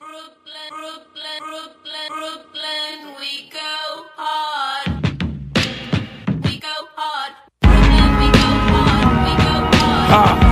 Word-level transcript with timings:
Brooklyn, 0.00 0.68
Brooklyn, 0.70 1.38
Brooklyn, 1.38 2.08
Brooklyn, 2.08 3.14
we 3.20 3.48
go 3.50 4.06
hard. 4.16 4.88
We 6.44 6.58
go 6.58 6.74
hard. 6.96 7.32
Brooklyn, 7.62 8.10
we 8.20 8.26
go 8.32 8.48
hard. 8.70 9.08
We 9.24 9.32
go 9.44 9.54
hard. 9.76 10.10
Brooklyn, 10.10 10.43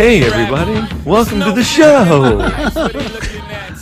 Hey 0.00 0.22
everybody, 0.22 0.80
welcome 1.04 1.40
to 1.40 1.52
the 1.52 1.62
show. 1.62 2.38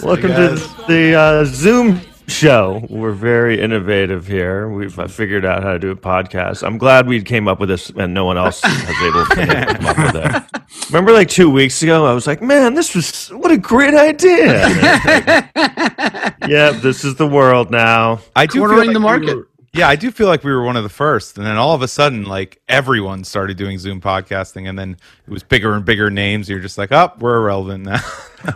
welcome 0.05 0.31
to 0.31 0.57
the 0.89 1.15
uh, 1.15 1.45
Zoom 1.45 2.01
show. 2.27 2.85
We're 2.91 3.13
very 3.13 3.61
innovative 3.61 4.27
here. 4.27 4.69
We've 4.69 4.99
uh, 4.99 5.07
figured 5.07 5.45
out 5.45 5.63
how 5.63 5.75
to 5.75 5.79
do 5.79 5.93
a 5.93 5.97
podcast. 5.97 6.67
I'm 6.67 6.77
glad 6.77 7.07
we 7.07 7.23
came 7.23 7.47
up 7.47 7.61
with 7.61 7.69
this, 7.69 7.91
and 7.91 8.15
no 8.15 8.25
one 8.25 8.37
else 8.37 8.61
was 8.65 9.01
able 9.01 9.27
to 9.27 9.47
come 9.77 9.87
up 9.87 9.97
with 9.97 10.17
it. 10.17 10.87
Remember, 10.91 11.13
like 11.13 11.29
two 11.29 11.51
weeks 11.51 11.85
ago, 11.85 12.05
I 12.05 12.13
was 12.15 12.27
like, 12.27 12.43
"Man, 12.43 12.75
this 12.75 12.97
was 12.97 13.29
what 13.29 13.53
a 13.53 13.57
great 13.57 13.95
idea." 13.95 14.59
yeah, 16.49 16.71
this 16.83 17.05
is 17.05 17.15
the 17.15 17.29
world 17.29 17.71
now. 17.71 18.19
I 18.35 18.47
do 18.47 18.55
feel 18.55 18.63
Cornering 18.67 18.89
like 18.89 18.95
the 18.95 18.99
we 18.99 19.05
market. 19.05 19.37
were- 19.37 19.49
yeah, 19.75 19.87
I 19.89 19.97
do 19.97 20.11
feel 20.11 20.27
like 20.29 20.45
we 20.45 20.51
were 20.51 20.63
one 20.63 20.77
of 20.77 20.83
the 20.83 20.89
first, 20.89 21.37
and 21.37 21.47
then 21.47 21.57
all 21.57 21.75
of 21.75 21.83
a 21.83 21.89
sudden, 21.89 22.25
like 22.25 22.61
everyone 22.69 23.23
started 23.25 23.57
doing 23.57 23.79
Zoom 23.79 24.01
podcasting, 24.01 24.69
and 24.69 24.79
then 24.79 24.97
it 25.27 25.31
was 25.31 25.43
bigger 25.43 25.75
and 25.75 25.85
bigger 25.85 26.11
names. 26.11 26.49
You're 26.49 26.59
just 26.59 26.79
like, 26.79 26.91
oh, 26.91 27.13
we're 27.19 27.37
irrelevant 27.37 27.85
now. 27.85 28.01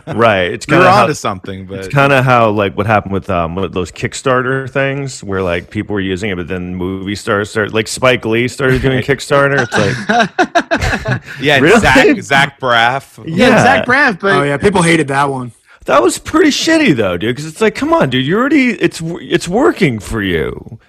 Right? 0.07 0.43
It's 0.53 0.65
we 0.65 0.71
kind 0.71 0.83
of 0.85 0.93
onto 0.93 1.13
something, 1.13 1.65
but 1.65 1.79
It's 1.79 1.87
kind 1.93 2.13
of 2.13 2.23
how 2.23 2.49
like 2.51 2.77
what 2.77 2.85
happened 2.85 3.11
with 3.11 3.29
um 3.29 3.55
with 3.55 3.73
those 3.73 3.91
Kickstarter 3.91 4.69
things 4.69 5.21
where 5.21 5.41
like 5.41 5.69
people 5.71 5.93
were 5.93 5.99
using 5.99 6.29
it, 6.29 6.37
but 6.37 6.47
then 6.47 6.73
movie 6.75 7.15
stars 7.15 7.49
started 7.51 7.73
like 7.73 7.89
Spike 7.89 8.23
Lee 8.23 8.47
started 8.47 8.81
doing 8.81 9.01
Kickstarter. 9.03 9.59
It's 9.61 9.73
like 9.73 11.21
yeah, 11.41 11.59
Really? 11.59 11.81
Zach 11.81 12.21
Zach 12.21 12.59
Braff. 12.61 13.17
Yeah. 13.27 13.49
Yeah, 13.49 13.63
Zach 13.63 13.85
Braff, 13.85 14.21
but 14.21 14.35
Oh 14.37 14.43
yeah, 14.43 14.55
people 14.57 14.81
hated 14.81 15.09
that 15.09 15.29
one. 15.29 15.51
that 15.83 16.01
was 16.01 16.17
pretty 16.17 16.49
shitty 16.49 16.95
though, 16.95 17.17
dude. 17.17 17.35
Because 17.35 17.45
it's 17.45 17.59
like, 17.59 17.75
come 17.75 17.91
on, 17.91 18.09
dude, 18.09 18.25
you 18.25 18.37
already 18.37 18.69
it's 18.69 19.01
it's 19.03 19.49
working 19.49 19.99
for 19.99 20.21
you. 20.21 20.79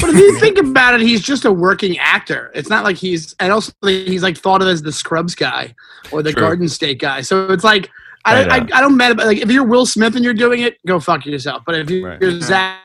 But 0.00 0.10
if 0.10 0.16
you 0.16 0.38
think 0.40 0.58
about 0.58 0.94
it, 0.94 1.00
he's 1.00 1.20
just 1.22 1.44
a 1.44 1.52
working 1.52 1.98
actor. 1.98 2.50
It's 2.54 2.68
not 2.68 2.84
like 2.84 2.96
he's 2.96 3.34
and 3.40 3.52
also 3.52 3.72
he's 3.82 4.22
like 4.22 4.36
thought 4.36 4.62
of 4.62 4.68
as 4.68 4.82
the 4.82 4.92
Scrubs 4.92 5.34
guy 5.34 5.74
or 6.10 6.22
the 6.22 6.32
True. 6.32 6.42
Garden 6.42 6.68
State 6.68 6.98
guy. 7.00 7.20
So 7.20 7.50
it's 7.50 7.64
like 7.64 7.90
I, 8.24 8.44
I 8.44 8.56
I. 8.56 8.56
I, 8.74 8.80
don't 8.80 8.96
matter. 8.96 9.14
Like 9.14 9.38
if 9.38 9.50
you're 9.50 9.64
Will 9.64 9.86
Smith 9.86 10.14
and 10.14 10.24
you're 10.24 10.34
doing 10.34 10.60
it, 10.60 10.78
go 10.86 11.00
fuck 11.00 11.26
yourself. 11.26 11.62
But 11.66 11.76
if 11.76 11.90
you- 11.90 12.06
Right. 12.06 12.20
you're 12.20 12.40
Zach 12.40 12.78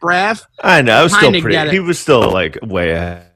Braff, 0.00 0.44
I 0.62 0.82
know. 0.82 0.94
I 1.00 1.02
was 1.02 1.14
still 1.14 1.30
pretty. 1.40 1.70
He 1.70 1.80
was 1.80 1.98
still 1.98 2.30
like 2.30 2.58
way 2.62 2.92
ahead 2.92 3.30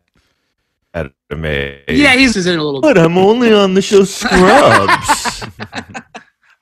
of 0.94 1.38
me. 1.38 1.80
yeah, 1.88 2.14
he's 2.14 2.34
just 2.34 2.48
in 2.48 2.58
a 2.58 2.62
little. 2.62 2.80
But 2.80 2.96
I'm 2.96 3.18
only 3.18 3.52
on 3.52 3.74
the 3.74 3.82
show 3.82 4.04
Scrubs. 4.04 5.27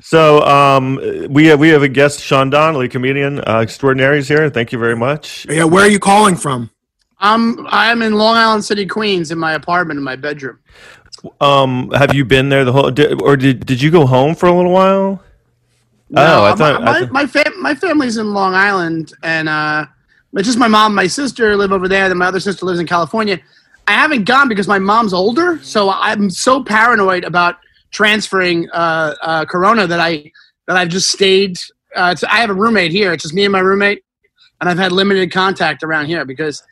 So 0.06 0.40
um, 0.42 1.00
we 1.28 1.46
have 1.46 1.58
we 1.58 1.68
have 1.70 1.82
a 1.82 1.88
guest, 1.88 2.20
Sean 2.20 2.48
Donnelly, 2.48 2.88
comedian 2.88 3.40
uh, 3.46 3.58
extraordinary, 3.58 4.18
is 4.18 4.28
here. 4.28 4.48
Thank 4.50 4.70
you 4.70 4.78
very 4.78 4.94
much. 4.94 5.46
Yeah, 5.50 5.64
where 5.64 5.84
are 5.84 5.88
you 5.88 5.98
calling 5.98 6.36
from? 6.36 6.70
I'm 7.18 7.66
I'm 7.66 8.02
in 8.02 8.14
Long 8.14 8.36
Island 8.36 8.64
City, 8.64 8.86
Queens, 8.86 9.30
in 9.32 9.38
my 9.38 9.54
apartment 9.54 9.98
in 9.98 10.04
my 10.04 10.14
bedroom. 10.14 10.60
Um, 11.40 11.90
have 11.90 12.14
you 12.14 12.24
been 12.24 12.50
there 12.50 12.64
the 12.64 12.72
whole, 12.72 12.90
did, 12.92 13.20
or 13.20 13.36
did 13.36 13.66
did 13.66 13.82
you 13.82 13.90
go 13.90 14.06
home 14.06 14.34
for 14.36 14.46
a 14.46 14.54
little 14.54 14.70
while? 14.72 15.22
oh, 16.14 16.44
I 16.44 16.50
my- 16.50 16.54
thought. 16.56 16.82
my 16.82 16.90
I 16.90 17.00
thought- 17.00 17.10
my, 17.12 17.26
fam- 17.26 17.62
my 17.62 17.74
family's 17.74 18.16
in 18.16 18.32
Long 18.32 18.54
Island, 18.54 19.12
and 19.24 19.48
uh, 19.48 19.86
it's 20.34 20.46
just 20.46 20.58
my 20.58 20.68
mom, 20.68 20.92
and 20.92 20.96
my 20.96 21.08
sister 21.08 21.56
live 21.56 21.72
over 21.72 21.88
there, 21.88 22.06
and 22.08 22.16
my 22.18 22.26
other 22.26 22.38
sister 22.38 22.64
lives 22.64 22.78
in 22.78 22.86
California. 22.86 23.40
I 23.88 23.92
haven't 23.92 24.24
gone 24.24 24.48
because 24.48 24.68
my 24.68 24.78
mom's 24.78 25.12
older, 25.12 25.58
so 25.62 25.90
I'm 25.90 26.28
so 26.30 26.62
paranoid 26.62 27.24
about 27.24 27.56
transferring 27.90 28.68
uh, 28.70 29.14
uh, 29.22 29.44
Corona 29.44 29.86
that 29.86 30.00
I 30.00 30.30
that 30.66 30.76
I've 30.76 30.88
just 30.88 31.10
stayed. 31.10 31.58
Uh, 31.94 32.10
it's, 32.12 32.24
I 32.24 32.36
have 32.36 32.50
a 32.50 32.54
roommate 32.54 32.90
here. 32.90 33.12
It's 33.12 33.22
just 33.22 33.34
me 33.34 33.44
and 33.44 33.52
my 33.52 33.60
roommate, 33.60 34.04
and 34.60 34.68
I've 34.68 34.78
had 34.78 34.92
limited 34.92 35.32
contact 35.32 35.82
around 35.82 36.06
here 36.06 36.24
because 36.24 36.62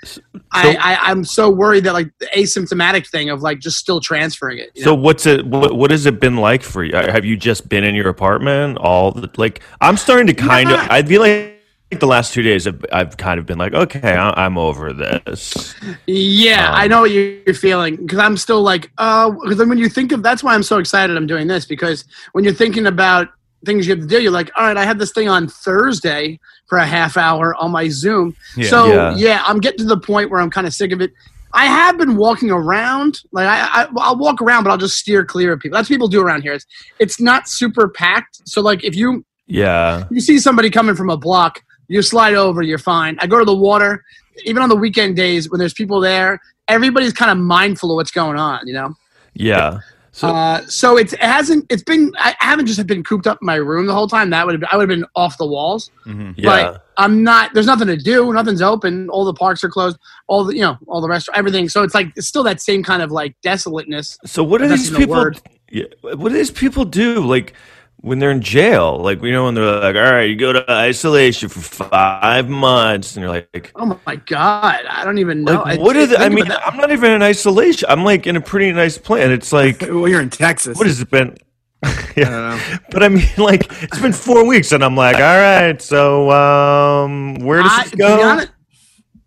I, 0.52 0.76
I 0.76 1.10
I'm 1.10 1.24
so 1.24 1.50
worried 1.50 1.84
that 1.84 1.92
like 1.92 2.10
the 2.18 2.26
asymptomatic 2.26 3.08
thing 3.08 3.30
of 3.30 3.42
like 3.42 3.60
just 3.60 3.78
still 3.78 4.00
transferring 4.00 4.58
it. 4.58 4.70
you 4.74 4.82
so 4.82 4.90
know? 4.90 5.00
what's 5.00 5.26
it? 5.26 5.46
What, 5.46 5.76
what 5.76 5.90
has 5.90 6.06
it 6.06 6.20
been 6.20 6.36
like 6.36 6.62
for 6.62 6.84
you? 6.84 6.94
Have 6.94 7.24
you 7.24 7.36
just 7.36 7.68
been 7.68 7.84
in 7.84 7.94
your 7.94 8.08
apartment 8.08 8.78
all 8.78 9.12
the, 9.12 9.30
like? 9.36 9.62
I'm 9.80 9.96
starting 9.96 10.26
to 10.26 10.34
kind 10.34 10.70
of. 10.70 10.78
I 10.90 11.02
feel 11.02 11.20
like 11.20 11.53
the 11.90 12.06
last 12.06 12.32
two 12.32 12.42
days 12.42 12.66
I've, 12.66 12.84
I've 12.92 13.16
kind 13.16 13.38
of 13.38 13.46
been 13.46 13.58
like, 13.58 13.72
okay, 13.74 14.14
I'm 14.16 14.58
over 14.58 14.92
this. 14.92 15.74
Yeah, 16.06 16.68
Um, 16.70 16.74
I 16.74 16.86
know 16.88 17.00
what 17.02 17.10
you're 17.10 17.54
feeling 17.54 17.96
because 17.96 18.18
I'm 18.18 18.36
still 18.36 18.62
like, 18.62 18.90
uh, 18.98 19.30
because 19.30 19.58
then 19.58 19.68
when 19.68 19.78
you 19.78 19.88
think 19.88 20.12
of 20.12 20.22
that's 20.22 20.42
why 20.42 20.54
I'm 20.54 20.62
so 20.62 20.78
excited 20.78 21.16
I'm 21.16 21.26
doing 21.26 21.46
this 21.46 21.64
because 21.64 22.04
when 22.32 22.44
you're 22.44 22.54
thinking 22.54 22.86
about 22.86 23.28
things 23.64 23.86
you 23.86 23.94
have 23.94 24.02
to 24.02 24.08
do, 24.08 24.20
you're 24.20 24.32
like, 24.32 24.50
all 24.56 24.64
right, 24.66 24.76
I 24.76 24.84
have 24.84 24.98
this 24.98 25.12
thing 25.12 25.28
on 25.28 25.48
Thursday 25.48 26.38
for 26.68 26.78
a 26.78 26.86
half 26.86 27.16
hour 27.16 27.54
on 27.56 27.70
my 27.70 27.88
Zoom. 27.88 28.34
Yeah. 28.56 28.70
so 28.70 28.86
Yeah. 28.86 29.16
yeah. 29.16 29.42
I'm 29.46 29.60
getting 29.60 29.78
to 29.78 29.84
the 29.84 30.00
point 30.00 30.30
where 30.30 30.40
I'm 30.40 30.50
kind 30.50 30.66
of 30.66 30.74
sick 30.74 30.92
of 30.92 31.00
it. 31.00 31.12
I 31.52 31.66
have 31.66 31.96
been 31.98 32.16
walking 32.16 32.50
around, 32.50 33.20
like 33.30 33.46
I, 33.46 33.84
I, 33.84 33.88
I'll 33.98 34.16
walk 34.16 34.42
around, 34.42 34.64
but 34.64 34.70
I'll 34.70 34.78
just 34.78 34.98
steer 34.98 35.24
clear 35.24 35.52
of 35.52 35.60
people. 35.60 35.76
That's 35.76 35.88
what 35.88 35.94
people 35.94 36.08
do 36.08 36.20
around 36.20 36.42
here. 36.42 36.54
It's, 36.54 36.66
it's 36.98 37.20
not 37.20 37.48
super 37.48 37.88
packed, 37.88 38.40
so 38.44 38.60
like 38.60 38.82
if 38.82 38.96
you 38.96 39.24
Yeah, 39.46 40.08
you 40.10 40.20
see 40.20 40.40
somebody 40.40 40.68
coming 40.68 40.96
from 40.96 41.10
a 41.10 41.16
block, 41.16 41.62
you 41.88 42.02
slide 42.02 42.34
over, 42.34 42.62
you're 42.62 42.78
fine. 42.78 43.16
I 43.20 43.26
go 43.26 43.38
to 43.38 43.44
the 43.44 43.54
water, 43.56 44.04
even 44.44 44.62
on 44.62 44.68
the 44.68 44.76
weekend 44.76 45.16
days 45.16 45.50
when 45.50 45.58
there's 45.58 45.74
people 45.74 46.00
there, 46.00 46.40
everybody's 46.68 47.12
kind 47.12 47.30
of 47.30 47.38
mindful 47.38 47.90
of 47.90 47.96
what's 47.96 48.10
going 48.10 48.38
on, 48.38 48.66
you 48.66 48.74
know? 48.74 48.94
yeah. 49.34 49.78
So 50.12 50.28
Uh, 50.28 50.64
so 50.68 50.96
it's, 50.96 51.12
it 51.12 51.18
hasn't, 51.22 51.66
it's 51.70 51.82
been, 51.82 52.12
I 52.18 52.36
haven't 52.38 52.66
just 52.66 52.86
been 52.86 53.02
cooped 53.02 53.26
up 53.26 53.38
in 53.42 53.46
my 53.46 53.56
room 53.56 53.86
the 53.86 53.92
whole 53.92 54.06
time. 54.06 54.30
That 54.30 54.46
would 54.46 54.52
have 54.52 54.60
been, 54.60 54.68
I 54.70 54.76
would 54.76 54.88
have 54.88 54.96
been 54.96 55.06
off 55.16 55.36
the 55.38 55.46
walls. 55.46 55.90
Mhm. 56.06 56.34
yeah. 56.36 56.44
But 56.72 56.86
I'm 56.96 57.24
not, 57.24 57.52
there's 57.52 57.66
nothing 57.66 57.88
to 57.88 57.96
do. 57.96 58.32
Nothing's 58.32 58.62
open. 58.62 59.08
All 59.10 59.24
the 59.24 59.34
parks 59.34 59.64
are 59.64 59.68
closed. 59.68 59.98
All 60.28 60.44
the, 60.44 60.54
you 60.54 60.60
know, 60.60 60.78
all 60.86 61.00
the 61.00 61.08
restaurants, 61.08 61.36
everything. 61.36 61.68
So 61.68 61.82
it's 61.82 61.96
like, 61.96 62.12
it's 62.14 62.28
still 62.28 62.44
that 62.44 62.60
same 62.60 62.84
kind 62.84 63.02
of 63.02 63.10
like 63.10 63.34
desolateness. 63.44 64.16
So 64.24 64.44
what 64.44 64.58
do 64.58 64.68
these 64.68 64.88
people? 64.88 65.32
Yeah, 65.72 65.86
what 66.02 66.28
do 66.28 66.34
these 66.36 66.52
people 66.52 66.84
do? 66.84 67.18
Like 67.18 67.54
when 68.04 68.18
they're 68.18 68.30
in 68.30 68.42
jail, 68.42 68.98
like 68.98 69.22
you 69.22 69.32
know, 69.32 69.46
when 69.46 69.54
they're 69.54 69.80
like, 69.80 69.96
"All 69.96 70.02
right, 70.12 70.24
you 70.28 70.36
go 70.36 70.52
to 70.52 70.70
isolation 70.70 71.48
for 71.48 71.60
five 71.60 72.50
months," 72.50 73.16
and 73.16 73.22
you're 73.22 73.32
like, 73.32 73.72
Oh 73.76 73.98
my 74.06 74.16
God. 74.16 74.80
I 74.88 75.04
don't 75.04 75.16
even 75.18 75.42
know. 75.42 75.62
like 75.62 75.78
I- 75.78 75.82
what 75.82 75.96
is? 75.96 76.12
it? 76.12 76.20
I 76.20 76.28
mean. 76.28 76.44
I'm 76.52 76.76
not 76.76 76.90
even 76.92 77.12
in 77.12 77.22
isolation. 77.22 77.88
I'm 77.88 78.04
like 78.04 78.26
in 78.26 78.36
a 78.36 78.40
pretty 78.42 78.70
nice 78.72 78.98
place. 78.98 79.26
It's 79.28 79.52
like, 79.52 79.80
Well, 79.88 80.06
you're 80.06 80.20
in 80.20 80.28
Texas. 80.30 80.76
what 80.76 80.86
has 80.86 81.00
it 81.00 81.10
been? 81.10 81.34
I 81.82 82.12
yeah, 82.16 82.24
don't 82.30 82.32
know. 82.72 82.78
but 82.90 83.02
I 83.02 83.08
mean, 83.08 83.26
like 83.38 83.66
it's 83.82 83.98
been 84.00 84.12
four 84.12 84.46
weeks, 84.46 84.72
and 84.72 84.84
I'm 84.84 84.96
like, 84.96 85.16
all 85.16 85.22
right, 85.22 85.80
so 85.80 86.30
um, 86.30 87.36
where 87.36 87.62
does 87.62 87.72
I- 87.72 87.82
this 87.84 87.94
go? 87.94 88.22
honest- 88.22 88.52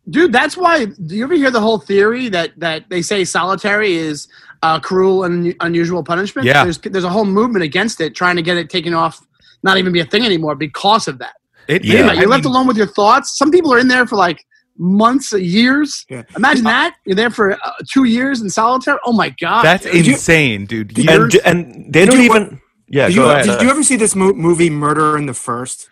dude, 0.10 0.32
that's 0.32 0.56
why. 0.56 0.86
Do 0.86 1.16
you 1.16 1.24
ever 1.24 1.34
hear 1.36 1.52
the 1.52 1.62
whole 1.62 1.80
theory 1.80 2.30
that 2.30 2.52
that 2.60 2.90
they 2.90 3.02
say 3.02 3.26
solitary 3.26 3.96
is 3.96 4.28
uh, 4.64 4.80
cruel 4.80 5.24
and 5.26 5.56
unusual 5.62 6.04
punishment? 6.04 6.46
Yeah. 6.48 6.64
There's 6.64 6.78
there's 6.80 7.04
a 7.04 7.10
whole 7.10 7.26
movement 7.26 7.64
against 7.64 8.02
it, 8.02 8.16
trying 8.16 8.36
to 8.36 8.42
get 8.42 8.58
it 8.58 8.70
taken 8.70 8.94
off, 8.94 9.26
not 9.64 9.78
even 9.78 9.92
be 9.94 10.00
a 10.00 10.06
thing 10.06 10.26
anymore 10.26 10.56
because 10.56 11.08
of 11.08 11.20
that. 11.20 11.36
It, 11.68 11.84
Yeah. 11.84 11.92
Think 11.94 12.04
about 12.04 12.14
it, 12.14 12.18
I 12.18 12.22
you're 12.22 12.30
left 12.30 12.44
mean, 12.46 12.54
alone 12.54 12.68
with 12.68 12.78
your 12.78 12.88
thoughts. 12.88 13.38
Some 13.38 13.52
people 13.52 13.74
are 13.74 13.80
in 13.80 13.88
there 13.88 14.06
for 14.08 14.16
like 14.16 14.44
months, 14.78 15.34
years. 15.34 16.06
Yeah. 16.10 16.24
Imagine 16.36 16.64
that 16.66 16.96
you're 17.06 17.16
there 17.16 17.30
for 17.32 17.54
uh, 17.54 17.58
two 17.92 18.04
years 18.06 18.42
in 18.42 18.50
solitary. 18.50 19.00
Oh 19.06 19.14
my 19.14 19.30
god, 19.42 19.64
That's 19.64 19.86
you- 19.86 20.14
insane, 20.14 20.66
dude. 20.66 20.98
And 21.10 21.34
and 21.46 21.92
they 21.94 22.02
Did 22.06 22.10
don't 22.12 22.20
you- 22.20 22.26
even. 22.26 22.62
Yeah, 22.90 23.08
Did 23.10 23.16
go 23.18 23.26
you, 23.26 23.30
ahead. 23.32 23.46
did 23.46 23.62
you 23.64 23.70
ever 23.70 23.84
see 23.84 23.98
this 23.98 24.16
mo- 24.16 24.32
movie 24.34 24.70
Murder 24.70 25.18
in 25.18 25.26
the 25.26 25.34
First? 25.34 25.90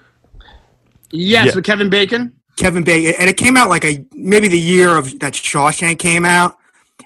yes, 1.11 1.47
Yeah. 1.47 1.55
with 1.55 1.65
Kevin 1.65 1.89
Bacon. 1.89 2.33
Kevin 2.57 2.83
Bacon, 2.85 3.13
and 3.19 3.29
it 3.29 3.35
came 3.35 3.57
out 3.57 3.67
like 3.69 3.83
a 3.83 4.05
maybe 4.13 4.47
the 4.47 4.57
year 4.59 4.95
of 4.95 5.19
that 5.19 5.33
Shawshank 5.33 5.99
came 5.99 6.23
out, 6.23 6.55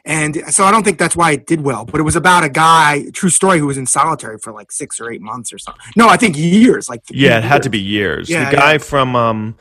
and 0.06 0.36
so 0.50 0.64
I 0.64 0.72
don't 0.72 0.84
think 0.84 0.98
that's 0.98 1.16
why 1.16 1.32
it 1.32 1.46
did 1.46 1.62
well. 1.62 1.86
But 1.86 2.00
it 2.00 2.04
was 2.04 2.16
about 2.16 2.44
a 2.44 2.50
guy, 2.50 3.06
true 3.14 3.30
story, 3.30 3.60
who 3.60 3.68
was 3.68 3.78
in 3.78 3.86
solitary 3.86 4.38
for 4.38 4.54
like 4.54 4.72
six 4.72 5.00
or 5.00 5.12
eight 5.12 5.22
months 5.22 5.52
or 5.52 5.58
something. 5.58 5.82
No, 5.96 6.08
I 6.08 6.18
think 6.18 6.38
years. 6.38 6.90
Like 6.90 7.02
Yeah, 7.10 7.38
it 7.38 7.44
had 7.44 7.64
to 7.64 7.70
be 7.70 7.80
years. 7.80 8.30
Yeah, 8.30 8.50
the 8.50 8.56
guy 8.56 8.72
yeah. 8.74 8.78
from 8.78 9.16
um, 9.16 9.58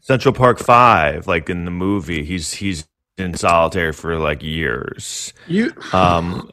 Central 0.00 0.34
Park 0.34 0.58
Five, 0.58 1.26
like 1.26 1.48
in 1.48 1.64
the 1.64 1.70
movie, 1.70 2.24
he's 2.24 2.54
he's 2.54 2.86
in 3.18 3.34
solitary 3.34 3.92
for 3.92 4.18
like 4.18 4.42
years. 4.42 5.32
You 5.46 5.72
Um, 5.92 6.50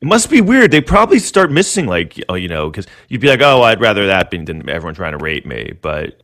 it 0.00 0.06
must 0.06 0.30
be 0.30 0.40
weird. 0.40 0.70
They 0.70 0.80
probably 0.80 1.18
start 1.18 1.50
missing 1.50 1.86
like 1.86 2.20
oh, 2.28 2.34
you 2.34 2.48
know, 2.48 2.70
because 2.70 2.86
you'd 3.08 3.20
be 3.20 3.28
like, 3.28 3.40
oh, 3.40 3.62
I'd 3.62 3.80
rather 3.80 4.06
that 4.06 4.30
be 4.30 4.38
than 4.38 4.68
everyone 4.68 4.94
trying 4.94 5.12
to 5.12 5.22
rape 5.22 5.46
me. 5.46 5.72
But 5.80 6.22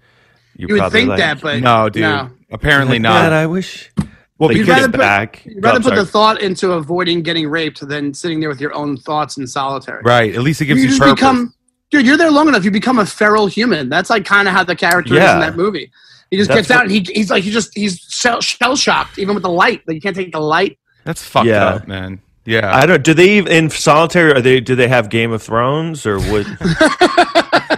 you're 0.56 0.69
you 0.71 0.83
would 0.83 0.93
think 0.93 1.09
like, 1.09 1.19
that, 1.19 1.41
but 1.41 1.61
no, 1.61 1.89
dude. 1.89 2.03
no. 2.03 2.31
Apparently 2.50 2.99
like, 2.99 3.03
God, 3.03 3.23
not. 3.25 3.33
I 3.33 3.47
wish. 3.47 3.91
Well, 4.38 4.49
like, 4.50 4.56
You'd 4.58 4.69
rather 4.69 4.88
put- 4.88 4.99
back. 5.00 5.43
You'd 5.44 5.62
rather 5.64 5.81
put 5.81 5.94
the 5.96 6.06
thought 6.06 6.40
into 6.40 6.73
avoiding 6.73 7.23
getting 7.23 7.49
raped 7.49 7.87
than 7.87 8.14
sitting 8.14 8.38
there 8.40 8.49
with 8.49 8.61
your 8.61 8.73
own 8.75 8.96
thoughts 8.96 9.37
in 9.37 9.46
solitary. 9.46 10.00
right. 10.05 10.35
At 10.35 10.43
least 10.43 10.61
it 10.61 10.67
gives 10.67 10.79
you 10.79 10.85
you, 10.85 10.88
just 10.90 11.00
purpose. 11.00 11.14
become, 11.17 11.55
dude. 11.90 12.06
You're 12.06 12.17
there 12.17 12.31
long 12.31 12.46
enough. 12.49 12.64
You 12.64 12.70
become 12.70 12.99
a 13.00 13.06
feral 13.06 13.46
human. 13.49 13.88
That's 13.88 14.11
like 14.11 14.25
kind 14.25 14.46
of 14.46 14.55
how 14.55 14.62
the 14.62 14.76
character 14.76 15.14
is 15.14 15.20
in 15.20 15.40
that 15.40 15.56
movie. 15.56 15.90
He 16.31 16.37
just 16.37 16.49
That's 16.49 16.69
gets 16.69 16.70
out 16.70 16.82
and 16.82 16.90
he, 16.93 17.00
he's 17.12 17.31
like 17.31 17.43
he 17.43 17.50
just 17.50 17.75
he's 17.75 17.99
shell 18.00 18.76
shocked 18.76 19.19
even 19.19 19.35
with 19.35 19.43
the 19.43 19.49
light. 19.50 19.82
Like 19.88 19.94
you 19.96 20.00
can't 20.00 20.14
take 20.14 20.31
the 20.31 20.40
light. 20.40 20.79
That's 21.05 21.23
fucked 21.23 21.46
Yeah. 21.46 21.64
up, 21.67 21.88
man. 21.88 22.20
Yeah. 22.44 22.70
I 22.75 22.87
don't. 22.87 23.02
Do 23.02 23.14
they 23.14 23.38
even 23.38 23.50
in 23.52 23.70
solitary? 23.70 24.32
Are 24.35 24.40
they? 24.40 24.61
Do 24.61 24.75
they 24.76 24.88
have 24.88 25.08
Game 25.11 25.32
of 25.32 25.43
Thrones 25.43 26.06
or 26.06 26.19
would? 26.19 26.46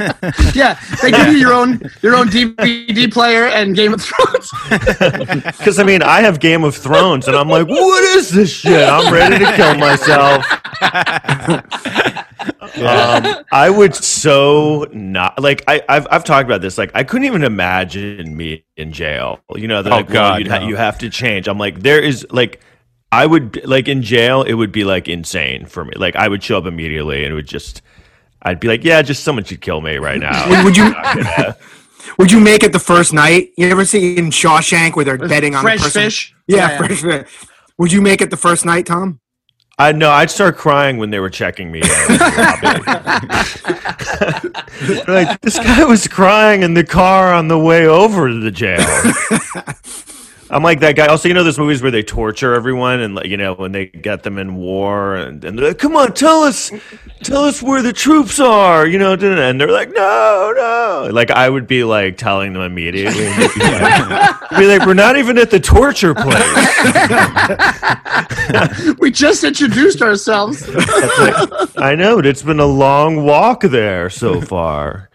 Yeah, 0.55 0.79
they 1.03 1.11
give 1.11 1.29
you 1.29 1.39
your 1.39 1.53
own 1.53 1.81
your 2.03 2.15
own 2.17 2.29
DVD 2.29 3.13
player 3.13 3.47
and 3.47 3.75
Game 3.77 3.95
of 3.95 4.01
Thrones. 4.03 4.51
Because 5.61 5.79
I 5.79 5.85
mean, 5.85 6.03
I 6.03 6.21
have 6.23 6.41
Game 6.41 6.65
of 6.65 6.75
Thrones, 6.77 7.29
and 7.29 7.37
I'm 7.37 7.49
like, 7.49 7.67
what 7.69 8.05
is 8.17 8.31
this 8.31 8.51
shit? 8.51 8.89
I'm 8.89 9.13
ready 9.13 9.39
to 9.45 9.53
kill 9.57 9.75
myself. 9.77 10.45
um, 12.79 13.45
I 13.53 13.69
would 13.71 13.95
so 13.95 14.87
not 14.93 15.41
like 15.41 15.63
I, 15.69 15.83
I've 15.89 16.07
I've 16.11 16.25
talked 16.25 16.47
about 16.47 16.61
this. 16.63 16.79
Like, 16.79 16.91
I 16.95 17.05
couldn't 17.05 17.27
even 17.27 17.45
imagine 17.45 18.37
me 18.37 18.65
in 18.77 18.93
jail. 18.93 19.41
You 19.55 19.69
know, 19.69 19.83
they're 19.83 19.93
Oh, 19.93 19.97
like, 19.97 20.09
God, 20.09 20.39
you'd 20.41 20.49
ha- 20.49 20.67
you 20.67 20.77
have 20.77 20.99
to 20.99 21.11
change. 21.11 21.49
I'm 21.49 21.59
like, 21.59 21.81
there 21.81 22.01
is 22.01 22.27
like. 22.31 22.61
I 23.13 23.27
would 23.27 23.61
like 23.65 23.89
in 23.89 24.03
jail. 24.03 24.43
It 24.43 24.55
would 24.55 24.71
be 24.71 24.85
like 24.85 25.09
insane 25.09 25.67
for 25.67 25.85
me. 25.85 25.95
Like 25.97 26.15
I 26.15 26.29
would 26.29 26.45
show 26.45 26.59
up 26.59 26.65
immediately, 26.67 27.25
and 27.25 27.33
it 27.33 27.35
would 27.35 27.49
just, 27.49 27.83
I'd 28.43 28.61
be 28.61 28.69
like, 28.69 28.85
yeah, 28.85 29.03
just 29.03 29.23
someone 29.25 29.45
should 29.45 29.61
kill 29.61 29.81
me 29.81 29.97
right 29.99 30.19
now. 30.21 30.49
Would- 30.49 30.65
would 30.65 30.77
you- 30.77 30.85
I'm 30.85 30.93
not 30.93 31.17
gonna- 31.37 31.57
Would 32.19 32.33
you 32.33 32.41
make 32.41 32.63
it 32.65 32.73
the 32.73 32.79
first 32.79 33.13
night? 33.13 33.51
You 33.57 33.69
ever 33.69 33.85
see 33.85 34.17
in 34.17 34.31
Shawshank 34.31 34.97
where 34.97 35.05
they're 35.05 35.19
betting 35.19 35.55
on 35.55 35.63
Fresh 35.63 35.81
the 35.81 35.85
person? 35.85 36.03
fish. 36.03 36.35
Yeah, 36.47 36.77
fresh 36.79 37.03
fish. 37.03 37.29
Would 37.79 37.93
you 37.93 38.01
make 38.03 38.21
it 38.23 38.31
the 38.31 38.37
first 38.39 38.65
night, 38.65 38.87
Tom? 38.87 39.21
I 39.79 39.93
know. 39.93 40.11
I'd 40.11 40.31
start 40.31 40.57
crying 40.57 40.97
when 40.99 41.11
they 41.11 41.21
were 41.21 41.31
checking 41.31 41.71
me. 41.71 41.83
in. 41.83 41.89
like 45.09 45.41
this 45.41 45.59
guy 45.59 45.85
was 45.85 46.07
crying 46.09 46.63
in 46.63 46.75
the 46.75 46.85
car 46.85 47.33
on 47.33 47.49
the 47.49 47.59
way 47.59 47.87
over 47.87 48.29
to 48.29 48.41
the 48.41 48.51
jail. 48.51 48.85
I'm 50.51 50.63
like 50.65 50.81
that 50.81 50.97
guy. 50.97 51.07
Also, 51.07 51.29
you 51.29 51.35
know 51.35 51.45
those 51.45 51.59
movies 51.59 51.81
where 51.81 51.91
they 51.93 52.03
torture 52.03 52.55
everyone, 52.55 53.01
and 53.01 53.15
like 53.15 53.27
you 53.27 53.37
know 53.37 53.55
when 53.55 53.73
they 53.73 53.87
get 53.87 54.25
them 54.25 54.37
in 54.39 54.57
war, 54.57 55.15
and, 55.15 55.45
and 55.45 55.59
they're 55.59 55.69
like, 55.69 55.79
"Come 55.79 55.95
on, 55.97 56.13
tell 56.13 56.43
us, 56.43 56.73
tell 57.23 57.45
us 57.45 57.63
where 57.63 57.83
the 57.83 57.93
troops 57.93 58.41
are," 58.41 58.87
you 58.87 58.99
know, 58.99 59.13
and 59.13 59.61
they're 59.61 59.71
like, 59.71 59.91
"No, 59.95 60.53
no." 60.57 61.09
Like 61.13 61.31
I 61.31 61.49
would 61.49 61.67
be 61.67 61.85
like 61.85 62.17
telling 62.17 62.53
them 62.53 62.63
immediately. 62.63 63.27
Be 63.27 63.29
like, 63.61 64.51
be 64.59 64.67
like, 64.67 64.87
"We're 64.87 64.95
not 64.95 65.17
even 65.17 65.39
at 65.39 65.51
the 65.51 65.61
torture 65.61 66.15
place." 66.15 66.43
We 68.99 69.11
just 69.11 69.45
introduced 69.45 70.03
ourselves. 70.03 70.65
I 71.77 71.95
know. 71.97 72.19
It's 72.19 72.43
been 72.43 72.61
a 72.61 72.67
long 72.67 73.25
walk 73.25 73.63
there 73.63 74.11
so 74.11 74.41
far. 74.41 75.09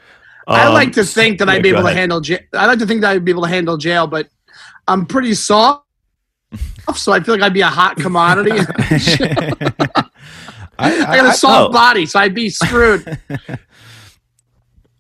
I 0.48 0.66
Um, 0.68 0.74
like 0.74 0.94
to 0.94 1.04
think 1.04 1.40
that 1.40 1.48
yeah, 1.48 1.56
I'd 1.56 1.64
be 1.64 1.70
able 1.70 1.84
to 1.84 1.94
handle. 1.94 2.22
Ja- 2.24 2.38
I 2.54 2.68
like 2.68 2.80
to 2.80 2.86
think 2.86 3.02
that 3.02 3.12
I'd 3.12 3.26
be 3.26 3.32
able 3.32 3.44
to 3.44 3.50
handle 3.50 3.78
jail, 3.78 4.08
but 4.08 4.30
I'm 4.88 5.06
pretty 5.06 5.34
soft, 5.34 5.86
so 6.96 7.12
I 7.12 7.20
feel 7.20 7.36
like 7.36 7.44
I'd 7.44 7.54
be 7.54 7.62
a 7.62 7.68
hot 7.68 7.98
commodity. 7.98 8.52
I 10.78 11.06
I, 11.06 11.16
got 11.18 11.26
a 11.28 11.34
soft 11.34 11.70
oh. 11.70 11.72
body, 11.72 12.06
so 12.06 12.20
I'd 12.20 12.36
be 12.36 12.50
screwed. 12.50 13.20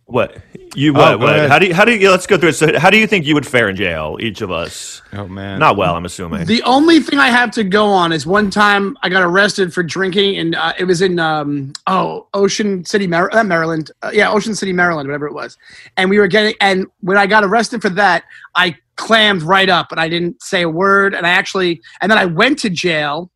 What 0.07 0.37
you 0.75 0.91
Oh, 0.91 0.99
what? 0.99 1.19
go 1.19 1.25
what 1.25 1.49
how 1.49 1.57
do 1.57 1.65
you 1.65 1.73
how 1.73 1.83
do 1.83 1.91
you 1.91 2.11
let's 2.11 2.27
go 2.27 2.37
through 2.37 2.49
it. 2.49 2.53
So 2.53 2.77
how 2.77 2.91
do 2.91 2.97
you 2.99 3.07
think 3.07 3.25
you 3.25 3.33
would 3.33 3.47
fare 3.47 3.69
in 3.69 3.75
jail? 3.75 4.17
Each 4.19 4.41
of 4.41 4.51
us, 4.51 5.01
oh 5.13 5.27
man. 5.27 5.57
not 5.57 5.77
well. 5.77 5.95
I'm 5.95 6.05
assuming. 6.05 6.45
The 6.45 6.61
only 6.61 6.99
thing 6.99 7.17
I 7.17 7.29
have 7.29 7.49
to 7.51 7.63
go 7.63 7.87
on 7.87 8.11
is 8.11 8.27
one 8.27 8.51
time 8.51 8.95
I 9.01 9.09
got 9.09 9.23
arrested 9.23 9.73
for 9.73 9.81
drinking, 9.81 10.37
and 10.37 10.53
uh, 10.53 10.73
it 10.77 10.83
was 10.83 11.01
in 11.01 11.17
um, 11.17 11.73
oh 11.87 12.27
Ocean 12.35 12.85
City, 12.85 13.07
Mar- 13.07 13.31
uh, 13.33 13.43
Maryland. 13.43 13.89
Uh, 14.03 14.11
yeah, 14.13 14.29
Ocean 14.29 14.53
City, 14.53 14.73
Maryland, 14.73 15.07
whatever 15.07 15.25
it 15.25 15.33
was. 15.33 15.57
And 15.97 16.07
we 16.11 16.19
were 16.19 16.27
getting, 16.27 16.53
and 16.61 16.85
when 17.01 17.17
I 17.17 17.25
got 17.25 17.43
arrested 17.43 17.81
for 17.81 17.89
that, 17.89 18.25
I 18.53 18.77
clammed 18.95 19.43
right 19.43 19.69
up, 19.69 19.91
and 19.91 19.99
I 19.99 20.09
didn't 20.09 20.41
say 20.41 20.61
a 20.63 20.69
word. 20.69 21.13
And 21.13 21.25
I 21.25 21.31
actually, 21.31 21.81
and 22.01 22.11
then 22.11 22.17
I 22.17 22.25
went 22.25 22.59
to 22.59 22.69
jail 22.69 23.31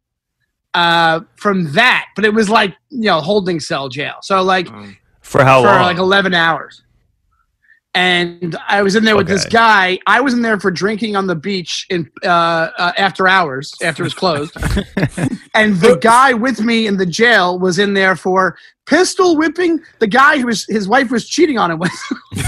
uh, 0.74 1.22
from 1.36 1.72
that, 1.74 2.08
but 2.16 2.26
it 2.26 2.34
was 2.34 2.50
like 2.50 2.76
you 2.90 3.06
know 3.06 3.22
holding 3.22 3.60
cell 3.60 3.90
jail. 3.90 4.16
So 4.22 4.42
like 4.42 4.68
For 5.22 5.44
how 5.44 5.62
for 5.62 5.68
long? 5.68 5.82
like 5.82 5.98
11 5.98 6.34
hours. 6.34 6.84
And 7.96 8.56
I 8.68 8.84
was 8.84 8.96
in 8.96 9.04
there 9.04 9.18
with 9.18 9.28
this 9.28 9.46
guy. 9.46 9.98
I 10.06 10.22
was 10.22 10.34
in 10.34 10.44
there 10.44 10.60
for 10.60 10.70
drinking 10.70 11.16
on 11.16 11.26
the 11.26 11.36
beach 11.36 11.88
in 11.90 12.10
uh, 12.24 12.28
uh, 12.78 12.92
after 12.98 13.28
hours, 13.28 13.74
after 13.82 14.04
it 14.04 14.06
was 14.06 14.14
closed. 14.14 14.56
and 15.56 15.76
the 15.78 15.98
guy 16.00 16.34
with 16.34 16.62
me 16.62 16.86
in 16.86 16.98
the 16.98 17.06
jail 17.06 17.58
was 17.58 17.80
in 17.80 17.96
there 17.96 18.16
for 18.16 18.56
pistol 18.90 19.38
whipping 19.38 19.80
the 20.00 20.08
guy 20.08 20.40
who 20.40 20.48
was 20.48 20.66
his 20.66 20.88
wife 20.88 21.12
was 21.12 21.28
cheating 21.28 21.58
on 21.58 21.72
him 21.72 21.80
with. 21.80 21.92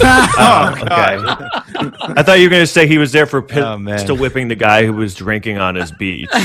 Oh, 0.03 0.73
okay. 0.73 0.87
I 2.15 2.23
thought 2.23 2.39
you 2.39 2.45
were 2.45 2.49
going 2.49 2.63
to 2.63 2.67
say 2.67 2.87
he 2.87 2.97
was 2.97 3.11
there 3.11 3.25
for 3.27 3.41
pi- 3.41 3.59
Oh, 3.61 3.77
man. 3.77 3.99
still 3.99 4.17
whipping 4.17 4.47
the 4.47 4.55
guy 4.55 4.83
who 4.85 4.93
was 4.93 5.13
drinking 5.13 5.59
on 5.59 5.75
his 5.75 5.91
beach. 5.91 6.29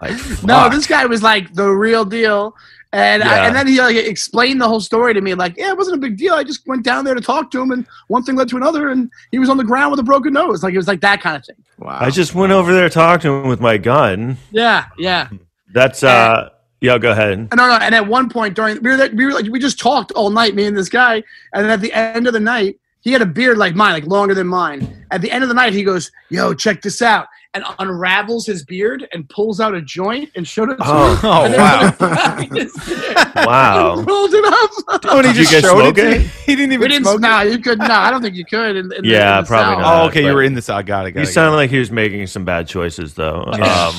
Like, 0.00 0.44
no, 0.44 0.68
this 0.68 0.86
guy 0.86 1.06
was 1.06 1.22
like 1.22 1.52
the 1.54 1.68
real 1.68 2.04
deal. 2.04 2.54
And 2.92 3.22
I, 3.22 3.46
and 3.46 3.54
then 3.54 3.66
he 3.66 3.80
like, 3.80 3.96
explained 3.96 4.60
the 4.60 4.68
whole 4.68 4.80
story 4.80 5.12
to 5.14 5.20
me, 5.20 5.34
like, 5.34 5.56
yeah, 5.56 5.70
it 5.70 5.76
wasn't 5.76 5.96
a 5.96 6.00
big 6.00 6.16
deal. 6.16 6.34
I 6.34 6.44
just 6.44 6.66
went 6.66 6.84
down 6.84 7.04
there 7.04 7.14
to 7.14 7.20
talk 7.20 7.50
to 7.52 7.60
him, 7.60 7.70
and 7.70 7.86
one 8.06 8.22
thing 8.22 8.36
led 8.36 8.48
to 8.50 8.56
another, 8.56 8.90
and 8.90 9.10
he 9.30 9.38
was 9.38 9.48
on 9.48 9.56
the 9.56 9.64
ground 9.64 9.90
with 9.90 10.00
a 10.00 10.04
broken 10.04 10.32
nose. 10.32 10.62
Like 10.62 10.74
it 10.74 10.78
was 10.78 10.88
like 10.88 11.00
that 11.00 11.20
kind 11.20 11.36
of 11.36 11.44
thing. 11.44 11.56
Wow. 11.78 11.98
I 12.00 12.10
just 12.10 12.34
went 12.34 12.52
over 12.52 12.72
there 12.72 12.88
talking 12.88 13.22
to 13.22 13.34
him 13.34 13.48
with 13.48 13.60
my 13.60 13.76
gun. 13.78 14.36
Yeah, 14.50 14.86
yeah. 14.98 15.28
That's 15.72 16.02
uh. 16.02 16.50
Yeah, 16.80 16.98
go 16.98 17.10
ahead. 17.10 17.48
No, 17.56 17.68
no. 17.68 17.78
And 17.80 17.94
at 17.94 18.06
one 18.06 18.28
point 18.28 18.54
during 18.54 18.80
we 18.82 18.90
were 18.90 18.96
there, 18.96 19.10
we 19.10 19.24
were 19.24 19.32
like 19.32 19.46
we 19.46 19.58
just 19.58 19.78
talked 19.78 20.12
all 20.12 20.30
night, 20.30 20.54
me 20.54 20.64
and 20.64 20.76
this 20.76 20.88
guy. 20.88 21.22
And 21.52 21.64
then 21.64 21.70
at 21.70 21.80
the 21.80 21.92
end 21.92 22.26
of 22.26 22.32
the 22.32 22.40
night, 22.40 22.78
he 23.00 23.12
had 23.12 23.22
a 23.22 23.26
beard 23.26 23.58
like 23.58 23.74
mine, 23.74 23.92
like 23.92 24.06
longer 24.06 24.34
than 24.34 24.46
mine. 24.46 25.06
At 25.10 25.20
the 25.20 25.30
end 25.30 25.42
of 25.42 25.48
the 25.48 25.54
night, 25.54 25.72
he 25.72 25.82
goes, 25.82 26.12
"Yo, 26.28 26.54
check 26.54 26.82
this 26.82 27.02
out," 27.02 27.26
and 27.54 27.64
unravels 27.78 28.44
his 28.46 28.64
beard 28.64 29.08
and 29.12 29.28
pulls 29.30 29.58
out 29.58 29.74
a 29.74 29.80
joint 29.80 30.30
and 30.36 30.46
showed 30.46 30.70
it 30.70 30.76
to 30.76 30.82
Oh. 30.84 31.14
me. 31.14 31.18
Oh, 31.24 31.44
And 31.46 31.54
then 31.54 31.60
wow. 31.60 31.96
when 31.98 32.50
He 32.52 33.46
Wow. 33.46 33.94
rolled 34.06 34.34
it 34.34 34.44
up. 34.44 35.00
Oh, 35.06 35.18
and 35.18 35.26
he 35.26 35.32
you 35.32 35.38
just 35.38 35.52
guys 35.52 35.62
showed 35.62 35.80
smoke 35.80 35.98
it 35.98 36.02
to 36.02 36.10
it? 36.20 36.22
He 36.46 36.54
didn't 36.54 36.72
even 36.72 36.80
We 36.82 36.88
didn't. 36.88 37.04
smoke 37.04 37.20
No, 37.20 37.40
it. 37.40 37.52
you 37.52 37.58
could. 37.58 37.78
No, 37.78 37.86
I 37.90 38.10
don't 38.10 38.20
think 38.22 38.34
you 38.36 38.44
could. 38.44 38.76
In, 38.76 38.92
in 38.92 39.02
the- 39.02 39.08
Yeah, 39.08 39.38
in 39.38 39.44
the 39.44 39.48
probably 39.48 39.72
cell. 39.74 39.80
not. 39.80 40.02
Oh, 40.02 40.06
okay. 40.08 40.24
You 40.26 40.34
were 40.34 40.42
in 40.42 40.54
this. 40.54 40.68
I 40.68 40.82
got 40.82 41.06
it. 41.06 41.12
Got 41.12 41.20
He 41.20 41.22
it, 41.22 41.26
got 41.26 41.32
sounded 41.32 41.54
it. 41.54 41.56
like 41.56 41.70
he 41.70 41.78
was 41.78 41.90
making 41.90 42.26
some 42.26 42.44
bad 42.44 42.68
choices, 42.68 43.14
though. 43.14 43.42
Um, 43.44 43.94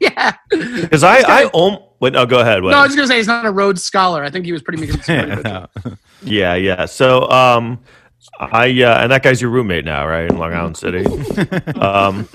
yeah. 0.00 0.32
because 0.50 1.02
I, 1.04 1.18
I, 1.20 1.50
om- 1.52 1.78
wait, 2.00 2.12
no, 2.12 2.24
go 2.24 2.38
ahead. 2.40 2.62
What? 2.62 2.70
No, 2.70 2.78
I 2.78 2.86
was 2.86 2.94
gonna 2.94 3.08
say 3.08 3.16
he's 3.16 3.26
not 3.26 3.44
a 3.46 3.50
Rhodes 3.50 3.82
scholar. 3.82 4.22
I 4.24 4.30
think 4.30 4.46
he 4.46 4.52
was 4.52 4.62
pretty 4.62 4.80
making 4.80 5.02
some 5.02 5.42
pretty. 5.42 5.96
Yeah, 6.22 6.54
yeah. 6.54 6.86
So, 6.86 7.28
um, 7.30 7.80
I 8.40 8.82
uh, 8.82 9.02
and 9.02 9.12
that 9.12 9.22
guy's 9.22 9.40
your 9.40 9.50
roommate 9.50 9.84
now, 9.84 10.06
right, 10.06 10.28
in 10.30 10.38
Long 10.38 10.52
Island 10.54 10.76
City. 10.76 11.04
um, 11.80 12.28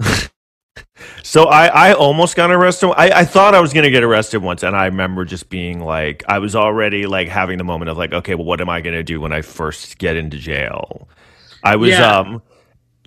so 1.22 1.44
I, 1.44 1.66
I 1.90 1.92
almost 1.94 2.36
got 2.36 2.50
arrested. 2.50 2.92
I, 2.96 3.20
I 3.20 3.24
thought 3.24 3.54
I 3.54 3.60
was 3.60 3.72
gonna 3.72 3.90
get 3.90 4.02
arrested 4.02 4.38
once, 4.42 4.62
and 4.62 4.76
I 4.76 4.86
remember 4.86 5.24
just 5.24 5.48
being 5.50 5.80
like, 5.80 6.24
I 6.28 6.38
was 6.38 6.56
already 6.56 7.06
like 7.06 7.28
having 7.28 7.58
the 7.58 7.64
moment 7.64 7.90
of 7.90 7.98
like, 7.98 8.12
okay, 8.12 8.34
well, 8.34 8.44
what 8.44 8.60
am 8.60 8.68
I 8.68 8.80
gonna 8.80 9.02
do 9.02 9.20
when 9.20 9.32
I 9.32 9.42
first 9.42 9.98
get 9.98 10.16
into 10.16 10.38
jail? 10.38 11.08
I 11.62 11.76
was 11.76 11.90
Yeah. 11.90 12.18
um. 12.18 12.42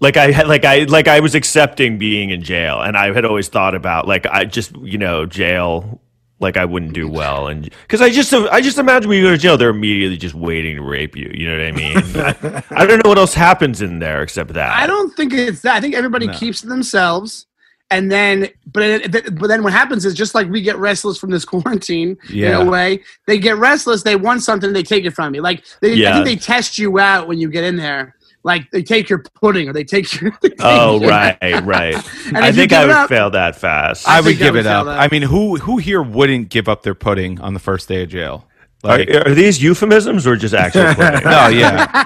Like 0.01 0.17
I 0.17 0.31
had, 0.31 0.47
like 0.49 0.65
I, 0.65 0.83
like 0.83 1.07
I 1.07 1.21
was 1.21 1.33
accepting 1.35 1.97
being 1.97 2.29
in 2.31 2.43
jail, 2.43 2.81
and 2.81 2.97
I 2.97 3.13
had 3.13 3.23
always 3.23 3.47
thought 3.47 3.75
about 3.75 4.07
like 4.07 4.25
I 4.25 4.43
just, 4.43 4.75
you 4.77 4.97
know, 4.97 5.25
jail 5.25 6.01
like 6.43 6.57
I 6.57 6.65
wouldn't 6.65 6.93
do 6.93 7.07
well, 7.19 7.47
and 7.47 7.63
because 7.63 8.01
I 8.01 8.09
just 8.11 8.31
I 8.33 8.61
just 8.61 8.77
imagine 8.77 9.09
when 9.09 9.17
you 9.17 9.23
go 9.25 9.31
to 9.31 9.37
jail, 9.37 9.57
they're 9.57 9.69
immediately 9.71 10.17
just 10.17 10.35
waiting 10.35 10.75
to 10.75 10.83
rape 10.83 11.15
you. 11.15 11.31
You 11.33 11.47
know 11.49 11.57
what 11.57 11.65
I 11.67 11.71
mean? 11.71 11.97
I, 12.77 12.83
I 12.83 12.85
don't 12.85 13.03
know 13.03 13.09
what 13.09 13.17
else 13.17 13.33
happens 13.33 13.81
in 13.81 13.97
there 13.99 14.21
except 14.21 14.53
that. 14.53 14.69
I 14.77 14.85
don't 14.85 15.15
think 15.15 15.33
it's 15.33 15.61
that. 15.61 15.75
I 15.75 15.81
think 15.81 15.95
everybody 15.95 16.27
No. 16.27 16.33
keeps 16.33 16.61
to 16.61 16.67
themselves, 16.67 17.47
and 17.89 18.11
then, 18.11 18.49
but 18.71 18.83
it, 18.83 19.35
but 19.39 19.47
then 19.47 19.63
what 19.63 19.73
happens 19.73 20.05
is 20.05 20.13
just 20.13 20.35
like 20.35 20.47
we 20.49 20.61
get 20.61 20.77
restless 20.77 21.17
from 21.17 21.31
this 21.31 21.45
quarantine 21.53 22.17
Yeah. 22.29 22.59
in 22.61 22.67
a 22.67 22.69
way. 22.69 23.01
They 23.25 23.39
get 23.39 23.57
restless. 23.57 24.03
They 24.03 24.15
want 24.15 24.43
something. 24.43 24.73
They 24.73 24.83
take 24.83 25.05
it 25.05 25.11
from 25.11 25.33
you. 25.33 25.41
Like 25.41 25.63
they, 25.81 26.05
I 26.07 26.13
think 26.13 26.25
they 26.25 26.35
test 26.35 26.77
you 26.77 26.99
out 26.99 27.27
when 27.27 27.39
you 27.39 27.49
get 27.49 27.63
in 27.63 27.75
there. 27.77 28.15
Like 28.43 28.69
they 28.71 28.83
take 28.83 29.09
your 29.09 29.23
pudding 29.41 29.69
or 29.69 29.73
they 29.73 29.83
take 29.85 30.19
your. 30.19 30.31
they 30.41 30.49
take 30.49 30.59
Oh 30.61 30.99
your- 30.99 31.09
right, 31.09 31.37
right. 31.63 31.95
And 32.27 32.37
I 32.37 32.51
think 32.51 32.73
I 32.73 32.81
would 32.85 32.91
up- 32.91 33.09
fail 33.09 33.29
that 33.31 33.55
fast. 33.55 34.07
I, 34.07 34.17
I 34.17 34.19
would 34.19 34.25
think 34.25 34.41
I 34.41 34.43
give 34.45 34.53
would 34.55 34.59
it 34.61 34.63
fail 34.69 34.79
up. 34.81 34.85
that. 34.87 34.99
I 34.99 35.07
mean, 35.09 35.21
who 35.21 35.55
who 35.57 35.77
here 35.77 36.01
wouldn't 36.03 36.49
give 36.49 36.67
up 36.67 36.83
their 36.83 36.95
pudding 36.95 37.39
on 37.39 37.53
the 37.53 37.59
first 37.59 37.87
day 37.87 38.03
of 38.03 38.09
jail? 38.09 38.47
are, 38.83 38.97
Like, 38.97 39.09
are 39.09 39.33
these 39.33 39.63
euphemisms 39.63 40.27
or 40.27 40.35
just 40.35 40.53
actual 40.53 40.93
pudding? 40.95 41.23
no, 41.23 41.47
yeah, 41.47 42.03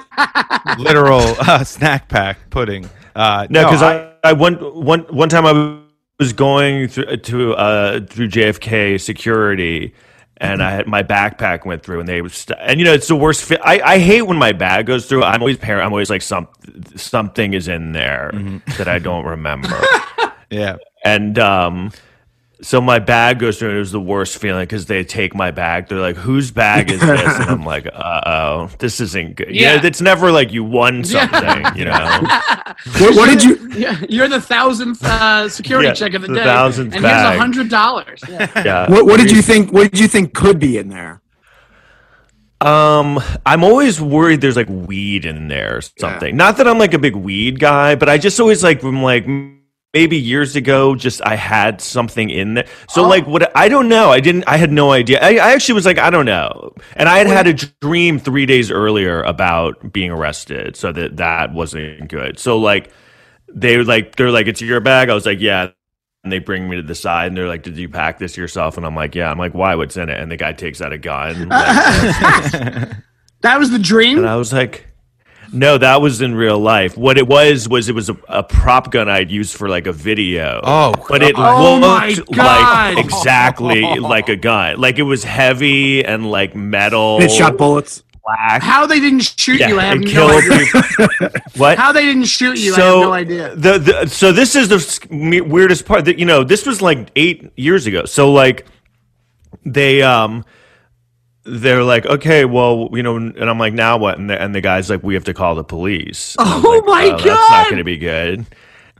literal 0.78 1.20
uh, 1.40 1.64
snack 1.64 2.08
pack 2.08 2.50
pudding. 2.50 2.88
Uh, 3.16 3.46
No, 3.50 3.64
because 3.64 3.82
I, 3.82 3.98
I, 3.98 4.14
I 4.30 4.32
one 4.32 4.54
one 4.54 5.00
one 5.10 5.28
time 5.28 5.44
I 5.44 5.80
was 6.20 6.32
going 6.32 6.86
through 6.88 7.16
to 7.16 7.54
uh, 7.54 8.00
through 8.06 8.28
JFK 8.28 9.00
security, 9.00 9.92
and 10.40 10.62
I 10.62 10.70
had 10.70 10.86
my 10.86 11.02
backpack 11.02 11.64
went 11.66 11.82
through, 11.82 12.00
and 12.00 12.08
they 12.08 12.22
was 12.22 12.34
st- 12.34 12.58
and 12.60 12.78
you 12.80 12.84
know 12.86 12.92
it's 12.94 13.08
the 13.08 13.16
worst. 13.16 13.44
Fi- 13.44 13.58
I 13.62 13.94
I 13.94 13.98
hate 13.98 14.22
when 14.22 14.36
my 14.38 14.52
bag 14.52 14.86
goes 14.86 15.06
through. 15.06 15.22
I'm 15.24 15.40
always 15.40 15.56
par- 15.58 15.80
I'm 15.82 15.92
always 15.92 16.10
like 16.10 16.22
some 16.22 16.48
something 16.96 17.54
is 17.54 17.68
in 17.68 17.92
there 17.92 18.30
that 18.78 18.88
I 18.88 18.98
don't 18.98 19.24
remember, 19.24 19.80
Yeah. 20.50 20.76
and 21.04 21.38
um. 21.38 21.92
So 22.60 22.80
my 22.80 22.98
bag 22.98 23.38
goes 23.38 23.56
through, 23.58 23.68
and 23.68 23.76
it 23.76 23.80
was 23.80 23.92
the 23.92 24.00
worst 24.00 24.38
feeling 24.38 24.64
because 24.64 24.86
they 24.86 25.04
take 25.04 25.32
my 25.32 25.52
bag. 25.52 25.86
They're 25.86 26.00
like, 26.00 26.16
"Whose 26.16 26.50
bag 26.50 26.90
is 26.90 27.00
this?" 27.00 27.34
And 27.38 27.50
I'm 27.50 27.64
like, 27.64 27.86
"Uh 27.86 28.20
oh, 28.26 28.70
this 28.80 29.00
isn't 29.00 29.36
good." 29.36 29.54
Yeah, 29.54 29.74
Yeah. 29.74 29.80
it's 29.86 30.00
never 30.00 30.32
like 30.32 30.52
you 30.52 30.64
won 30.64 31.04
Yeah. 31.04 31.28
something, 31.30 31.78
you 31.78 31.84
know. 31.84 31.94
What, 33.00 33.14
what 33.16 33.28
did 33.30 33.44
you? 33.44 33.68
Yeah, 33.78 34.00
you're 34.08 34.28
the 34.28 34.40
thousandth 34.40 35.04
uh, 35.04 35.48
security 35.48 35.88
Yeah, 35.88 35.94
check 35.94 36.14
of 36.14 36.22
the, 36.22 36.28
the 36.28 36.34
day, 36.34 36.44
thousandth 36.44 36.94
and 36.96 37.04
here's 37.04 37.16
a 37.22 37.38
hundred 37.38 37.68
dollars. 37.68 38.20
Yeah. 38.28 38.50
Yeah. 38.64 38.90
What, 38.90 39.06
what 39.06 39.18
did 39.20 39.30
you 39.30 39.40
think? 39.42 39.72
What 39.72 39.90
did 39.92 40.00
you 40.00 40.08
think 40.08 40.34
could 40.34 40.58
be 40.58 40.78
in 40.78 40.88
there? 40.88 41.20
Um, 42.60 43.20
I'm 43.46 43.62
always 43.62 44.00
worried 44.00 44.40
there's 44.40 44.56
like 44.56 44.68
weed 44.68 45.24
in 45.24 45.46
there 45.46 45.76
or 45.76 45.80
something. 45.80 46.36
Not 46.36 46.56
that 46.56 46.66
I'm 46.66 46.78
like 46.78 46.92
a 46.92 46.98
big 46.98 47.14
weed 47.14 47.60
guy, 47.60 47.94
but 47.94 48.08
I 48.08 48.18
just 48.18 48.40
always 48.40 48.64
like 48.64 48.82
I'm 48.82 49.00
like 49.02 49.24
m- 49.26 49.57
maybe 49.98 50.16
years 50.16 50.54
ago, 50.56 50.94
just 50.94 51.20
I 51.26 51.34
had 51.36 51.80
something 51.80 52.30
in 52.30 52.54
there. 52.54 52.66
So 52.88 53.04
Oh. 53.04 53.08
like 53.08 53.26
what 53.26 53.50
I 53.56 53.68
don't 53.68 53.88
know. 53.88 54.10
I 54.10 54.20
didn't. 54.20 54.44
I 54.46 54.56
had 54.56 54.70
no 54.70 54.92
idea. 54.92 55.18
I, 55.20 55.30
I 55.46 55.52
actually 55.54 55.74
was 55.74 55.86
like 55.86 55.98
I 55.98 56.10
don't 56.10 56.26
know, 56.26 56.72
and 56.94 57.08
I 57.08 57.18
had 57.18 57.26
had 57.26 57.46
a 57.48 57.54
dream 57.80 58.18
three 58.18 58.46
days 58.46 58.70
earlier 58.70 59.22
about 59.22 59.92
being 59.92 60.10
arrested, 60.12 60.76
so 60.76 60.92
that 60.92 61.16
that 61.16 61.52
wasn't 61.52 62.08
good. 62.08 62.38
So 62.38 62.58
like 62.58 62.90
they 63.52 63.76
were 63.76 63.84
like 63.84 64.14
they're 64.16 64.30
like 64.30 64.46
it's 64.46 64.60
your 64.60 64.80
bag. 64.80 65.08
I 65.10 65.14
was 65.14 65.26
like 65.26 65.40
yeah. 65.40 65.70
And 66.24 66.32
they 66.32 66.40
bring 66.40 66.68
me 66.68 66.76
to 66.76 66.82
the 66.82 66.96
side 66.96 67.28
and 67.28 67.36
they're 67.36 67.46
like, 67.46 67.62
Did 67.62 67.76
you 67.78 67.88
pack 67.88 68.18
this 68.18 68.36
yourself? 68.36 68.76
And 68.76 68.84
I'm 68.84 68.96
like, 68.96 69.14
Yeah. 69.14 69.30
I'm 69.30 69.38
like, 69.38 69.54
Why? 69.54 69.76
What's 69.76 69.96
in 69.96 70.08
it? 70.10 70.18
And 70.20 70.30
the 70.32 70.36
guy 70.36 70.52
takes 70.52 70.80
out 70.82 70.92
a 70.92 70.98
gun. 70.98 71.48
That 73.42 73.58
was 73.60 73.70
the 73.70 73.78
dream. 73.78 74.18
And 74.18 74.28
I 74.28 74.34
was 74.34 74.52
like, 74.52 74.87
no, 75.52 75.78
that 75.78 76.00
was 76.00 76.20
in 76.20 76.34
real 76.34 76.58
life. 76.58 76.96
What 76.96 77.18
it 77.18 77.26
was 77.26 77.68
was 77.68 77.88
it 77.88 77.94
was 77.94 78.08
a, 78.08 78.16
a 78.28 78.42
prop 78.42 78.90
gun 78.90 79.08
I'd 79.08 79.30
used 79.30 79.56
for 79.56 79.68
like 79.68 79.86
a 79.86 79.92
video. 79.92 80.60
Oh, 80.62 80.94
but 81.08 81.22
it 81.22 81.34
Oh 81.36 81.78
looked 81.80 82.36
like 82.36 82.98
exactly 82.98 83.82
like 83.98 84.28
a 84.28 84.36
gun. 84.36 84.80
Like 84.80 84.98
it 84.98 85.02
was 85.02 85.24
heavy 85.24 86.04
and 86.04 86.30
like 86.30 86.54
metal. 86.54 87.20
It 87.20 87.30
shot 87.30 87.56
bullets. 87.56 88.02
black. 88.24 88.62
How 88.62 88.86
they 88.86 89.00
didn't 89.00 89.20
shoot 89.20 89.60
yeah, 89.60 89.68
you, 89.68 89.80
I 89.80 89.84
have 89.84 90.00
no 90.00 90.28
idea. 90.28 90.58
people. 90.58 91.28
what? 91.56 91.78
How 91.78 91.92
they 91.92 92.04
didn't 92.04 92.24
shoot 92.24 92.58
you, 92.58 92.72
so, 92.72 92.82
I 92.82 92.86
have 92.86 93.00
no 93.00 93.12
idea. 93.12 93.56
The, 93.56 93.78
the 93.78 94.06
so 94.06 94.32
this 94.32 94.54
is 94.54 94.68
the 94.68 95.42
weirdest 95.46 95.86
part 95.86 96.04
that 96.04 96.18
you 96.18 96.26
know 96.26 96.44
this 96.44 96.66
was 96.66 96.82
like 96.82 97.10
eight 97.16 97.50
years 97.56 97.86
ago. 97.86 98.04
So 98.04 98.32
like 98.32 98.66
they 99.64 100.02
um 100.02 100.44
they're 101.48 101.82
like 101.82 102.06
okay 102.06 102.44
well 102.44 102.88
you 102.92 103.02
know 103.02 103.16
and 103.16 103.38
I'm 103.38 103.58
like 103.58 103.74
now 103.74 103.96
what 103.96 104.18
and 104.18 104.28
the, 104.28 104.40
and 104.40 104.54
the 104.54 104.60
guy's 104.60 104.90
like 104.90 105.02
we 105.02 105.14
have 105.14 105.24
to 105.24 105.34
call 105.34 105.54
the 105.54 105.64
police. 105.64 106.36
And 106.38 106.64
Oh 106.64 106.70
like, 106.70 106.84
my 106.84 107.16
That's 107.16 107.24
not 107.24 107.64
going 107.66 107.78
to 107.78 107.84
be 107.84 107.98
good. 107.98 108.46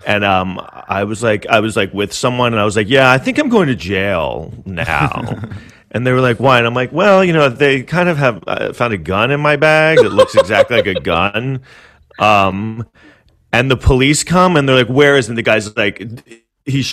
And 0.06 0.24
um 0.24 0.60
I 0.88 1.04
was 1.04 1.22
like 1.22 1.46
I 1.46 1.60
was 1.60 1.76
like 1.76 1.92
with 1.92 2.12
someone 2.12 2.52
and 2.52 2.60
I 2.60 2.64
was 2.64 2.76
like 2.76 2.88
yeah 2.88 3.10
I 3.10 3.18
think 3.18 3.38
I'm 3.38 3.48
going 3.48 3.68
to 3.68 3.76
jail 3.76 4.52
now. 4.64 5.42
And 5.90 6.06
they 6.06 6.12
were 6.12 6.20
like, 6.20 6.38
"Why?" 6.38 6.58
And 6.58 6.66
I'm 6.66 6.74
like, 6.74 6.92
"Well, 6.92 7.24
you 7.24 7.32
know, 7.32 7.48
they 7.48 7.82
kind 7.82 8.10
of 8.10 8.18
have 8.18 8.44
uh, 8.46 8.72
found 8.74 8.92
a 8.92 8.98
gun 8.98 9.30
in 9.30 9.40
my 9.40 9.56
bag 9.56 9.96
that 9.96 10.10
looks 10.10 10.34
exactly 10.34 10.76
like 10.76 10.86
a 10.86 11.00
gun." 11.00 11.62
Um, 12.18 12.86
and 13.52 13.70
the 13.70 13.76
police 13.76 14.22
come 14.22 14.56
and 14.56 14.68
they're 14.68 14.76
like, 14.76 14.88
"Where 14.90 15.16
is?" 15.16 15.30
And 15.30 15.38
the 15.38 15.42
guy's 15.42 15.74
like, 15.76 16.06
he 16.66 16.84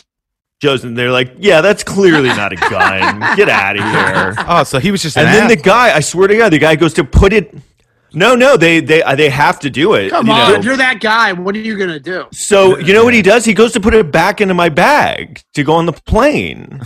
shows, 0.61 0.83
and 0.83 0.97
they're 0.97 1.11
like, 1.11 1.33
"Yeah, 1.37 1.61
that's 1.61 1.83
clearly 1.83 2.29
not 2.29 2.53
a 2.53 2.55
gun. 2.55 3.35
Get 3.35 3.49
out 3.49 3.77
of 3.77 3.83
here." 3.83 4.35
Oh, 4.47 4.63
so 4.63 4.79
he 4.79 4.91
was 4.91 5.01
just 5.01 5.17
And 5.17 5.27
an 5.27 5.33
then 5.33 5.47
the 5.47 5.55
ass- 5.57 5.61
guy, 5.61 5.95
I 5.95 5.99
swear 5.99 6.27
to 6.27 6.37
God, 6.37 6.51
the 6.51 6.59
guy 6.59 6.75
goes 6.75 6.93
to 6.95 7.03
put 7.03 7.33
it. 7.33 7.53
No, 8.13 8.33
no, 8.35 8.55
they 8.55 8.79
they 8.79 9.03
uh, 9.03 9.15
they 9.15 9.29
have 9.29 9.59
to 9.59 9.69
do 9.69 9.93
it. 9.95 10.09
Come 10.09 10.27
you 10.27 10.33
on, 10.33 10.51
know. 10.53 10.55
if 10.57 10.63
you're 10.63 10.77
that 10.77 11.01
guy, 11.01 11.33
what 11.33 11.53
are 11.55 11.59
you 11.59 11.77
gonna 11.77 11.99
do? 11.99 12.25
So 12.31 12.77
you 12.77 12.93
know 12.93 13.03
what 13.03 13.13
he 13.13 13.21
does? 13.21 13.43
He 13.43 13.53
goes 13.53 13.73
to 13.73 13.79
put 13.81 13.93
it 13.93 14.09
back 14.11 14.39
into 14.39 14.53
my 14.53 14.69
bag 14.69 15.41
to 15.53 15.63
go 15.63 15.73
on 15.73 15.85
the 15.85 15.93
plane. 15.93 16.81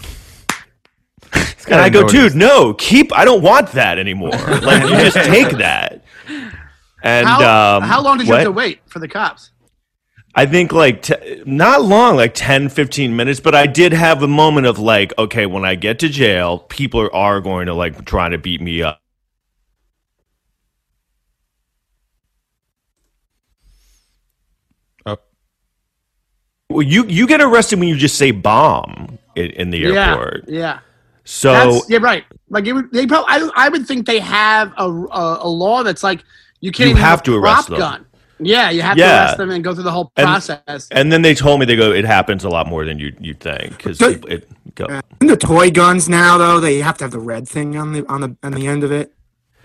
And 1.68 1.80
I 1.80 1.90
go, 1.90 2.08
dude, 2.08 2.34
no, 2.36 2.74
keep. 2.74 3.14
I 3.16 3.26
don't 3.26 3.44
want 3.44 3.74
that 3.74 4.00
anymore. 4.00 4.32
Like 4.32 4.82
you 4.84 4.90
just 4.98 5.18
take 5.18 5.52
that. 5.58 6.04
And 7.02 7.26
How, 7.26 7.78
um, 7.78 7.84
how 7.84 8.02
long 8.02 8.18
did 8.18 8.28
you 8.28 8.34
what? 8.34 8.40
have 8.42 8.48
to 8.48 8.52
wait 8.52 8.82
for 8.88 9.00
the 9.00 9.08
cops? 9.08 9.52
I 10.36 10.46
think 10.46 10.72
like 10.72 11.02
t- 11.02 11.44
not 11.46 11.82
long, 11.82 12.16
like 12.16 12.34
10, 12.36 12.70
15 12.70 13.16
minutes, 13.16 13.40
but 13.40 13.56
I 13.56 13.66
did 13.66 13.94
have 13.94 14.22
a 14.22 14.28
moment 14.28 14.68
of 14.68 14.78
like, 14.78 15.18
okay, 15.18 15.46
when 15.46 15.66
I 15.66 15.76
get 15.76 16.00
to 16.00 16.10
jail, 16.10 16.60
people 16.60 17.10
are, 17.12 17.42
going 17.42 17.66
to 17.66 17.74
like 17.74 18.06
try 18.06 18.30
to 18.30 18.38
beat 18.38 18.62
me 18.62 18.84
up. 18.84 19.02
Oh. 25.06 25.18
Well, 26.70 26.84
you 26.84 27.06
you 27.08 27.26
get 27.26 27.42
arrested 27.42 27.80
when 27.80 27.88
you 27.88 27.96
just 27.96 28.18
say 28.18 28.32
bomb 28.32 29.18
in, 29.36 29.52
in 29.52 29.70
the 29.72 29.86
airport. 29.86 30.46
Yeah, 30.48 30.60
yeah. 30.60 30.80
So 31.24 31.54
That's, 31.54 31.90
yeah, 31.90 32.00
right. 32.02 32.24
Like 32.50 32.66
it 32.66 32.74
would, 32.74 32.92
they 32.92 33.06
probably, 33.06 33.28
I, 33.30 33.50
I 33.56 33.70
would 33.70 33.88
think 33.88 34.06
they 34.06 34.20
have 34.20 34.74
a, 34.78 34.90
a, 34.90 35.40
a 35.42 35.50
law 35.50 35.84
that's 35.84 36.04
like 36.04 36.24
you 36.60 36.72
can't 36.72 36.90
You 36.90 36.96
have 36.96 37.24
to 37.24 37.36
arrest 37.36 37.70
them. 37.70 37.80
gun. 37.80 38.06
Yeah, 38.40 38.70
you 38.70 38.82
have 38.82 38.98
Yeah. 38.98 39.06
to 39.06 39.14
arrest 39.24 39.38
them 39.38 39.52
and 39.52 39.64
go 39.64 39.74
through 39.74 39.84
the 39.84 39.92
whole 39.92 40.12
process. 40.16 40.88
and 40.92 41.12
then 41.12 41.22
they 41.22 41.34
told 41.36 41.60
me 41.60 41.66
they 41.66 41.76
go, 41.76 41.92
it 41.92 42.06
happens 42.06 42.44
a 42.44 42.50
lot 42.50 42.68
more 42.68 42.86
than 42.86 42.98
you 43.00 43.14
you 43.20 43.34
think 43.34 43.78
because 43.78 44.02
it 44.02 44.50
go. 44.76 44.86
And 45.20 45.30
the 45.30 45.38
toy 45.38 45.72
guns 45.72 46.08
now, 46.08 46.38
though, 46.38 46.60
they 46.60 46.78
have 46.80 46.98
to 47.00 47.04
have 47.06 47.12
the 47.12 47.20
red 47.20 47.48
thing 47.48 47.76
on 47.78 47.94
the 47.94 48.06
on 48.08 48.22
the 48.22 48.36
on 48.44 48.54
the 48.54 48.68
end 48.68 48.84
of 48.84 48.92
it. 48.92 49.14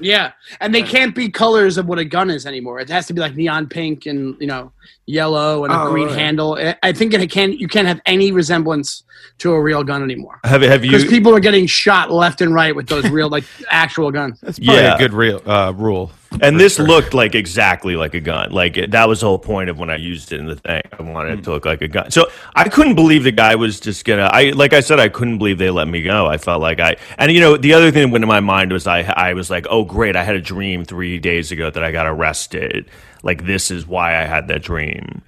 yeah, 0.01 0.33
and 0.61 0.75
they 0.75 0.83
can't 0.83 1.15
be 1.15 1.29
colors 1.31 1.79
of 1.79 1.87
what 1.87 2.01
a 2.01 2.05
gun 2.05 2.29
is 2.29 2.47
anymore. 2.47 2.81
It 2.81 2.89
has 2.89 3.07
to 3.07 3.13
be 3.15 3.21
like 3.21 3.37
neon 3.37 3.69
pink 3.69 4.07
and 4.07 4.35
you 4.41 4.49
know 4.49 4.73
yellow 5.07 5.65
and 5.65 5.73
a 5.73 5.81
Oh, 5.83 5.91
green 5.93 6.09
right. 6.09 6.19
handle. 6.19 6.55
I- 6.61 6.75
I 6.83 6.93
think 6.93 7.15
it 7.15 7.31
can 7.31 7.53
you 7.53 7.69
can't 7.69 7.87
have 7.87 8.01
any 8.07 8.33
resemblance 8.33 9.05
to 9.39 9.53
a 9.53 9.61
real 9.61 9.83
gun 9.85 10.03
anymore 10.03 10.39
Have 10.45 10.63
have 10.63 10.85
you? 10.85 10.91
because 10.91 11.05
people 11.07 11.35
are 11.35 11.41
getting 11.41 11.67
shot 11.67 12.11
left 12.11 12.41
and 12.41 12.53
right 12.55 12.75
with 12.75 12.89
those 12.89 13.09
real 13.09 13.29
like 13.29 13.45
actual 13.71 14.11
guns. 14.11 14.41
That's 14.41 14.59
probably 14.59 14.83
Yeah. 14.83 14.95
a 14.97 14.99
good 14.99 15.13
real 15.13 15.41
uh, 15.49 15.73
rule. 15.77 16.11
And 16.41 16.59
this 16.59 16.77
sure. 16.77 16.87
looked 16.87 17.15
like 17.15 17.35
exactly 17.35 17.97
like 17.97 18.15
a 18.15 18.21
gun. 18.21 18.51
Like 18.51 18.77
it, 18.77 18.91
that 18.91 19.09
was 19.09 19.21
the 19.21 19.27
whole 19.27 19.39
point 19.39 19.71
of 19.71 19.79
when 19.79 19.91
I 19.91 19.97
used 19.97 20.33
it 20.33 20.41
in 20.41 20.47
the 20.47 20.57
thing. 20.57 20.83
I 20.99 21.03
wanted 21.03 21.33
it 21.33 21.37
hmm. 21.37 21.43
to 21.43 21.51
look 21.51 21.65
like 21.65 21.83
a 21.83 21.89
gun. 21.89 22.11
So 22.11 22.29
I 22.55 22.69
couldn't 22.69 22.95
believe 22.95 23.25
the 23.25 23.33
guy 23.33 23.55
was 23.55 23.81
just 23.81 24.05
gonna. 24.05 24.29
I 24.33 24.51
like 24.51 24.73
I 24.73 24.81
said, 24.81 25.01
I 25.01 25.09
couldn't 25.09 25.39
believe 25.39 25.59
they 25.59 25.71
let 25.71 25.89
me 25.89 26.03
go. 26.03 26.27
I 26.27 26.39
felt 26.39 26.61
like 26.61 26.81
I. 26.81 26.97
And 27.19 27.33
you 27.33 27.41
know, 27.41 27.57
the 27.57 27.75
other 27.75 27.91
thing 27.91 28.03
that 28.03 28.13
went 28.13 28.25
in 28.25 28.29
my 28.29 28.41
mind 28.41 28.73
was 28.73 28.87
I. 28.87 29.03
I 29.03 29.35
was 29.35 29.51
like, 29.51 29.67
oh 29.71 29.85
great, 29.85 30.17
I 30.17 30.25
had 30.25 30.35
a 30.35 30.41
dream 30.41 30.85
three 30.85 31.19
days 31.19 31.53
ago 31.53 31.71
that 31.71 31.85
I 31.85 31.93
got 31.93 32.07
arrested. 32.07 32.91
Like 33.23 33.47
this 33.47 33.71
is 33.71 33.87
why 33.87 34.21
I 34.21 34.25
had 34.25 34.49
that 34.49 34.63
dream. 34.63 35.23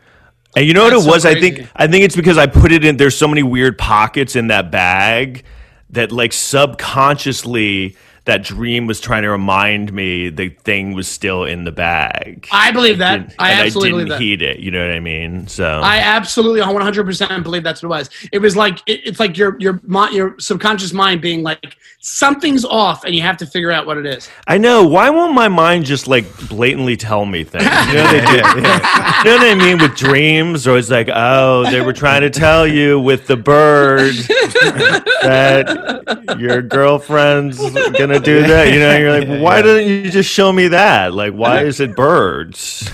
And 0.57 0.67
you 0.67 0.73
know 0.73 0.89
That's 0.89 1.05
what 1.07 1.19
it 1.19 1.23
so 1.23 1.29
was? 1.29 1.37
I 1.37 1.39
think. 1.39 1.69
I 1.77 1.87
think 1.87 2.05
it's 2.05 2.17
because 2.17 2.39
I 2.39 2.47
put 2.47 2.73
it 2.73 2.83
in. 2.85 2.97
There's 2.97 3.17
so 3.17 3.29
many 3.29 3.43
weird 3.43 3.77
pockets 3.77 4.37
in 4.37 4.47
that 4.47 4.71
bag 4.71 5.45
that, 5.91 6.11
like, 6.11 6.33
subconsciously, 6.33 7.95
that 8.27 8.43
dream 8.43 8.87
was 8.87 9.01
trying 9.01 9.23
to 9.23 9.31
remind 9.31 9.93
me 9.93 10.29
the 10.29 10.49
thing 10.51 10.93
was 10.95 11.07
still 11.09 11.45
in 11.45 11.65
the 11.65 11.73
bag. 11.73 12.49
I 12.53 12.73
believe 12.73 12.99
that. 12.99 13.19
Didn't- 13.29 13.35
I 13.39 13.53
and 13.53 13.61
absolutely 13.61 13.91
I 13.91 13.99
didn't 13.99 14.09
that. 14.11 14.21
heed 14.21 14.43
it. 14.43 14.59
You 14.59 14.71
know 14.73 14.85
what 14.87 14.95
I 14.95 15.01
mean? 15.01 15.47
So 15.47 15.81
I 15.83 15.99
absolutely 15.99 16.61
100% 16.61 17.43
believe 17.43 17.63
that's 17.63 17.83
what 17.83 17.87
it 17.87 17.99
was. 17.99 18.11
It 18.33 18.39
was 18.41 18.57
like 18.57 18.79
it, 18.87 19.01
it's 19.05 19.21
like 19.21 19.39
your 19.39 19.57
your 19.61 19.81
your 20.13 20.35
subconscious 20.39 20.93
mind 20.93 21.21
being 21.23 21.43
like 21.43 21.77
something's 22.01 22.65
off, 22.65 23.05
and 23.05 23.15
you 23.15 23.23
have 23.23 23.37
to 23.37 23.47
figure 23.47 23.71
out 23.73 23.87
what 23.87 23.97
it 23.97 24.07
is. 24.07 24.29
I 24.47 24.59
know. 24.59 24.87
Why 24.87 25.11
won't 25.11 25.35
my 25.35 25.49
mind 25.49 25.85
just 25.85 26.07
like 26.07 26.25
blatantly 26.49 26.97
tell 26.97 27.27
me 27.27 27.43
things? 27.45 27.65
You 27.65 27.95
know, 27.95 28.11
they 28.13 28.21
do. 28.25 28.37
you 28.57 28.63
know 28.63 29.37
what 29.37 29.47
I 29.47 29.55
mean 29.57 29.79
with 29.79 29.97
dreams, 29.97 30.67
or 30.67 30.79
it's 30.79 30.91
like, 30.91 31.09
oh, 31.13 31.69
they 31.71 31.81
were 31.81 31.93
trying 31.93 32.23
to 32.23 32.31
tell 32.31 32.67
you 32.67 32.99
with 33.01 33.27
the 33.27 33.37
bird 33.37 34.15
that 35.23 36.37
your 36.39 36.63
girlfriend's 36.63 37.59
gonna 37.99 38.16
do 38.21 38.43
that. 38.43 38.73
You 38.73 38.81
know, 38.81 38.97
you're 38.97 39.21
like, 39.21 39.41
why 39.43 39.63
didn't 39.63 40.05
you 40.05 40.11
just 40.11 40.31
show 40.31 40.53
me 40.53 40.69
that? 40.69 41.15
Like, 41.15 41.33
why 41.33 41.63
is 41.63 41.81
it 41.81 41.97
birds? 41.97 42.91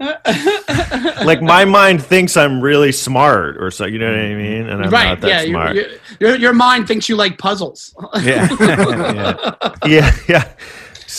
like 0.00 1.42
my 1.42 1.66
mind 1.66 2.02
thinks 2.02 2.36
I'm 2.36 2.60
really 2.60 2.92
smart, 2.92 3.62
or 3.62 3.70
so. 3.70 3.84
You 3.84 3.98
know 3.98 4.06
what 4.06 4.18
I 4.18 4.22
mm-hmm. 4.22 4.38
mean? 4.38 4.68
And 4.68 4.84
I'm 4.84 4.90
right? 4.90 5.04
not 5.04 5.20
that 5.20 5.46
Yeah. 5.46 5.50
smart. 5.50 5.76
you- 5.76 6.00
your 6.20 6.36
your 6.36 6.52
mind 6.52 6.86
thinks 6.86 7.08
you 7.08 7.16
like 7.16 7.38
puzzles. 7.38 7.94
Yeah. 8.22 8.48
yeah. 8.60 9.70
yeah, 9.86 10.16
yeah. 10.28 10.52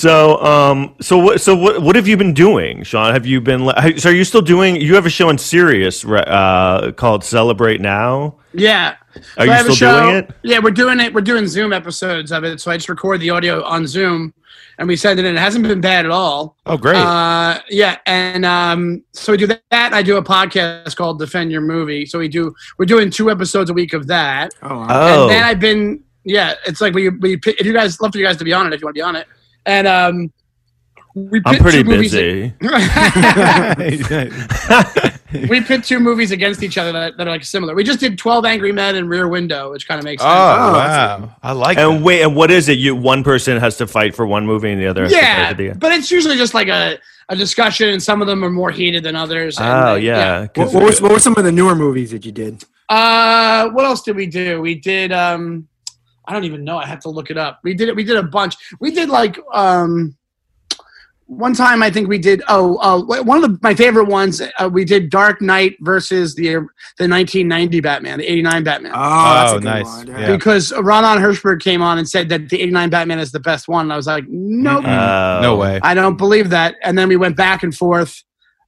So, 0.01 0.41
um, 0.43 0.95
so 0.99 1.19
what, 1.19 1.41
so 1.41 1.55
what, 1.55 1.83
what 1.83 1.95
have 1.95 2.07
you 2.07 2.17
been 2.17 2.33
doing, 2.33 2.81
Sean? 2.81 3.13
Have 3.13 3.27
you 3.27 3.39
been, 3.39 3.59
so 3.99 4.09
are 4.09 4.13
you 4.13 4.23
still 4.23 4.41
doing, 4.41 4.75
you 4.77 4.95
have 4.95 5.05
a 5.05 5.11
show 5.11 5.29
on 5.29 5.37
Sirius, 5.37 6.03
uh, 6.03 6.91
called 6.97 7.23
Celebrate 7.23 7.81
Now? 7.81 8.37
yeah. 8.53 8.95
Are 9.13 9.21
So 9.21 9.43
you 9.43 9.51
I 9.51 9.55
have 9.57 9.71
still 9.73 10.01
doing 10.03 10.15
it? 10.15 10.31
Yeah, 10.41 10.59
we're 10.59 10.71
doing 10.71 10.99
it. 10.99 11.13
We're 11.13 11.21
doing 11.21 11.45
Zoom 11.45 11.71
episodes 11.71 12.31
of 12.31 12.43
it. 12.45 12.61
So 12.61 12.71
I 12.71 12.77
just 12.77 12.89
record 12.89 13.19
the 13.19 13.29
audio 13.29 13.61
on 13.63 13.85
Zoom, 13.85 14.33
and 14.79 14.87
we 14.87 14.95
send 14.95 15.19
it 15.19 15.25
in. 15.25 15.35
It 15.35 15.39
hasn't 15.39 15.67
been 15.67 15.81
bad 15.81 16.05
at 16.05 16.11
all. 16.11 16.55
Oh, 16.65 16.77
great. 16.77 16.95
Uh, 16.95 17.59
yeah, 17.69 17.97
and 18.05 18.45
um, 18.45 19.03
so 19.11 19.33
we 19.33 19.37
do 19.37 19.47
that. 19.47 19.61
And 19.69 19.93
I 19.93 20.01
do 20.01 20.15
a 20.15 20.23
podcast 20.23 20.95
called 20.95 21.19
Defend 21.19 21.51
Your 21.51 21.59
Movie. 21.61 22.05
So 22.05 22.19
we 22.19 22.29
do 22.29 22.55
we're 22.77 22.85
doing 22.85 23.11
two 23.11 23.29
episodes 23.29 23.69
a 23.69 23.73
week 23.73 23.91
of 23.91 24.07
that. 24.07 24.53
Oh, 24.63 24.77
wow. 24.77 24.87
Oh, 24.89 25.23
And 25.23 25.29
then 25.29 25.43
I've 25.43 25.59
been 25.59 26.01
Yeah, 26.23 26.53
it's 26.65 26.79
like 26.79 26.93
we 26.93 27.09
we 27.09 27.37
if 27.45 27.65
you 27.65 27.73
guys 27.73 27.99
love 27.99 28.13
for 28.13 28.17
you 28.17 28.25
guys 28.25 28.37
to 28.37 28.45
be 28.45 28.53
on 28.53 28.65
it 28.65 28.73
if 28.73 28.79
you 28.81 28.87
want 28.87 28.95
to 28.95 28.99
be 28.99 29.03
on 29.03 29.15
it, 29.17 29.27
and 29.65 29.87
um, 29.87 30.31
we 31.13 31.41
I'm 31.45 31.57
pretty 31.59 31.83
two 31.83 31.89
movies- 31.89 32.13
busy. 32.13 32.53
we 35.49 35.61
pit 35.61 35.83
two 35.83 35.99
movies 35.99 36.31
against 36.31 36.63
each 36.63 36.77
other 36.77 36.91
that, 36.91 37.17
that 37.17 37.27
are 37.27 37.31
like 37.31 37.43
similar. 37.43 37.75
We 37.75 37.83
just 37.83 37.99
did 37.99 38.17
Twelve 38.17 38.45
Angry 38.45 38.71
Men 38.71 38.95
and 38.95 39.09
Rear 39.09 39.27
Window, 39.27 39.71
which 39.71 39.87
kind 39.87 39.99
of 39.99 40.05
makes 40.05 40.21
oh, 40.23 40.25
sense. 40.25 41.29
wow. 41.29 41.35
I 41.43 41.51
like 41.53 41.77
And 41.77 41.97
that. 41.97 42.03
wait, 42.03 42.21
and 42.21 42.35
what 42.35 42.51
is 42.51 42.69
it? 42.69 42.79
You 42.79 42.95
one 42.95 43.23
person 43.23 43.57
has 43.57 43.77
to 43.77 43.87
fight 43.87 44.15
for 44.15 44.25
one 44.25 44.45
movie, 44.45 44.71
and 44.71 44.81
the 44.81 44.87
other 44.87 45.03
has 45.03 45.11
to 45.11 45.17
yeah, 45.17 45.47
fight 45.47 45.57
for 45.57 45.63
the. 45.63 45.73
but 45.79 45.91
it's 45.91 46.11
usually 46.11 46.37
just 46.37 46.53
like 46.53 46.67
a, 46.67 46.97
a 47.29 47.35
discussion, 47.35 47.89
and 47.89 48.01
some 48.01 48.21
of 48.21 48.27
them 48.27 48.43
are 48.43 48.49
more 48.49 48.71
heated 48.71 49.03
than 49.03 49.15
others. 49.15 49.57
and, 49.57 49.67
Oh 49.67 49.93
uh, 49.93 49.95
yeah. 49.95 50.41
What, 50.41 50.53
'cause- 50.53 50.73
what, 50.73 50.83
was, 50.83 51.01
what 51.01 51.11
were 51.11 51.19
some 51.19 51.35
of 51.37 51.43
the 51.43 51.51
newer 51.51 51.75
movies 51.75 52.11
that 52.11 52.25
you 52.25 52.31
did? 52.31 52.63
Uh, 52.89 53.69
what 53.69 53.85
else 53.85 54.01
did 54.01 54.15
we 54.17 54.25
do? 54.27 54.61
We 54.61 54.75
did. 54.75 55.11
Um, 55.13 55.67
I 56.31 56.33
don't 56.33 56.45
even 56.45 56.63
know. 56.63 56.77
I 56.77 56.85
have 56.85 57.01
to 57.01 57.09
look 57.09 57.29
it 57.29 57.37
up. 57.37 57.59
We 57.61 57.73
did 57.73 57.89
it. 57.89 57.95
We 57.95 58.05
did 58.05 58.15
a 58.15 58.23
bunch. 58.23 58.55
We 58.79 58.91
did 58.91 59.09
like 59.09 59.37
um, 59.53 60.15
one 61.25 61.53
time. 61.53 61.83
I 61.83 61.89
think 61.91 62.07
we 62.07 62.17
did. 62.17 62.41
Oh, 62.47 62.77
uh, 62.77 63.21
one 63.23 63.43
of 63.43 63.51
the, 63.51 63.59
my 63.61 63.75
favorite 63.75 64.07
ones. 64.07 64.41
Uh, 64.57 64.69
we 64.71 64.85
did 64.85 65.09
Dark 65.09 65.41
Knight 65.41 65.75
versus 65.81 66.35
the 66.35 66.45
the 66.97 67.07
1990 67.09 67.81
Batman, 67.81 68.19
the 68.19 68.25
89 68.31 68.63
Batman. 68.63 68.91
Oh, 68.95 68.99
that's 69.33 69.51
Oh, 69.51 69.55
a 69.55 69.59
good 69.59 69.65
nice. 69.65 69.85
one. 69.85 70.07
Yeah. 70.07 70.31
Because 70.37 70.71
Ronan 70.71 71.17
Hirschberg 71.21 71.59
came 71.61 71.81
on 71.81 71.97
and 71.97 72.07
said 72.07 72.29
that 72.29 72.47
the 72.47 72.61
89 72.61 72.89
Batman 72.89 73.19
is 73.19 73.33
the 73.33 73.41
best 73.41 73.67
one. 73.67 73.87
And 73.87 73.93
I 73.93 73.97
was 73.97 74.07
like, 74.07 74.23
nope, 74.29 74.85
Oh. 74.87 75.39
no 75.41 75.57
way. 75.57 75.81
I 75.83 75.93
don't 75.93 76.15
believe 76.17 76.49
that. 76.51 76.75
And 76.81 76.97
then 76.97 77.09
we 77.09 77.17
went 77.17 77.35
back 77.35 77.63
and 77.63 77.75
forth. 77.75 78.23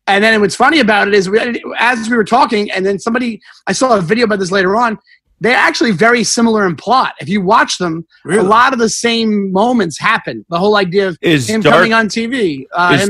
And 0.05 0.21
then 0.21 0.41
what's 0.41 0.55
funny 0.55 0.81
about 0.81 1.07
it 1.07 1.13
is, 1.13 1.29
we, 1.29 1.39
as 1.79 2.09
we 2.09 2.17
were 2.17 2.25
talking, 2.25 2.69
and 2.71 2.85
then 2.85 2.99
somebody, 2.99 3.41
I 3.67 3.71
saw 3.71 3.95
a 3.97 4.01
video 4.01 4.25
about 4.25 4.39
this 4.39 4.51
later 4.51 4.75
on. 4.75 4.99
They're 5.43 5.57
actually 5.57 5.91
very 5.91 6.23
similar 6.23 6.65
in 6.65 6.75
plot. 6.77 7.15
If 7.19 7.27
you 7.27 7.41
watch 7.41 7.77
them, 7.77 8.05
Really? 8.23 8.39
a 8.39 8.43
lot 8.43 8.71
of 8.71 8.79
the 8.79 8.87
same 8.89 9.51
moments 9.51 9.99
happen. 9.99 10.45
The 10.49 10.57
whole 10.57 10.77
idea 10.77 11.09
of 11.09 11.17
Is 11.21 11.49
him 11.49 11.59
Dark? 11.61 11.75
coming 11.75 11.93
on 11.93 12.07
TV. 12.07 12.65
Uh, 12.73 12.97
is- 12.99 13.09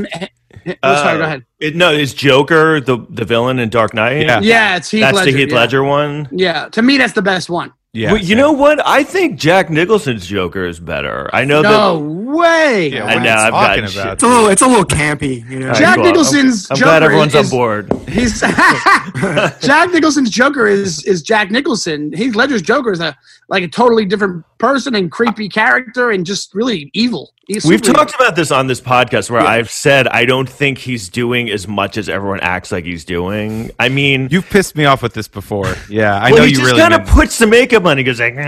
oh, 0.82 0.96
sorry, 0.96 1.14
uh, 1.14 1.16
go 1.18 1.22
ahead. 1.24 1.44
it- 1.60 1.76
no, 1.76 1.92
is 1.92 2.12
Joker 2.12 2.80
the 2.80 2.98
the 3.08 3.24
villain 3.24 3.58
in 3.60 3.68
Dark 3.70 3.94
Knight? 3.94 4.22
Yeah. 4.26 4.40
Yeah, 4.42 4.76
it's 4.76 4.90
Heath 4.90 5.02
that's 5.02 5.14
Ledger. 5.16 5.30
the 5.32 5.38
Heath 5.38 5.48
yeah. 5.50 5.54
Ledger 5.54 5.84
one. 5.84 6.28
Yeah, 6.32 6.68
to 6.70 6.82
me, 6.82 6.98
that's 6.98 7.12
the 7.12 7.22
best 7.22 7.48
one. 7.48 7.72
Yeah. 7.94 8.12
Well, 8.12 8.20
you 8.20 8.34
know 8.34 8.50
what? 8.50 8.84
I 8.84 9.04
think 9.04 9.38
Jack 9.38 9.70
Nicholson's 9.70 10.26
Joker 10.26 10.66
is 10.66 10.80
better. 10.80 11.30
I 11.32 11.44
know 11.44 11.62
No 11.62 12.00
way. 12.00 12.88
Yeah, 12.88 13.04
I 13.04 13.14
know, 13.22 13.30
I've 13.30 13.52
got 13.52 13.66
talking 13.76 13.86
shit. 13.86 14.02
about? 14.02 14.12
It's 14.14 14.22
a 14.24 14.26
little, 14.26 14.48
it's 14.48 14.62
a 14.62 14.66
little 14.66 14.84
campy, 14.84 15.48
you 15.48 15.60
know. 15.60 15.66
that. 15.68 15.76
Jack 15.76 15.98
All 15.98 16.02
right. 16.02 16.10
Nicholson's 16.10 16.68
I'm, 16.72 16.76
I'm 16.76 16.82
glad 16.82 17.02
everyone's 17.04 17.36
is- 17.36 17.52
on 17.52 17.56
board. 17.56 17.92
He's 18.08 18.40
Jack 19.60 19.92
Nicholson's 19.92 20.30
Joker 20.30 20.66
is 20.66 21.04
is 21.04 21.22
Jack 21.22 21.52
Nicholson. 21.52 22.12
Heath 22.12 22.34
Ledger's 22.34 22.62
Joker 22.62 22.90
is 22.90 22.98
a 23.00 23.16
like 23.48 23.62
a 23.62 23.68
totally 23.68 24.04
different 24.04 24.44
person 24.64 24.94
and 24.94 25.10
creepy 25.10 25.48
character 25.48 26.10
and 26.10 26.24
just 26.24 26.54
really 26.54 26.90
evil. 26.94 27.32
He's 27.46 27.66
We've 27.66 27.84
super 27.84 27.98
talked 27.98 28.14
about 28.14 28.36
this 28.36 28.50
on 28.50 28.66
this 28.68 28.80
podcast 28.80 29.28
where 29.30 29.42
I've 29.42 29.70
said 29.70 30.08
I 30.08 30.24
don't 30.24 30.48
think 30.48 30.78
he's 30.78 31.10
doing 31.10 31.50
as 31.50 31.68
much 31.68 31.98
as 31.98 32.08
everyone 32.08 32.40
acts 32.40 32.72
like 32.72 32.84
he's 32.84 33.04
doing. 33.04 33.70
I 33.78 33.90
mean, 33.90 34.28
You've 34.30 34.48
pissed 34.48 34.74
me 34.76 34.86
off 34.86 35.02
with 35.02 35.12
this 35.12 35.28
before. 35.28 35.74
Yeah, 35.90 36.16
I 36.16 36.30
well, 36.30 36.38
know 36.38 36.44
he 36.44 36.52
you 36.52 36.56
just 36.56 36.66
really. 36.66 36.80
kind 36.80 36.94
of 36.94 37.00
meant- 37.00 37.10
puts 37.10 37.38
the 37.38 37.46
makeup 37.46 37.84
on. 37.84 37.98
He 37.98 38.04
goes 38.04 38.18
like, 38.18 38.32
isn't 38.34 38.44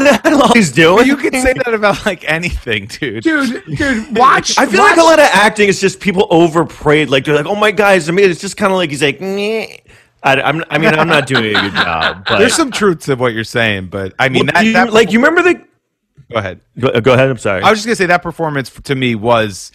that 0.00 0.22
all 0.24 0.52
he's 0.52 0.72
doing? 0.72 1.06
you 1.06 1.16
could 1.16 1.34
say 1.34 1.52
that 1.52 1.72
about 1.72 2.04
like 2.04 2.24
anything, 2.28 2.86
dude. 2.86 3.22
dude, 3.22 3.62
dude, 3.76 4.16
watch. 4.16 4.58
I 4.58 4.66
feel 4.66 4.80
watch, 4.80 4.90
like 4.90 4.98
a 4.98 5.02
lot 5.02 5.20
of 5.20 5.26
acting 5.26 5.68
is 5.68 5.80
just 5.80 6.00
people 6.00 6.26
overprayed. 6.30 7.10
Like 7.10 7.24
they're 7.24 7.36
like, 7.36 7.46
"Oh 7.46 7.54
my 7.54 7.70
god, 7.70 8.08
I 8.08 8.10
mean, 8.10 8.28
it's 8.28 8.40
just 8.40 8.56
kind 8.56 8.72
of 8.72 8.76
like 8.76 8.90
he's 8.90 9.02
like, 9.02 9.20
"Meh." 9.20 9.76
I, 10.22 10.40
I'm, 10.42 10.62
I 10.70 10.78
mean, 10.78 10.94
I'm 10.94 11.08
not 11.08 11.26
doing 11.26 11.56
a 11.56 11.60
good 11.60 11.72
job. 11.72 12.24
But 12.28 12.38
There's 12.38 12.54
some 12.54 12.70
truths 12.70 13.06
to 13.06 13.14
what 13.16 13.32
you're 13.32 13.44
saying, 13.44 13.86
but 13.88 14.12
I 14.18 14.28
mean, 14.28 14.46
Well, 14.46 14.52
that, 14.54 14.64
you- 14.64 14.72
that 14.74 14.92
like 14.92 15.12
you 15.12 15.18
remember 15.18 15.42
the? 15.42 15.54
Go 16.30 16.38
ahead. 16.38 16.60
Go, 16.78 17.00
go 17.00 17.14
ahead. 17.14 17.28
I'm 17.30 17.38
sorry. 17.38 17.62
I 17.62 17.70
was 17.70 17.78
just 17.80 17.86
gonna 17.86 17.96
say 17.96 18.06
that 18.06 18.22
performance 18.22 18.70
to 18.70 18.94
me 18.94 19.16
was, 19.16 19.72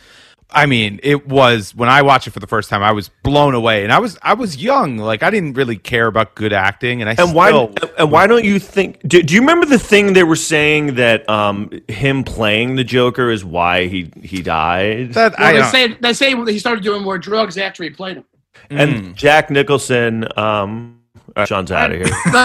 I 0.52 0.68
mean, 0.68 1.02
it 1.04 1.28
was 1.28 1.76
when 1.76 1.90
I 1.90 2.02
watched 2.04 2.28
it 2.28 2.32
for 2.32 2.40
the 2.40 2.48
first 2.48 2.70
time, 2.70 2.82
I 2.82 2.94
was 2.94 3.10
blown 3.24 3.56
away, 3.56 3.84
and 3.84 3.92
I 3.92 4.00
was 4.00 4.18
I 4.22 4.36
was 4.36 4.56
young, 4.56 4.98
like 4.98 5.22
I 5.22 5.32
didn't 5.32 5.54
really 5.56 5.76
care 5.76 6.08
about 6.08 6.34
good 6.36 6.54
acting, 6.54 7.02
and 7.02 7.10
I 7.10 7.16
and 7.22 7.34
why? 7.36 7.50
still, 7.50 7.74
And 7.98 8.10
why 8.10 8.26
don't 8.28 8.46
you 8.46 8.58
think? 8.60 9.02
Do, 9.06 9.22
do 9.22 9.34
you 9.34 9.42
remember 9.42 9.66
the 9.66 9.80
thing 9.80 10.14
they 10.14 10.24
were 10.24 10.38
saying 10.38 10.96
that 10.96 11.28
um, 11.30 11.72
him 11.90 12.24
playing 12.24 12.78
the 12.78 12.86
Joker 12.86 13.32
is 13.32 13.44
why 13.44 13.88
he 13.88 14.12
he 14.22 14.42
died? 14.42 15.14
that 15.16 15.34
Well, 15.38 15.48
I 15.48 15.54
they 15.54 15.64
say 15.90 15.98
they 16.00 16.14
say 16.14 16.36
he 16.54 16.60
started 16.60 16.84
doing 16.86 17.04
more 17.04 17.18
drugs 17.18 17.58
after 17.58 17.84
he 17.84 17.90
played 17.90 18.18
him. 18.18 18.24
And 18.70 19.16
Jack 19.16 19.50
Nicholson. 19.50 20.26
Um, 20.38 21.02
all 21.16 21.34
right, 21.38 21.48
Sean's 21.48 21.72
out 21.72 21.92
of 21.92 21.98
here. 21.98 22.08
No, 22.28 22.32
no, 22.32 22.40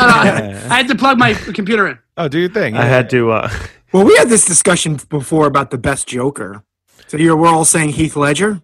I 0.71 0.77
had 0.77 0.89
to 0.89 0.95
plug 0.95 1.19
my 1.19 1.35
computer 1.35 1.87
in. 1.89 1.99
oh, 2.17 2.29
do 2.29 2.39
your 2.39 2.49
thing. 2.51 2.77
I 2.77 2.85
had 2.85 3.09
to. 3.11 3.31
Uh, 3.33 3.51
Well, 3.93 4.05
we 4.05 4.15
had 4.17 4.29
this 4.29 4.45
discussion 4.45 5.01
before 5.09 5.47
about 5.49 5.73
the 5.73 5.79
best 5.79 6.07
Joker. 6.07 6.63
So 7.09 7.17
you're, 7.17 7.37
we're 7.37 7.49
all 7.49 7.65
saying 7.65 7.89
Heath 7.89 8.15
Ledger. 8.15 8.63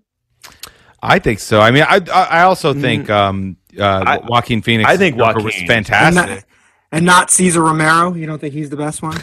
I 1.03 1.19
think 1.19 1.40
so. 1.40 1.61
I 1.61 1.73
mean, 1.73 1.83
I 1.83 1.97
I 2.12 2.23
I 2.31 2.42
also 2.42 2.73
think 2.73 3.11
um 3.11 3.57
uh 3.77 4.03
Mm. 4.05 4.07
I- 4.07 4.19
Joaquin 4.25 4.62
Phoenix. 4.62 4.88
I 4.88 4.97
think 4.97 5.16
Joker 5.16 5.42
was 5.42 5.47
Joaquin. 5.47 5.61
And 5.73 5.87
fantastic. 5.87 6.29
not, 6.37 6.45
and 6.92 7.05
not 7.05 7.31
Cesar 7.33 7.61
Romero. 7.62 8.14
You 8.14 8.27
don't 8.27 8.38
think 8.40 8.55
he's 8.55 8.71
the 8.71 8.77
best 8.77 9.03
one? 9.03 9.21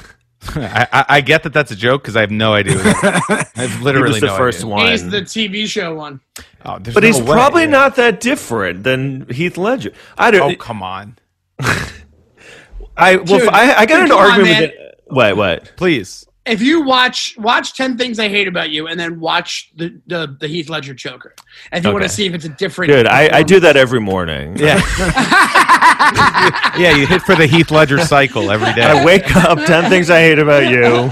I, 0.56 0.88
I, 0.92 1.06
I 1.10 1.22
get 1.22 1.44
that 1.44 1.54
that's 1.54 1.72
a 1.72 1.76
joke 1.76 2.02
because 2.02 2.16
I 2.16 2.22
have 2.22 2.32
no 2.32 2.54
idea. 2.54 2.76
What 2.78 3.04
I 3.04 3.44
have 3.56 3.72
he 3.78 3.84
literally 3.84 4.14
was 4.14 4.22
the 4.22 4.28
no 4.28 4.38
first 4.38 4.60
idea. 4.60 4.70
one. 4.70 4.88
He's 4.92 5.10
the 5.10 5.22
TV 5.22 5.66
show 5.68 5.96
one. 5.96 6.20
Oh, 6.66 6.80
but 6.80 6.96
no 6.96 7.02
he's 7.02 7.20
way. 7.22 7.26
probably 7.28 7.64
Yeah. 7.64 7.70
not 7.70 7.96
that 7.98 8.20
different 8.20 8.84
than 8.84 9.28
Heath 9.30 9.58
Ledger. 9.58 9.92
I 10.18 10.32
don't. 10.32 10.54
Oh, 10.54 10.56
come 10.56 10.82
on, 10.84 11.18
I 11.60 13.16
well, 13.18 13.26
Dude, 13.26 13.48
I, 13.50 13.80
I 13.82 13.86
got 13.86 13.96
come 13.98 14.06
an 14.06 14.12
argument 14.12 14.50
man. 14.52 14.62
with 14.62 14.72
it. 14.72 15.00
Wait, 15.10 15.34
what? 15.34 15.74
please. 15.76 16.26
If 16.46 16.62
you 16.62 16.82
watch 16.82 17.36
watch 17.38 17.74
ten 17.74 17.98
things 17.98 18.20
I 18.20 18.28
hate 18.28 18.50
about 18.50 18.70
you, 18.70 18.88
and 18.88 19.00
then 19.00 19.20
watch 19.22 19.72
the 19.78 19.98
the, 20.08 20.36
the 20.40 20.48
Heath 20.50 20.70
Ledger 20.70 20.94
Joker, 20.94 21.34
if 21.72 21.86
you 21.86 21.92
want 21.92 22.04
to 22.04 22.10
see 22.10 22.26
if 22.26 22.34
it's 22.34 22.44
a 22.44 22.50
different. 22.50 22.92
Good. 22.92 23.08
I, 23.08 23.38
I 23.38 23.44
do 23.44 23.62
that 23.62 23.78
every 23.78 24.02
morning. 24.02 24.58
Yeah, 24.58 24.76
yeah. 26.78 26.96
You 26.98 27.08
hit 27.08 27.22
for 27.22 27.36
the 27.36 27.48
Heath 27.48 27.72
Ledger 27.72 28.00
cycle 28.00 28.52
every 28.52 28.74
day. 28.74 28.82
I 28.84 29.04
wake 29.06 29.36
up, 29.38 29.58
10 29.66 29.90
things 29.90 30.10
I 30.10 30.20
hate 30.20 30.38
about 30.40 30.70
you. 30.70 31.10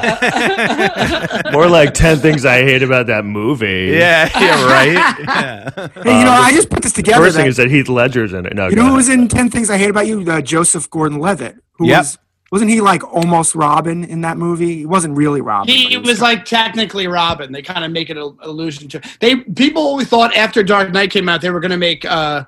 More 1.52 1.68
like 1.68 1.94
10 1.94 2.18
things 2.20 2.46
I 2.46 2.64
hate 2.64 2.84
about 2.84 3.08
that 3.08 3.24
movie. 3.26 3.92
yeah, 3.98 4.30
yeah, 4.40 4.66
right. 4.66 4.94
Yeah. 5.20 5.70
Hey, 6.04 6.20
you 6.20 6.26
know, 6.26 6.32
I 6.32 6.52
just 6.52 6.70
put 6.70 6.84
this 6.84 6.94
together. 6.94 7.24
First 7.24 7.38
thing 7.38 7.48
is 7.48 7.58
that 7.58 7.70
Heath 7.70 7.88
Ledger's 7.90 8.34
in 8.34 8.46
it. 8.46 8.54
No, 8.56 8.68
you 8.68 8.76
know 8.76 8.88
who 8.90 8.96
was 8.96 9.10
in 9.10 9.28
Ten 9.28 9.50
Things 9.50 9.70
I 9.70 9.78
Hate 9.78 9.90
About 9.90 10.08
You? 10.08 10.30
Uh, 10.30 10.42
Joseph 10.42 10.90
Gordon-Levitt. 10.90 11.56
Who 11.74 11.88
Yep. 11.88 11.98
was 12.00 12.18
wasn't 12.52 12.70
he 12.70 12.82
like 12.82 13.02
almost 13.14 13.56
Robin 13.56 14.04
in 14.04 14.22
that 14.22 14.38
movie? 14.38 14.76
He 14.80 14.86
wasn't 14.86 15.16
really 15.16 15.40
Robin. 15.40 15.74
He 15.74 15.96
but 15.96 16.06
was 16.06 16.22
like 16.22 16.44
technically 16.44 17.08
Robin. 17.08 17.52
They 17.52 17.62
kind 17.62 17.86
of 17.86 17.92
make 17.92 18.10
it 18.10 18.18
an 18.18 18.38
illusion 18.44 18.90
to. 18.90 19.02
They 19.22 19.38
people 19.38 19.82
always 19.82 20.10
thought 20.10 20.36
after 20.36 20.62
Dark 20.62 20.92
Knight 20.92 21.12
came 21.12 21.30
out 21.30 21.42
they 21.42 21.50
were 21.50 21.62
going 21.62 21.72
to 21.72 21.78
make 21.78 22.04
uh, 22.04 22.44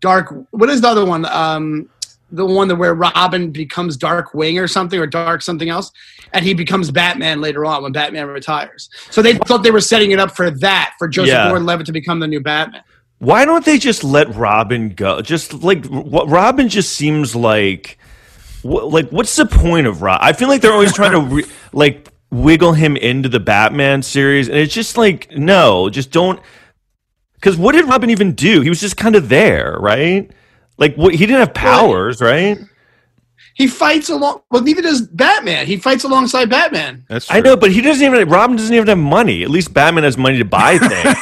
Dark. 0.00 0.34
What 0.50 0.68
is 0.68 0.82
the 0.82 0.88
other 0.88 1.06
one? 1.06 1.24
Um, 1.24 1.88
the 2.30 2.44
one 2.44 2.68
that 2.68 2.76
where 2.76 2.92
Robin 2.94 3.50
becomes 3.50 3.96
Dark 3.96 4.34
Wing 4.34 4.58
or 4.58 4.68
something 4.68 5.00
or 5.00 5.06
Dark 5.06 5.40
something 5.40 5.70
else, 5.70 5.90
and 6.34 6.44
he 6.44 6.52
becomes 6.52 6.90
Batman 6.90 7.40
later 7.40 7.64
on 7.64 7.82
when 7.82 7.92
Batman 7.92 8.26
retires. 8.26 8.90
So 9.10 9.22
they 9.22 9.34
thought 9.34 9.62
they 9.62 9.70
were 9.70 9.80
setting 9.80 10.10
it 10.10 10.18
up 10.18 10.36
for 10.36 10.50
that 10.50 10.94
for 10.98 11.08
Joseph 11.08 11.32
Yeah. 11.32 11.48
Gordon-Levitt 11.48 11.86
to 11.86 11.92
become 11.92 12.20
the 12.20 12.26
new 12.26 12.40
Batman. 12.40 12.82
Why 13.20 13.46
don't 13.46 13.64
they 13.64 13.78
just 13.78 14.04
let 14.04 14.34
Robin 14.34 14.90
go? 14.90 15.22
Just 15.22 15.54
like 15.54 15.86
what 15.86 16.28
Robin 16.28 16.68
just 16.68 16.92
seems 16.92 17.34
like 17.34 17.98
what, 18.66 18.88
like 18.88 19.10
what's 19.10 19.34
the 19.36 19.46
point 19.46 19.86
of 19.86 20.02
Rob? 20.02 20.18
I 20.22 20.32
feel 20.32 20.48
like 20.48 20.60
they're 20.60 20.72
always 20.72 20.92
trying 20.92 21.12
to 21.12 21.20
re- 21.36 21.46
like 21.72 22.08
wiggle 22.30 22.72
him 22.72 22.96
into 22.96 23.28
the 23.28 23.40
Batman 23.40 24.02
series 24.02 24.48
and 24.48 24.58
it's 24.58 24.74
just 24.74 24.96
like 24.96 25.30
no, 25.32 25.88
just 25.90 26.10
don't 26.10 26.40
cuz 27.40 27.56
what 27.56 27.72
did 27.72 27.86
Robin 27.86 28.10
even 28.10 28.32
do? 28.32 28.60
He 28.60 28.68
was 28.68 28.80
just 28.80 28.96
kind 28.96 29.16
of 29.16 29.28
there, 29.28 29.76
right? 29.80 30.30
Like 30.78 30.96
what 30.96 31.14
he 31.14 31.26
didn't 31.26 31.40
have 31.40 31.54
powers, 31.54 32.20
right? 32.20 32.58
He 33.56 33.66
fights 33.68 34.10
along. 34.10 34.42
Well, 34.50 34.60
neither 34.62 34.82
does 34.82 35.00
Batman. 35.00 35.66
He 35.66 35.78
fights 35.78 36.04
alongside 36.04 36.50
Batman. 36.50 37.06
That's 37.08 37.26
true. 37.26 37.38
I 37.38 37.40
know, 37.40 37.56
but 37.56 37.72
he 37.72 37.80
doesn't 37.80 38.04
even. 38.04 38.28
Robin 38.28 38.54
doesn't 38.54 38.74
even 38.74 38.86
have 38.86 38.98
money. 38.98 39.42
At 39.42 39.48
least 39.48 39.72
Batman 39.72 40.04
has 40.04 40.18
money 40.18 40.36
to 40.36 40.44
buy 40.44 40.76
things. 40.76 41.16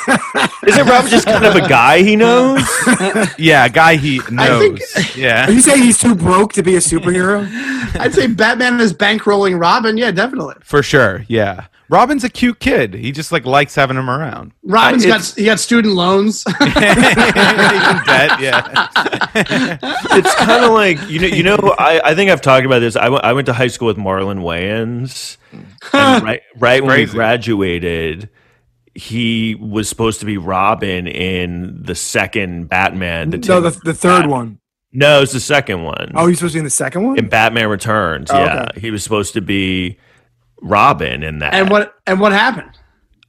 Isn't 0.66 0.86
Robin 0.86 1.08
just 1.08 1.26
kind 1.26 1.44
of 1.46 1.54
a 1.54 1.68
guy 1.68 2.02
he 2.02 2.16
knows? 2.16 2.60
Yeah, 3.38 3.66
a 3.66 3.68
guy 3.70 3.94
he 3.96 4.20
knows. 4.30 4.80
think- 4.94 5.16
yeah. 5.16 5.46
Are 5.46 5.52
you 5.52 5.60
saying 5.60 5.82
he's 5.82 5.98
too 5.98 6.14
broke 6.16 6.52
to 6.54 6.62
be 6.64 6.74
a 6.74 6.78
superhero? 6.80 7.46
I'd 8.00 8.12
say 8.14 8.26
Batman 8.26 8.80
is 8.80 8.92
bankrolling 8.92 9.60
Robin. 9.60 9.96
Yeah, 9.96 10.10
definitely. 10.10 10.54
For 10.62 10.82
sure. 10.82 11.24
Yeah. 11.28 11.66
Robin's 11.90 12.24
a 12.24 12.30
cute 12.30 12.60
kid. 12.60 12.94
He 12.94 13.12
just 13.12 13.30
like 13.30 13.44
likes 13.44 13.74
having 13.74 13.96
him 13.96 14.08
around. 14.08 14.52
Robin's 14.62 15.04
I- 15.04 15.08
got 15.08 15.34
he 15.36 15.44
got 15.44 15.60
student 15.60 15.94
loans. 15.94 16.44
Debt, 16.60 18.40
yeah. 18.40 18.88
It's 20.16 20.34
kind 20.36 20.64
of 20.64 20.70
like 20.72 20.98
you 21.10 21.20
know. 21.20 21.26
You 21.26 21.42
know, 21.42 21.74
I, 21.78 22.00
I 22.10 22.14
think 22.14 22.30
I've 22.30 22.40
talked 22.40 22.64
about 22.64 22.78
this. 22.78 22.94
I 22.96 23.08
went- 23.08 23.24
I 23.24 23.32
went 23.32 23.46
to 23.46 23.52
high 23.52 23.66
school 23.66 23.88
with 23.88 23.96
Marlon 23.96 24.40
Wayans, 24.40 25.36
and 25.92 26.24
right 26.24 26.40
right 26.58 26.82
when 26.84 26.96
we 26.98 27.06
graduated, 27.06 28.28
he 28.94 29.56
was 29.56 29.88
supposed 29.88 30.20
to 30.20 30.26
be 30.26 30.38
Robin 30.38 31.06
in 31.08 31.82
the 31.82 31.94
second 31.94 32.68
Batman. 32.68 33.30
The 33.30 33.38
no, 33.38 33.60
the, 33.60 33.70
the 33.84 33.94
third 33.94 34.26
one. 34.26 34.58
No, 34.92 35.22
it's 35.22 35.32
the 35.32 35.40
second 35.40 35.82
one. 35.82 36.12
Oh, 36.14 36.28
he's 36.28 36.38
supposed 36.38 36.52
to 36.52 36.56
be 36.58 36.60
in 36.60 36.64
the 36.64 36.70
second 36.70 37.02
one. 37.04 37.18
in 37.18 37.28
Batman 37.28 37.68
Returns. 37.68 38.30
Oh, 38.30 38.38
yeah, 38.38 38.66
okay. 38.70 38.80
he 38.80 38.90
was 38.92 39.02
supposed 39.02 39.32
to 39.34 39.40
be 39.40 39.98
Robin 40.64 41.22
in 41.22 41.38
that. 41.40 41.54
And 41.54 41.70
what 41.70 41.94
and 42.06 42.18
what 42.18 42.32
happened? 42.32 42.70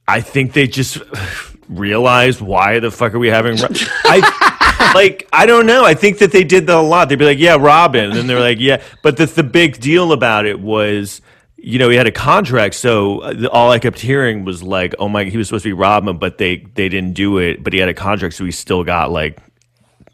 I 0.08 0.20
think 0.20 0.54
they 0.54 0.66
just 0.66 0.98
realized 1.68 2.40
why 2.40 2.80
the 2.80 2.90
fuck 2.90 3.14
are 3.14 3.18
we 3.18 3.28
having? 3.28 3.56
Ro- 3.56 3.68
I 4.04 4.92
like 4.94 5.28
I 5.32 5.46
don't 5.46 5.66
know. 5.66 5.84
I 5.84 5.94
think 5.94 6.18
that 6.18 6.32
they 6.32 6.44
did 6.44 6.66
that 6.66 6.76
a 6.76 6.80
lot. 6.80 7.08
They'd 7.08 7.18
be 7.18 7.24
like, 7.26 7.38
"Yeah, 7.38 7.56
Robin," 7.56 8.04
and 8.04 8.14
then 8.14 8.26
they're 8.26 8.40
like, 8.40 8.58
"Yeah," 8.58 8.82
but 9.02 9.16
the 9.16 9.26
the 9.26 9.42
big 9.44 9.78
deal 9.80 10.12
about 10.12 10.46
it 10.46 10.58
was. 10.60 11.20
You 11.58 11.80
know, 11.80 11.88
he 11.88 11.96
had 11.96 12.06
a 12.06 12.12
contract, 12.12 12.74
so 12.76 13.20
uh, 13.20 13.48
all 13.50 13.72
I 13.72 13.80
kept 13.80 13.98
hearing 13.98 14.44
was 14.44 14.62
like, 14.62 14.94
"Oh 15.00 15.08
my, 15.08 15.24
he 15.24 15.36
was 15.36 15.48
supposed 15.48 15.64
to 15.64 15.70
be 15.70 15.72
Robin, 15.72 16.16
but 16.16 16.38
they 16.38 16.58
they 16.74 16.88
didn't 16.88 17.14
do 17.14 17.38
it. 17.38 17.64
But 17.64 17.72
he 17.72 17.80
had 17.80 17.88
a 17.88 17.94
contract, 17.94 18.34
so 18.34 18.44
he 18.44 18.52
still 18.52 18.84
got 18.84 19.10
like, 19.10 19.40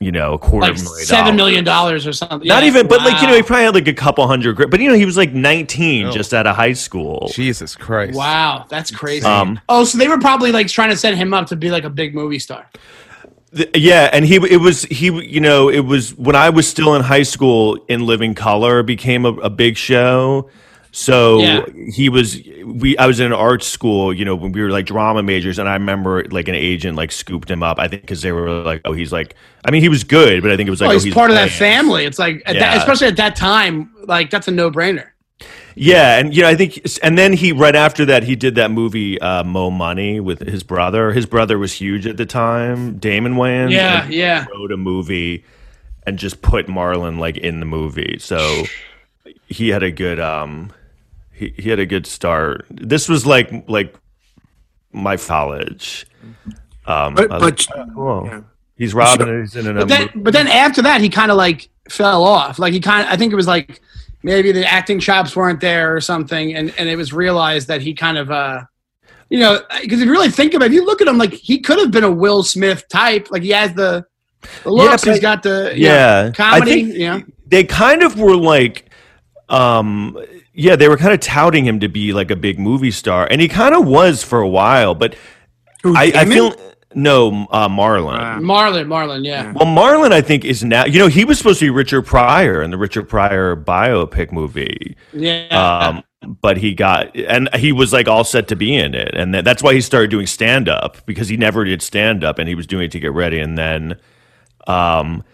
you 0.03 0.13
know, 0.13 0.35
a 0.35 0.39
quarter 0.39 0.69
Like 0.69 0.77
of 0.77 0.81
a 0.81 0.85
million 0.85 1.07
seven 1.07 1.25
dollars. 1.25 1.37
million 1.37 1.65
dollars 1.65 2.07
or 2.07 2.13
something. 2.13 2.47
Not 2.49 2.63
Yeah. 2.63 2.69
even, 2.69 2.89
but 2.89 3.01
like 3.03 3.21
you 3.23 3.29
know, 3.29 3.35
he 3.35 3.43
probably 3.43 3.65
had 3.65 3.75
like 3.75 3.89
a 3.89 3.93
couple 3.95 4.27
hundred. 4.27 4.57
But 4.71 4.81
you 4.81 4.89
know, 4.89 4.97
he 4.97 5.05
was 5.05 5.17
like 5.17 5.33
19, 5.33 6.13
just 6.13 6.33
out 6.35 6.47
of 6.47 6.57
high 6.57 6.73
school. 6.73 7.31
Jesus 7.35 7.77
Christ. 7.77 8.17
Wow, 8.17 8.67
that's 8.69 8.91
crazy. 8.91 9.27
Um, 9.27 9.61
oh, 9.69 9.85
so 9.85 9.99
they 9.99 10.09
were 10.09 10.19
probably 10.19 10.53
like 10.53 10.69
trying 10.69 10.91
to 10.91 10.97
set 10.97 11.15
him 11.15 11.33
up 11.35 11.47
to 11.49 11.57
be 11.57 11.71
like 11.71 11.85
a 11.85 11.91
big 11.91 12.15
movie 12.15 12.39
star. 12.39 12.67
Th- 13.55 13.69
Yeah, 13.75 14.09
and 14.13 14.25
he 14.25 14.37
it 14.37 14.61
was 14.61 14.83
he 14.85 15.07
you 15.27 15.41
know 15.41 15.69
it 15.69 15.81
was 15.81 16.15
when 16.17 16.35
I 16.37 16.49
was 16.51 16.67
still 16.67 16.95
in 16.95 17.03
high 17.03 17.23
school 17.25 17.77
in 17.89 18.07
Living 18.07 18.35
Color 18.35 18.83
became 18.83 19.25
a, 19.27 19.33
a 19.35 19.51
big 19.51 19.77
show. 19.77 20.49
So 20.95 21.41
Yeah. 21.41 21.65
he 21.91 22.11
was 22.11 22.39
we 22.65 22.97
I 22.99 23.07
was 23.07 23.19
in 23.19 23.27
an 23.27 23.33
art 23.33 23.63
school, 23.63 24.13
you 24.13 24.27
know, 24.27 24.37
when 24.37 24.53
we 24.53 24.63
were 24.63 24.71
like 24.71 24.85
drama 24.85 25.23
majors, 25.23 25.59
and 25.59 25.69
I 25.69 25.73
remember 25.73 26.25
like 26.27 26.49
an 26.49 26.55
agent 26.55 26.97
like 26.97 27.11
scooped 27.11 27.51
him 27.51 27.63
up. 27.63 27.79
I 27.79 27.89
think 27.89 28.03
because 28.03 28.21
they 28.21 28.31
were 28.31 28.51
like, 28.63 28.83
oh, 28.85 28.93
he's 28.93 29.11
like, 29.11 29.35
I 29.65 29.71
mean, 29.71 29.81
he 29.81 29.89
was 29.89 30.05
good, 30.05 30.43
but 30.43 30.53
I 30.53 30.57
think 30.57 30.67
it 30.67 30.71
was 30.71 30.83
like, 30.83 30.91
oh, 30.91 30.95
oh, 30.95 30.99
he's, 30.99 31.15
part 31.15 31.31
of 31.31 31.37
that 31.37 31.51
family. 31.51 32.05
It's 32.05 32.19
like, 32.19 32.43
at 32.45 32.59
that, 32.59 32.77
especially 32.77 33.07
at 33.07 33.17
that 33.17 33.37
time, 33.37 33.91
like 34.05 34.29
that's 34.31 34.49
a 34.49 34.51
no 34.51 34.71
brainer. 34.71 35.09
Yeah, 35.75 36.19
and 36.19 36.37
you 36.37 36.43
know, 36.43 36.49
I 36.49 36.55
think, 36.55 36.87
and 37.03 37.17
then 37.17 37.33
he 37.33 37.53
right 37.53 37.75
after 37.75 38.05
that 38.05 38.23
he 38.25 38.37
did 38.37 38.57
that 38.57 38.71
movie 38.71 39.19
uh, 39.21 39.45
Mo 39.45 39.71
Money 39.71 40.21
with 40.21 40.47
his 40.47 40.63
brother. 40.63 41.13
His 41.13 41.25
brother 41.25 41.59
was 41.59 41.73
huge 41.73 42.07
at 42.07 42.19
the 42.19 42.27
time, 42.27 42.99
Damon 42.99 43.35
Wayans. 43.35 43.71
Yeah, 43.71 44.05
and 44.05 44.13
yeah. 44.13 44.45
Wrote 44.53 44.73
a 44.73 44.77
movie 44.77 45.45
and 46.07 46.19
just 46.19 46.43
put 46.43 46.67
Marlon 46.67 47.19
like 47.19 47.39
in 47.39 47.61
the 47.61 47.67
movie, 47.67 48.19
so 48.19 48.65
he 49.47 49.71
had 49.71 49.83
a 49.83 49.91
good 49.91 50.21
um, 50.21 50.71
he 51.33 51.55
he 51.57 51.71
had 51.71 51.79
a 51.79 51.87
good 51.87 52.07
start. 52.07 52.67
This 52.71 53.09
was 53.09 53.27
like 53.27 53.51
like 53.69 53.95
my 54.93 55.17
college. 55.17 56.07
Um, 56.87 57.15
But- 57.15 57.29
but- 57.31 57.41
like, 57.43 57.61
oh, 57.97 58.25
yeah. 58.27 58.41
He's 58.77 58.95
Robin. 58.95 59.29
and 59.29 59.41
he's 59.43 59.55
in 59.55 59.69
a 59.69 59.75
But 59.81 59.89
then, 59.89 60.11
but 60.17 60.33
then 60.33 60.49
after 60.49 60.83
that, 60.83 61.01
he 61.01 61.09
kind 61.09 61.31
of 61.31 61.37
like 61.37 61.69
fell 61.89 62.25
off. 62.25 62.59
Like 62.59 62.73
he 62.73 62.81
kind 62.81 63.07
of, 63.07 63.13
I 63.13 63.17
think 63.17 63.33
it 63.33 63.37
was 63.37 63.47
like 63.47 63.81
maybe 64.25 64.51
the 64.51 64.65
acting 64.71 64.99
chops 64.99 65.37
weren't 65.37 65.61
there 65.61 65.95
or 65.95 66.01
something, 66.01 66.55
and 66.55 66.75
and 66.79 66.89
it 66.89 66.97
was 66.97 67.13
realized 67.13 67.69
that 67.69 67.81
he 67.81 67.95
kind 67.95 68.19
of, 68.19 68.31
uh, 68.31 68.63
you 69.31 69.39
know, 69.39 69.61
because 69.81 70.01
if 70.01 70.07
you 70.07 70.13
really 70.13 70.31
think 70.31 70.55
about, 70.55 70.65
it, 70.67 70.73
if 70.73 70.73
you 70.75 70.85
look 70.85 71.01
at 71.01 71.07
him, 71.07 71.17
like 71.19 71.33
he 71.33 71.61
could 71.61 71.79
have 71.79 71.91
been 71.93 72.03
a 72.05 72.11
Will 72.11 72.43
Smith 72.43 72.89
type. 72.89 73.29
Like 73.31 73.43
he 73.43 73.51
has 73.51 73.73
the, 73.75 74.05
the 74.65 74.71
looks, 74.73 75.05
but- 75.05 75.13
he's 75.13 75.21
got 75.21 75.43
the 75.45 75.73
you 75.77 75.87
know, 75.87 75.95
yeah, 75.95 76.31
comedy. 76.33 76.63
I 76.63 76.75
think 76.75 76.95
you 76.95 77.07
know, 77.07 77.23
they 77.47 77.63
kind 77.65 78.03
of 78.03 78.19
were 78.19 78.37
like, 78.37 78.91
um, 79.49 80.17
yeah, 80.55 80.77
they 80.77 80.89
were 80.89 80.97
kind 80.97 81.13
of 81.13 81.21
touting 81.21 81.65
him 81.65 81.81
to 81.81 81.89
be 81.89 82.13
like 82.13 82.31
a 82.31 82.37
big 82.37 82.59
movie 82.59 82.91
star, 82.91 83.27
and 83.31 83.41
he 83.41 83.49
kind 83.49 83.75
of 83.75 83.87
was 83.87 84.23
for 84.23 84.41
a 84.41 84.49
while. 84.49 84.95
But 84.95 85.17
Who, 85.83 85.97
I, 85.97 86.13
I 86.15 86.25
feel 86.25 86.55
no 86.95 87.47
uh, 87.51 87.69
Marlon. 87.69 88.41
Marlon, 88.41 88.87
Marlon, 88.87 89.25
yeah. 89.25 89.53
well, 89.53 89.67
Marlon, 89.67 90.13
I 90.13 90.21
think 90.21 90.45
is 90.45 90.63
now. 90.63 90.85
You 90.85 90.99
know, 90.99 91.09
he 91.09 91.25
was 91.25 91.39
supposed 91.39 91.61
to 91.61 91.67
be 91.67 91.71
Richard 91.71 92.03
Pryor 92.03 92.63
in 92.63 92.71
the 92.71 92.79
Richard 92.79 93.09
Pryor 93.09 93.57
biopic 93.57 94.33
movie. 94.33 94.97
Yeah. 95.13 95.93
Um, 95.93 96.05
but 96.41 96.57
he 96.57 96.75
got 96.75 97.17
and 97.17 97.49
he 97.57 97.73
was 97.73 97.93
like 97.93 98.09
all 98.09 98.25
set 98.25 98.49
to 98.49 98.57
be 98.57 98.77
in 98.77 98.95
it, 98.95 99.15
and 99.15 99.35
that, 99.35 99.45
that's 99.45 99.63
why 99.63 99.75
he 99.75 99.81
started 99.81 100.11
doing 100.11 100.27
stand 100.27 100.69
up 100.69 101.05
because 101.07 101.29
he 101.29 101.37
never 101.37 101.65
did 101.65 101.83
stand 101.83 102.25
up, 102.25 102.39
and 102.39 102.49
he 102.49 102.55
was 102.55 102.67
doing 102.67 102.85
it 102.85 102.93
to 102.93 103.01
get 103.01 103.13
ready, 103.13 103.41
and 103.41 103.59
then, 103.59 103.99
um, 104.67 105.25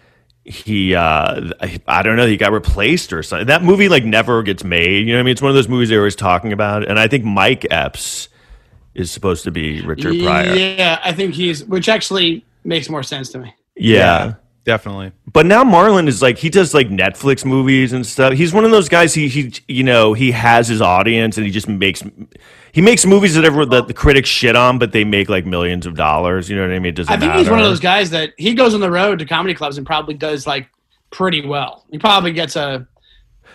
he 0.43 0.95
uh, 0.95 1.51
I, 1.61 1.79
I 1.87 2.03
don't 2.03 2.15
know, 2.15 2.25
he 2.25 2.37
got 2.37 2.51
replaced 2.51 3.13
or 3.13 3.21
something. 3.23 3.47
That 3.47 3.63
movie 3.63 3.89
like 3.89 4.03
never 4.03 4.41
gets 4.43 4.63
made. 4.63 5.05
You 5.07 5.13
know 5.13 5.17
what 5.17 5.19
I 5.19 5.23
mean? 5.23 5.31
It's 5.33 5.41
one 5.41 5.49
of 5.49 5.55
those 5.55 5.67
movies 5.67 5.89
they're 5.89 5.99
always 5.99 6.15
talking 6.15 6.53
about, 6.53 6.87
and 6.87 6.99
I 6.99 7.07
think 7.07 7.23
Mike 7.23 7.67
Epps 7.69 8.29
is 8.95 9.11
supposed 9.11 9.43
to 9.43 9.51
be 9.51 9.81
Richard 9.81 10.19
Pryor. 10.21 10.55
Yeah, 10.55 10.99
I 11.03 11.13
think 11.13 11.35
he's, 11.35 11.63
which 11.65 11.87
actually 11.87 12.45
makes 12.63 12.89
more 12.89 13.03
sense 13.03 13.29
to 13.29 13.39
me. 13.39 13.53
yeah. 13.75 14.35
Definitely. 14.69 15.11
But 15.33 15.47
now 15.47 15.63
Marlon 15.63 16.07
is 16.07 16.21
like 16.21 16.37
he 16.37 16.47
does 16.51 16.75
like 16.75 16.89
Netflix 16.89 17.43
movies 17.43 17.91
and 17.91 18.05
stuff. 18.05 18.33
He's 18.33 18.53
one 18.53 18.65
of 18.65 18.69
those 18.69 18.87
guys. 18.87 19.15
He 19.15 19.27
he 19.27 19.51
you 19.67 19.83
know 19.83 20.13
he 20.13 20.29
has 20.31 20.67
his 20.67 20.79
audience 20.79 21.37
and 21.37 21.45
he 21.47 21.51
just 21.51 21.67
makes 21.67 22.03
he 22.71 22.79
makes 22.79 23.03
movies 23.03 23.33
that 23.33 23.45
ever 23.45 23.65
that 23.65 23.87
the 23.87 23.95
critics 23.95 24.29
shit 24.29 24.55
on, 24.55 24.77
but 24.77 24.91
they 24.91 25.03
make 25.03 25.27
like 25.27 25.43
millions 25.47 25.87
of 25.87 25.95
dollars. 25.95 26.51
You 26.51 26.55
know 26.55 26.61
what 26.67 26.71
I 26.71 26.77
mean? 26.77 26.91
It 26.91 26.95
doesn't. 26.97 27.11
I 27.11 27.17
think 27.19 27.33
he's 27.33 27.49
one 27.49 27.57
of 27.57 27.65
those 27.65 27.79
guys 27.79 28.11
that 28.11 28.33
he 28.37 28.53
goes 28.53 28.75
on 28.75 28.79
the 28.79 28.91
road 28.91 29.17
to 29.17 29.25
comedy 29.25 29.55
clubs 29.55 29.79
and 29.79 29.87
probably 29.87 30.13
does 30.13 30.45
like 30.45 30.67
pretty 31.09 31.43
well. 31.43 31.83
He 31.89 31.97
probably 31.97 32.31
gets 32.31 32.55
a 32.55 32.87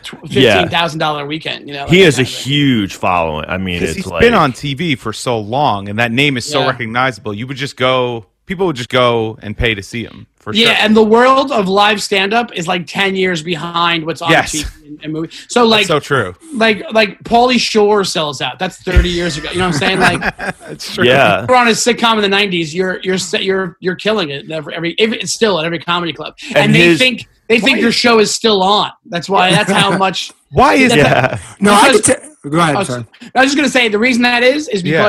tw- 0.02 0.14
Yeah. 0.24 0.54
fifteen 0.54 0.70
thousand 0.70 0.98
dollar 0.98 1.26
weekend. 1.26 1.68
You 1.68 1.74
know, 1.74 1.86
He 1.86 1.98
like 1.98 2.06
has 2.06 2.14
a 2.18 2.24
kind 2.24 2.28
of 2.28 2.34
thing. 2.34 2.42
huge 2.52 2.94
following. 2.96 3.44
I 3.48 3.56
mean, 3.58 3.76
Because 3.78 3.90
it's 3.96 4.04
he's 4.04 4.06
like 4.08 4.20
been 4.22 4.34
on 4.34 4.50
TV 4.52 4.98
for 4.98 5.12
so 5.12 5.38
long, 5.38 5.88
and 5.88 6.00
that 6.00 6.10
name 6.10 6.36
is 6.36 6.44
so 6.44 6.62
Yeah. 6.62 6.66
recognizable. 6.70 7.32
You 7.34 7.46
would 7.46 7.56
just 7.56 7.76
go, 7.76 8.26
people 8.46 8.66
would 8.66 8.74
just 8.76 8.88
go 8.90 9.38
and 9.42 9.56
pay 9.56 9.74
to 9.76 9.82
see 9.82 10.02
him 10.02 10.26
for 10.44 10.54
Yeah, 10.54 10.66
sure. 10.66 10.76
and 10.84 10.96
the 10.96 11.02
world 11.02 11.50
of 11.50 11.66
live 11.68 12.00
stand 12.02 12.32
up 12.32 12.52
is 12.54 12.68
like 12.68 12.86
ten 12.86 13.16
years 13.16 13.42
behind 13.42 14.04
what's 14.06 14.22
on 14.22 14.30
Yes. 14.30 14.52
TV 14.54 14.86
and, 14.86 15.00
and 15.02 15.12
movie. 15.12 15.34
So 15.48 15.64
like, 15.66 15.86
so 15.86 15.98
true. 15.98 16.34
like, 16.52 16.84
like 16.92 17.18
Pauly 17.24 17.58
Shore 17.58 18.04
sells 18.04 18.40
out. 18.40 18.58
That's 18.58 18.76
thirty 18.82 19.08
years 19.08 19.36
ago. 19.38 19.50
You 19.50 19.58
know 19.58 19.66
what 19.68 19.74
I'm 19.82 19.98
saying? 19.98 19.98
Like, 19.98 20.34
It's 20.68 20.94
true. 20.94 21.04
yeah. 21.04 21.44
you're 21.48 21.56
on 21.56 21.66
a 21.68 21.72
sitcom 21.72 22.22
in 22.22 22.30
the 22.30 22.36
'90s. 22.36 22.72
You're 22.74 23.00
you're 23.02 23.16
you're 23.40 23.76
you're 23.80 23.96
killing 23.96 24.30
it. 24.30 24.50
Every, 24.50 24.74
every 24.76 24.92
if 24.98 25.12
it's 25.12 25.32
still 25.34 25.58
at 25.58 25.64
every 25.66 25.78
comedy 25.80 26.12
club, 26.12 26.34
and, 26.50 26.56
And 26.58 26.74
they 26.74 26.80
his- 26.88 26.98
think 26.98 27.26
they 27.48 27.58
think 27.58 27.80
your 27.80 27.92
show 27.92 28.20
is 28.20 28.32
still 28.34 28.62
on. 28.62 28.90
That's 29.06 29.28
why. 29.28 29.50
That's 29.50 29.70
how 29.70 29.96
much. 30.06 30.30
Why 30.50 30.74
is 30.74 30.92
That's- 30.92 31.40
Yeah. 31.40 31.56
No, 31.60 31.72
I 31.74 31.90
could. 31.90 32.04
T- 32.04 32.48
go 32.48 32.58
ahead. 32.58 32.76
I 32.76 32.78
was, 32.78 32.88
sorry. 32.88 33.06
I 33.34 33.40
was 33.40 33.46
just 33.46 33.56
gonna 33.56 33.68
say 33.68 33.88
the 33.88 33.98
reason 33.98 34.22
that 34.22 34.42
is 34.42 34.68
is 34.68 34.82
Yeah. 34.82 35.02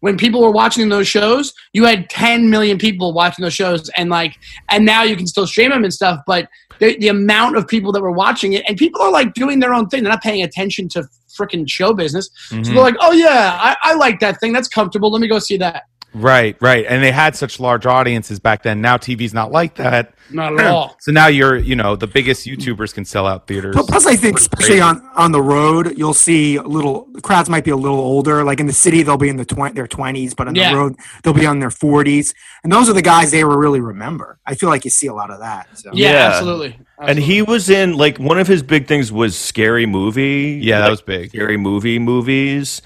When 0.00 0.16
people 0.16 0.40
were 0.40 0.50
watching 0.50 0.88
those 0.88 1.06
shows, 1.06 1.52
you 1.72 1.84
had 1.84 2.10
10 2.10 2.50
million 2.50 2.78
people 2.78 3.12
watching 3.12 3.42
those 3.42 3.54
shows, 3.54 3.88
and 3.90 4.10
like, 4.10 4.36
and 4.70 4.84
now 4.84 5.02
you 5.02 5.16
can 5.16 5.26
still 5.26 5.46
stream 5.46 5.70
them 5.70 5.84
and 5.84 5.92
stuff. 5.92 6.20
But 6.26 6.48
the, 6.78 6.98
the 6.98 7.08
amount 7.08 7.56
of 7.56 7.68
people 7.68 7.92
that 7.92 8.02
were 8.02 8.10
watching 8.10 8.54
it, 8.54 8.64
and 8.66 8.76
people 8.76 9.00
are 9.02 9.12
like 9.12 9.34
doing 9.34 9.60
their 9.60 9.74
own 9.74 9.88
thing. 9.88 10.02
They're 10.02 10.12
not 10.12 10.22
paying 10.22 10.42
attention 10.42 10.88
to 10.90 11.04
freaking 11.28 11.68
show 11.68 11.92
business. 11.92 12.30
Mm-hmm. 12.50 12.64
So 12.64 12.72
they're 12.72 12.82
like, 12.82 12.96
oh 13.00 13.12
yeah, 13.12 13.58
I, 13.60 13.76
I 13.82 13.94
like 13.94 14.20
that 14.20 14.40
thing. 14.40 14.52
That's 14.52 14.68
comfortable. 14.68 15.10
Let 15.12 15.20
me 15.20 15.28
go 15.28 15.38
see 15.38 15.56
that. 15.58 15.84
Right, 16.12 16.56
right. 16.60 16.84
And 16.88 17.02
they 17.02 17.12
had 17.12 17.36
such 17.36 17.60
large 17.60 17.86
audiences 17.86 18.40
back 18.40 18.62
then. 18.64 18.80
Now 18.80 18.96
TV's 18.96 19.32
not 19.32 19.52
like 19.52 19.76
that. 19.76 20.14
Not 20.32 20.58
at 20.58 20.66
all. 20.66 20.96
So 21.00 21.12
now 21.12 21.28
you're, 21.28 21.56
you 21.56 21.74
know, 21.76 21.96
the 21.96 22.06
biggest 22.06 22.46
YouTubers 22.46 22.92
can 22.94 23.04
sell 23.04 23.26
out 23.26 23.46
theaters. 23.46 23.74
But 23.74 23.86
plus, 23.88 24.06
I 24.06 24.16
think 24.16 24.38
especially 24.38 24.80
on 24.80 25.00
on 25.16 25.32
the 25.32 25.40
road, 25.42 25.96
you'll 25.96 26.14
see 26.14 26.56
a 26.56 26.62
little. 26.62 27.06
The 27.12 27.20
crowds 27.20 27.48
might 27.48 27.64
be 27.64 27.70
a 27.70 27.76
little 27.76 27.98
older. 27.98 28.44
Like 28.44 28.60
in 28.60 28.66
the 28.66 28.72
city, 28.72 29.02
they'll 29.02 29.16
be 29.16 29.28
in 29.28 29.36
the 29.36 29.44
twen- 29.44 29.74
their 29.74 29.86
twenties, 29.88 30.34
but 30.34 30.46
on 30.48 30.54
Yeah. 30.54 30.72
the 30.72 30.76
road, 30.78 30.96
they'll 31.22 31.32
be 31.32 31.46
on 31.46 31.58
their 31.60 31.70
forties. 31.70 32.34
And 32.62 32.72
those 32.72 32.88
are 32.88 32.92
the 32.92 33.02
guys 33.02 33.30
they 33.30 33.42
will 33.44 33.56
really 33.56 33.80
remember. 33.80 34.38
I 34.46 34.54
feel 34.54 34.68
like 34.68 34.84
you 34.84 34.90
see 34.90 35.06
a 35.06 35.14
lot 35.14 35.30
of 35.30 35.40
that. 35.40 35.68
So. 35.78 35.90
Yeah, 35.92 36.10
Yeah. 36.10 36.28
absolutely. 36.28 36.78
And 37.00 37.18
he 37.18 37.40
was 37.42 37.70
in 37.70 37.96
like 37.96 38.18
one 38.18 38.38
of 38.38 38.46
his 38.46 38.62
big 38.62 38.86
things 38.86 39.10
was 39.10 39.38
scary 39.38 39.86
movie. 39.86 40.60
Yeah, 40.62 40.80
that 40.80 40.90
was 40.90 41.02
big. 41.02 41.30
Scary 41.30 41.56
movie 41.56 41.98
movies. 41.98 42.82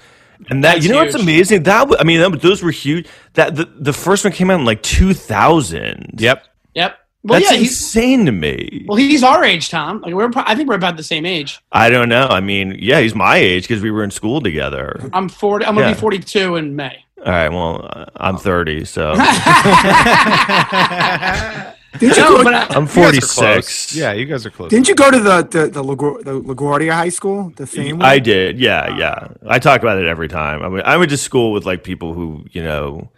And 0.49 0.63
that 0.63 0.75
That's 0.75 0.85
you 0.85 0.91
know 0.91 0.99
what's 1.03 1.15
amazing? 1.15 1.63
That 1.63 1.87
wa- 1.89 1.97
I 1.99 2.03
mean, 2.03 2.19
that, 2.19 2.41
those 2.41 2.61
were 2.61 2.71
huge. 2.71 3.07
That 3.33 3.55
the, 3.55 3.65
the 3.65 3.93
first 3.93 4.23
one 4.23 4.33
came 4.33 4.51
out 4.51 4.59
in 4.59 4.65
like 4.65 4.83
2000. 4.83 6.15
Yep. 6.19 6.45
Yep. 6.75 6.97
Well, 7.23 7.39
That's 7.39 7.51
yeah. 7.51 7.57
He's, 7.57 7.71
insane 7.71 8.25
to 8.27 8.31
me. 8.31 8.85
well, 8.87 8.97
he's 8.97 9.23
our 9.23 9.43
age, 9.43 9.69
Tom. 9.69 10.01
Like 10.01 10.13
we're. 10.13 10.29
pro- 10.29 10.43
I 10.45 10.53
think 10.53 10.69
we're 10.69 10.75
about 10.75 10.95
the 10.97 11.03
same 11.03 11.25
age. 11.25 11.59
I 11.71 11.89
don't 11.89 12.09
know. 12.09 12.27
I 12.27 12.39
mean, 12.39 12.75
yeah, 12.79 12.99
he's 12.99 13.15
my 13.15 13.37
age 13.37 13.63
because 13.67 13.81
we 13.81 13.89
were 13.89 14.03
in 14.03 14.11
school 14.11 14.41
together. 14.41 15.09
I'm 15.11 15.27
40. 15.29 15.65
I'm 15.65 15.73
gonna 15.73 15.87
Yeah. 15.87 15.93
be 15.95 15.99
42 15.99 16.55
in 16.57 16.75
May. 16.75 17.03
All 17.25 17.31
right, 17.31 17.49
well, 17.49 17.89
uh, 17.91 18.05
I'm 18.17 18.37
30, 18.37 18.85
so 18.85 19.15
Didn't 21.99 22.17
you 22.17 22.23
No, 22.23 22.37
go? 22.37 22.43
but 22.43 22.53
I, 22.53 22.65
I'm 22.75 22.83
You 22.83 22.87
guys 22.87 23.17
are 23.17 23.19
close. 23.21 23.33
46. 23.35 23.95
Yeah, 23.95 24.13
you 24.13 24.25
guys 24.25 24.45
are 24.45 24.49
close. 24.49 24.69
didn't 24.69 24.87
you 24.87 24.95
go 24.95 25.09
to 25.11 25.19
the 25.19 25.43
the 25.43 25.67
the, 25.67 25.83
LaGuar- 25.83 26.23
the 26.23 26.41
LaGuardia 26.41 26.91
High 26.91 27.09
School? 27.09 27.51
The 27.55 27.65
fame. 27.67 28.01
I 28.01 28.19
did. 28.19 28.59
Yeah, 28.59 28.95
yeah. 28.97 29.27
I 29.47 29.59
talk 29.59 29.81
about 29.81 29.97
it 29.97 30.05
every 30.05 30.27
time. 30.27 30.61
I 30.63 30.69
mean, 30.69 30.81
I 30.85 30.97
went 30.97 31.09
to 31.11 31.17
school 31.17 31.51
with 31.51 31.65
like 31.65 31.83
people 31.83 32.13
who, 32.13 32.45
you 32.51 32.63
know, 32.63 33.09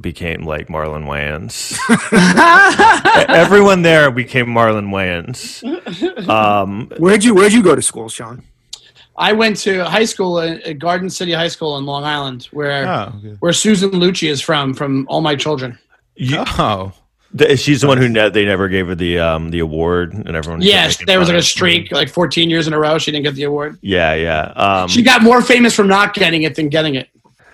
became 0.00 0.44
like 0.44 0.68
Marlon 0.68 1.04
Wayans. 1.06 1.78
Everyone 3.28 3.82
there 3.82 4.10
became 4.10 4.46
Marlon 4.46 4.88
Wayans. 4.88 5.62
Um, 6.28 6.90
Where'd 6.98 7.24
you 7.24 7.34
Where'd 7.34 7.52
you 7.52 7.62
go 7.62 7.74
to 7.74 7.82
school, 7.82 8.08
Sean? 8.08 8.42
I 9.18 9.32
went 9.32 9.56
to 9.60 9.84
high 9.84 10.04
school 10.04 10.38
at 10.40 10.60
at 10.62 10.78
Garden 10.78 11.08
City 11.08 11.32
High 11.32 11.48
School 11.48 11.78
in 11.78 11.86
Long 11.86 12.04
Island, 12.04 12.44
where 12.52 12.86
Oh, 12.86 13.12
good. 13.22 13.36
where 13.40 13.52
Susan 13.54 13.90
Lucci 13.92 14.28
is 14.28 14.42
from, 14.42 14.74
from 14.74 15.06
All 15.08 15.22
My 15.22 15.34
Children. 15.36 15.78
you, 16.16 16.44
Oh, 16.58 16.92
The- 17.36 17.56
she's 17.56 17.80
the 17.82 17.86
one 17.88 17.98
who 17.98 18.08
ne- 18.08 18.30
they 18.30 18.44
never 18.44 18.68
gave 18.68 18.86
her 18.88 18.94
the 18.94 19.18
um 19.18 19.50
the 19.50 19.58
award, 19.60 20.14
and 20.14 20.34
everyone. 20.36 20.60
kept 20.60 20.68
Yes, 20.70 20.96
there 21.06 21.18
was 21.18 21.28
like 21.28 21.34
a 21.34 21.38
of 21.38 21.44
her. 21.44 21.46
streak, 21.48 21.92
like 21.92 22.08
14 22.08 22.48
years 22.50 22.66
in 22.66 22.72
a 22.72 22.78
row. 22.78 22.98
She 22.98 23.10
didn't 23.10 23.24
get 23.24 23.34
the 23.34 23.44
award. 23.44 23.78
Yeah, 23.82 24.14
yeah, 24.14 24.40
um, 24.56 24.88
She 24.88 25.02
got 25.02 25.22
more 25.22 25.42
famous 25.42 25.74
from 25.74 25.88
not 25.88 26.14
getting 26.14 26.42
it 26.44 26.54
than 26.54 26.68
getting 26.68 26.94
it. 26.94 27.08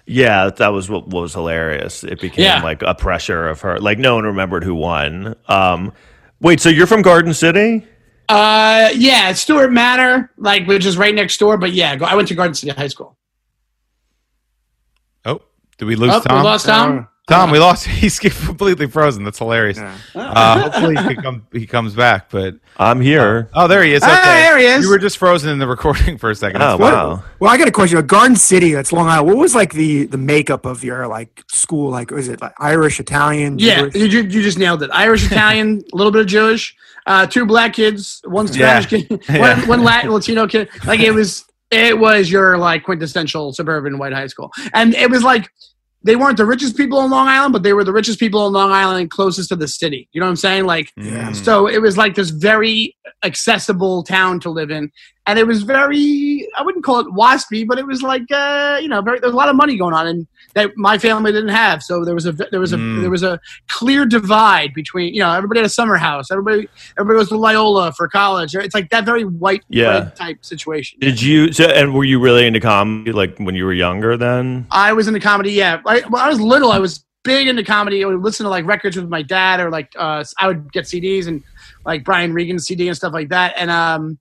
yeah. 0.06 0.50
That 0.50 0.68
was 0.68 0.88
what, 0.90 1.08
what 1.08 1.22
was 1.22 1.32
hilarious. 1.34 2.04
It 2.04 2.20
became 2.20 2.44
Yeah. 2.44 2.62
like 2.62 2.82
a 2.82 2.94
pressure 2.94 3.48
of 3.48 3.60
her. 3.62 3.78
Like 3.80 3.98
no 3.98 4.14
one 4.16 4.24
remembered 4.24 4.62
who 4.64 4.74
won. 4.74 5.34
Um, 5.48 5.92
wait, 6.40 6.60
so 6.60 6.68
you're 6.68 6.86
from 6.86 7.02
Garden 7.02 7.34
City? 7.34 7.86
Uh, 8.28 8.88
yeah, 8.94 9.32
Stewart 9.32 9.72
Manor, 9.72 10.30
like 10.38 10.66
which 10.66 10.86
is 10.86 10.96
right 10.96 11.14
next 11.14 11.38
door. 11.38 11.56
But 11.58 11.72
yeah, 11.72 11.96
go, 11.96 12.04
I 12.04 12.14
went 12.14 12.28
to 12.28 12.34
Garden 12.34 12.54
City 12.54 12.72
High 12.72 12.88
School. 12.88 13.16
Oh, 15.24 15.40
did 15.78 15.84
we 15.86 15.96
lose 15.96 16.12
Oh, 16.14 16.22
we 16.36 16.42
lost 16.42 16.66
Tom. 16.66 17.08
Tom, 17.28 17.50
we 17.52 17.58
lost. 17.60 17.86
He's 18.02 18.18
completely 18.18 18.86
frozen. 18.88 19.22
That's 19.24 19.38
hilarious. 19.38 19.78
Yeah. 19.78 19.96
Uh, 20.14 20.60
hopefully 20.70 20.96
he, 21.08 21.14
come, 21.14 21.46
he 21.52 21.66
comes 21.66 21.94
back. 21.94 22.30
But 22.30 22.56
I'm 22.78 23.00
here. 23.00 23.48
oh, 23.54 23.68
there 23.68 23.84
he 23.84 23.94
is. 23.94 24.02
Ah, 24.04 24.18
Okay. 24.18 24.40
there 24.42 24.58
he 24.58 24.64
is. 24.66 24.84
You 24.84 24.90
were 24.90 24.98
just 24.98 25.18
frozen 25.18 25.50
in 25.50 25.58
the 25.58 25.66
recording 25.68 26.18
for 26.18 26.30
a 26.30 26.34
second. 26.34 26.62
Oh 26.62 26.76
wow. 26.76 27.22
Well, 27.38 27.50
I 27.50 27.56
got 27.58 27.68
a 27.68 27.72
question. 27.72 28.04
Garden 28.06 28.36
City, 28.36 28.72
that's 28.72 28.92
Long 28.92 29.06
Island. 29.08 29.28
What 29.28 29.36
was 29.36 29.54
like 29.54 29.72
the 29.72 30.06
the 30.06 30.18
makeup 30.18 30.66
of 30.66 30.82
your 30.82 31.06
like 31.06 31.44
school? 31.48 31.90
Like, 31.90 32.10
was 32.10 32.28
it 32.28 32.40
like 32.40 32.54
Irish, 32.58 32.98
Italian? 32.98 33.58
Yeah, 33.58 33.86
you, 33.94 34.06
you 34.06 34.42
just 34.42 34.58
nailed 34.58 34.82
it. 34.82 34.90
Irish, 34.92 35.24
Italian, 35.24 35.82
a 35.92 35.96
little 35.96 36.12
bit 36.12 36.22
of 36.22 36.26
Jewish, 36.26 36.74
uh, 37.06 37.26
two 37.26 37.46
black 37.46 37.72
kids, 37.74 38.20
one 38.24 38.46
Yeah. 38.48 38.80
Spanish 38.80 38.86
kid, 39.08 39.22
Yeah. 39.28 39.58
one, 39.58 39.68
one 39.68 39.84
Latin 39.84 40.10
Latino 40.10 40.48
kid. 40.48 40.68
Like 40.84 40.98
it 41.00 41.12
was, 41.12 41.44
it 41.70 41.96
was 41.98 42.30
your 42.30 42.58
like 42.58 42.82
quintessential 42.84 43.52
suburban 43.52 43.96
white 43.98 44.12
high 44.12 44.26
school, 44.26 44.50
and 44.74 44.92
it 44.94 45.08
was 45.08 45.22
like 45.22 45.50
they 46.04 46.16
weren't 46.16 46.36
the 46.36 46.44
richest 46.44 46.76
people 46.76 47.00
in 47.04 47.10
Long 47.10 47.28
Island, 47.28 47.52
but 47.52 47.62
they 47.62 47.72
were 47.72 47.84
the 47.84 47.92
richest 47.92 48.18
people 48.18 48.46
in 48.46 48.52
Long 48.52 48.70
Island 48.70 49.10
closest 49.10 49.48
to 49.50 49.56
the 49.56 49.68
city. 49.68 50.08
You 50.12 50.20
know 50.20 50.26
what 50.26 50.30
I'm 50.30 50.36
saying? 50.36 50.64
Like, 50.64 50.92
Yeah. 50.96 51.30
Mm. 51.30 51.36
so 51.36 51.66
it 51.68 51.78
was 51.80 51.96
like 51.96 52.14
this 52.14 52.30
very 52.30 52.96
accessible 53.24 54.02
town 54.02 54.40
to 54.40 54.50
live 54.50 54.70
in, 54.70 54.90
and 55.26 55.38
it 55.38 55.46
was 55.46 55.62
very 55.62 56.48
I 56.56 56.62
wouldn't 56.62 56.84
call 56.84 57.00
it 57.00 57.06
waspy, 57.06 57.66
but 57.66 57.78
it 57.78 57.86
was 57.86 58.02
like 58.02 58.30
uh, 58.32 58.78
you 58.82 58.88
know 58.88 59.00
very 59.02 59.20
there's 59.20 59.32
a 59.32 59.36
lot 59.36 59.48
of 59.48 59.56
money 59.56 59.76
going 59.76 59.94
on, 59.94 60.06
and 60.06 60.26
that 60.54 60.70
my 60.76 60.98
family 60.98 61.32
didn't 61.32 61.50
have. 61.50 61.82
So 61.82 62.04
there 62.04 62.14
was 62.14 62.26
a 62.26 62.32
there 62.32 62.60
was 62.60 62.72
a 62.72 62.76
Mm. 62.76 63.00
there 63.02 63.10
was 63.10 63.22
a 63.22 63.38
clear 63.68 64.04
divide 64.04 64.74
between 64.74 65.14
you 65.14 65.20
know 65.20 65.32
everybody 65.32 65.60
had 65.60 65.66
a 65.66 65.70
summer 65.70 65.96
house, 65.96 66.30
everybody 66.30 66.68
everybody 66.98 67.18
was 67.18 67.28
to 67.28 67.36
Loyola 67.36 67.92
for 67.92 68.08
college. 68.08 68.54
It's 68.54 68.74
like 68.74 68.90
that 68.90 69.04
very 69.04 69.24
white 69.24 69.62
Yeah. 69.68 70.10
type 70.16 70.44
situation. 70.44 70.98
Did 71.00 71.20
you? 71.22 71.52
So, 71.52 71.64
and 71.64 71.94
were 71.94 72.04
you 72.04 72.18
really 72.20 72.46
into 72.46 72.60
comedy 72.60 73.12
like 73.12 73.38
when 73.38 73.54
you 73.54 73.64
were 73.64 73.72
younger? 73.72 74.16
Then 74.16 74.66
I 74.70 74.92
was 74.92 75.08
into 75.08 75.20
comedy. 75.20 75.52
Yeah, 75.52 75.80
I, 75.86 76.00
when 76.08 76.20
I 76.20 76.28
was 76.28 76.40
little, 76.40 76.72
I 76.72 76.78
was 76.78 77.04
big 77.24 77.46
into 77.46 77.62
comedy. 77.62 78.02
I 78.02 78.08
would 78.08 78.20
listen 78.22 78.44
to 78.44 78.50
like 78.50 78.64
records 78.66 78.96
with 78.96 79.08
my 79.08 79.22
dad, 79.22 79.60
or 79.60 79.70
like 79.70 79.92
uh, 79.96 80.24
I 80.38 80.48
would 80.48 80.72
get 80.72 80.84
CDs 80.86 81.28
and 81.28 81.42
like 81.86 82.04
Brian 82.04 82.32
Regan's 82.32 82.66
CD 82.66 82.88
and 82.88 82.96
stuff 82.96 83.12
like 83.12 83.28
that. 83.28 83.54
And 83.56 83.70
um, 83.70 84.18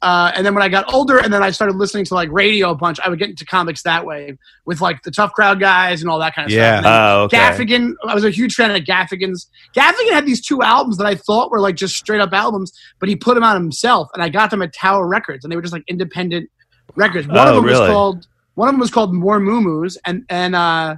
uh, 0.00 0.30
and 0.36 0.46
then 0.46 0.54
when 0.54 0.62
I 0.62 0.68
got 0.68 0.92
older, 0.92 1.18
and 1.18 1.32
then 1.32 1.42
I 1.42 1.50
started 1.50 1.76
listening 1.76 2.04
to 2.06 2.14
like 2.14 2.30
radio 2.30 2.70
a 2.70 2.74
bunch, 2.74 3.00
I 3.00 3.08
would 3.08 3.18
get 3.18 3.30
into 3.30 3.44
comics 3.44 3.82
that 3.82 4.04
way 4.06 4.36
with 4.64 4.80
like 4.80 5.02
the 5.02 5.10
Tough 5.10 5.32
Crowd 5.32 5.58
guys 5.58 6.00
and 6.02 6.10
all 6.10 6.18
that 6.20 6.34
kind 6.34 6.46
of 6.46 6.52
Yeah. 6.52 6.80
stuff. 6.80 6.84
And 6.84 6.84
then 6.86 6.92
oh, 6.92 7.22
okay. 7.24 7.36
Gaffigan, 7.38 7.94
I 8.06 8.14
was 8.14 8.24
a 8.24 8.30
huge 8.30 8.54
fan 8.54 8.70
of 8.70 8.82
Gaffigan's. 8.82 9.50
Gaffigan 9.76 10.12
had 10.12 10.24
these 10.24 10.40
two 10.40 10.62
albums 10.62 10.98
that 10.98 11.06
I 11.06 11.16
thought 11.16 11.50
were 11.50 11.60
like 11.60 11.74
just 11.74 11.96
straight 11.96 12.20
up 12.20 12.32
albums, 12.32 12.72
but 13.00 13.08
he 13.08 13.16
put 13.16 13.34
them 13.34 13.42
out 13.42 13.54
himself, 13.54 14.08
and 14.14 14.22
I 14.22 14.28
got 14.28 14.50
them 14.50 14.62
at 14.62 14.72
Tower 14.72 15.06
Records, 15.08 15.44
and 15.44 15.50
they 15.50 15.56
were 15.56 15.62
just 15.62 15.74
like 15.74 15.84
independent 15.88 16.48
records. 16.94 17.26
One 17.26 17.38
Oh, 17.38 17.50
of 17.50 17.54
them 17.56 17.64
really? 17.64 17.80
was 17.80 17.88
called 17.90 18.26
one 18.54 18.68
of 18.68 18.72
them 18.72 18.80
was 18.80 18.90
called 18.90 19.14
More 19.14 19.38
Moo 19.38 19.88
and 20.04 20.24
and 20.28 20.56
uh, 20.56 20.96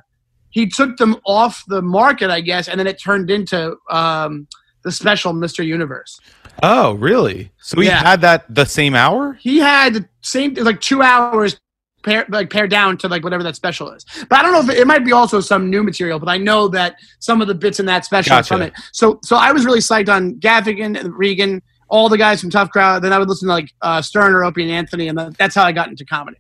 he 0.51 0.67
took 0.67 0.97
them 0.97 1.17
off 1.27 1.63
the 1.69 1.83
market, 1.83 2.31
I 2.31 2.41
guess, 2.41 2.69
and 2.69 2.79
then 2.79 2.87
it 2.87 3.01
turned 3.01 3.31
into 3.31 3.77
um, 3.91 4.47
the 4.83 4.91
special 4.93 5.33
Mister 5.33 5.63
Universe. 5.63 6.19
Oh, 6.63 6.93
really? 6.95 7.51
So 7.61 7.81
he 7.81 7.87
Yeah. 7.89 8.03
had 8.03 8.21
that 8.23 8.45
the 8.55 8.65
same 8.67 8.95
hour? 8.95 9.35
He 9.41 9.59
had 9.59 9.95
the 9.95 10.05
same 10.23 10.55
like 10.55 10.81
two 10.81 11.03
hours. 11.03 11.59
Pair, 12.03 12.25
like 12.31 12.49
pared 12.49 12.71
down 12.71 12.97
to 12.97 13.09
like 13.09 13.23
whatever 13.23 13.43
that 13.43 13.57
special 13.57 13.91
is, 13.91 14.07
but 14.31 14.39
I 14.39 14.43
don't 14.43 14.53
know 14.53 14.61
if 14.61 14.71
it, 14.71 14.79
it 14.81 14.87
might 14.87 15.05
be 15.05 15.13
also 15.13 15.39
some 15.39 15.69
new 15.69 15.83
material. 15.83 16.19
But 16.19 16.31
I 16.31 16.39
know 16.39 16.67
that 16.69 16.97
some 17.19 17.43
of 17.43 17.47
the 17.47 17.53
bits 17.55 17.79
in 17.79 17.85
that 17.87 18.07
special 18.07 18.33
are 18.33 18.37
Gotcha. 18.39 18.55
from 18.55 18.63
it. 18.63 18.73
So, 18.93 19.21
so 19.23 19.37
I 19.37 19.53
was 19.53 19.67
really 19.67 19.81
psyched 19.81 20.09
on 20.09 20.37
Gaffigan 20.37 20.99
and 20.99 21.15
Regan, 21.15 21.61
all 21.91 22.09
the 22.09 22.17
guys 22.17 22.41
from 22.41 22.49
Tough 22.49 22.71
Crowd. 22.71 23.03
Then 23.03 23.13
I 23.13 23.19
would 23.19 23.29
listen 23.29 23.49
to 23.49 23.53
like 23.53 23.71
uh, 23.83 24.01
Stern 24.01 24.33
or 24.33 24.45
Opie 24.47 24.63
and 24.63 24.73
Anthony, 24.73 25.09
and 25.09 25.19
that's 25.37 25.55
how 25.55 25.63
I 25.63 25.73
got 25.73 25.89
into 25.89 26.07
comedy. 26.07 26.39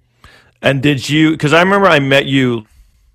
And 0.62 0.82
did 0.82 1.06
you? 1.10 1.32
Because 1.32 1.52
I 1.52 1.60
remember 1.60 1.88
I 1.88 1.98
met 1.98 2.24
you 2.24 2.64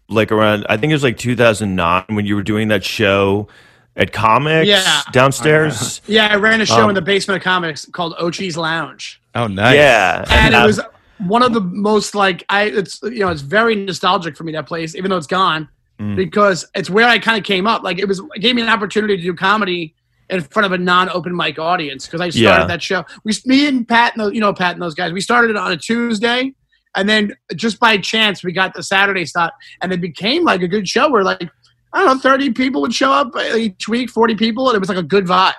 like 0.08 0.32
around. 0.32 0.68
I 0.70 0.78
think 0.78 0.92
it 0.92 0.96
was 0.96 1.02
like 1.04 1.18
2009 1.18 2.04
when 2.10 2.28
you 2.28 2.36
were 2.36 2.44
doing 2.44 2.68
that 2.68 2.84
show 2.84 3.48
at 3.96 4.12
Comix 4.12 4.66
Yeah. 4.66 5.02
downstairs. 5.12 6.02
Yeah, 6.08 6.28
I 6.32 6.36
ran 6.36 6.62
a 6.62 6.66
show 6.66 6.84
Um, 6.84 6.90
in 6.90 6.96
the 6.96 7.02
basement 7.02 7.38
of 7.44 7.44
Comix 7.46 7.90
called 7.92 8.16
Ochi's 8.18 8.58
Lounge. 8.58 9.22
Oh, 9.34 9.48
nice. 9.48 9.76
Yeah, 9.76 10.24
and 10.30 10.54
it 10.54 10.66
was 10.66 10.80
one 11.20 11.42
of 11.44 11.54
the 11.54 11.62
most 11.62 12.14
like 12.16 12.44
I 12.50 12.64
it's 12.64 13.00
you 13.04 13.20
know 13.20 13.30
it's 13.30 13.42
very 13.42 13.76
nostalgic 13.76 14.36
for 14.36 14.44
me 14.44 14.52
that 14.54 14.68
place 14.68 14.96
even 14.96 15.10
though 15.10 15.18
it's 15.18 15.28
gone 15.28 15.70
Mm. 15.98 16.18
because 16.18 16.68
it's 16.76 16.90
where 16.90 17.08
I 17.08 17.18
kind 17.20 17.38
of 17.38 17.46
came 17.46 17.66
up 17.66 17.82
like 17.82 18.00
it 18.00 18.06
was 18.06 18.20
it 18.34 18.42
gave 18.42 18.54
me 18.54 18.62
an 18.62 18.68
opportunity 18.68 19.16
to 19.16 19.24
do 19.24 19.34
comedy 19.34 19.96
in 20.30 20.42
front 20.42 20.66
of 20.66 20.74
a 20.74 20.78
non-open 20.78 21.34
mic 21.34 21.58
audience 21.58 22.06
because 22.06 22.20
I 22.20 22.32
started 22.32 22.64
Yeah. 22.64 22.68
that 22.68 22.84
show 22.84 23.06
we 23.24 23.32
me 23.46 23.66
and 23.70 23.88
Pat 23.88 24.12
and 24.14 24.20
those, 24.26 24.34
you 24.34 24.42
know 24.42 24.52
Pat 24.54 24.74
and 24.74 24.82
those 24.82 24.94
guys 24.94 25.14
we 25.14 25.22
started 25.22 25.52
it 25.52 25.56
on 25.56 25.72
a 25.72 25.78
Tuesday 25.78 26.54
and 26.98 27.08
then 27.08 27.34
just 27.56 27.80
by 27.80 27.98
chance 27.98 28.44
we 28.44 28.52
got 28.52 28.74
the 28.74 28.84
Saturday 28.84 29.24
slot 29.24 29.54
and 29.82 29.94
it 29.94 30.02
became 30.02 30.44
like 30.44 30.62
a 30.62 30.68
good 30.68 30.86
show 30.86 31.10
where 31.10 31.24
like 31.24 31.50
I 31.96 32.04
don't 32.04 32.18
know 32.18 32.20
30 32.22 32.52
people 32.52 32.82
would 32.82 32.94
show 32.94 33.12
up 33.12 33.32
each 33.56 33.88
week 33.88 34.10
40 34.12 34.36
people 34.36 34.68
and 34.70 34.76
it 34.76 34.80
was 34.80 34.90
like 34.90 34.98
a 35.00 35.04
good 35.04 35.26
vibe 35.26 35.54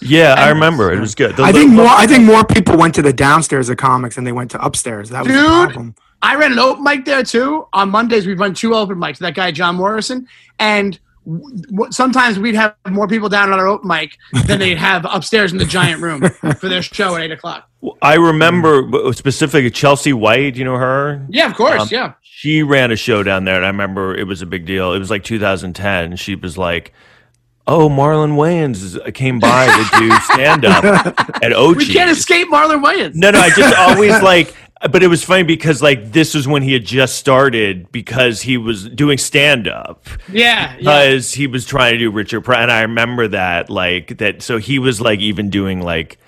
yeah, 0.00 0.34
I 0.38 0.50
remember 0.50 0.92
it 0.92 1.00
was 1.00 1.16
good. 1.16 1.34
The 1.36 1.42
I 1.42 1.50
think 1.50 1.70
little- 1.70 1.84
more. 1.86 1.92
I 1.92 2.06
think 2.06 2.22
more 2.22 2.44
people 2.44 2.76
went 2.76 2.94
to 2.94 3.02
the 3.02 3.12
downstairs 3.12 3.68
of 3.68 3.78
Comix 3.78 4.14
than 4.14 4.22
they 4.22 4.30
went 4.30 4.52
to 4.52 4.64
upstairs. 4.64 5.10
That 5.10 5.24
was 5.24 5.32
the 5.32 5.40
Dude. 5.40 5.44
problem. 5.48 5.94
I 6.22 6.36
ran 6.36 6.52
an 6.52 6.60
open 6.60 6.84
mic 6.84 7.04
there 7.04 7.24
too. 7.24 7.66
On 7.72 7.90
Mondays, 7.90 8.24
we 8.24 8.34
run 8.34 8.54
two 8.54 8.76
open 8.76 8.96
mics. 8.96 9.18
That 9.18 9.34
guy 9.34 9.50
John 9.50 9.74
Morrison, 9.74 10.28
and 10.60 10.92
w- 10.92 10.94
w- 10.94 11.07
sometimes 11.90 12.38
we'd 12.38 12.54
have 12.54 12.74
more 12.88 13.06
people 13.08 13.28
down 13.28 13.52
on 13.52 13.58
our 13.58 13.66
open 13.66 13.88
mic 13.88 14.16
than 14.46 14.58
they'd 14.58 14.78
have 14.78 15.06
upstairs 15.08 15.52
in 15.52 15.58
the 15.58 15.64
giant 15.64 16.00
room 16.00 16.22
for 16.58 16.68
their 16.68 16.82
show 16.82 17.16
at 17.16 17.22
eight 17.22 17.30
o'clock. 17.32 17.68
I 18.02 18.14
remember 18.14 18.90
specifically 19.12 19.70
Chelsea 19.70 20.12
White. 20.12 20.56
You 20.56 20.64
know 20.64 20.76
her? 20.76 21.24
Yeah, 21.28 21.46
of 21.46 21.54
course. 21.54 21.82
Um, 21.82 21.88
yeah, 21.90 22.12
She 22.22 22.62
ran 22.62 22.90
a 22.90 22.96
show 22.96 23.22
down 23.22 23.44
there, 23.44 23.56
and 23.56 23.64
I 23.64 23.68
remember 23.68 24.14
it 24.16 24.24
was 24.26 24.42
a 24.42 24.46
big 24.46 24.64
deal. 24.66 24.92
It 24.94 24.98
was 24.98 25.10
like 25.10 25.22
2010. 25.24 26.16
She 26.16 26.34
was 26.34 26.58
like, 26.58 26.92
"Oh, 27.66 27.88
Marlon 27.88 28.32
Wayans 28.36 29.14
came 29.14 29.38
by 29.38 29.66
to 29.66 29.98
do 29.98 30.10
stand 30.32 30.64
up 30.64 30.84
at 31.42 31.52
OG." 31.52 31.76
we 31.76 31.86
can't 31.86 32.10
escape 32.10 32.48
Marlon 32.48 32.82
Wayans. 32.84 33.14
No, 33.14 33.30
no, 33.30 33.38
I 33.38 33.50
just 33.50 33.76
always 33.78 34.20
like, 34.22 34.54
but 34.90 35.02
it 35.02 35.08
was 35.08 35.24
funny 35.24 35.42
because 35.42 35.82
like 35.82 36.12
this 36.12 36.34
was 36.34 36.46
when 36.46 36.62
he 36.62 36.72
had 36.72 36.84
just 36.84 37.16
started 37.16 37.90
because 37.90 38.40
he 38.42 38.56
was 38.56 38.88
doing 38.88 39.18
stand 39.18 39.66
up 39.68 40.06
Yeah, 40.28 40.72
yeah. 40.72 40.76
because 40.78 41.32
he 41.32 41.46
was 41.46 41.66
trying 41.66 41.94
to 41.94 41.98
do 41.98 42.10
Richard 42.10 42.42
Pryor, 42.42 42.62
and 42.62 42.70
I 42.72 42.82
remember 42.82 43.28
that 43.28 43.70
like 43.70 44.18
that. 44.18 44.42
So 44.42 44.58
he 44.58 44.78
was 44.78 45.00
like 45.00 45.20
even 45.20 45.50
doing 45.50 45.80
like. 45.82 46.18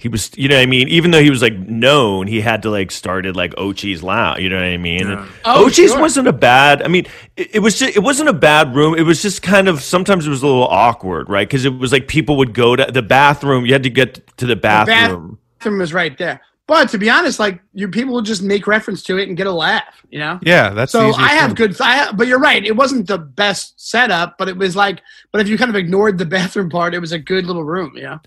He 0.00 0.06
was, 0.06 0.30
you 0.38 0.48
know 0.48 0.54
what 0.54 0.62
I 0.62 0.66
mean? 0.66 0.86
Even 0.86 1.10
though 1.10 1.20
he 1.20 1.28
was 1.28 1.42
like 1.42 1.58
known, 1.58 2.28
he 2.28 2.40
had 2.40 2.62
to 2.62 2.70
like 2.70 2.92
started 2.92 3.34
like 3.34 3.52
Ochi's 3.56 4.00
Lounge, 4.00 4.38
you 4.38 4.48
know 4.48 4.54
what 4.54 4.62
I 4.64 4.76
mean? 4.76 5.08
And 5.10 5.28
Oh, 5.44 5.66
Ochi's 5.66 5.90
sure. 5.90 6.00
wasn't 6.00 6.28
a 6.28 6.32
bad, 6.32 6.82
I 6.82 6.86
mean, 6.86 7.06
it, 7.36 7.56
it 7.56 7.58
was 7.58 7.80
just, 7.80 7.96
it 7.96 8.00
wasn't 8.04 8.28
a 8.28 8.32
bad 8.32 8.76
room. 8.76 8.94
It 8.94 9.02
was 9.02 9.20
just 9.22 9.42
kind 9.42 9.66
of, 9.66 9.82
sometimes 9.82 10.24
it 10.24 10.30
was 10.30 10.40
a 10.44 10.46
little 10.46 10.68
awkward, 10.68 11.28
right? 11.28 11.48
Because 11.48 11.64
it 11.64 11.76
was 11.76 11.90
like 11.90 12.06
people 12.06 12.36
would 12.36 12.54
go 12.54 12.76
to 12.76 12.84
the 12.84 13.02
bathroom, 13.02 13.66
you 13.66 13.72
had 13.72 13.82
to 13.82 13.90
get 13.90 14.24
to 14.36 14.46
the 14.46 14.54
bathroom. 14.54 15.40
bathroom 15.58 15.78
was 15.80 15.92
right 15.92 16.16
there. 16.16 16.42
But 16.68 16.90
to 16.90 16.98
be 16.98 17.08
honest, 17.10 17.40
like 17.40 17.60
you 17.72 17.88
people 17.88 18.14
would 18.14 18.26
just 18.26 18.42
make 18.42 18.66
reference 18.66 19.02
to 19.04 19.16
it 19.18 19.26
and 19.26 19.36
get 19.36 19.46
a 19.48 19.52
laugh, 19.52 20.04
you 20.10 20.18
know. 20.20 20.38
Yeah, 20.42 20.68
that's 20.70 20.92
So 20.92 21.10
the 21.12 21.18
I 21.18 21.28
have 21.28 21.48
thing. 21.48 21.54
good, 21.56 21.80
I 21.80 21.96
have, 21.96 22.16
but 22.16 22.26
you're 22.28 22.38
right. 22.38 22.62
It 22.64 22.76
wasn't 22.76 23.06
the 23.08 23.18
best 23.18 23.80
setup, 23.90 24.36
but 24.38 24.48
it 24.48 24.56
was 24.56 24.76
like, 24.76 25.00
but 25.32 25.40
if 25.40 25.48
you 25.48 25.56
kind 25.58 25.70
of 25.70 25.76
ignored 25.76 26.18
the 26.18 26.26
bathroom 26.38 26.68
part, 26.70 26.94
it 26.94 26.98
was 27.00 27.12
a 27.12 27.18
good 27.18 27.46
little 27.46 27.64
room, 27.64 27.92
you 27.96 28.02
know. 28.02 28.20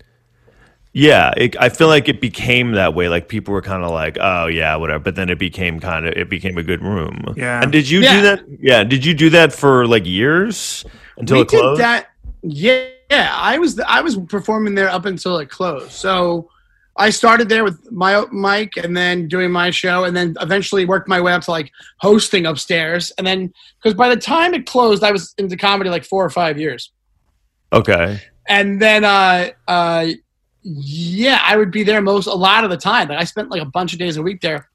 Yeah, 0.94 1.32
it, 1.38 1.56
I 1.58 1.70
feel 1.70 1.86
like 1.88 2.08
it 2.08 2.20
became 2.20 2.72
that 2.72 2.94
way. 2.94 3.08
Like 3.08 3.28
people 3.28 3.54
were 3.54 3.62
kind 3.62 3.82
of 3.82 3.90
like, 3.92 4.18
"Oh 4.20 4.46
yeah, 4.46 4.76
whatever," 4.76 4.98
but 4.98 5.14
then 5.14 5.30
it 5.30 5.38
became 5.38 5.80
kind 5.80 6.06
of 6.06 6.12
it 6.14 6.28
became 6.28 6.58
a 6.58 6.62
good 6.62 6.82
room. 6.82 7.24
Yeah. 7.34 7.62
And 7.62 7.72
did 7.72 7.88
you 7.88 8.00
Yeah. 8.00 8.16
do 8.16 8.22
that? 8.22 8.40
Yeah. 8.60 8.84
Did 8.84 9.02
you 9.06 9.14
do 9.14 9.30
that 9.30 9.54
for 9.54 9.86
like 9.86 10.04
years 10.04 10.84
until 11.16 11.36
we 11.38 11.42
it 11.42 11.48
closed? 11.48 11.78
did 11.78 11.84
that. 11.84 12.08
Yeah, 12.42 12.84
yeah. 13.10 13.30
I 13.34 13.56
was 13.58 13.80
I 13.80 14.02
was 14.02 14.18
performing 14.28 14.74
there 14.74 14.90
up 14.90 15.06
until 15.06 15.38
it 15.38 15.48
closed. 15.48 15.92
So 15.92 16.50
I 16.96 17.10
started 17.10 17.48
there 17.48 17.64
with 17.64 17.90
my 17.90 18.24
mic 18.32 18.76
and 18.76 18.96
then 18.96 19.26
doing 19.28 19.50
my 19.50 19.70
show, 19.70 20.04
and 20.04 20.16
then 20.16 20.36
eventually 20.40 20.84
worked 20.84 21.08
my 21.08 21.20
way 21.20 21.32
up 21.32 21.42
to 21.42 21.50
like 21.50 21.72
hosting 21.98 22.44
upstairs. 22.44 23.12
And 23.16 23.26
then 23.26 23.52
because 23.78 23.94
by 23.94 24.08
the 24.08 24.20
time 24.20 24.52
it 24.54 24.66
closed, 24.66 25.02
I 25.02 25.10
was 25.10 25.34
into 25.38 25.56
comedy 25.56 25.90
like 25.90 26.04
four 26.04 26.24
or 26.24 26.30
five 26.30 26.58
years. 26.58 26.92
Okay. 27.72 28.20
And 28.48 28.80
then 28.80 29.04
uh 29.04 29.50
uh 29.66 30.08
yeah, 30.62 31.40
I 31.42 31.56
would 31.56 31.70
be 31.70 31.82
there 31.82 32.02
most 32.02 32.26
a 32.26 32.34
lot 32.34 32.64
of 32.64 32.70
the 32.70 32.76
time. 32.76 33.08
Like 33.08 33.18
I 33.18 33.24
spent 33.24 33.50
like 33.50 33.62
a 33.62 33.66
bunch 33.66 33.92
of 33.92 33.98
days 33.98 34.16
a 34.16 34.22
week 34.22 34.42
there 34.42 34.68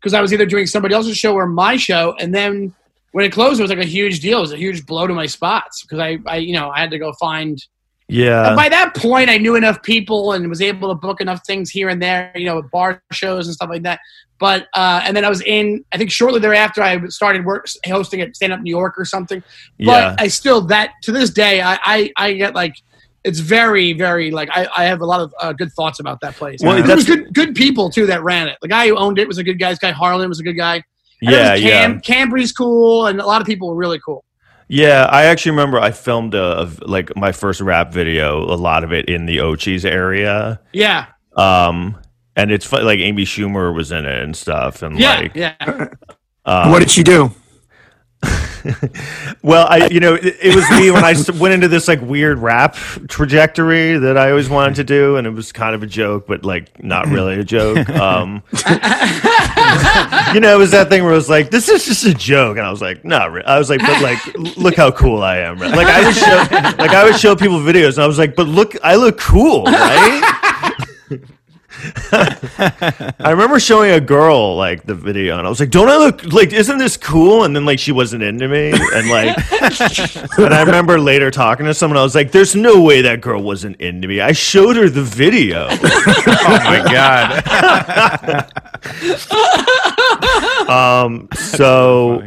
because 0.00 0.14
I 0.14 0.20
was 0.20 0.32
either 0.32 0.46
doing 0.46 0.66
somebody 0.66 0.94
else's 0.94 1.18
show 1.18 1.34
or 1.34 1.46
my 1.46 1.76
show, 1.76 2.14
and 2.18 2.34
then 2.34 2.74
when 3.12 3.24
it 3.24 3.32
closed, 3.32 3.60
it 3.60 3.62
was 3.62 3.70
like 3.70 3.78
a 3.78 3.84
huge 3.84 4.20
deal. 4.20 4.38
It 4.38 4.42
was 4.42 4.52
a 4.52 4.58
huge 4.58 4.84
blow 4.84 5.06
to 5.06 5.14
my 5.14 5.24
spots 5.24 5.82
because 5.82 5.98
I, 5.98 6.18
I, 6.26 6.36
you 6.36 6.52
know, 6.52 6.68
I 6.68 6.80
had 6.80 6.90
to 6.90 6.98
go 6.98 7.14
find 7.14 7.58
Yeah. 8.08 8.48
And 8.48 8.56
by 8.56 8.68
that 8.68 8.94
point, 8.94 9.30
I 9.30 9.38
knew 9.38 9.56
enough 9.56 9.82
people 9.82 10.32
and 10.32 10.48
was 10.48 10.62
able 10.62 10.88
to 10.88 10.94
book 10.94 11.20
enough 11.20 11.44
things 11.44 11.70
here 11.70 11.88
and 11.88 12.00
there, 12.00 12.30
you 12.34 12.46
know, 12.46 12.62
bar 12.62 13.02
shows 13.12 13.46
and 13.46 13.54
stuff 13.54 13.68
like 13.68 13.82
that. 13.82 14.00
But 14.38 14.68
uh, 14.74 15.00
and 15.04 15.16
then 15.16 15.24
I 15.24 15.28
was 15.28 15.40
in. 15.42 15.84
I 15.92 15.98
think 15.98 16.10
shortly 16.10 16.40
thereafter, 16.40 16.82
I 16.82 17.04
started 17.06 17.44
work 17.44 17.66
hosting 17.86 18.20
at 18.20 18.36
Stand 18.36 18.52
Up 18.52 18.60
New 18.60 18.70
York 18.70 18.94
or 18.98 19.04
something. 19.04 19.42
But 19.78 19.86
Yeah. 19.86 20.16
I 20.18 20.28
still 20.28 20.60
that 20.62 20.92
to 21.02 21.12
this 21.12 21.30
day, 21.30 21.62
I 21.62 21.78
I, 21.84 22.12
I 22.16 22.32
get 22.34 22.54
like 22.54 22.74
it's 23.24 23.40
very 23.40 23.92
very 23.94 24.30
like 24.30 24.50
I, 24.52 24.68
I 24.76 24.84
have 24.84 25.00
a 25.00 25.06
lot 25.06 25.20
of 25.20 25.34
uh, 25.40 25.52
good 25.52 25.72
thoughts 25.72 26.00
about 26.00 26.20
that 26.20 26.36
place. 26.36 26.60
Well, 26.62 26.82
there 26.82 26.96
was 26.96 27.06
good 27.06 27.32
good 27.32 27.54
people 27.54 27.88
too 27.88 28.06
that 28.06 28.22
ran 28.22 28.46
it. 28.46 28.58
The 28.60 28.68
guy 28.68 28.88
who 28.88 28.96
owned 28.96 29.18
it 29.18 29.26
was 29.26 29.38
a 29.38 29.44
good 29.44 29.58
guy. 29.58 29.70
This 29.70 29.78
guy 29.78 29.90
Harlan 29.90 30.28
was 30.28 30.38
a 30.38 30.44
good 30.44 30.56
guy. 30.56 30.76
And 31.22 31.30
Yeah, 31.30 31.52
was 31.54 31.62
yeah. 31.62 31.98
Cambry's 32.00 32.52
cool, 32.52 33.06
and 33.06 33.20
a 33.20 33.26
lot 33.26 33.40
of 33.40 33.46
people 33.46 33.68
were 33.68 33.74
really 33.74 34.00
cool. 34.04 34.22
Yeah, 34.68 35.06
I 35.10 35.24
actually 35.24 35.52
remember 35.52 35.78
I 35.78 35.92
filmed 35.92 36.34
a, 36.34 36.42
of 36.42 36.80
like 36.82 37.16
my 37.16 37.32
first 37.32 37.60
rap 37.60 37.92
video, 37.92 38.42
a 38.42 38.56
lot 38.56 38.84
of 38.84 38.92
it 38.92 39.08
in 39.08 39.26
the 39.26 39.38
Ochis 39.38 39.84
area. 39.84 40.60
Yeah, 40.72 41.06
Um 41.36 41.98
and 42.34 42.50
it's 42.50 42.66
fu- 42.66 42.78
like 42.78 42.98
Amy 42.98 43.24
Schumer 43.24 43.74
was 43.74 43.92
in 43.92 44.04
it 44.04 44.22
and 44.22 44.36
stuff 44.36 44.82
and 44.82 44.98
yeah, 44.98 45.20
like 45.20 45.34
yeah. 45.34 45.54
um, 46.44 46.70
what 46.70 46.80
did 46.80 46.90
she 46.90 47.02
do? 47.02 47.30
Well, 49.42 49.66
I 49.68 49.86
you 49.86 50.00
know 50.00 50.14
it, 50.14 50.36
it 50.42 50.56
was 50.56 50.68
me 50.72 50.90
when 50.90 51.04
I 51.04 51.14
went 51.38 51.54
into 51.54 51.68
this 51.68 51.86
like 51.86 52.00
weird 52.00 52.38
rap 52.38 52.74
trajectory 53.08 53.96
that 53.96 54.18
I 54.18 54.30
always 54.30 54.48
wanted 54.48 54.76
to 54.76 54.84
do, 54.84 55.16
and 55.16 55.26
it 55.26 55.30
was 55.30 55.52
kind 55.52 55.74
of 55.74 55.84
a 55.84 55.86
joke, 55.86 56.26
but 56.26 56.44
like 56.44 56.82
not 56.82 57.06
really 57.06 57.38
a 57.38 57.44
joke. 57.44 57.88
Um, 57.96 58.42
you 60.34 60.40
know, 60.40 60.54
it 60.54 60.58
was 60.58 60.70
that 60.72 60.88
thing 60.88 61.02
where 61.02 61.12
I 61.12 61.16
was 61.16 61.30
like, 61.30 61.50
"This 61.50 61.68
is 61.68 61.84
just 61.84 62.04
a 62.04 62.14
joke," 62.14 62.56
and 62.56 62.66
I 62.66 62.70
was 62.70 62.82
like, 62.82 63.04
"Not." 63.04 63.32
Re-. 63.32 63.42
I 63.44 63.58
was 63.58 63.70
like, 63.70 63.80
"But 63.80 64.02
like, 64.02 64.18
look 64.56 64.76
how 64.76 64.90
cool 64.90 65.22
I 65.22 65.38
am!" 65.38 65.58
Right? 65.58 65.74
Like 65.74 65.86
I 65.86 66.04
would 66.04 66.14
show, 66.14 66.82
like 66.82 66.90
I 66.90 67.04
would 67.04 67.18
show 67.18 67.34
people 67.34 67.58
videos, 67.58 67.94
and 67.94 68.00
I 68.04 68.06
was 68.06 68.18
like, 68.18 68.36
"But 68.36 68.48
look, 68.48 68.76
I 68.84 68.96
look 68.96 69.18
cool, 69.18 69.64
right?" 69.64 70.84
I 72.12 73.30
remember 73.30 73.60
showing 73.60 73.90
a 73.92 74.00
girl 74.00 74.56
like 74.56 74.84
the 74.84 74.94
video, 74.94 75.38
and 75.38 75.46
I 75.46 75.50
was 75.50 75.60
like, 75.60 75.70
"Don't 75.70 75.88
I 75.88 75.96
look 75.96 76.24
like? 76.32 76.52
Isn't 76.52 76.78
this 76.78 76.96
cool?" 76.96 77.44
And 77.44 77.54
then 77.54 77.64
like 77.64 77.78
she 77.78 77.92
wasn't 77.92 78.22
into 78.22 78.48
me, 78.48 78.70
and 78.72 79.08
like, 79.08 79.36
and 80.38 80.54
I 80.54 80.62
remember 80.64 80.98
later 80.98 81.30
talking 81.30 81.66
to 81.66 81.74
someone, 81.74 81.98
I 81.98 82.02
was 82.02 82.14
like, 82.14 82.32
"There's 82.32 82.56
no 82.56 82.80
way 82.80 83.02
that 83.02 83.20
girl 83.20 83.42
wasn't 83.42 83.80
into 83.80 84.08
me. 84.08 84.20
I 84.20 84.32
showed 84.32 84.76
her 84.76 84.88
the 84.88 85.02
video." 85.02 85.68
Oh 86.48 86.60
my 86.64 86.78
god. 86.92 87.42
Um, 90.68 91.28
so, 91.34 92.22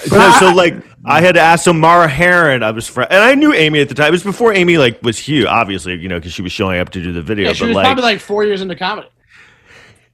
so, 0.00 0.30
so, 0.38 0.52
like 0.52 0.74
I 1.04 1.20
had 1.20 1.36
asked 1.36 1.64
so 1.64 1.72
Mara 1.72 2.08
Heron, 2.08 2.62
I 2.62 2.70
was 2.70 2.88
friend, 2.88 3.10
and 3.12 3.22
I 3.22 3.34
knew 3.34 3.52
Amy 3.52 3.80
at 3.80 3.88
the 3.88 3.94
time. 3.94 4.08
It 4.08 4.12
was 4.12 4.22
before 4.22 4.54
Amy 4.54 4.78
like 4.78 5.02
was 5.02 5.18
huge, 5.18 5.46
obviously, 5.46 5.96
you 5.96 6.08
know, 6.08 6.18
because 6.18 6.32
she 6.32 6.42
was 6.42 6.52
showing 6.52 6.80
up 6.80 6.90
to 6.90 7.02
do 7.02 7.12
the 7.12 7.22
video. 7.22 7.48
yeah 7.48 7.52
she 7.52 7.60
but 7.64 7.68
was 7.68 7.76
like, 7.76 7.84
probably 7.84 8.02
like 8.04 8.20
four 8.20 8.44
years 8.44 8.62
into 8.62 8.74
comedy. 8.74 9.08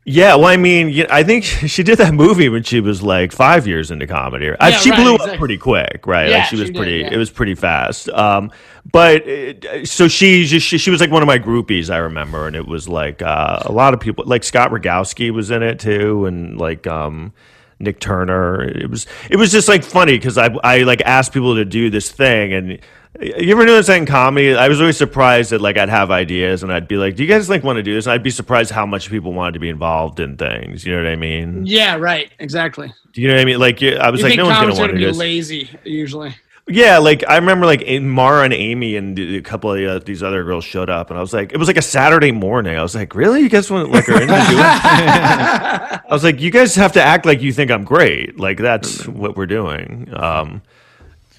yeah, 0.04 0.34
well, 0.34 0.46
I 0.46 0.56
mean, 0.56 1.06
I 1.10 1.22
think 1.22 1.44
she 1.44 1.82
did 1.82 1.98
that 1.98 2.12
movie 2.12 2.48
when 2.48 2.64
she 2.64 2.80
was 2.80 3.02
like 3.02 3.30
five 3.30 3.66
years 3.68 3.90
into 3.90 4.06
comedy. 4.06 4.46
Yeah, 4.46 4.70
she 4.70 4.90
right, 4.90 4.98
blew 4.98 5.14
exactly. 5.14 5.32
up 5.34 5.38
pretty 5.38 5.58
quick, 5.58 6.06
right? 6.06 6.28
Yeah, 6.28 6.38
like 6.38 6.46
she 6.48 6.56
was 6.56 6.66
she 6.66 6.72
did, 6.72 6.78
pretty. 6.78 6.98
yeah. 6.98 7.10
It 7.12 7.16
was 7.16 7.30
pretty 7.30 7.54
fast. 7.54 8.08
Um, 8.08 8.50
but 8.90 9.28
uh, 9.28 9.84
so 9.84 10.08
she 10.08 10.44
just 10.46 10.66
she, 10.66 10.78
she 10.78 10.90
was 10.90 11.00
like 11.00 11.10
one 11.10 11.22
of 11.22 11.28
my 11.28 11.38
groupies, 11.38 11.88
I 11.90 11.98
remember, 11.98 12.48
and 12.48 12.56
it 12.56 12.66
was 12.66 12.88
like 12.88 13.22
uh, 13.22 13.60
a 13.64 13.72
lot 13.72 13.94
of 13.94 14.00
people, 14.00 14.24
like 14.26 14.42
Scott 14.42 14.72
Rogowski 14.72 15.30
was 15.30 15.52
in 15.52 15.62
it 15.62 15.78
too, 15.78 16.26
and 16.26 16.58
like 16.58 16.86
um, 16.88 17.32
Nick 17.80 17.98
Turner. 18.00 18.62
It 18.62 18.88
was 18.90 19.06
it 19.30 19.36
was 19.36 19.50
just 19.50 19.68
like 19.68 19.82
funny 19.82 20.12
because 20.12 20.38
I 20.38 20.54
I 20.62 20.82
like 20.84 21.00
asked 21.02 21.32
people 21.32 21.56
to 21.56 21.64
do 21.64 21.90
this 21.90 22.10
thing 22.10 22.52
and. 22.52 22.78
You 23.20 23.50
ever 23.52 23.66
notice 23.66 23.88
that 23.88 23.98
in 23.98 24.06
comedy? 24.06 24.54
I 24.54 24.68
was 24.68 24.80
always 24.80 24.96
surprised 24.96 25.50
that 25.50 25.60
like 25.60 25.76
I'd 25.76 25.88
have 25.88 26.12
ideas 26.12 26.62
and 26.62 26.72
I'd 26.72 26.86
be 26.86 26.96
like, 26.96 27.16
"Do 27.16 27.24
you 27.24 27.28
guys 27.28 27.50
like 27.50 27.64
want 27.64 27.76
to 27.78 27.82
do 27.82 27.92
this?" 27.92 28.06
And 28.06 28.12
I'd 28.12 28.22
be 28.22 28.30
surprised 28.30 28.70
how 28.70 28.86
much 28.86 29.10
people 29.10 29.32
wanted 29.32 29.54
to 29.54 29.58
be 29.58 29.68
involved 29.68 30.20
in 30.20 30.36
things. 30.36 30.86
You 30.86 30.92
know 30.94 31.02
what 31.02 31.10
I 31.10 31.16
mean? 31.16 31.66
Yeah, 31.66 31.96
right. 31.96 32.30
Exactly. 32.38 32.92
Do 33.12 33.20
you 33.20 33.26
know 33.26 33.34
what 33.34 33.40
I 33.40 33.44
mean? 33.44 33.58
Like, 33.58 33.82
I 33.82 34.10
was 34.10 34.20
You 34.20 34.28
like, 34.28 34.36
no 34.36 34.44
one's 34.46 34.58
gonna 34.60 34.74
want 34.76 34.92
to 34.92 34.98
do 34.98 34.98
be 35.00 35.04
this. 35.06 35.16
lazy 35.16 35.68
usually? 35.82 36.36
Yeah, 36.68 36.98
like 36.98 37.24
I 37.28 37.36
remember 37.36 37.66
like 37.66 37.84
Mara 38.02 38.44
and 38.44 38.52
Amy 38.52 38.96
and 38.96 39.18
a 39.18 39.40
couple 39.42 39.72
of 39.72 39.82
uh, 39.82 39.98
these 40.04 40.22
other 40.22 40.44
girls 40.44 40.64
showed 40.64 40.88
up, 40.88 41.10
and 41.10 41.18
I 41.18 41.20
was 41.20 41.32
like, 41.32 41.52
it 41.52 41.56
was 41.56 41.66
like 41.66 41.76
a 41.78 41.82
Saturday 41.82 42.30
morning. 42.30 42.76
I 42.76 42.82
was 42.82 42.94
like, 42.94 43.14
really? 43.16 43.40
You 43.40 43.48
guys 43.48 43.70
want 43.70 43.90
like 43.90 44.08
are 44.08 44.12
into 44.20 44.26
doing? 44.26 44.36
I 44.60 46.00
was 46.10 46.22
like, 46.22 46.40
you 46.40 46.50
guys 46.50 46.74
have 46.76 46.92
to 46.92 47.02
act 47.02 47.26
like 47.26 47.40
you 47.42 47.52
think 47.52 47.70
I'm 47.70 47.84
great. 47.84 48.38
Like 48.38 48.58
that's 48.58 49.06
what 49.08 49.36
we're 49.36 49.46
doing. 49.46 50.08
Um, 50.14 50.62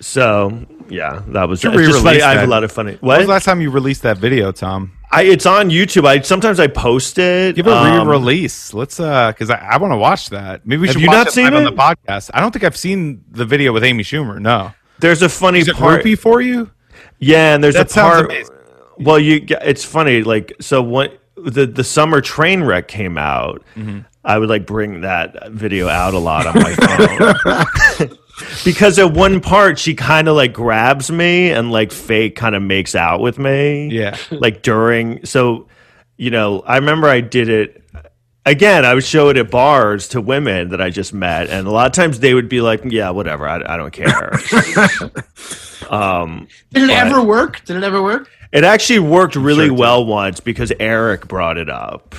so 0.01 0.65
yeah, 0.89 1.21
that 1.27 1.47
was 1.47 1.61
Should 1.61 1.73
just 1.73 1.85
funny. 1.85 2.17
re-release 2.17 2.23
I 2.23 2.33
have 2.33 2.43
a 2.43 2.47
lot 2.51 2.63
of 2.63 2.71
funny. 2.71 2.97
When 2.99 3.17
was 3.19 3.27
the 3.27 3.31
last 3.31 3.45
time 3.45 3.61
you 3.61 3.69
released 3.71 4.01
that 4.01 4.17
video, 4.17 4.51
Tom? 4.51 4.91
I, 5.11 5.23
it's 5.23 5.45
on 5.45 5.69
YouTube. 5.69 6.05
I 6.07 6.21
sometimes 6.21 6.59
I 6.59 6.67
post 6.67 7.17
it. 7.19 7.55
Give 7.55 7.67
a 7.67 7.71
Um, 7.71 8.07
re-release. 8.07 8.73
Let's 8.73 8.99
uh, 8.99 9.31
because 9.31 9.49
I, 9.49 9.57
I 9.57 9.77
want 9.77 9.93
to 9.93 9.97
watch 9.97 10.29
that. 10.31 10.65
Maybe 10.65 10.81
we 10.81 10.87
Have 10.87 10.93
should 10.93 11.01
you 11.03 11.07
watch 11.07 11.15
not 11.17 11.27
it 11.27 11.31
seen 11.33 11.45
live 11.45 11.53
on 11.53 11.63
the 11.63 11.71
podcast. 11.71 12.31
I 12.33 12.41
don't 12.41 12.51
think 12.51 12.63
I've 12.65 12.75
seen 12.77 13.23
the 13.29 13.45
video 13.45 13.71
with 13.71 13.83
Amy 13.83 14.03
Schumer. 14.03 14.39
No, 14.39 14.71
There's 15.01 15.21
a 15.21 15.29
funny 15.29 15.59
is 15.59 15.67
it 15.67 15.75
part. 15.75 16.03
groupie 16.03 16.17
for 16.17 16.41
you? 16.41 16.69
Yeah, 17.19 17.53
and 17.55 17.63
there's 17.63 17.75
That 17.75 17.87
a 17.87 17.89
sounds 17.89 18.13
part. 18.15 18.25
amazing. 18.25 18.55
Well, 18.99 19.19
you 19.19 19.45
it's 19.61 19.83
funny 19.83 20.23
like 20.23 20.53
so 20.61 20.81
what 20.81 21.19
the 21.35 21.65
the 21.65 21.83
summer 21.83 22.21
train 22.21 22.63
wreck 22.63 22.87
came 22.87 23.17
out. 23.17 23.63
Mm-hmm. 23.75 23.99
I 24.23 24.37
would 24.37 24.49
like 24.49 24.67
bring 24.67 25.01
that 25.01 25.49
video 25.51 25.87
out 25.87 26.13
a 26.13 26.19
lot 26.19 26.45
on 26.45 26.53
my 26.55 26.75
phone. 26.75 28.09
because 28.63 28.99
at 28.99 29.11
one 29.13 29.41
part 29.41 29.79
she 29.79 29.95
kind 29.95 30.27
of 30.27 30.35
like 30.35 30.53
grabs 30.53 31.11
me 31.11 31.51
and 31.51 31.71
like 31.71 31.91
fake 31.91 32.35
kind 32.35 32.53
of 32.55 32.61
makes 32.61 32.93
out 32.95 33.19
with 33.21 33.39
me. 33.39 33.87
Yeah. 33.89 34.17
Like 34.29 34.61
during 34.61 35.25
so 35.25 35.67
you 36.17 36.29
know, 36.29 36.59
I 36.61 36.75
remember 36.77 37.07
I 37.07 37.21
did 37.21 37.49
it 37.49 37.83
again, 38.45 38.85
I 38.85 38.93
would 38.93 39.03
show 39.03 39.29
it 39.29 39.37
at 39.37 39.49
bars 39.51 40.07
to 40.09 40.21
women 40.21 40.69
that 40.69 40.81
I 40.81 40.89
just 40.89 41.13
met, 41.13 41.49
and 41.49 41.67
a 41.67 41.71
lot 41.71 41.87
of 41.87 41.93
times 41.93 42.19
they 42.19 42.33
would 42.33 42.49
be 42.49 42.61
like, 42.61 42.81
"Yeah, 42.85 43.09
whatever, 43.11 43.47
I, 43.47 43.61
I 43.73 43.77
don't 43.77 43.91
care." 43.91 44.33
um, 45.89 46.47
Did 46.71 46.83
it 46.83 46.87
But- 46.87 46.97
ever 47.07 47.21
work? 47.23 47.63
Did 47.65 47.77
it 47.77 47.83
ever 47.83 48.01
work? 48.01 48.29
it 48.51 48.63
actually 48.65 48.99
worked 48.99 49.35
really 49.37 49.55
sure 49.55 49.65
it 49.67 49.69
did. 49.69 49.79
well 49.79 50.05
once 50.05 50.39
because 50.41 50.73
Eric 50.79 51.27
brought 51.27 51.57
it 51.57 51.69
up. 51.69 52.15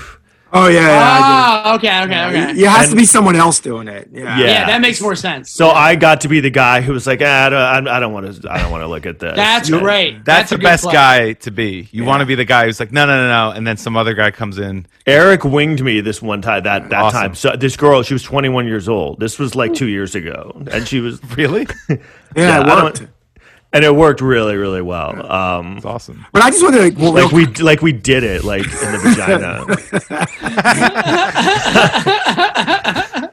Oh 0.54 0.68
yeah, 0.68 0.80
yeah. 0.80 1.62
Oh, 1.64 1.74
okay, 1.76 2.02
okay, 2.02 2.30
did. 2.30 2.50
okay. 2.50 2.60
It 2.62 2.68
has 2.68 2.90
to 2.90 2.96
be 2.96 3.06
someone 3.06 3.36
else 3.36 3.58
doing 3.58 3.88
it. 3.88 4.10
Yeah. 4.12 4.38
Yeah. 4.38 4.44
Yeah, 4.46 4.66
that 4.66 4.80
makes 4.82 5.00
more 5.00 5.14
sense. 5.16 5.50
So 5.50 5.70
I 5.70 5.96
got 5.96 6.20
to 6.22 6.28
be 6.28 6.40
the 6.40 6.50
guy 6.50 6.82
who 6.82 6.92
was 6.92 7.06
like, 7.06 7.20
ah, 7.24 7.46
I 7.46 7.48
don't, 7.48 7.88
I 7.88 7.98
don't 8.00 8.12
want 8.12 8.42
to, 8.42 8.52
I 8.52 8.58
don't 8.60 8.70
want 8.70 8.82
to 8.82 8.86
look 8.88 9.06
at 9.06 9.18
this. 9.18 9.34
That's 9.34 9.70
And- 9.70 9.80
great. 9.80 10.24
That's, 10.26 10.52
a 10.52 10.58
the 10.58 10.62
best 10.62 10.84
play. 10.84 10.92
guy 10.92 11.32
to 11.32 11.50
be. 11.50 11.88
You 11.90 12.04
want 12.04 12.20
to 12.20 12.26
be 12.26 12.34
the 12.34 12.44
guy 12.44 12.66
who's 12.66 12.78
like, 12.80 12.92
no, 12.92 13.06
no, 13.06 13.16
no, 13.16 13.28
no, 13.50 13.56
and 13.56 13.66
then 13.66 13.78
some 13.78 13.96
other 13.96 14.12
guy 14.12 14.30
comes 14.30 14.58
in. 14.58 14.86
Eric 15.06 15.44
winged 15.44 15.82
me 15.82 16.00
this 16.02 16.20
one 16.20 16.42
time. 16.42 16.64
That 16.64 16.90
that 16.90 17.02
Awesome. 17.02 17.20
time. 17.20 17.34
So 17.34 17.56
this 17.56 17.76
girl, 17.76 18.02
she 18.02 18.12
was 18.14 18.22
21 18.22 18.66
years 18.66 18.88
old. 18.90 19.20
This 19.20 19.38
was 19.38 19.54
like 19.54 19.72
two 19.72 19.88
years 19.88 20.14
ago, 20.14 20.62
and 20.70 20.86
she 20.86 21.00
was 21.00 21.18
Really? 21.36 21.66
Yeah, 21.88 22.64
Yeah, 22.66 22.92
and 23.72 23.84
it 23.84 23.94
worked 23.94 24.20
really, 24.20 24.56
really 24.56 24.82
well. 24.82 25.30
Um, 25.30 25.76
It's 25.78 25.86
awesome. 25.86 26.26
But 26.32 26.42
I 26.42 26.50
just 26.50 26.62
want 26.62 26.74
to 26.76 26.82
like, 26.82 26.98
well, 26.98 27.12
like 27.12 27.32
we 27.32 27.46
like 27.62 27.82
we 27.82 27.92
did 27.92 28.22
it 28.24 28.44
like 28.44 28.64
in 28.64 28.92
the 28.92 28.98
vagina. 29.02 29.66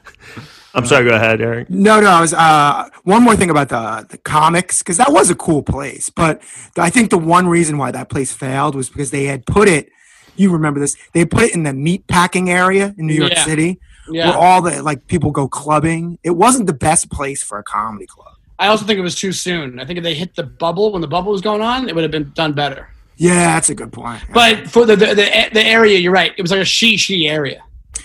I'm 0.72 0.86
sorry. 0.86 1.04
Go 1.08 1.14
ahead, 1.16 1.40
Eric. 1.40 1.68
No, 1.68 2.00
no. 2.00 2.08
I 2.08 2.20
was 2.20 2.32
uh, 2.32 2.88
one 3.02 3.24
more 3.24 3.34
thing 3.36 3.50
about 3.50 3.68
the 3.70 4.06
the 4.08 4.18
Comix 4.18 4.78
because 4.78 4.96
that 4.98 5.12
was 5.12 5.28
a 5.30 5.34
cool 5.34 5.62
place, 5.62 6.10
but 6.10 6.42
I 6.78 6.90
think 6.90 7.10
the 7.10 7.18
one 7.18 7.48
reason 7.48 7.76
why 7.76 7.90
that 7.90 8.08
place 8.08 8.32
failed 8.32 8.74
was 8.76 8.88
because 8.88 9.10
they 9.10 9.24
had 9.24 9.44
put 9.46 9.68
it. 9.68 9.90
You 10.36 10.52
remember 10.52 10.78
this? 10.80 10.96
They 11.12 11.24
put 11.24 11.42
it 11.42 11.54
in 11.54 11.64
the 11.64 11.74
meat 11.74 12.06
packing 12.06 12.50
area 12.50 12.94
in 12.96 13.06
New 13.06 13.14
York 13.14 13.32
Yeah. 13.32 13.44
City, 13.44 13.80
Yeah. 14.08 14.28
where 14.30 14.38
all 14.38 14.62
the 14.62 14.80
like 14.82 15.06
people 15.08 15.32
go 15.32 15.48
clubbing. 15.48 16.18
It 16.22 16.30
wasn't 16.36 16.66
the 16.68 16.72
best 16.72 17.10
place 17.10 17.42
for 17.42 17.58
a 17.58 17.64
comedy 17.64 18.06
club. 18.06 18.34
I 18.60 18.68
also 18.68 18.84
think 18.84 18.98
it 18.98 19.02
was 19.02 19.16
too 19.16 19.32
soon. 19.32 19.80
I 19.80 19.84
think 19.84 19.96
if 19.98 20.04
they 20.04 20.14
hit 20.14 20.36
the 20.36 20.44
bubble 20.44 20.92
when 20.92 21.00
the 21.00 21.08
bubble 21.08 21.32
was 21.32 21.40
going 21.40 21.62
on, 21.62 21.88
it 21.88 21.94
would 21.94 22.02
have 22.04 22.10
been 22.12 22.30
done 22.34 22.52
better. 22.52 22.88
Yeah, 23.16 23.54
that's 23.54 23.70
a 23.70 23.74
good 23.74 23.92
point. 23.92 24.22
But 24.32 24.68
for 24.68 24.86
the 24.86 24.94
the, 24.96 25.06
the, 25.06 25.48
the 25.52 25.64
area, 25.66 25.98
you're 25.98 26.12
right. 26.12 26.32
It 26.38 26.42
was 26.42 26.50
like 26.52 26.60
a 26.60 26.64
she 26.64 26.96
she 26.96 27.28
area. 27.28 27.62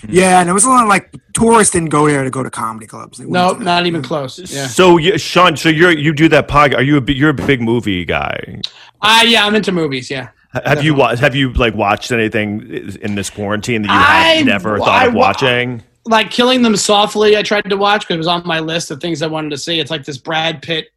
yeah, 0.08 0.40
and 0.40 0.48
it 0.50 0.52
was 0.52 0.64
a 0.64 0.68
lot 0.68 0.82
of 0.82 0.88
like 0.88 1.14
tourists 1.32 1.72
didn't 1.72 1.88
go 1.90 2.06
there 2.08 2.24
to 2.24 2.30
go 2.30 2.42
to 2.42 2.50
comedy 2.50 2.86
clubs. 2.86 3.18
They 3.18 3.24
No, 3.24 3.52
to 3.52 3.58
the- 3.58 3.64
not 3.64 3.86
even 3.86 4.02
close. 4.02 4.38
Yeah. 4.38 4.66
So 4.66 4.96
you, 4.98 5.16
Sean, 5.18 5.56
so 5.56 5.68
you're 5.68 5.92
you 5.92 6.12
do 6.12 6.28
that 6.30 6.48
podcast. 6.48 6.76
Are 6.78 6.82
you 6.82 6.96
a 6.96 7.00
big, 7.00 7.16
you're 7.16 7.30
a 7.30 7.34
big 7.34 7.60
movie 7.62 8.04
guy? 8.04 8.60
Ah, 9.02 9.22
yeah, 9.22 9.46
I'm 9.46 9.54
into 9.54 9.72
movies. 9.72 10.10
Yeah. 10.10 10.28
Have 10.64 10.82
you 10.82 10.94
wa- 10.94 11.16
have 11.16 11.34
you 11.34 11.52
like 11.52 11.74
watched 11.74 12.12
anything 12.12 12.48
in 13.02 13.14
this 13.14 13.28
quarantine 13.30 13.82
that 13.82 13.88
you 13.88 13.94
I- 13.94 14.36
have 14.36 14.46
never 14.46 14.76
I 14.76 14.78
thought 14.78 15.06
of 15.08 15.14
wa- 15.14 15.20
watching? 15.20 15.82
Like 16.06 16.30
Killing 16.30 16.62
Them 16.62 16.76
Softly, 16.76 17.36
I 17.36 17.42
tried 17.42 17.68
to 17.68 17.76
watch 17.76 18.02
because 18.02 18.14
it 18.14 18.18
was 18.18 18.26
on 18.28 18.46
my 18.46 18.60
list 18.60 18.90
of 18.90 19.00
things 19.00 19.22
I 19.22 19.26
wanted 19.26 19.50
to 19.50 19.58
see. 19.58 19.80
It's 19.80 19.90
like 19.90 20.04
this 20.04 20.18
Brad 20.18 20.62
Pitt, 20.62 20.88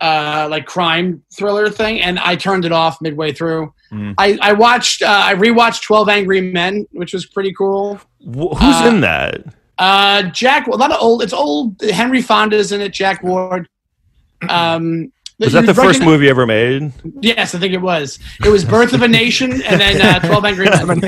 uh, 0.00 0.46
like 0.50 0.66
crime 0.66 1.22
thriller 1.32 1.70
thing, 1.70 2.00
and 2.00 2.18
I 2.18 2.36
turned 2.36 2.64
it 2.64 2.72
off 2.72 3.00
midway 3.00 3.32
through. 3.32 3.72
Mm. 3.90 4.14
I, 4.18 4.38
I 4.42 4.52
watched, 4.52 5.02
uh, 5.02 5.22
I 5.24 5.34
rewatched 5.34 5.82
Twelve 5.82 6.08
Angry 6.08 6.40
Men, 6.40 6.86
which 6.92 7.12
was 7.14 7.24
pretty 7.26 7.52
cool. 7.54 7.96
Wh- 8.20 8.56
Who's 8.58 8.76
Uh, 8.82 8.88
in 8.92 9.00
that? 9.00 9.44
Uh, 9.78 10.22
Jack, 10.24 10.66
a 10.66 10.70
lot 10.70 10.92
of 10.92 11.00
old. 11.00 11.22
It's 11.22 11.32
old. 11.32 11.80
Henry 11.82 12.20
Fonda's 12.22 12.72
in 12.72 12.80
it. 12.80 12.92
Jack 12.92 13.22
Warden. 13.22 13.66
Um, 14.48 15.12
Was 15.44 15.52
that 15.54 15.66
the 15.66 15.74
first 15.74 16.00
recognize- 16.00 16.06
movie 16.06 16.28
ever 16.28 16.46
made? 16.46 16.92
Yes, 17.20 17.54
I 17.54 17.58
think 17.58 17.72
it 17.74 17.80
was. 17.80 18.18
It 18.44 18.48
was 18.48 18.64
Birth 18.64 18.92
of 18.92 19.02
a 19.02 19.08
Nation 19.08 19.52
and 19.62 19.80
then 19.80 20.00
uh, 20.00 20.18
Twelve 20.26 20.44
Angry 20.44 20.66
Men. 20.70 21.00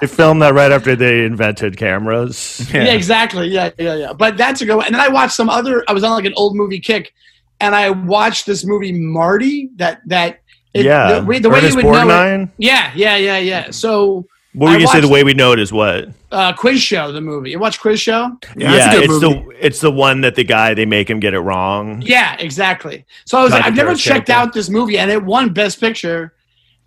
They 0.00 0.06
filmed 0.06 0.42
that 0.42 0.52
right 0.54 0.70
after 0.72 0.94
they 0.96 1.24
invented 1.24 1.76
cameras. 1.76 2.68
yeah. 2.72 2.84
exactly. 2.92 3.48
Yeah, 3.48 3.70
yeah, 3.78 3.94
yeah. 3.94 4.12
But 4.12 4.36
that's 4.36 4.60
a 4.60 4.66
good 4.66 4.76
one. 4.76 4.86
And 4.86 4.94
then 4.94 5.00
I 5.02 5.08
watched 5.08 5.34
some 5.34 5.48
other. 5.48 5.84
I 5.88 5.92
was 5.92 6.04
on 6.04 6.12
like 6.12 6.24
an 6.24 6.34
old 6.36 6.56
movie 6.56 6.80
kick, 6.80 7.12
and 7.60 7.74
I 7.74 7.90
watched 7.90 8.46
this 8.46 8.64
movie 8.64 8.92
Marty. 8.92 9.70
That 9.76 10.00
that 10.06 10.40
it, 10.74 10.84
yeah. 10.84 11.20
the, 11.20 11.24
way- 11.26 11.38
the 11.38 11.48
way 11.48 11.56
you 11.58 11.62
Ernest 11.66 11.76
would 11.76 11.84
know 11.84 12.42
it. 12.42 12.48
Yeah, 12.58 12.92
yeah, 12.94 13.16
yeah, 13.16 13.38
yeah. 13.38 13.70
So 13.70 14.26
What 14.58 14.66
were 14.66 14.72
you 14.72 14.86
gonna 14.86 14.88
say? 14.88 15.00
The 15.00 15.08
way 15.08 15.22
we 15.22 15.34
know 15.34 15.52
it 15.52 15.60
is 15.60 15.72
what? 15.72 16.08
uh, 16.32 16.52
Quiz 16.52 16.80
Show, 16.80 17.12
the 17.12 17.20
movie. 17.20 17.50
You 17.50 17.58
watch 17.58 17.80
Quiz 17.80 18.00
Show? 18.00 18.36
Yeah, 18.56 18.72
that's 18.72 18.96
a 18.96 19.00
good 19.00 19.04
it's 19.04 19.22
movie. 19.22 19.44
the 19.46 19.66
it's 19.66 19.80
the 19.80 19.90
one 19.90 20.20
that 20.22 20.34
the 20.34 20.44
guy 20.44 20.74
they 20.74 20.84
make 20.84 21.08
him 21.08 21.20
get 21.20 21.32
it 21.32 21.40
wrong. 21.40 22.02
Yeah, 22.02 22.36
exactly. 22.38 23.06
So 23.24 23.38
I 23.38 23.42
was 23.44 23.52
like, 23.52 23.64
I've 23.64 23.76
never 23.76 23.94
checked 23.94 24.26
character. 24.26 24.32
out 24.32 24.52
this 24.52 24.68
movie, 24.68 24.98
and 24.98 25.10
it 25.10 25.22
won 25.22 25.52
Best 25.52 25.80
Picture. 25.80 26.34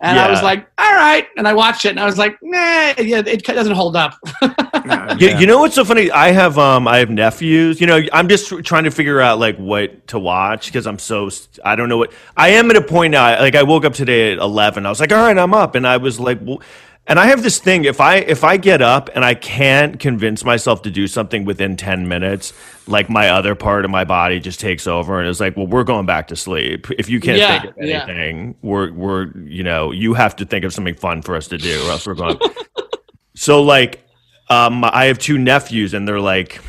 And 0.00 0.18
I 0.18 0.28
was 0.28 0.42
like, 0.42 0.68
all 0.78 0.92
right. 0.92 1.28
And 1.36 1.46
I 1.46 1.54
watched 1.54 1.84
it, 1.84 1.90
and 1.90 2.00
I 2.00 2.06
was 2.06 2.18
like, 2.18 2.36
nah, 2.42 2.92
yeah, 2.98 3.22
it 3.24 3.44
doesn't 3.44 3.74
hold 3.74 3.96
up. 3.96 4.18
Yeah. 4.84 5.14
You, 5.16 5.38
you 5.38 5.46
know 5.46 5.60
what's 5.60 5.76
so 5.76 5.84
funny? 5.84 6.10
I 6.10 6.32
have 6.32 6.58
um 6.58 6.88
I 6.88 6.98
have 6.98 7.08
nephews. 7.08 7.80
You 7.80 7.86
know, 7.86 8.00
I'm 8.12 8.28
just 8.28 8.48
trying 8.64 8.82
to 8.82 8.90
figure 8.90 9.20
out 9.20 9.38
like 9.38 9.56
what 9.56 10.08
to 10.08 10.18
watch 10.18 10.66
because 10.66 10.88
I'm 10.88 10.98
so 10.98 11.30
I 11.64 11.76
don't 11.76 11.88
know 11.88 11.98
what 11.98 12.12
I 12.36 12.48
am 12.48 12.68
at 12.68 12.76
a 12.76 12.82
point 12.82 13.12
now. 13.12 13.38
Like 13.38 13.54
I 13.54 13.62
woke 13.62 13.84
up 13.84 13.94
today 13.94 14.32
at 14.32 14.38
11. 14.38 14.84
I 14.84 14.88
was 14.88 14.98
like, 14.98 15.12
all 15.12 15.22
right, 15.22 15.38
I'm 15.38 15.54
up, 15.54 15.76
and 15.76 15.86
I 15.86 15.98
was 15.98 16.18
like. 16.18 16.40
Well, 16.42 16.60
and 17.06 17.18
I 17.18 17.26
have 17.26 17.42
this 17.42 17.58
thing 17.58 17.84
if 17.84 18.00
I 18.00 18.16
if 18.16 18.44
I 18.44 18.56
get 18.56 18.80
up 18.80 19.10
and 19.14 19.24
I 19.24 19.34
can't 19.34 19.98
convince 19.98 20.44
myself 20.44 20.82
to 20.82 20.90
do 20.90 21.06
something 21.08 21.44
within 21.44 21.76
10 21.76 22.06
minutes, 22.08 22.52
like 22.86 23.10
my 23.10 23.30
other 23.30 23.54
part 23.54 23.84
of 23.84 23.90
my 23.90 24.04
body 24.04 24.38
just 24.40 24.60
takes 24.60 24.86
over 24.86 25.18
and 25.18 25.28
is 25.28 25.40
like, 25.40 25.56
well, 25.56 25.66
we're 25.66 25.84
going 25.84 26.06
back 26.06 26.28
to 26.28 26.36
sleep. 26.36 26.86
If 26.92 27.08
you 27.08 27.20
can't 27.20 27.38
Yeah, 27.38 27.60
think 27.60 27.64
of 27.64 27.74
yeah. 27.80 28.06
anything, 28.06 28.54
we're 28.62 28.92
we're 28.92 29.36
you 29.38 29.62
know, 29.64 29.90
you 29.90 30.14
have 30.14 30.36
to 30.36 30.44
think 30.44 30.64
of 30.64 30.72
something 30.72 30.94
fun 30.94 31.22
for 31.22 31.34
us 31.36 31.48
to 31.48 31.58
do 31.58 31.84
or 31.86 31.90
else 31.90 32.06
we're 32.06 32.14
going. 32.14 32.38
so 33.34 33.62
like 33.62 34.04
um 34.48 34.84
I 34.84 35.06
have 35.06 35.18
two 35.18 35.38
nephews 35.38 35.94
and 35.94 36.06
they're 36.06 36.20
like 36.20 36.60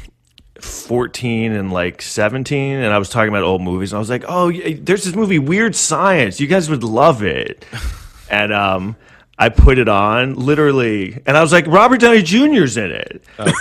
14 0.62 1.52
and 1.52 1.72
like 1.72 2.02
17 2.02 2.76
and 2.78 2.94
I 2.94 2.98
was 2.98 3.10
talking 3.10 3.30
about 3.30 3.44
old 3.44 3.62
movies 3.62 3.92
and 3.92 3.98
I 3.98 4.00
was 4.00 4.10
like, 4.10 4.24
"Oh, 4.28 4.52
there's 4.52 5.04
this 5.04 5.16
movie 5.16 5.40
Weird 5.40 5.76
Science. 5.76 6.40
You 6.40 6.48
guys 6.48 6.70
would 6.70 6.84
love 6.84 7.22
it." 7.24 7.66
and 8.30 8.54
um 8.54 8.96
I 9.38 9.50
put 9.50 9.78
it 9.80 9.90
on 9.90 10.36
literally 10.36 11.20
and 11.26 11.36
I 11.36 11.42
was 11.42 11.52
like, 11.52 11.68
"Robert 11.68 12.00
Downey 12.00 12.22
Jr.'s 12.22 12.78
in 12.78 12.92
it." 12.92 13.24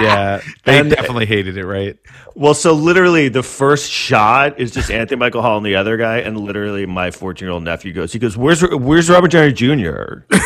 Yeah, 0.00 0.40
they 0.64 0.78
And- 0.78 0.90
definitely 0.90 1.26
hated 1.26 1.56
it, 1.56 1.66
right? 1.66 1.96
Well, 2.36 2.54
so 2.54 2.72
literally 2.72 3.28
the 3.28 3.42
first 3.42 3.90
shot 3.90 4.60
is 4.60 4.70
just 4.70 4.92
Anthony 4.92 5.18
Michael 5.18 5.42
Hall 5.42 5.56
and 5.56 5.66
the 5.66 5.74
other 5.74 5.96
guy, 5.96 6.18
and 6.18 6.38
literally 6.38 6.86
my 6.86 7.10
14 7.10 7.44
year 7.44 7.52
old 7.52 7.64
nephew 7.64 7.92
goes, 7.92 8.12
he 8.12 8.20
goes, 8.20 8.36
"Where's 8.36 8.62
Where's 8.62 9.10
Robert 9.10 9.32
Downey 9.32 9.52
Jr.?" 9.52 10.22
and 10.30 10.38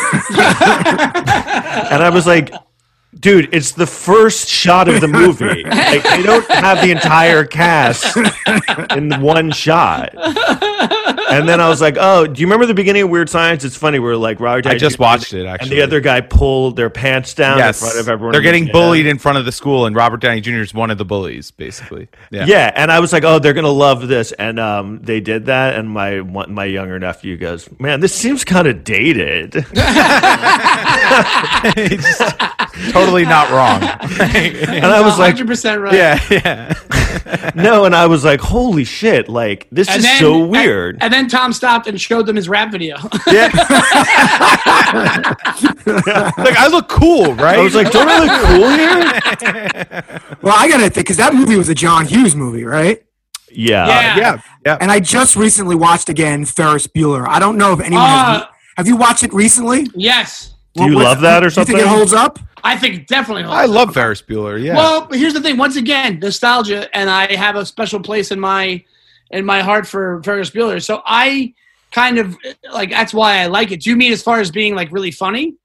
I 2.03 2.09
was 2.11 2.25
like, 2.25 2.51
"Dude, 3.19 3.53
it's 3.53 3.71
the 3.71 3.87
first 3.87 4.47
shot 4.47 4.87
of 4.87 5.01
the 5.01 5.07
movie. 5.07 5.63
Like 5.83 6.03
they 6.03 6.23
don't 6.23 6.45
have 6.49 6.81
the 6.81 6.91
entire 6.91 7.45
cast 7.45 8.17
in 8.95 9.21
one 9.21 9.51
shot." 9.51 10.13
And 10.15 11.47
then 11.49 11.59
I 11.61 11.67
was 11.69 11.81
like, 11.81 11.97
"Oh, 11.99 12.27
do 12.27 12.41
you 12.41 12.47
remember 12.47 12.65
the 12.65 12.73
beginning 12.73 13.03
of 13.03 13.09
Weird 13.09 13.29
Science? 13.29 13.63
It's 13.63 13.75
funny. 13.75 13.99
Where 13.99 14.15
like 14.15 14.39
Robert 14.39 14.67
I 14.67 14.77
just 14.77 14.99
watched 14.99 15.33
it 15.33 15.45
and 15.45 15.69
the 15.69 15.81
other 15.81 15.99
guy 15.99 16.21
pulled 16.21 16.75
their 16.75 16.89
pants 16.89 17.33
down 17.33 17.57
yes, 17.57 17.81
in 17.81 17.87
front 17.87 17.99
of 17.99 18.09
everyone. 18.09 18.31
they're 18.33 18.41
getting 18.41 18.65
gym. 18.65 18.73
bullied 18.73 19.05
in 19.05 19.17
front 19.17 19.37
of 19.37 19.45
the 19.45 19.51
school, 19.51 19.85
and 19.85 19.95
Robert 19.95 20.21
Downey 20.21 20.41
Jr. 20.41 20.61
is 20.61 20.73
one 20.73 20.91
of 20.91 20.97
the 20.97 21.05
bullies, 21.05 21.51
basically. 21.51 22.07
Yeah, 22.31 22.45
Yeah, 22.45 22.71
and 22.75 22.91
I 22.91 22.99
was 22.99 23.13
like, 23.13 23.23
"Oh, 23.23 23.39
they're 23.39 23.53
gonna 23.53 23.69
love 23.69 24.07
this," 24.07 24.31
and 24.33 24.59
um, 24.59 24.99
they 25.01 25.19
did 25.19 25.45
that. 25.47 25.75
And 25.75 25.89
my 25.89 26.21
my 26.21 26.65
younger 26.65 26.99
nephew 26.99 27.37
goes, 27.37 27.69
"Man, 27.79 27.99
this 27.99 28.13
seems 28.13 28.43
kind 28.43 28.67
of 28.67 28.83
dated." 28.83 29.53
totally 33.03 33.25
not 33.25 33.49
wrong. 33.51 33.81
And 34.23 34.85
I 34.85 35.01
was 35.01 35.17
like, 35.19 35.35
100% 35.35 35.81
right. 35.81 35.93
yeah, 35.93 36.19
yeah. 36.31 37.51
"No," 37.55 37.85
and 37.85 37.95
I 37.95 38.05
was 38.07 38.23
like, 38.25 38.39
"Holy 38.39 38.83
shit! 38.83 39.27
Like 39.29 39.67
this 39.71 39.87
And 39.87 39.97
is 39.97 40.03
then, 40.03 40.19
so 40.19 40.45
weird." 40.45 40.95
And, 40.95 41.03
and 41.05 41.13
then 41.13 41.27
Tom 41.27 41.53
stopped 41.53 41.87
and 41.87 41.99
showed 41.99 42.25
them 42.25 42.35
his 42.35 42.47
rap 42.49 42.71
video. 42.71 42.95
yeah, 43.31 43.49
Like 45.85 46.57
I 46.57 46.67
look 46.69 46.87
cool, 46.89 47.33
right? 47.35 47.57
I 47.59 47.61
was 47.63 47.75
like, 47.75 47.91
"Don't 47.91 48.07
I 48.09 48.19
look 48.19 48.31
cool 48.47 48.69
here?" 48.69 50.37
Well, 50.41 50.55
I 50.57 50.67
gotta 50.67 50.83
think 50.89 50.95
because 51.07 51.17
that 51.17 51.33
movie 51.33 51.55
was 51.55 51.69
a 51.69 51.75
John 51.75 52.05
Hughes 52.05 52.35
movie, 52.35 52.63
right? 52.65 53.03
Yeah, 53.51 53.87
Yeah. 53.87 54.17
yeah, 54.17 54.41
yeah. 54.65 54.77
And 54.81 54.91
I 54.91 54.99
just 54.99 55.35
recently 55.35 55.75
watched 55.75 56.09
again 56.09 56.45
Ferris 56.45 56.87
Bueller. 56.87 57.27
I 57.27 57.39
don't 57.39 57.57
know 57.57 57.73
if 57.73 57.79
anyone 57.79 58.03
Uh, 58.05 58.33
has. 58.39 58.43
Have 58.77 58.87
you 58.87 58.95
watched 58.97 59.23
it 59.23 59.33
recently? 59.33 59.87
yes. 59.95 60.49
Do 60.75 60.85
you 60.85 60.95
What's- 60.95 61.05
love 61.05 61.21
that 61.21 61.43
or 61.43 61.49
Do 61.49 61.51
you 61.51 61.51
something? 61.51 61.75
think 61.75 61.85
it 61.85 61.89
holds 61.95 62.13
up? 62.13 62.39
I 62.63 62.77
think 62.77 63.07
definitely 63.07 63.43
holds 63.43 63.57
I 63.57 63.63
up. 63.65 63.69
love 63.69 63.93
Ferris 63.93 64.21
Bueller. 64.21 64.61
Yeah. 64.61 64.75
Well, 64.75 65.07
here's 65.11 65.33
the 65.33 65.41
thing. 65.41 65.57
Once 65.57 65.75
again, 65.75 66.19
nostalgia, 66.19 66.87
and 66.95 67.09
I 67.09 67.35
have 67.35 67.55
a 67.55 67.65
special 67.65 67.99
place 67.99 68.31
in 68.31 68.39
my 68.39 68.83
in 69.31 69.45
my 69.45 69.61
heart 69.61 69.85
for 69.87 70.21
Ferris 70.23 70.49
Bueller. 70.49 70.81
So 70.83 71.01
I 71.05 71.53
kind 71.91 72.17
of 72.19 72.37
like 72.71 72.89
that's 72.89 73.13
why 73.13 73.39
I 73.39 73.47
like 73.47 73.71
it. 73.71 73.81
Do 73.81 73.89
you 73.89 73.95
mean 73.95 74.11
as 74.13 74.23
far 74.23 74.39
as 74.39 74.49
being 74.51 74.75
like 74.75 74.91
really 74.91 75.11
funny? 75.11 75.55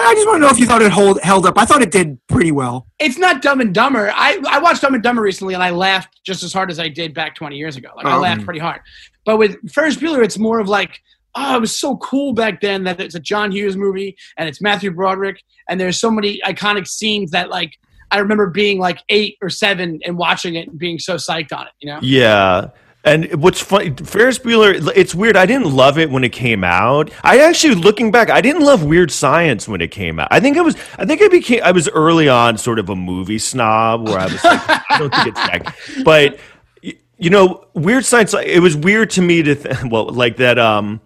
I 0.00 0.14
just 0.14 0.26
want 0.28 0.36
to 0.36 0.40
know 0.46 0.50
if 0.50 0.60
you 0.60 0.66
thought 0.66 0.80
it 0.82 0.92
hold 0.92 1.20
held 1.22 1.44
up. 1.46 1.58
I 1.58 1.64
thought 1.64 1.82
it 1.82 1.90
did 1.90 2.18
pretty 2.28 2.52
well. 2.52 2.86
It's 3.00 3.18
not 3.18 3.42
Dumb 3.42 3.60
and 3.60 3.74
Dumber. 3.74 4.12
I 4.14 4.38
I 4.48 4.58
watched 4.60 4.82
Dumb 4.82 4.94
and 4.94 5.02
Dumber 5.02 5.22
recently, 5.22 5.54
and 5.54 5.62
I 5.62 5.70
laughed 5.70 6.20
just 6.24 6.42
as 6.44 6.52
hard 6.52 6.70
as 6.70 6.78
I 6.78 6.88
did 6.88 7.14
back 7.14 7.34
20 7.34 7.56
years 7.56 7.76
ago. 7.76 7.88
Like 7.96 8.06
I 8.06 8.16
Oh. 8.16 8.20
laughed 8.20 8.44
pretty 8.44 8.60
hard. 8.60 8.80
But 9.24 9.38
with 9.38 9.56
Ferris 9.72 9.96
Bueller, 9.96 10.22
it's 10.22 10.38
more 10.38 10.60
of 10.60 10.68
like. 10.68 11.00
Oh, 11.34 11.56
it 11.56 11.60
was 11.60 11.76
so 11.76 11.96
cool 11.98 12.32
back 12.32 12.60
then 12.60 12.84
that 12.84 13.00
it's 13.00 13.14
a 13.14 13.20
John 13.20 13.52
Hughes 13.52 13.76
movie 13.76 14.16
and 14.36 14.48
it's 14.48 14.60
Matthew 14.60 14.90
Broderick 14.90 15.42
and 15.68 15.80
there's 15.80 16.00
so 16.00 16.10
many 16.10 16.40
iconic 16.44 16.86
scenes 16.88 17.30
that 17.30 17.50
like 17.50 17.72
I 18.10 18.18
remember 18.18 18.48
being 18.48 18.78
like 18.78 19.02
eight 19.08 19.36
or 19.42 19.50
seven 19.50 20.00
and 20.04 20.16
watching 20.16 20.54
it 20.54 20.68
and 20.68 20.78
being 20.78 20.98
so 20.98 21.16
psyched 21.16 21.52
on 21.52 21.66
it, 21.66 21.72
you 21.80 21.92
know? 21.92 21.98
Yeah. 22.02 22.70
And 23.04 23.42
what's 23.42 23.60
funny, 23.60 23.90
Ferris 23.90 24.38
Bueller, 24.38 24.92
it's 24.94 25.14
weird. 25.14 25.36
I 25.36 25.46
didn't 25.46 25.72
love 25.74 25.98
it 25.98 26.10
when 26.10 26.24
it 26.24 26.32
came 26.32 26.64
out. 26.64 27.10
I 27.22 27.38
actually, 27.38 27.76
looking 27.76 28.10
back, 28.10 28.28
I 28.28 28.40
didn't 28.40 28.62
love 28.62 28.82
Weird 28.82 29.10
Science 29.10 29.68
when 29.68 29.80
it 29.80 29.90
came 29.90 30.18
out. 30.18 30.28
I 30.30 30.40
think 30.40 30.58
I 30.58 30.62
was, 30.62 30.76
I 30.98 31.06
think 31.06 31.22
I 31.22 31.28
became, 31.28 31.62
I 31.62 31.70
was 31.70 31.88
early 31.88 32.28
on 32.28 32.58
sort 32.58 32.78
of 32.78 32.88
a 32.88 32.96
movie 32.96 33.38
snob 33.38 34.08
where 34.08 34.18
I 34.18 34.24
was 34.24 34.44
like, 34.44 34.60
I 34.90 34.98
don't 34.98 35.14
think 35.14 35.28
it's 35.28 35.40
that. 35.40 36.04
But, 36.04 36.38
you 36.82 37.30
know, 37.30 37.66
Weird 37.74 38.04
Science, 38.04 38.34
it 38.34 38.60
was 38.60 38.76
weird 38.76 39.10
to 39.10 39.22
me 39.22 39.42
to, 39.42 39.54
th- 39.54 39.84
well, 39.90 40.08
like 40.08 40.36
that, 40.38 40.58
um, 40.58 41.00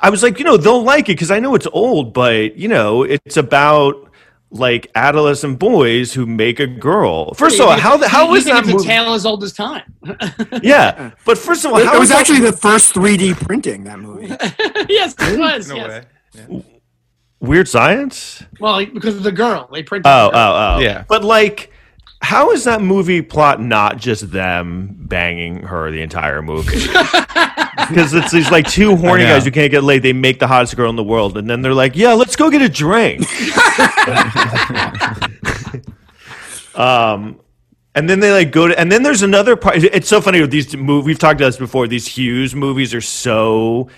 I 0.00 0.10
was 0.10 0.22
like, 0.22 0.38
you 0.38 0.44
know, 0.44 0.56
they'll 0.56 0.82
like 0.82 1.08
it 1.08 1.12
because 1.12 1.30
I 1.30 1.40
know 1.40 1.54
it's 1.54 1.66
old, 1.72 2.12
but, 2.12 2.56
you 2.56 2.68
know, 2.68 3.02
it's 3.02 3.36
about, 3.36 4.08
like 4.50 4.90
adolescent 4.94 5.58
boys 5.58 6.14
who 6.14 6.24
make 6.26 6.58
a 6.58 6.66
girl. 6.66 7.34
First 7.34 7.60
of 7.60 7.66
all, 7.66 7.78
how 7.78 7.96
the, 7.96 8.08
how 8.08 8.28
you 8.30 8.36
is 8.36 8.44
think 8.44 8.64
that 8.64 8.74
it's 8.74 8.82
a 8.82 8.86
tale 8.86 9.12
as 9.12 9.26
old 9.26 9.44
as 9.44 9.52
time? 9.52 9.94
Yeah, 10.62 11.10
but 11.24 11.36
first 11.36 11.64
of 11.64 11.72
all, 11.72 11.78
It, 11.78 11.86
how 11.86 11.92
it 11.92 11.96
is 11.96 12.00
was 12.00 12.08
that- 12.10 12.20
actually 12.20 12.40
the 12.40 12.52
first 12.56 12.94
3D 12.94 13.34
printing 13.46 13.84
that 13.84 13.98
movie. 13.98 14.28
yes, 14.88 15.14
it 15.18 15.38
was. 15.38 15.68
no 15.68 15.76
yes. 15.76 16.04
way. 16.48 16.64
Weird 17.40 17.68
Science? 17.68 18.42
Well, 18.58 18.84
because 18.86 19.16
of 19.16 19.22
the 19.22 19.32
girl, 19.32 19.68
they 19.72 19.82
printed. 19.82 20.10
Oh, 20.10 20.26
the 20.26 20.30
girl. 20.32 20.40
oh, 20.40 20.76
oh. 20.76 20.80
Yeah. 20.80 21.04
But 21.06 21.22
like, 21.24 21.70
how 22.20 22.50
is 22.50 22.64
that 22.64 22.82
movie 22.82 23.22
plot 23.22 23.60
not 23.60 23.98
just 23.98 24.30
them 24.30 24.96
banging 24.98 25.62
her 25.62 25.90
the 25.90 26.02
entire 26.02 26.42
movie? 26.42 26.86
Because 27.88 28.12
it's 28.12 28.32
these 28.32 28.50
like 28.50 28.68
two 28.68 28.96
horny 28.96 29.22
guys 29.22 29.44
who 29.44 29.52
can't 29.52 29.70
get 29.70 29.84
laid. 29.84 30.02
They 30.02 30.12
make 30.12 30.40
the 30.40 30.48
hottest 30.48 30.76
girl 30.76 30.90
in 30.90 30.96
the 30.96 31.04
world, 31.04 31.38
and 31.38 31.48
then 31.48 31.62
they're 31.62 31.72
like, 31.72 31.94
"Yeah, 31.94 32.14
let's 32.14 32.34
go 32.34 32.50
get 32.50 32.60
a 32.60 32.68
drink." 32.68 33.20
um, 36.74 37.40
and 37.94 38.10
then 38.10 38.20
they 38.20 38.32
like 38.32 38.50
go 38.50 38.68
to, 38.68 38.78
and 38.78 38.90
then 38.90 39.04
there's 39.04 39.22
another 39.22 39.56
part. 39.56 39.76
It's 39.76 40.08
so 40.08 40.20
funny 40.20 40.40
with 40.40 40.50
these 40.50 40.76
movies. 40.76 41.06
We've 41.06 41.18
talked 41.18 41.40
about 41.40 41.48
this 41.48 41.56
before. 41.56 41.86
These 41.86 42.08
Hughes 42.08 42.54
movies 42.54 42.92
are 42.94 43.00
so 43.00 43.88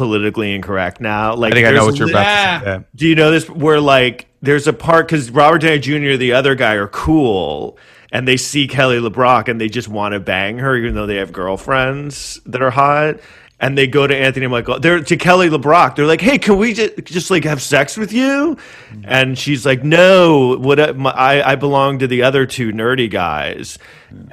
politically 0.00 0.54
incorrect 0.54 0.98
now. 0.98 1.34
Like, 1.34 1.52
I 1.52 1.56
think 1.56 1.66
I 1.66 1.72
know 1.72 1.84
what 1.84 1.98
you're 1.98 2.08
about 2.08 2.60
to 2.60 2.64
say. 2.64 2.70
Yeah. 2.70 2.82
do 2.94 3.06
you 3.06 3.14
know 3.14 3.30
this? 3.30 3.50
Where 3.50 3.82
like 3.82 4.28
there's 4.40 4.66
a 4.66 4.72
part 4.72 5.08
because 5.08 5.30
Robert 5.30 5.58
Downey 5.58 5.78
Jr. 5.78 6.16
the 6.16 6.32
other 6.32 6.54
guy 6.54 6.72
are 6.72 6.88
cool, 6.88 7.76
and 8.10 8.26
they 8.26 8.38
see 8.38 8.66
Kelly 8.66 8.96
LeBrock 8.96 9.48
and 9.48 9.60
they 9.60 9.68
just 9.68 9.88
want 9.88 10.14
to 10.14 10.20
bang 10.20 10.56
her, 10.56 10.74
even 10.74 10.94
though 10.94 11.04
they 11.04 11.16
have 11.16 11.32
girlfriends 11.32 12.40
that 12.46 12.62
are 12.62 12.70
hot. 12.70 13.20
And 13.62 13.76
they 13.76 13.86
go 13.86 14.06
to 14.06 14.16
Anthony 14.16 14.46
Michael. 14.46 14.80
They're 14.80 15.04
to 15.04 15.16
Kelly 15.18 15.50
LeBrock. 15.50 15.96
They're 15.96 16.06
like, 16.06 16.22
"Hey, 16.22 16.38
can 16.38 16.56
we 16.56 16.72
just 16.72 16.96
just 17.04 17.30
like 17.30 17.44
have 17.44 17.60
sex 17.60 17.98
with 17.98 18.10
you?" 18.10 18.56
Mm-hmm. 18.56 19.02
And 19.04 19.38
she's 19.38 19.66
like, 19.66 19.84
"No, 19.84 20.56
what? 20.56 20.80
Uh, 20.80 20.94
I 21.14 21.42
I 21.42 21.56
belong 21.56 21.98
to 21.98 22.06
the 22.06 22.22
other 22.22 22.46
two 22.46 22.72
nerdy 22.72 23.10
guys." 23.10 23.78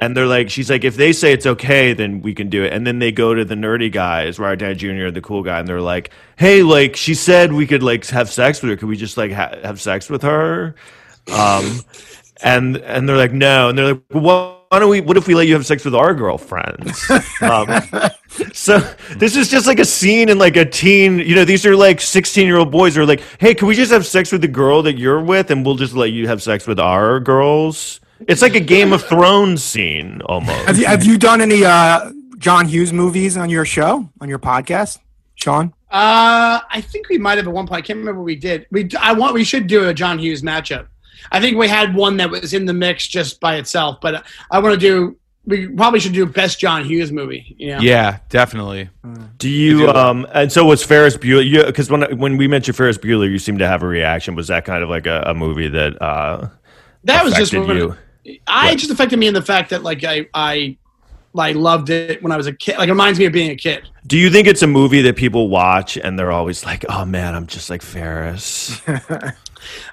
And 0.00 0.16
they're 0.16 0.26
like, 0.26 0.50
she's 0.50 0.70
like, 0.70 0.84
if 0.84 0.96
they 0.96 1.12
say 1.12 1.32
it's 1.32 1.46
okay, 1.46 1.92
then 1.92 2.22
we 2.22 2.34
can 2.34 2.48
do 2.48 2.64
it. 2.64 2.72
And 2.72 2.86
then 2.86 2.98
they 2.98 3.12
go 3.12 3.34
to 3.34 3.44
the 3.44 3.54
nerdy 3.54 3.90
guys, 3.90 4.38
Robert 4.38 4.56
Downey 4.56 4.74
Jr., 4.74 5.10
the 5.10 5.20
cool 5.20 5.42
guy, 5.42 5.58
and 5.58 5.68
they're 5.68 5.80
like, 5.80 6.10
hey, 6.36 6.62
like 6.62 6.96
she 6.96 7.14
said 7.14 7.52
we 7.52 7.66
could 7.66 7.82
like 7.82 8.06
have 8.06 8.30
sex 8.30 8.62
with 8.62 8.70
her. 8.70 8.76
Could 8.76 8.88
we 8.88 8.96
just 8.96 9.16
like 9.16 9.32
ha- 9.32 9.56
have 9.62 9.80
sex 9.80 10.10
with 10.10 10.22
her? 10.22 10.74
Um, 11.32 11.80
and 12.42 12.76
and 12.78 13.08
they're 13.08 13.16
like, 13.16 13.32
no. 13.32 13.68
And 13.68 13.78
they're 13.78 13.94
like, 13.94 14.02
what? 14.10 14.58
don't 14.70 14.90
we? 14.90 15.00
What 15.00 15.16
if 15.16 15.26
we 15.26 15.34
let 15.34 15.46
you 15.46 15.54
have 15.54 15.66
sex 15.66 15.84
with 15.84 15.94
our 15.94 16.14
girlfriends? 16.14 17.10
um, 17.40 17.68
so 18.52 18.78
this 19.16 19.36
is 19.36 19.48
just 19.48 19.66
like 19.66 19.78
a 19.78 19.84
scene 19.84 20.28
in 20.28 20.38
like 20.38 20.56
a 20.56 20.64
teen. 20.64 21.18
You 21.18 21.34
know, 21.34 21.44
these 21.44 21.64
are 21.64 21.74
like 21.74 22.00
sixteen-year-old 22.00 22.70
boys 22.70 22.94
who 22.94 23.02
are 23.02 23.06
like, 23.06 23.22
"Hey, 23.38 23.54
can 23.54 23.68
we 23.68 23.74
just 23.74 23.92
have 23.92 24.06
sex 24.06 24.30
with 24.30 24.42
the 24.42 24.48
girl 24.48 24.82
that 24.82 24.98
you're 24.98 25.22
with, 25.22 25.50
and 25.50 25.64
we'll 25.64 25.76
just 25.76 25.94
let 25.94 26.10
you 26.10 26.28
have 26.28 26.42
sex 26.42 26.66
with 26.66 26.78
our 26.78 27.20
girls?" 27.20 28.00
It's 28.26 28.42
like 28.42 28.54
a 28.54 28.60
Game 28.60 28.92
of 28.92 29.04
Thrones 29.04 29.62
scene 29.62 30.20
almost. 30.26 30.66
Have 30.66 30.78
you 30.78 30.86
have 30.86 31.04
you 31.04 31.18
done 31.18 31.40
any 31.40 31.64
uh, 31.64 32.10
John 32.38 32.66
Hughes 32.66 32.92
movies 32.92 33.36
on 33.36 33.48
your 33.50 33.64
show 33.64 34.08
on 34.20 34.28
your 34.28 34.38
podcast, 34.38 34.98
Sean? 35.36 35.72
Uh, 35.90 36.60
I 36.70 36.80
think 36.80 37.08
we 37.08 37.16
might 37.18 37.38
have 37.38 37.46
at 37.46 37.52
one 37.52 37.66
point. 37.66 37.78
I 37.78 37.86
can't 37.86 37.98
remember 37.98 38.20
what 38.20 38.26
we 38.26 38.36
did. 38.36 38.66
We 38.70 38.90
I 39.00 39.12
want 39.12 39.34
we 39.34 39.44
should 39.44 39.66
do 39.66 39.88
a 39.88 39.94
John 39.94 40.18
Hughes 40.18 40.42
matchup. 40.42 40.88
I 41.32 41.40
think 41.40 41.56
we 41.56 41.68
had 41.68 41.94
one 41.94 42.16
that 42.18 42.30
was 42.30 42.54
in 42.54 42.64
the 42.66 42.72
mix 42.74 43.06
just 43.06 43.40
by 43.40 43.56
itself, 43.56 43.98
but 44.00 44.24
I 44.50 44.58
want 44.58 44.74
to 44.74 44.80
do. 44.80 45.16
We 45.46 45.66
probably 45.66 45.98
should 45.98 46.12
do 46.12 46.26
best 46.26 46.60
John 46.60 46.84
Hughes 46.84 47.10
movie. 47.10 47.56
You 47.58 47.68
know? 47.68 47.78
Yeah, 47.80 48.18
definitely. 48.28 48.90
Do 49.38 49.48
you 49.48 49.88
um 49.88 50.26
and 50.34 50.52
so 50.52 50.66
was 50.66 50.84
Ferris 50.84 51.16
Bueller? 51.16 51.64
Because 51.66 51.90
when 51.90 52.18
when 52.18 52.36
we 52.36 52.48
mentioned 52.48 52.76
Ferris 52.76 52.98
Bueller, 52.98 53.30
you 53.30 53.38
seemed 53.38 53.60
to 53.60 53.66
have 53.66 53.82
a 53.82 53.86
reaction. 53.86 54.34
Was 54.34 54.48
that 54.48 54.66
kind 54.66 54.82
of 54.82 54.90
like 54.90 55.06
a, 55.06 55.22
a 55.26 55.34
movie 55.34 55.68
that 55.68 56.00
uh 56.02 56.48
that 57.04 57.24
was 57.24 57.32
just 57.34 57.54
affected 57.54 57.68
one- 57.68 57.76
you? 57.78 57.96
I 58.46 58.74
just 58.74 58.90
affected 58.90 59.18
me 59.18 59.26
in 59.26 59.34
the 59.34 59.42
fact 59.42 59.70
that 59.70 59.82
like 59.82 60.04
I 60.04 60.28
I 60.34 60.76
like 61.32 61.56
loved 61.56 61.90
it 61.90 62.22
when 62.22 62.32
I 62.32 62.36
was 62.36 62.46
a 62.46 62.52
kid. 62.52 62.78
Like 62.78 62.88
it 62.88 62.92
reminds 62.92 63.18
me 63.18 63.26
of 63.26 63.32
being 63.32 63.50
a 63.50 63.56
kid. 63.56 63.88
Do 64.06 64.16
you 64.18 64.30
think 64.30 64.46
it's 64.48 64.62
a 64.62 64.66
movie 64.66 65.02
that 65.02 65.16
people 65.16 65.48
watch 65.48 65.96
and 65.96 66.18
they're 66.18 66.32
always 66.32 66.64
like, 66.64 66.84
"Oh 66.88 67.04
man, 67.04 67.34
I'm 67.34 67.46
just 67.46 67.70
like 67.70 67.82
Ferris"? 67.82 68.80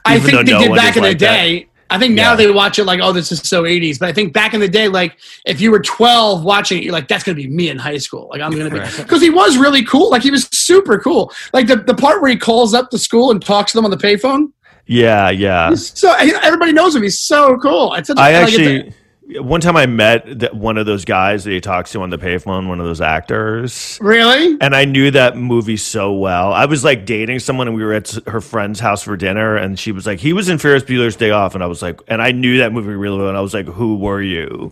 I 0.06 0.20
think 0.20 0.46
they 0.48 0.54
no 0.54 0.60
did 0.60 0.76
back 0.76 0.96
in 0.96 1.04
the 1.04 1.10
like 1.10 1.20
that. 1.20 1.36
day. 1.36 1.68
I 1.88 2.00
think 2.00 2.16
now 2.16 2.32
Yeah. 2.32 2.36
they 2.38 2.52
watch 2.52 2.80
it 2.80 2.86
like, 2.86 3.00
oh, 3.00 3.12
this 3.12 3.32
is 3.32 3.42
so 3.48 3.62
80s. 3.62 4.00
But 4.00 4.10
I 4.10 4.14
think 4.14 4.34
back 4.34 4.56
in 4.56 4.60
the 4.60 4.68
day, 4.68 4.88
like 4.88 5.18
if 5.46 5.62
you 5.62 5.70
were 5.70 5.80
12 5.80 6.44
watching 6.44 6.80
it, 6.80 6.84
you're 6.84 6.92
like, 6.94 7.08
that's 7.08 7.24
gonna 7.24 7.36
be 7.36 7.48
me 7.48 7.70
in 7.70 7.78
high 7.78 8.00
school. 8.00 8.28
Like 8.32 8.42
I'm 8.42 8.52
gonna 8.52 8.72
be 8.72 8.80
because 8.98 9.22
he 9.22 9.30
was 9.30 9.58
really 9.58 9.84
cool. 9.84 10.10
Like 10.10 10.24
he 10.24 10.32
was 10.32 10.48
super 10.52 10.98
cool. 10.98 11.32
Like 11.54 11.68
the, 11.68 11.76
the 11.76 11.94
part 11.94 12.22
where 12.22 12.32
he 12.32 12.38
calls 12.38 12.74
up 12.74 12.90
the 12.90 12.98
school 12.98 13.30
and 13.30 13.40
talks 13.44 13.72
to 13.74 13.78
them 13.78 13.86
on 13.86 13.92
the 13.92 13.98
payphone. 13.98 14.52
Yeah, 14.88 15.30
yeah. 15.30 15.70
He's 15.70 15.98
so 15.98 16.14
everybody 16.14 16.72
knows 16.74 16.96
him. 16.96 17.04
He's 17.04 17.20
so 17.20 17.58
cool. 17.58 17.94
It's 17.96 18.08
such 18.08 18.18
a- 18.18 18.22
I 18.22 18.44
like, 18.44 18.50
it's 18.54 18.58
a- 18.60 18.78
actually 18.78 18.94
one 19.40 19.60
time 19.60 19.76
I 19.76 19.88
met 19.88 20.54
one 20.54 20.78
of 20.78 20.86
those 20.86 21.04
guys 21.04 21.46
that 21.46 21.50
he 21.52 21.60
talks 21.60 21.92
to 21.94 22.02
on 22.04 22.12
the 22.12 22.18
payphone, 22.20 22.68
one 22.68 22.80
of 22.80 22.86
those 22.86 23.02
actors. 23.02 23.98
really. 24.00 24.56
And 24.62 24.76
I 24.76 24.86
knew 24.86 25.10
that 25.10 25.36
movie 25.36 25.78
so 25.78 26.14
well. 26.14 26.54
I 26.54 26.66
was 26.66 26.84
like 26.84 27.08
dating 27.08 27.40
someone, 27.40 27.68
and 27.68 27.76
we 27.76 27.84
were 27.84 27.94
at 27.94 28.12
her 28.28 28.40
friend's 28.40 28.80
house 28.80 29.02
for 29.02 29.18
dinner, 29.18 29.56
and 29.56 29.80
she 29.80 29.92
was 29.92 30.06
like, 30.06 30.20
"He 30.20 30.32
was 30.34 30.48
in 30.48 30.60
Ferris 30.60 30.84
Bueller's 30.84 31.16
Day 31.16 31.32
Off," 31.32 31.56
and 31.56 31.64
I 31.64 31.68
was 31.68 31.82
like, 31.82 32.02
and 32.08 32.22
I 32.22 32.34
knew 32.34 32.60
that 32.60 32.72
movie 32.72 32.94
really 32.94 33.18
well, 33.18 33.30
and 33.30 33.36
I 33.38 33.42
was 33.42 33.56
like, 33.56 33.66
"Who 33.66 33.96
were 33.96 34.22
you?" 34.22 34.72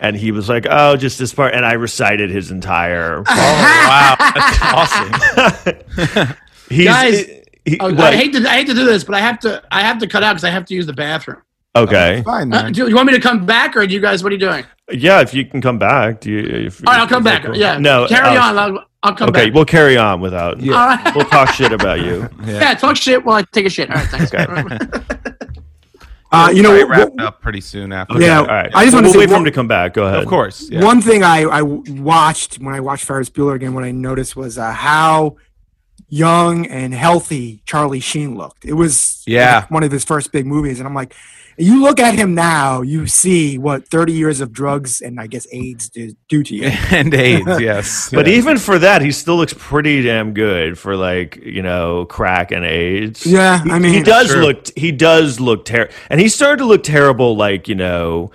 And 0.00 0.16
he 0.16 0.32
was 0.32 0.48
like, 0.48 0.66
"Oh, 0.68 0.96
just 0.96 1.20
this 1.20 1.32
part," 1.32 1.54
and 1.54 1.64
I 1.64 1.74
recited 1.74 2.28
his 2.30 2.50
entire. 2.50 3.18
oh 3.24 3.24
Wow, 3.28 4.16
that's 4.18 4.58
awesome. 4.62 6.34
He's, 6.68 6.86
Guys, 6.86 7.24
he- 7.66 7.78
Oh, 7.80 7.92
what? 7.92 8.14
I 8.14 8.16
hate 8.16 8.32
to 8.34 8.48
I 8.48 8.54
hate 8.58 8.66
to 8.68 8.74
do 8.74 8.84
this, 8.86 9.04
but 9.04 9.14
I 9.14 9.20
have 9.20 9.38
to 9.40 9.62
I 9.70 9.82
have 9.82 9.98
to 9.98 10.06
cut 10.06 10.22
out 10.22 10.32
because 10.34 10.44
I 10.44 10.50
have 10.50 10.64
to 10.66 10.74
use 10.74 10.86
the 10.86 10.92
bathroom. 10.94 11.42
okay, 11.76 12.22
Fine, 12.24 12.52
Uh, 12.54 12.70
do 12.70 12.88
you 12.88 12.94
want 12.94 13.06
me 13.08 13.12
to 13.12 13.20
come 13.20 13.44
back, 13.44 13.76
or 13.76 13.86
do 13.86 13.92
you 13.92 14.00
guys? 14.00 14.22
What 14.22 14.30
are 14.32 14.34
you 14.34 14.40
doing? 14.40 14.64
yeah. 14.90 15.20
If 15.20 15.34
you 15.34 15.44
can 15.44 15.60
come 15.60 15.78
back, 15.78 16.20
do 16.20 16.30
you? 16.30 16.38
If, 16.66 16.80
All 16.86 16.92
right, 16.94 17.00
I'll 17.02 17.08
come 17.08 17.22
back. 17.22 17.42
cool? 17.44 17.56
Yeah, 17.56 17.76
no. 17.78 18.06
carry 18.08 18.36
uh, 18.36 18.42
on. 18.42 18.58
I'll, 18.58 18.84
I'll 19.02 19.14
come 19.14 19.28
Okay, 19.28 19.32
back. 19.32 19.42
Okay, 19.42 19.50
we'll 19.50 19.64
carry 19.66 19.96
on 19.98 20.20
without. 20.20 20.54
All 20.62 20.68
right. 20.70 21.12
We'll 21.16 21.26
talk 21.26 21.50
shit 21.54 21.72
about 21.72 22.00
you. 22.00 22.28
Yeah, 22.46 22.74
talk 22.74 22.96
shit 22.96 23.24
while 23.24 23.36
I 23.36 23.44
take 23.52 23.66
a 23.66 23.70
shit. 23.70 23.90
All 23.90 23.96
right, 23.96 24.08
thanks. 24.08 24.32
Uh, 26.32 26.50
you 26.52 26.60
know, 26.60 26.70
Probably 26.70 26.84
what- 26.84 26.98
wrapped 26.98 27.20
up 27.20 27.40
pretty 27.40 27.60
soon 27.60 27.92
after. 27.92 28.20
Yeah, 28.20 28.40
All 28.40 28.46
right. 28.46 28.70
I 28.74 28.82
just 28.84 28.94
wanna 28.94 29.06
we'll 29.06 29.12
say 29.12 29.18
wait 29.20 29.28
for 29.30 29.36
him 29.36 29.44
to 29.44 29.52
come 29.52 29.68
back. 29.68 29.94
Go 29.94 30.06
ahead. 30.06 30.18
of 30.22 30.26
course. 30.28 30.68
Yeah. 30.68 30.82
One 30.84 31.00
thing 31.00 31.22
I, 31.22 31.42
I 31.42 31.62
watched 31.62 32.56
when 32.56 32.74
I 32.74 32.80
watched 32.80 33.04
Ferris 33.04 33.30
Bueller 33.30 33.54
again, 33.54 33.74
what 33.74 33.84
I 33.84 33.92
noticed 33.92 34.34
was 34.34 34.58
uh, 34.58 34.72
how 34.72 35.36
young 36.08 36.66
and 36.66 36.94
healthy 36.94 37.62
Charlie 37.66 38.00
Sheen 38.00 38.36
looked. 38.36 38.64
It 38.64 38.74
was 38.74 39.22
Yeah. 39.26 39.56
like, 39.60 39.70
one 39.70 39.82
of 39.82 39.90
his 39.92 40.04
first 40.04 40.32
big 40.32 40.46
movies, 40.46 40.78
and 40.78 40.86
I'm 40.86 40.94
like, 40.94 41.14
you 41.58 41.80
look 41.82 41.98
at 41.98 42.14
him 42.14 42.34
now, 42.34 42.82
you 42.82 43.06
see 43.06 43.56
what 43.56 43.88
30 43.88 44.12
years 44.12 44.40
of 44.42 44.52
drugs 44.52 45.00
and 45.00 45.18
I 45.18 45.26
guess 45.26 45.46
AIDS 45.52 45.88
do, 45.88 46.12
do 46.28 46.42
to 46.42 46.54
you. 46.54 46.64
and 46.90 47.12
AIDS, 47.14 47.46
yes. 47.60 48.10
But 48.12 48.26
Yeah. 48.26 48.34
even 48.34 48.58
for 48.58 48.78
that, 48.78 49.00
he 49.00 49.10
still 49.10 49.36
looks 49.36 49.54
pretty 49.56 50.02
damn 50.02 50.34
good 50.34 50.78
for 50.78 50.96
like 50.96 51.36
you 51.42 51.62
know 51.62 52.04
crack 52.04 52.52
and 52.52 52.64
AIDS. 52.64 53.24
Yeah, 53.26 53.62
I 53.64 53.78
mean, 53.78 53.94
he 53.94 54.02
does 54.02 54.28
Sure. 54.28 54.42
look 54.42 54.66
he 54.76 54.92
does 54.92 55.40
look 55.40 55.64
terrible, 55.64 55.94
and 56.10 56.20
he 56.20 56.28
started 56.28 56.58
to 56.58 56.66
look 56.66 56.82
terrible 56.82 57.36
like 57.36 57.68
you 57.68 57.74
know 57.74 58.24
l- 58.24 58.30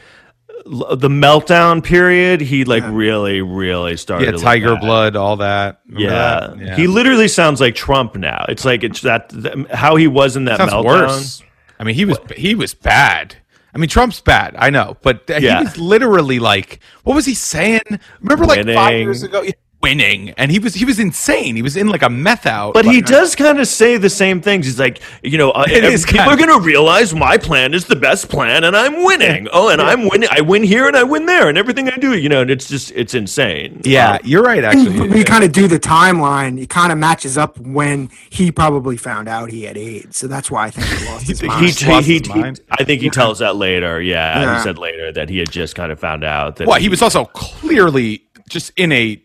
the 0.71 1.09
meltdown 1.09 1.83
period. 1.83 2.39
He 2.41 2.63
like 2.63 2.83
really 2.87 3.41
really 3.41 3.97
started. 3.97 4.35
yeah, 4.35 4.41
Tiger. 4.41 4.77
Blood, 4.77 5.15
all 5.17 5.35
that. 5.37 5.81
Yeah. 5.89 6.53
that? 6.57 6.79
he 6.79 6.87
literally 6.87 7.27
sounds 7.27 7.59
like 7.59 7.75
Trump 7.75 8.15
now. 8.15 8.45
It's 8.47 8.63
like 8.63 8.83
it's 8.83 9.01
that 9.01 9.29
th- 9.29 9.67
how 9.69 9.97
he 9.97 10.07
was 10.07 10.35
in 10.37 10.45
that 10.45 10.57
sounds 10.57 10.71
meltdown. 10.71 10.85
worse. 10.85 11.43
I 11.79 11.83
mean, 11.83 11.95
he 11.95 12.05
was 12.05 12.17
he 12.37 12.55
was 12.55 12.73
bad. 12.73 13.35
I 13.73 13.77
mean, 13.77 13.89
Trump's 13.89 14.19
bad. 14.21 14.55
I 14.57 14.69
know, 14.69 14.97
but 15.01 15.23
Yeah. 15.27 15.59
he 15.59 15.63
was 15.65 15.77
literally 15.77 16.39
like, 16.39 16.79
what 17.03 17.15
was 17.15 17.25
he 17.25 17.33
saying? 17.33 17.81
Remember, 18.21 18.45
like 18.45 18.65
five 18.65 18.99
years 18.99 19.23
ago, 19.23 19.41
Yeah, 19.41 19.51
winning, 19.81 20.29
and 20.31 20.51
he 20.51 20.59
was 20.59 20.73
he 20.73 20.85
was 20.85 20.99
insane. 20.99 21.55
He 21.55 21.61
was 21.61 21.75
in 21.77 21.87
like 21.87 22.01
a 22.01 22.09
meth 22.09 22.45
out. 22.45 22.73
But 22.73 22.85
he 22.85 23.01
does 23.01 23.35
kind 23.35 23.59
of 23.59 23.67
say 23.67 23.97
the 23.97 24.09
same 24.09 24.41
things. 24.41 24.65
He's 24.65 24.79
like, 24.79 24.99
you 25.23 25.37
know, 25.37 25.51
uh, 25.51 25.65
It 25.69 25.83
is 25.83 26.05
people 26.05 26.19
kind 26.25 26.31
are 26.31 26.37
going 26.45 26.59
to 26.59 26.65
realize 26.65 27.13
my 27.15 27.37
plan 27.37 27.73
is 27.73 27.85
the 27.85 27.95
best 27.95 28.29
plan, 28.29 28.63
and 28.63 28.75
I'm 28.75 29.03
winning. 29.03 29.47
Oh, 29.53 29.69
and 29.69 29.81
I'm 29.81 30.07
winning. 30.09 30.29
I 30.31 30.41
win 30.41 30.63
here 30.63 30.87
and 30.87 30.95
I 30.95 31.03
win 31.03 31.25
there, 31.25 31.49
and 31.49 31.57
everything 31.57 31.89
I 31.89 31.95
do, 31.97 32.15
you 32.17 32.29
know, 32.29 32.41
and 32.41 32.51
it's 32.51 32.67
just 32.67 32.91
it's 32.91 33.13
insane. 33.13 33.81
Yeah, 33.83 34.13
Um, 34.13 34.19
you're 34.23 34.43
right. 34.43 34.63
when 34.63 34.65
Actually, 34.65 35.17
you 35.19 35.23
kind 35.25 35.43
of 35.43 35.51
do 35.51 35.67
the 35.67 35.79
timeline, 35.79 36.61
it 36.61 36.69
kind 36.69 36.91
of 36.91 36.97
matches 36.97 37.37
up 37.37 37.57
when 37.59 38.09
he 38.29 38.51
probably 38.51 38.97
found 38.97 39.27
out 39.27 39.49
he 39.49 39.63
had 39.63 39.77
AIDS. 39.77 40.17
So 40.17 40.27
that's 40.27 40.51
why 40.51 40.65
I 40.67 40.69
think 40.71 40.87
he 40.87 41.05
lost 41.11 41.27
his 41.27 41.39
he, 41.41 41.47
mind. 41.47 41.59
he, 41.65 41.87
lost 41.87 42.07
he, 42.07 42.17
his 42.19 42.27
he- 42.27 42.33
mind. 42.39 42.59
I 42.71 42.83
think 42.83 43.01
he 43.01 43.09
tells 43.09 43.39
that 43.39 43.55
later. 43.55 44.01
Yeah, 44.01 44.39
Yeah. 44.41 44.57
he 44.57 44.63
said 44.63 44.77
later 44.77 45.11
that 45.13 45.29
he 45.29 45.37
had 45.39 45.49
just 45.51 45.75
kind 45.75 45.91
of 45.91 45.99
found 45.99 46.23
out 46.23 46.57
that. 46.57 46.67
well, 46.67 46.79
he 46.79 46.89
was 46.89 47.01
also 47.01 47.25
clearly 47.25 48.23
just 48.49 48.71
in 48.77 48.91
a 48.91 49.21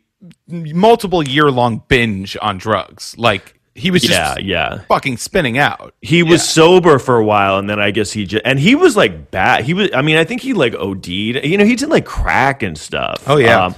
multiple 0.48 1.22
year 1.22 1.50
long 1.50 1.82
binge 1.88 2.36
on 2.40 2.58
drugs. 2.58 3.14
Like 3.18 3.58
he 3.74 3.90
was 3.90 4.02
just 4.02 4.12
Yeah, 4.14 4.36
yeah. 4.38 4.78
fucking 4.88 5.18
spinning 5.18 5.58
out. 5.58 5.94
He 6.00 6.22
was 6.22 6.46
sober 6.46 6.98
for 6.98 7.18
a 7.18 7.24
while, 7.24 7.58
and 7.58 7.68
then 7.68 7.78
I 7.78 7.90
guess 7.90 8.10
he 8.12 8.24
just 8.24 8.42
and 8.44 8.58
he 8.58 8.74
was 8.74 8.96
like 8.96 9.30
bad. 9.30 9.64
He 9.64 9.74
was. 9.74 9.90
I 9.94 10.02
mean, 10.02 10.16
I 10.16 10.24
think 10.24 10.40
he 10.40 10.52
like 10.54 10.74
OD'd. 10.74 11.06
You 11.08 11.58
know, 11.58 11.64
he 11.64 11.76
did 11.76 11.88
like 11.90 12.06
crack 12.06 12.62
and 12.62 12.76
stuff. 12.78 13.22
Oh, 13.26 13.36
yeah. 13.36 13.66
Um, 13.66 13.74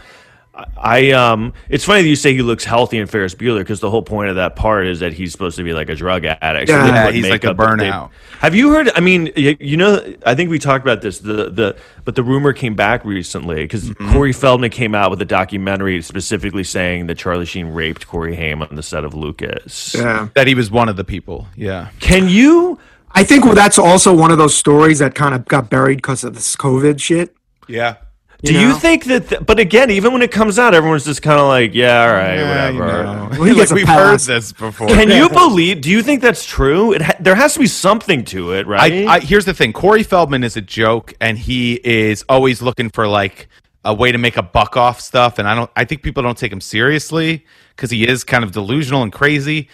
I 0.77 1.13
um. 1.13 1.53
It's 1.69 1.85
funny 1.85 2.03
that 2.03 2.09
you 2.09 2.17
say 2.17 2.35
he 2.35 2.43
looks 2.43 2.65
healthy 2.65 2.99
in 2.99 3.07
Ferris 3.07 3.35
Bueller 3.35 3.59
because 3.61 3.81
the 3.81 3.91
whole 3.91 4.03
point 4.03 4.29
of 4.31 4.37
that 4.37 4.57
part 4.57 4.87
is 4.87 5.01
that 5.01 5.13
he's 5.13 5.31
supposed 5.33 5.57
to 5.57 5.63
be 5.63 5.73
like 5.73 5.89
a 5.89 5.95
drug 5.95 6.25
addict. 6.25 6.69
Yeah. 6.69 6.83
they 6.83 6.89
Yeah, 6.89 7.11
he's 7.13 7.29
like 7.29 7.45
a 7.45 7.49
makeup 7.49 7.57
that 7.57 7.79
they- 7.79 7.91
burnout. 7.91 8.11
Have 8.41 8.55
you 8.55 8.71
heard? 8.73 8.91
I 8.95 9.01
mean, 9.01 9.33
you, 9.37 9.57
you 9.61 9.77
know, 9.77 10.01
I 10.27 10.35
think 10.35 10.51
we 10.51 10.59
talked 10.59 10.85
about 10.85 11.01
this. 11.03 11.19
The 11.21 11.51
the 11.51 11.77
but 12.05 12.15
the 12.17 12.23
rumor 12.23 12.53
came 12.53 12.75
back 12.75 13.05
recently 13.05 13.63
because 13.63 13.89
Mm-hmm. 13.91 14.13
Corey 14.13 14.33
Feldman 14.33 14.71
came 14.71 14.95
out 14.95 15.11
with 15.11 15.21
a 15.23 15.25
documentary 15.25 16.03
specifically 16.03 16.65
saying 16.65 17.07
that 17.07 17.17
Charlie 17.19 17.47
Sheen 17.47 17.69
raped 17.69 18.07
Corey 18.07 18.35
Haim 18.37 18.63
on 18.63 18.75
the 18.75 18.83
set 18.83 19.05
of 19.05 19.15
Lucas. 19.15 19.95
yeah. 19.97 20.29
That 20.35 20.47
he 20.47 20.55
was 20.55 20.71
one 20.71 20.89
of 20.89 20.97
the 20.97 21.05
people. 21.05 21.47
Yeah. 21.57 21.91
Can 22.01 22.29
you? 22.29 22.79
I 23.13 23.25
think 23.25 23.45
well, 23.45 23.55
that's 23.55 23.79
also 23.79 24.15
one 24.15 24.31
of 24.31 24.39
those 24.39 24.55
stories 24.57 24.99
that 24.99 25.15
kind 25.15 25.35
of 25.35 25.45
got 25.47 25.71
buried 25.71 25.97
because 25.97 26.25
of 26.25 26.35
this 26.35 26.55
COVID 26.57 27.01
shit. 27.01 27.35
Yeah. 27.67 27.97
Do 28.45 28.55
You 28.55 28.61
you 28.69 28.75
think 28.79 29.07
that? 29.07 29.29
Th- 29.29 29.41
but 29.45 29.59
again, 29.59 29.91
even 29.91 30.13
when 30.13 30.23
it 30.23 30.31
comes 30.31 30.61
out, 30.61 30.73
everyone's 30.73 31.05
just 31.05 31.23
kind 31.23 31.41
of 31.41 31.49
like, 31.49 31.75
"Yeah, 31.75 32.03
all 32.05 32.13
right, 32.13 32.77
whatever." 32.77 33.37
Well, 33.37 33.43
he 33.49 33.55
gets 33.57 33.73
a 33.73 33.75
we've 33.75 33.89
heard 33.89 34.21
this 34.21 34.53
before. 34.53 34.87
Can 34.87 35.11
you 35.11 35.29
believe? 35.31 35.81
Do 35.81 35.91
you 35.91 36.05
think 36.05 36.23
that's 36.23 36.45
true? 36.47 36.93
It 36.93 37.03
ha- 37.03 37.17
there 37.19 37.35
has 37.35 37.55
to 37.55 37.61
be 37.61 37.67
something 37.67 38.25
to 38.27 38.53
it, 38.53 38.69
right? 38.69 39.09
I, 39.09 39.15
I 39.17 39.21
here's 39.21 39.45
the 39.45 39.55
thing. 39.55 39.73
Corey 39.73 40.05
Feldman 40.05 40.45
is 40.45 40.57
a 40.57 40.61
joke, 40.61 41.15
and 41.21 41.37
he 41.37 41.81
is 41.83 42.25
always 42.29 42.63
looking 42.63 42.91
for 42.91 43.09
like 43.09 43.49
a 43.85 43.93
way 43.93 44.13
to 44.13 44.19
make 44.19 44.37
a 44.37 44.43
buck 44.43 44.77
off 44.77 45.01
stuff. 45.01 45.41
And 45.41 45.49
I 45.49 45.57
don't. 45.57 45.71
I 45.75 45.85
think 45.85 46.03
people 46.05 46.23
don't 46.23 46.39
take 46.39 46.53
him 46.53 46.61
seriously 46.61 47.45
because 47.75 47.91
he 47.91 48.07
is 48.07 48.23
kind 48.23 48.45
of 48.45 48.53
delusional 48.53 49.03
and 49.03 49.13
crazy. 49.13 49.69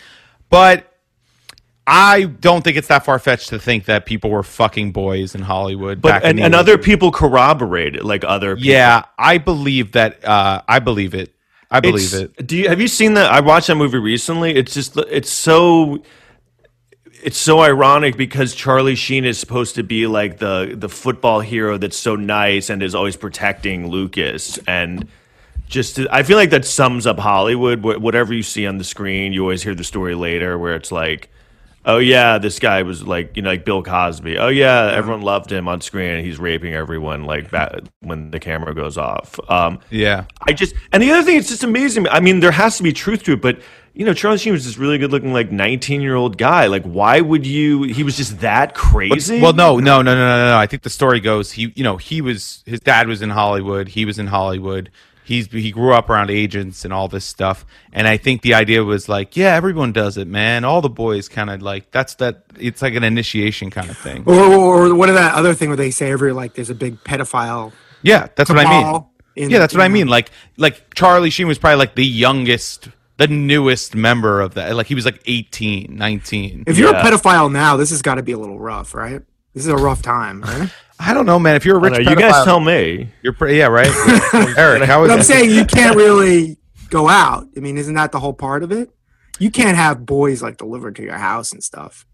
But 0.48 0.93
I 1.86 2.24
don't 2.24 2.62
think 2.64 2.76
it's 2.78 2.88
that 2.88 3.04
far 3.04 3.18
fetched 3.18 3.50
to 3.50 3.58
think 3.58 3.84
that 3.86 4.06
people 4.06 4.30
were 4.30 4.42
fucking 4.42 4.92
boys 4.92 5.34
in 5.34 5.42
Hollywood. 5.42 6.00
but 6.00 6.08
back 6.08 6.22
in 6.24 6.30
and, 6.30 6.38
the 6.38 6.42
and 6.44 6.54
other 6.54 6.78
people 6.78 7.12
corroborate 7.12 7.94
it, 7.96 8.04
like 8.04 8.24
other. 8.24 8.56
People. 8.56 8.70
Yeah, 8.70 9.02
I 9.18 9.38
believe 9.38 9.92
that. 9.92 10.24
Uh, 10.24 10.62
I 10.66 10.78
believe 10.78 11.14
it. 11.14 11.34
I 11.70 11.80
believe 11.80 12.14
It's- 12.14 12.30
it. 12.38 12.46
Do 12.46 12.56
you 12.56 12.68
have 12.68 12.80
you 12.80 12.88
seen 12.88 13.14
that? 13.14 13.30
I 13.30 13.40
watched 13.40 13.66
that 13.66 13.74
movie 13.74 13.98
recently. 13.98 14.54
It's 14.54 14.72
just 14.72 14.96
it's 14.96 15.30
so 15.30 16.02
it's 17.22 17.38
so 17.38 17.60
ironic 17.60 18.16
because 18.16 18.54
Charlie 18.54 18.94
Sheen 18.94 19.24
is 19.24 19.38
supposed 19.38 19.74
to 19.74 19.82
be 19.82 20.06
like 20.06 20.38
the 20.38 20.74
the 20.76 20.88
football 20.88 21.40
hero 21.40 21.76
that's 21.78 21.96
so 21.96 22.16
nice 22.16 22.70
and 22.70 22.82
is 22.82 22.94
always 22.94 23.16
protecting 23.16 23.88
Lucas 23.88 24.58
and 24.66 25.08
just 25.66 25.96
to, 25.96 26.06
I 26.14 26.22
feel 26.22 26.36
like 26.36 26.50
that 26.50 26.64
sums 26.66 27.06
up 27.06 27.18
Hollywood. 27.18 27.82
Whatever 27.82 28.34
you 28.34 28.42
see 28.42 28.66
on 28.66 28.76
the 28.78 28.84
screen, 28.84 29.32
you 29.32 29.40
always 29.42 29.62
hear 29.62 29.74
the 29.74 29.82
story 29.84 30.14
later 30.14 30.58
where 30.58 30.74
it's 30.76 30.92
like 30.92 31.30
oh 31.84 31.98
yeah, 31.98 32.38
this 32.38 32.58
guy 32.58 32.82
was 32.82 33.06
like 33.06 33.36
you 33.36 33.42
know 33.42 33.50
like 33.50 33.64
Bill 33.64 33.82
Cosby. 33.82 34.38
Oh 34.38 34.48
yeah, 34.48 34.90
everyone 34.92 35.22
loved 35.22 35.50
him 35.50 35.68
on 35.68 35.80
screen. 35.80 36.24
He's 36.24 36.38
raping 36.38 36.74
everyone 36.74 37.24
like 37.24 37.50
that 37.50 37.88
when 38.00 38.30
the 38.30 38.40
camera 38.40 38.74
goes 38.74 38.96
off. 38.98 39.38
Um, 39.48 39.80
Yeah. 39.90 40.24
I 40.48 40.52
just 40.52 40.74
and 40.92 41.02
the 41.02 41.10
other 41.10 41.22
thing, 41.22 41.36
it's 41.36 41.48
just 41.48 41.64
amazing. 41.64 42.08
I 42.08 42.20
mean, 42.20 42.40
there 42.40 42.52
has 42.52 42.76
to 42.78 42.82
be 42.82 42.92
truth 42.92 43.22
to 43.24 43.32
it, 43.32 43.40
but 43.42 43.60
you 43.94 44.04
know, 44.04 44.12
Charlie 44.12 44.38
Sheen 44.38 44.52
was 44.52 44.64
this 44.64 44.76
really 44.76 44.98
good 44.98 45.12
looking 45.12 45.32
like 45.32 45.52
nineteen 45.52 46.00
year 46.00 46.16
old 46.16 46.36
guy. 46.36 46.66
Like, 46.66 46.82
why 46.82 47.20
would 47.20 47.46
you? 47.46 47.84
He 47.84 48.02
was 48.02 48.16
just 48.16 48.40
that 48.40 48.74
crazy. 48.74 49.40
Well, 49.40 49.52
no, 49.52 49.78
no, 49.78 50.02
no, 50.02 50.14
no, 50.14 50.36
no, 50.36 50.48
no. 50.50 50.56
I 50.58 50.66
think 50.66 50.82
the 50.82 50.90
story 50.90 51.20
goes 51.20 51.52
he, 51.52 51.72
you 51.76 51.84
know, 51.84 51.96
he 51.96 52.20
was 52.20 52.64
his 52.66 52.80
dad 52.80 53.06
was 53.06 53.22
in 53.22 53.30
Hollywood. 53.30 53.88
He 53.88 54.04
was 54.04 54.18
in 54.18 54.26
Hollywood. 54.26 54.90
He's 55.24 55.46
he 55.50 55.70
grew 55.70 55.94
up 55.94 56.10
around 56.10 56.30
agents 56.30 56.84
and 56.84 56.92
all 56.92 57.08
this 57.08 57.24
stuff. 57.24 57.64
And 57.92 58.06
I 58.06 58.16
think 58.18 58.42
the 58.42 58.54
idea 58.54 58.84
was 58.84 59.08
like, 59.08 59.36
yeah, 59.36 59.54
everyone 59.54 59.92
does 59.92 60.16
it, 60.18 60.28
man. 60.28 60.64
All 60.64 60.80
the 60.82 60.90
boys 60.90 61.28
kind 61.28 61.48
of 61.50 61.62
like 61.62 61.90
that's 61.90 62.14
that. 62.16 62.44
It's 62.58 62.82
like 62.82 62.94
an 62.94 63.04
initiation 63.04 63.70
kind 63.70 63.88
of 63.90 63.96
thing. 63.96 64.24
Or, 64.26 64.34
or, 64.34 64.86
or 64.88 64.94
what 64.94 65.08
is 65.08 65.14
that 65.16 65.34
other 65.34 65.54
thing 65.54 65.68
where 65.70 65.76
they 65.76 65.90
say 65.90 66.10
every 66.10 66.32
like 66.32 66.54
there's 66.54 66.70
a 66.70 66.74
big 66.74 67.02
pedophile 67.04 67.72
Yeah, 68.02 68.28
that's 68.36 68.50
what 68.50 68.58
I 68.58 68.68
mean. 68.68 69.04
in- 69.36 69.50
Yeah, 69.50 69.58
that's 69.58 69.72
what 69.74 69.82
I 69.82 69.88
mean. 69.88 70.08
Like 70.08 70.30
like 70.58 70.94
Charlie 70.94 71.30
Sheen 71.30 71.46
was 71.46 71.58
probably 71.58 71.78
like 71.78 71.94
the 71.94 72.04
youngest, 72.06 72.88
the 73.16 73.26
newest 73.26 73.94
member 73.94 74.40
of 74.42 74.54
that. 74.54 74.76
Like 74.76 74.86
he 74.88 74.94
was 74.94 75.04
like 75.06 75.22
18, 75.26 75.96
19. 75.96 76.64
If 76.66 76.76
you're 76.78 76.92
Yeah. 76.92 77.00
a 77.00 77.02
pedophile 77.04 77.50
now, 77.50 77.76
this 77.76 77.90
has 77.90 78.02
got 78.02 78.16
to 78.16 78.22
be 78.22 78.32
a 78.32 78.38
little 78.38 78.58
rough, 78.58 78.92
right? 78.94 79.22
This 79.54 79.64
is 79.64 79.68
a 79.72 79.76
rough 79.76 80.02
time, 80.02 80.42
right? 80.42 80.70
I 80.98 81.12
don't 81.12 81.26
know, 81.26 81.38
man. 81.38 81.56
If 81.56 81.64
you're 81.64 81.76
a 81.78 81.80
I 81.80 81.88
rich 81.88 82.04
know, 82.04 82.10
you 82.10 82.16
guys 82.16 82.44
tell 82.44 82.60
me. 82.60 83.08
You're 83.22 83.32
pretty, 83.32 83.56
yeah, 83.58 83.66
right. 83.66 83.88
Eric, 84.58 84.84
how 84.84 85.04
is 85.04 85.10
I'm 85.10 85.20
it? 85.20 85.24
saying 85.24 85.50
you 85.50 85.64
can't 85.64 85.96
really 86.04 86.56
go 86.90 87.08
out. 87.08 87.46
I 87.56 87.60
mean, 87.60 87.76
isn't 87.78 87.94
that 87.94 88.12
the 88.12 88.20
whole 88.20 88.32
part 88.32 88.62
of 88.62 88.72
it? 88.72 88.90
You 89.38 89.50
can't 89.50 89.76
have 89.76 90.06
boys 90.06 90.42
like 90.42 90.56
delivered 90.56 90.96
to 90.96 91.02
your 91.02 91.18
house 91.18 91.52
and 91.52 91.62
stuff. 91.62 92.06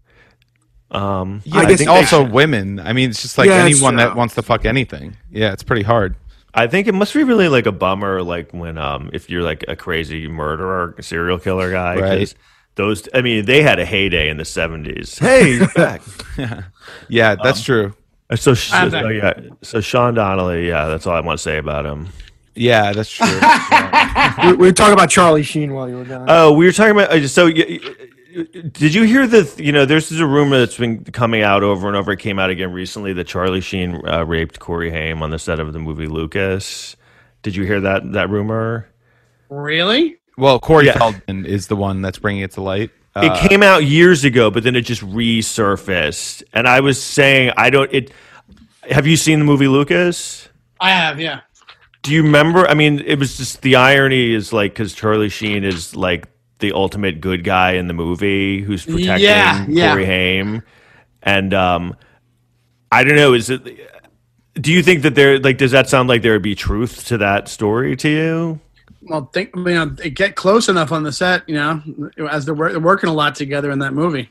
Um, 0.89 1.41
Yeah, 1.45 1.59
I 1.59 1.63
I 1.63 1.75
think 1.75 1.89
also 1.89 2.23
should. 2.23 2.33
women. 2.33 2.79
I 2.79 2.93
mean, 2.93 3.11
it's 3.11 3.21
just 3.21 3.37
like 3.37 3.47
Yeah, 3.47 3.63
anyone 3.63 3.95
that 3.97 4.15
wants 4.15 4.35
to 4.35 4.41
fuck 4.41 4.65
anything. 4.65 5.15
Yeah, 5.29 5.53
it's 5.53 5.63
pretty 5.63 5.83
hard. 5.83 6.15
I 6.53 6.67
think 6.67 6.87
it 6.87 6.93
must 6.93 7.13
be 7.13 7.23
really 7.23 7.47
like 7.47 7.65
a 7.67 7.71
bummer, 7.71 8.21
like 8.23 8.51
when 8.51 8.77
um 8.77 9.09
if 9.13 9.29
you're 9.29 9.43
like 9.43 9.63
a 9.69 9.75
crazy 9.75 10.27
murderer, 10.27 10.95
serial 10.99 11.37
killer 11.39 11.71
guy, 11.71 11.95
Right. 11.97 12.33
Those, 12.75 13.07
I 13.13 13.21
mean, 13.21 13.45
they 13.45 13.61
had 13.61 13.79
a 13.79 13.85
heyday 13.85 14.29
in 14.29 14.37
the 14.37 14.43
'70s. 14.43 15.19
Hey, 15.19 15.59
back. 15.75 16.01
Yeah, 17.09 17.35
that's 17.35 17.61
true. 17.61 17.93
So, 18.35 18.53
so, 18.53 18.89
so 18.89 19.07
yeah, 19.09 19.33
so 19.61 19.81
Sean 19.81 20.13
Donnelly. 20.13 20.67
Yeah, 20.67 20.87
that's 20.87 21.05
all 21.07 21.15
I 21.15 21.19
want 21.21 21.37
to 21.39 21.43
say 21.43 21.57
about 21.57 21.85
him. 21.85 22.09
Yeah, 22.55 22.91
that's 22.93 23.11
true. 23.11 23.27
we, 24.51 24.53
we 24.57 24.67
were 24.67 24.71
talking 24.73 24.93
about 24.93 25.09
Charlie 25.09 25.43
Sheen 25.43 25.73
while 25.73 25.87
you 25.89 25.95
were 25.97 26.05
gone. 26.05 26.25
Oh, 26.29 26.51
we 26.53 26.65
were 26.65 26.71
talking 26.71 26.91
about. 26.91 27.11
uh, 27.11 27.27
So, 27.27 27.45
y- 27.45 27.79
y- 27.81 28.45
did 28.73 28.93
you 28.93 29.03
hear 29.03 29.25
the? 29.27 29.49
You 29.57 29.71
know, 29.71 29.85
there's 29.85 30.11
a 30.11 30.25
rumor 30.25 30.59
that's 30.59 30.77
been 30.77 31.03
coming 31.05 31.41
out 31.43 31.63
over 31.63 31.87
and 31.87 31.95
over. 31.97 32.11
It 32.13 32.19
came 32.19 32.39
out 32.39 32.49
again 32.49 32.71
recently 32.71 33.13
that 33.13 33.27
Charlie 33.27 33.61
Sheen 33.61 34.01
uh, 34.07 34.25
raped 34.25 34.59
Corey 34.59 34.89
Haim 34.91 35.21
on 35.23 35.31
the 35.31 35.39
set 35.39 35.59
of 35.59 35.71
the 35.73 35.79
movie 35.79 36.07
Lucas. 36.07 36.95
Did 37.43 37.55
you 37.55 37.63
hear 37.63 37.79
that 37.81 38.11
that 38.13 38.29
rumor? 38.29 38.87
Really? 39.49 40.17
well, 40.37 40.59
Corey 40.59 40.85
Yeah. 40.87 40.97
Feldman 40.97 41.45
is 41.45 41.67
the 41.67 41.75
one 41.75 42.01
that's 42.01 42.17
bringing 42.19 42.41
it 42.43 42.51
to 42.51 42.61
light. 42.61 42.89
Uh, 43.15 43.29
it 43.29 43.49
came 43.49 43.61
out 43.61 43.83
years 43.83 44.23
ago, 44.23 44.49
but 44.49 44.63
then 44.63 44.75
it 44.75 44.81
just 44.81 45.01
resurfaced. 45.01 46.43
And 46.53 46.67
I 46.67 46.79
was 46.79 47.01
saying, 47.01 47.51
I 47.57 47.69
don't. 47.69 47.91
It. 47.93 48.11
Have 48.89 49.05
you 49.05 49.17
seen 49.17 49.39
the 49.39 49.45
movie 49.45 49.67
Lucas? 49.67 50.47
I 50.79 50.91
have, 50.91 51.19
yeah. 51.19 51.41
Do 52.03 52.13
you 52.13 52.23
remember? 52.23 52.67
I 52.67 52.73
mean, 52.73 52.99
it 52.99 53.19
was 53.19 53.37
just 53.37 53.61
the 53.61 53.75
irony 53.75 54.33
is 54.33 54.51
like 54.51 54.73
because 54.73 54.93
Charlie 54.93 55.29
Sheen 55.29 55.63
is 55.63 55.95
like 55.95 56.27
the 56.59 56.71
ultimate 56.71 57.21
good 57.21 57.43
guy 57.43 57.73
in 57.73 57.87
the 57.87 57.93
movie 57.93 58.61
who's 58.61 58.85
protecting 58.85 59.25
Yeah, 59.25 59.65
yeah. 59.67 59.91
Corey 59.91 60.05
Haim, 60.05 60.63
and 61.21 61.53
um, 61.53 61.95
I 62.91 63.03
don't 63.03 63.15
know. 63.15 63.33
Is 63.33 63.49
it? 63.49 63.63
Do 64.55 64.71
you 64.71 64.81
think 64.81 65.03
that 65.03 65.15
there 65.15 65.37
like 65.39 65.57
does 65.57 65.71
that 65.71 65.89
sound 65.89 66.09
like 66.09 66.23
there 66.23 66.33
would 66.33 66.41
be 66.41 66.55
truth 66.55 67.05
to 67.07 67.17
that 67.19 67.47
story 67.47 67.95
to 67.97 68.09
you? 68.09 68.59
Well, 69.03 69.29
think 69.33 69.51
you 69.55 69.63
know, 69.63 69.85
they 69.85 70.09
get 70.09 70.35
close 70.35 70.69
enough 70.69 70.91
on 70.91 71.03
the 71.03 71.11
set, 71.11 71.47
you 71.49 71.55
know, 71.55 71.81
as 72.29 72.45
they're, 72.45 72.53
wor- 72.53 72.71
they're 72.71 72.79
working 72.79 73.09
a 73.09 73.13
lot 73.13 73.35
together 73.35 73.71
in 73.71 73.79
that 73.79 73.93
movie. 73.93 74.29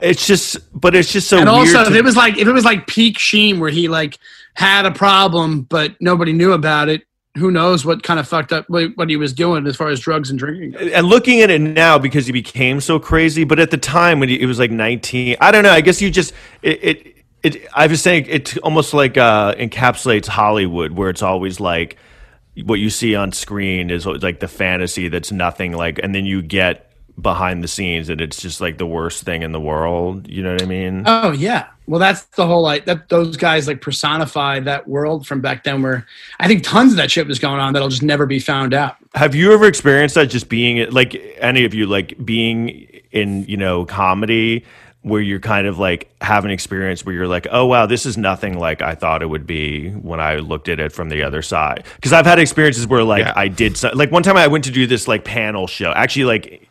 It's 0.00 0.26
just, 0.26 0.58
but 0.78 0.94
it's 0.94 1.12
just 1.12 1.28
so 1.28 1.38
and 1.38 1.48
also, 1.48 1.84
to- 1.84 1.90
if 1.90 1.96
it 1.96 2.04
was 2.04 2.16
like 2.16 2.38
if 2.38 2.46
it 2.48 2.52
was 2.52 2.64
like 2.64 2.86
peak 2.86 3.18
Sheen, 3.18 3.60
where 3.60 3.70
he 3.70 3.88
like 3.88 4.18
had 4.54 4.86
a 4.86 4.90
problem 4.90 5.62
but 5.62 5.94
nobody 6.00 6.32
knew 6.32 6.52
about 6.52 6.88
it, 6.88 7.02
who 7.36 7.50
knows 7.50 7.84
what 7.84 8.02
kind 8.02 8.18
of 8.18 8.26
fucked 8.26 8.52
up 8.52 8.68
what, 8.68 9.08
he 9.08 9.16
was 9.16 9.32
doing 9.32 9.66
as 9.66 9.76
far 9.76 9.88
as 9.88 10.00
drugs 10.00 10.30
and 10.30 10.38
drinking. 10.38 10.72
goes. 10.72 10.92
and 10.92 11.06
looking 11.06 11.40
at 11.40 11.50
it 11.50 11.60
now 11.60 11.98
because 11.98 12.26
he 12.26 12.32
became 12.32 12.80
so 12.80 12.98
crazy 12.98 13.44
but 13.44 13.58
at 13.58 13.70
the 13.70 13.76
time 13.76 14.20
when 14.20 14.28
he, 14.28 14.40
it 14.40 14.46
was 14.46 14.58
like 14.58 14.70
19 14.70 15.36
i 15.40 15.50
don't 15.50 15.62
know 15.62 15.70
i 15.70 15.80
guess 15.80 16.02
you 16.02 16.10
just 16.10 16.32
it 16.62 16.82
it, 16.82 17.16
it 17.42 17.68
i 17.74 17.86
was 17.86 18.02
saying 18.02 18.26
it 18.28 18.56
almost 18.58 18.92
like 18.94 19.16
uh 19.16 19.54
encapsulates 19.54 20.26
hollywood 20.26 20.92
where 20.92 21.08
it's 21.08 21.22
always 21.22 21.60
like 21.60 21.96
what 22.64 22.80
you 22.80 22.90
see 22.90 23.14
on 23.14 23.32
screen 23.32 23.90
is 23.90 24.06
like 24.06 24.40
the 24.40 24.48
fantasy 24.48 25.08
that's 25.08 25.32
nothing 25.32 25.72
like 25.72 25.98
and 26.02 26.14
then 26.14 26.26
you 26.26 26.42
get 26.42 26.86
behind 27.20 27.62
the 27.62 27.68
scenes 27.68 28.08
and 28.08 28.20
it's 28.20 28.40
just 28.40 28.60
like 28.60 28.78
the 28.78 28.86
worst 28.86 29.24
thing 29.24 29.42
in 29.42 29.52
the 29.52 29.60
world 29.60 30.26
you 30.28 30.42
know 30.42 30.52
what 30.52 30.62
i 30.62 30.66
mean 30.66 31.02
Oh 31.06 31.32
yeah, 31.32 31.68
well 31.86 31.98
that's 32.00 32.22
the 32.24 32.46
whole 32.46 32.62
like 32.62 32.84
that. 32.86 33.08
Those 33.08 33.36
guys 33.36 33.66
like 33.66 33.80
personify 33.80 34.60
that 34.60 34.86
world 34.88 35.26
from 35.26 35.40
back 35.40 35.64
then, 35.64 35.82
where 35.82 36.06
I 36.38 36.46
think 36.46 36.62
tons 36.62 36.92
of 36.92 36.96
that 36.96 37.10
shit 37.10 37.26
was 37.26 37.38
going 37.38 37.60
on 37.60 37.72
that'll 37.72 37.88
just 37.88 38.02
never 38.02 38.26
be 38.26 38.38
found 38.38 38.74
out. 38.74 38.96
Have 39.14 39.34
you 39.34 39.52
ever 39.52 39.66
experienced 39.66 40.14
that 40.14 40.30
just 40.30 40.48
being 40.48 40.90
like 40.90 41.14
any 41.38 41.64
of 41.64 41.74
you 41.74 41.86
like 41.86 42.24
being 42.24 42.68
in, 43.12 43.44
you 43.44 43.56
know, 43.56 43.84
comedy 43.84 44.64
where 45.02 45.20
you're 45.22 45.40
kind 45.40 45.66
of 45.66 45.78
like 45.78 46.10
have 46.20 46.44
an 46.44 46.50
experience 46.50 47.06
where 47.06 47.14
you're 47.14 47.26
like, 47.26 47.46
"Oh 47.50 47.66
wow, 47.66 47.86
this 47.86 48.04
is 48.04 48.18
nothing 48.18 48.58
like 48.58 48.82
I 48.82 48.94
thought 48.94 49.22
it 49.22 49.26
would 49.26 49.46
be 49.46 49.90
when 49.90 50.20
I 50.20 50.36
looked 50.36 50.68
at 50.68 50.78
it 50.78 50.92
from 50.92 51.08
the 51.08 51.22
other 51.22 51.40
side." 51.42 51.84
Cuz 52.02 52.12
I've 52.12 52.26
had 52.26 52.38
experiences 52.38 52.86
where 52.86 53.02
like 53.02 53.24
Yeah. 53.24 53.32
I 53.34 53.48
did 53.48 53.76
so, 53.76 53.90
like 53.94 54.10
one 54.10 54.22
time 54.22 54.36
I 54.36 54.46
went 54.46 54.64
to 54.64 54.70
do 54.70 54.86
this 54.86 55.08
like 55.08 55.24
panel 55.24 55.66
show. 55.66 55.92
Actually 55.92 56.24
like 56.26 56.66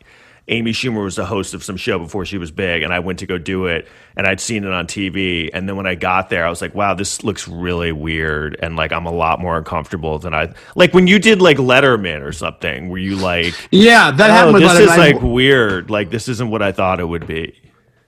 Amy 0.48 0.72
Schumer 0.72 1.04
was 1.04 1.14
the 1.14 1.26
host 1.26 1.54
of 1.54 1.62
some 1.62 1.76
show 1.76 1.96
before 1.98 2.24
she 2.24 2.36
was 2.36 2.50
big, 2.50 2.82
and 2.82 2.92
I 2.92 2.98
went 2.98 3.20
to 3.20 3.26
go 3.26 3.38
do 3.38 3.66
it, 3.66 3.86
and 4.16 4.26
I'd 4.26 4.40
seen 4.40 4.64
it 4.64 4.72
on 4.72 4.86
TV. 4.88 5.48
And 5.52 5.68
then 5.68 5.76
when 5.76 5.86
I 5.86 5.94
got 5.94 6.28
there, 6.28 6.44
I 6.44 6.50
was 6.50 6.60
like, 6.60 6.74
"Wow, 6.74 6.94
this 6.94 7.22
looks 7.22 7.46
really 7.46 7.92
weird," 7.92 8.56
and 8.60 8.74
like 8.74 8.90
I'm 8.92 9.06
a 9.06 9.12
lot 9.12 9.38
more 9.40 9.58
uncomfortable 9.58 10.18
than 10.18 10.34
I 10.34 10.48
like 10.74 10.92
when 10.92 11.06
you 11.06 11.18
did 11.20 11.40
like 11.40 11.58
Letterman 11.58 12.22
or 12.22 12.32
something. 12.32 12.88
Were 12.88 12.98
you 12.98 13.14
like, 13.16 13.54
Yeah, 13.70 14.10
that 14.12 14.30
"Oh, 14.30 14.32
happened 14.32 14.64
this 14.64 14.78
is 14.78 14.88
like 14.88 15.20
weird. 15.20 15.88
Like 15.90 16.10
this 16.10 16.28
isn't 16.28 16.50
what 16.50 16.62
I 16.62 16.72
thought 16.72 17.00
it 17.00 17.06
would 17.08 17.26
be." 17.26 17.54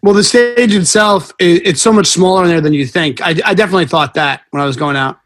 Well, 0.02 0.14
the 0.14 0.24
stage 0.24 0.74
itself, 0.74 1.30
i 1.40 1.44
it's 1.64 1.80
so 1.80 1.92
much 1.92 2.08
smaller 2.08 2.42
in 2.42 2.48
there 2.50 2.60
than 2.60 2.72
you 2.72 2.86
think. 2.86 3.20
I, 3.22 3.30
I 3.44 3.54
definitely 3.54 3.86
thought 3.86 4.14
that 4.14 4.42
when 4.50 4.60
I 4.60 4.66
was 4.66 4.76
going 4.76 4.96
out. 4.96 5.18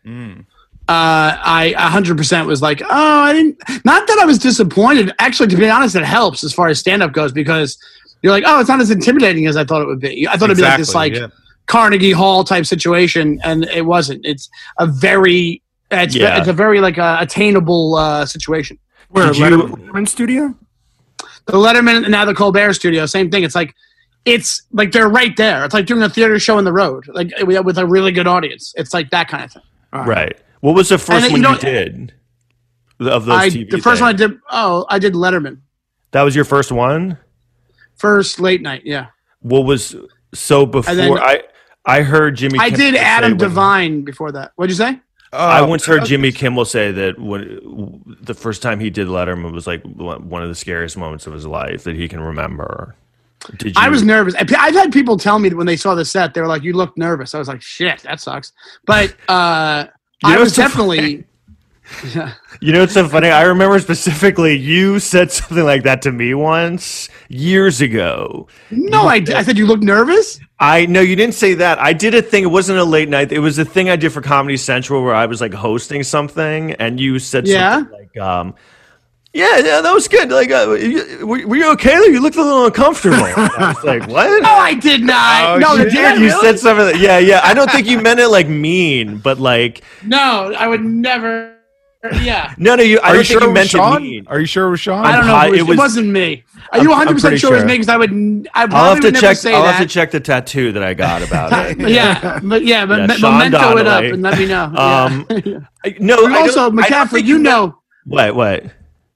Uh, 0.88 1.34
I 1.42 1.74
100% 1.76 2.46
was 2.46 2.62
like, 2.62 2.80
oh, 2.82 2.86
I 2.90 3.32
didn't. 3.32 3.58
Not 3.84 4.06
that 4.06 4.18
I 4.20 4.24
was 4.24 4.38
disappointed. 4.38 5.12
Actually, 5.18 5.48
to 5.48 5.56
be 5.56 5.68
honest, 5.68 5.96
it 5.96 6.04
helps 6.04 6.44
as 6.44 6.52
far 6.52 6.68
as 6.68 6.78
stand 6.78 7.02
up 7.02 7.12
goes 7.12 7.32
because 7.32 7.76
you're 8.22 8.32
like, 8.32 8.44
oh, 8.46 8.60
it's 8.60 8.68
not 8.68 8.80
as 8.80 8.90
intimidating 8.90 9.46
as 9.46 9.56
I 9.56 9.64
thought 9.64 9.82
it 9.82 9.86
would 9.86 9.98
be. 9.98 10.28
I 10.28 10.36
thought 10.36 10.44
it'd 10.50 10.58
be 10.58 10.62
like 10.62 10.76
this, 10.78 10.94
like 10.94 11.14
yeah. 11.14 11.26
Carnegie 11.66 12.12
Hall 12.12 12.44
type 12.44 12.66
situation, 12.66 13.40
and 13.42 13.64
it 13.64 13.84
wasn't. 13.86 14.24
It's 14.24 14.48
a 14.78 14.86
very, 14.86 15.60
it's, 15.90 16.14
Yeah. 16.14 16.38
it's 16.38 16.48
a 16.48 16.52
very 16.52 16.80
like 16.80 16.98
uh, 16.98 17.16
attainable 17.18 17.96
uh, 17.96 18.24
situation. 18.26 18.78
Where 19.08 19.26
Did 19.32 19.38
you- 19.38 19.44
Letterman 19.46 20.06
studio? 20.06 20.54
the 21.46 21.52
Letterman 21.52 22.02
and 22.02 22.10
now 22.10 22.24
the 22.24 22.34
Colbert 22.34 22.74
Studio, 22.74 23.06
same 23.06 23.30
thing. 23.30 23.42
It's 23.44 23.54
like 23.54 23.74
it's 24.26 24.62
like 24.72 24.92
they're 24.92 25.08
right 25.08 25.34
there. 25.36 25.64
It's 25.64 25.72
like 25.72 25.86
doing 25.86 26.02
a 26.02 26.08
theater 26.10 26.38
show 26.38 26.58
in 26.58 26.64
the 26.66 26.72
road, 26.72 27.06
like 27.08 27.32
with 27.42 27.64
with 27.64 27.78
a 27.78 27.86
really 27.86 28.12
good 28.12 28.26
audience. 28.26 28.74
It's 28.76 28.92
like 28.92 29.08
that 29.10 29.28
kind 29.28 29.44
of 29.44 29.52
thing. 29.52 29.62
Right. 29.92 30.36
What 30.60 30.74
was 30.74 30.90
the 30.90 30.98
first 30.98 31.22
then, 31.22 31.30
uh, 31.30 31.32
one 31.32 31.40
you, 31.40 31.42
know- 31.48 31.56
did 31.58 32.12
of 33.00 33.24
those 33.24 33.34
I 33.38 33.48
TV? 33.48 33.70
the 33.70 33.78
first 33.78 34.02
one 34.02 34.10
I 34.10 34.12
did. 34.12 34.32
Oh, 34.50 34.84
I 34.90 34.98
did 34.98 35.14
Letterman 35.14 35.60
that 36.10 36.22
was 36.22 36.34
your 36.34 36.44
first 36.44 36.70
one. 36.72 37.18
first 37.96 38.40
late 38.40 38.62
night. 38.62 38.82
Yeah, 38.84 39.06
What 39.40 39.60
was 39.60 39.94
so 40.34 40.66
before 40.66 40.94
then- 40.94 41.18
I? 41.18 41.42
I 41.88 42.02
heard 42.02 42.36
Jimmy. 42.36 42.58
I 42.58 42.70
Kimmel 42.70 42.78
did 42.92 42.94
Adam 42.96 43.30
when- 43.32 43.38
Devine 43.38 44.02
before 44.02 44.32
that. 44.32 44.52
What'd 44.56 44.70
you 44.70 44.76
say? 44.76 44.98
Oh, 45.32 45.38
I 45.38 45.60
Oh, 45.60 45.66
once 45.66 45.84
heard 45.84 46.04
Jimmy 46.04 46.32
Kimmel 46.32 46.64
say 46.64 46.90
that 46.92 47.18
when 47.20 48.16
the 48.22 48.34
first 48.34 48.60
time 48.62 48.80
he 48.80 48.90
did 48.90 49.06
Letterman 49.08 49.52
was 49.52 49.66
like 49.66 49.82
one 49.84 50.42
of 50.42 50.48
the 50.48 50.54
scariest 50.54 50.96
moments 50.96 51.26
of 51.26 51.32
his 51.32 51.46
life 51.46 51.84
that 51.84 51.94
he 51.96 52.08
can 52.08 52.20
remember. 52.20 52.94
Did 53.56 53.68
you? 53.68 53.72
I 53.76 53.88
was 53.88 54.02
nervous. 54.02 54.34
I've 54.34 54.48
had 54.50 54.92
people 54.92 55.16
tell 55.16 55.38
me 55.38 55.48
that 55.48 55.56
when 55.56 55.66
they 55.66 55.76
saw 55.76 55.94
the 55.94 56.04
set, 56.04 56.34
they 56.34 56.40
were 56.40 56.46
like, 56.46 56.62
"You 56.62 56.72
look 56.72 56.96
nervous." 56.96 57.34
I 57.34 57.38
was 57.38 57.48
like, 57.48 57.62
"Shit, 57.62 58.02
that 58.02 58.20
sucks." 58.20 58.52
But 58.86 59.14
uh, 59.28 59.86
You 60.24 60.34
I 60.34 60.38
was 60.38 60.54
so 60.54 60.62
definitely. 60.62 61.24
You 62.62 62.72
know, 62.72 62.82
it's 62.82 62.94
so 62.94 63.06
funny. 63.06 63.28
I 63.28 63.42
remember 63.42 63.78
specifically 63.78 64.56
you 64.56 64.98
said 64.98 65.30
something 65.30 65.64
like 65.64 65.82
that 65.84 66.02
to 66.02 66.10
me 66.12 66.32
once 66.34 67.08
years 67.28 67.80
ago. 67.80 68.48
No, 68.70 69.02
I, 69.02 69.22
I 69.34 69.42
said 69.42 69.58
you 69.58 69.66
look 69.66 69.80
nervous. 69.82 70.40
I 70.58 70.86
no, 70.86 71.00
you 71.00 71.14
didn't 71.16 71.34
say 71.34 71.54
that. 71.54 71.78
I 71.78 71.92
did 71.92 72.14
a 72.14 72.22
thing. 72.22 72.44
It 72.44 72.50
wasn't 72.50 72.78
a 72.78 72.84
late 72.84 73.08
night. 73.10 73.30
It 73.30 73.40
was 73.40 73.58
a 73.58 73.64
thing 73.64 73.90
I 73.90 73.96
did 73.96 74.10
for 74.12 74.22
Comedy 74.22 74.56
Central 74.56 75.02
where 75.04 75.14
I 75.14 75.26
was 75.26 75.40
like 75.40 75.52
hosting 75.52 76.02
something, 76.02 76.72
and 76.72 76.98
you 76.98 77.18
said 77.18 77.46
Yeah? 77.46 77.74
something 77.80 77.92
like, 77.92 78.16
um, 78.16 78.54
Yeah, 79.36 79.58
yeah, 79.58 79.80
that 79.82 79.92
was 79.92 80.08
good. 80.08 80.30
Like, 80.30 80.50
uh, 80.50 80.72
you, 80.72 81.26
were, 81.26 81.46
were 81.46 81.56
you 81.56 81.70
okay? 81.72 81.94
Though? 81.96 82.04
You 82.04 82.20
looked 82.20 82.36
a 82.36 82.42
little 82.42 82.64
uncomfortable. 82.64 83.16
I 83.22 83.74
was 83.76 83.84
like, 83.84 84.08
what? 84.08 84.42
No, 84.42 84.48
I 84.48 84.72
did 84.74 85.02
not. 85.02 85.44
Oh, 85.50 85.58
no, 85.58 85.72
you 85.72 85.78
the 85.78 85.84
Dude, 85.84 85.92
dad 85.92 86.18
you 86.18 86.26
really? 86.28 86.40
said 86.40 86.58
something. 86.58 86.86
That, 86.86 86.98
yeah, 86.98 87.18
yeah. 87.18 87.40
I 87.44 87.52
don't 87.52 87.70
think 87.70 87.86
you 87.86 88.00
meant 88.00 88.18
it 88.18 88.28
like 88.28 88.48
mean, 88.48 89.18
but 89.18 89.38
like, 89.38 89.82
No, 90.04 90.54
I 90.58 90.66
would 90.66 90.82
never. 90.82 91.52
Yeah. 92.22 92.54
no, 92.56 92.76
no. 92.76 92.82
You. 92.84 92.98
I 93.00 93.08
Are 93.08 93.12
don't 93.14 93.18
you 93.18 93.24
sure 93.24 93.40
you 93.40 93.46
it 93.46 93.48
was 93.50 93.54
meant 93.54 93.66
it 93.66 93.70
Sean? 93.72 94.02
mean. 94.02 94.26
Are 94.28 94.38
you 94.40 94.46
sure 94.46 94.68
it 94.68 94.70
was 94.70 94.80
Sean? 94.80 95.04
I 95.04 95.16
don't 95.16 95.26
know. 95.26 95.40
If 95.48 95.52
it, 95.54 95.58
it 95.58 95.62
was, 95.62 95.68
was- 95.68 95.74
it 95.74 95.78
wasn't 95.78 96.08
me. 96.08 96.44
Are 96.72 96.78
you 96.82 96.88
100 96.88 97.12
percent 97.12 97.38
sure 97.38 97.52
it 97.52 97.56
was 97.56 97.64
me? 97.64 97.74
Because 97.74 97.88
I 97.88 97.96
would. 97.96 98.10
n- 98.12 98.46
I 98.54 98.66
probably 98.66 98.76
I'll 98.78 98.84
have 98.94 99.00
to 99.00 99.06
would 99.08 99.14
never 99.14 99.26
check. 99.26 99.36
say 99.36 99.54
I'll 99.54 99.62
that. 99.64 99.74
have 99.74 99.82
to 99.86 99.92
check 99.92 100.10
the 100.12 100.20
tattoo 100.20 100.72
that 100.72 100.82
I 100.82 100.94
got 100.94 101.22
about 101.22 101.52
it. 101.70 101.78
Yeah, 101.90 102.38
but 102.42 102.64
yeah, 102.64 102.86
but 102.86 103.00
Yeah, 103.00 103.06
me- 103.08 103.14
Sean 103.16 103.38
memento 103.38 103.76
it 103.76 103.86
up 103.86 104.02
and 104.04 104.22
let 104.22 104.38
me 104.38 104.46
know. 104.46 104.64
Um, 104.76 105.26
yeah. 105.44 105.58
I- 105.84 105.96
no, 106.00 106.16
But 106.28 106.32
also, 106.42 106.70
don't- 106.70 106.78
I 106.80 106.88
McCaffrey, 106.88 107.10
think 107.10 107.26
you 107.26 107.38
know, 107.38 107.78
What? 108.04 108.34
What? 108.36 108.64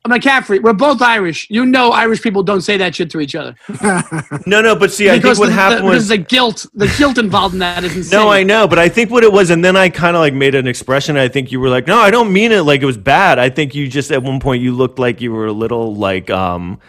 McCaffrey, 0.07 0.63
we're 0.63 0.73
both 0.73 1.03
Irish. 1.03 1.47
You 1.51 1.67
know, 1.67 1.91
Irish 1.91 2.23
people 2.23 2.43
don't 2.43 2.63
say 2.63 2.79
that 2.79 2.95
shit 2.95 3.11
to 3.11 3.21
each 3.21 3.35
other 3.35 3.55
No, 4.47 4.63
no. 4.63 4.75
But 4.75 4.93
see, 4.93 5.11
I 5.11 5.21
think 5.21 5.39
what 5.39 5.47
the, 5.47 5.53
happened 5.53 5.81
the, 5.81 5.91
because 5.91 6.03
was 6.03 6.09
the 6.09 6.17
guilt, 6.17 6.67
the 6.73 6.93
guilt 6.97 7.19
involved 7.19 7.55
in 7.55 7.61
that 7.61 7.85
is 7.85 7.95
insane. 7.95 8.19
No, 8.19 8.31
I 8.31 8.43
know, 8.43 8.67
but 8.67 8.79
I 8.79 8.89
think 8.89 9.11
what 9.11 9.25
it 9.25 9.33
was, 9.33 9.51
and 9.51 9.63
then 9.63 9.77
I 9.77 9.91
kind 9.91 10.17
of 10.17 10.21
like 10.21 10.33
made 10.33 10.55
an 10.55 10.67
expression. 10.67 11.19
I 11.19 11.29
think 11.29 11.53
you 11.53 11.61
were 11.61 11.69
like, 11.69 11.87
"No, 11.87 11.99
I 11.99 12.11
don't 12.11 12.33
mean 12.33 12.51
it 12.51 12.63
like 12.63 12.81
it 12.81 12.87
was 12.87 12.97
bad." 12.97 13.39
I 13.39 13.51
think 13.51 13.75
you 13.75 13.89
just 13.89 14.11
at 14.11 14.23
one 14.23 14.41
point 14.41 14.63
you 14.63 14.75
looked 14.75 14.99
like 14.99 15.21
you 15.21 15.33
were 15.33 15.47
a 15.47 15.53
little 15.53 15.95
like, 15.95 16.31
um, 16.31 16.81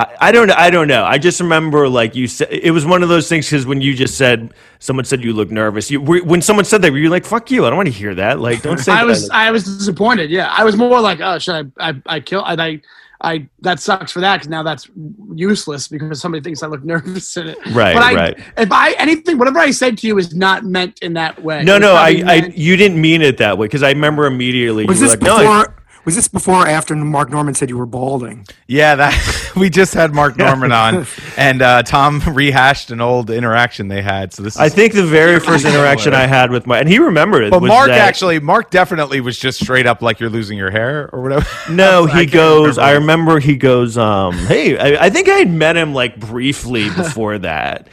I, 0.00 0.28
I 0.28 0.32
don't, 0.32 0.50
I 0.50 0.70
don't 0.70 0.88
know. 0.88 1.04
I 1.04 1.18
just 1.18 1.40
remember 1.40 1.88
like 1.88 2.14
you 2.14 2.26
said 2.26 2.48
it 2.50 2.70
was 2.70 2.86
one 2.86 3.02
of 3.02 3.08
those 3.08 3.28
things 3.28 3.46
because 3.46 3.66
when 3.66 3.80
you 3.80 3.94
just 3.94 4.16
said 4.16 4.52
someone 4.78 5.04
said 5.04 5.22
you 5.22 5.32
look 5.32 5.50
nervous, 5.50 5.90
you 5.90 6.00
were, 6.00 6.22
when 6.24 6.42
someone 6.42 6.64
said 6.64 6.82
that, 6.82 6.92
were 6.92 6.98
you 6.98 7.10
like, 7.10 7.24
"Fuck 7.24 7.50
you"? 7.50 7.66
I 7.66 7.70
don't 7.70 7.76
want 7.76 7.88
to 7.88 7.92
hear 7.92 8.14
that. 8.14 8.40
Like, 8.40 8.62
don't 8.62 8.78
say. 8.78 8.92
I 8.92 8.96
that. 8.96 9.06
was, 9.06 9.30
I 9.30 9.50
was 9.50 9.64
disappointed. 9.64 10.30
Yeah, 10.30 10.52
I 10.56 10.64
was 10.64 10.76
more 10.76 11.00
like, 11.00 11.20
oh, 11.20 11.38
should 11.38 11.72
I, 11.78 11.90
I, 11.90 12.02
I 12.06 12.20
kill, 12.20 12.44
and 12.44 12.60
I, 12.60 12.80
I, 13.22 13.48
that 13.60 13.80
sucks 13.80 14.12
for 14.12 14.20
that 14.20 14.36
because 14.36 14.48
now 14.48 14.62
that's 14.62 14.88
useless 15.34 15.88
because 15.88 16.20
somebody 16.20 16.42
thinks 16.42 16.62
I 16.62 16.66
look 16.68 16.84
nervous 16.84 17.36
in 17.36 17.48
it. 17.48 17.58
Right, 17.66 17.94
but 17.94 18.02
I, 18.02 18.14
right. 18.14 18.38
If 18.56 18.72
I 18.72 18.92
anything, 18.92 19.38
whatever 19.38 19.58
I 19.58 19.70
said 19.70 19.98
to 19.98 20.06
you 20.06 20.18
is 20.18 20.34
not 20.34 20.64
meant 20.64 20.98
in 21.00 21.12
that 21.14 21.42
way. 21.42 21.62
no, 21.62 21.78
no, 21.78 21.94
I, 21.94 22.20
probably 22.20 22.24
I, 22.24 22.52
you 22.54 22.76
didn't 22.76 23.00
mean 23.00 23.22
it 23.22 23.38
that 23.38 23.58
way 23.58 23.66
because 23.66 23.82
I 23.82 23.90
remember 23.90 24.26
immediately 24.26 24.86
Was 24.86 25.00
you 25.00 25.06
were 25.06 25.16
this 25.16 25.22
like, 25.22 25.66
"No." 25.68 25.74
I- 26.00 26.04
before? 26.04 26.06
Was 26.06 26.16
this 26.16 26.28
before 26.28 26.54
or 26.64 26.68
after 26.68 26.96
Mark 26.96 27.30
Normand 27.30 27.56
said 27.56 27.68
you 27.68 27.76
were 27.78 27.86
balding? 27.86 28.46
Yeah, 28.66 28.94
that 28.96 29.52
we 29.56 29.70
just 29.70 29.94
had 29.94 30.12
Mark 30.14 30.36
Normand 30.38 30.72
on, 30.72 31.06
and 31.36 31.62
uh, 31.62 31.82
Tom 31.82 32.20
rehashed 32.20 32.90
an 32.90 33.00
old 33.00 33.30
interaction 33.30 33.88
they 33.88 34.02
had. 34.02 34.32
So 34.32 34.42
this, 34.42 34.54
is, 34.54 34.60
I 34.60 34.68
think 34.68 34.94
the 34.94 35.06
very 35.06 35.38
first 35.40 35.64
interaction 35.64 36.14
I 36.14 36.26
had 36.26 36.50
with 36.50 36.66
my, 36.66 36.78
and 36.78 36.88
he 36.88 36.98
remembered 36.98 37.44
it. 37.44 37.50
But 37.50 37.62
was 37.62 37.68
Mark 37.68 37.88
that- 37.88 37.98
actually, 38.00 38.40
Mark 38.40 38.70
definitely 38.70 39.20
was 39.20 39.38
just 39.38 39.60
straight 39.62 39.86
up 39.86 40.02
like 40.02 40.20
you're 40.20 40.30
losing 40.30 40.56
your 40.58 40.70
hair 40.70 41.10
or 41.12 41.22
whatever. 41.22 41.46
No, 41.70 42.06
he 42.06 42.20
can't 42.26 42.32
goes. 42.32 42.76
remember. 42.78 42.80
I 42.82 42.92
remember 42.92 43.38
he 43.40 43.56
goes. 43.56 43.98
Um, 43.98 44.34
hey, 44.34 44.78
I, 44.78 45.06
I 45.06 45.10
think 45.10 45.28
I 45.28 45.34
had 45.36 45.50
met 45.50 45.76
him 45.76 45.92
like 45.94 46.18
briefly 46.18 46.88
before 46.90 47.38
that, 47.38 47.88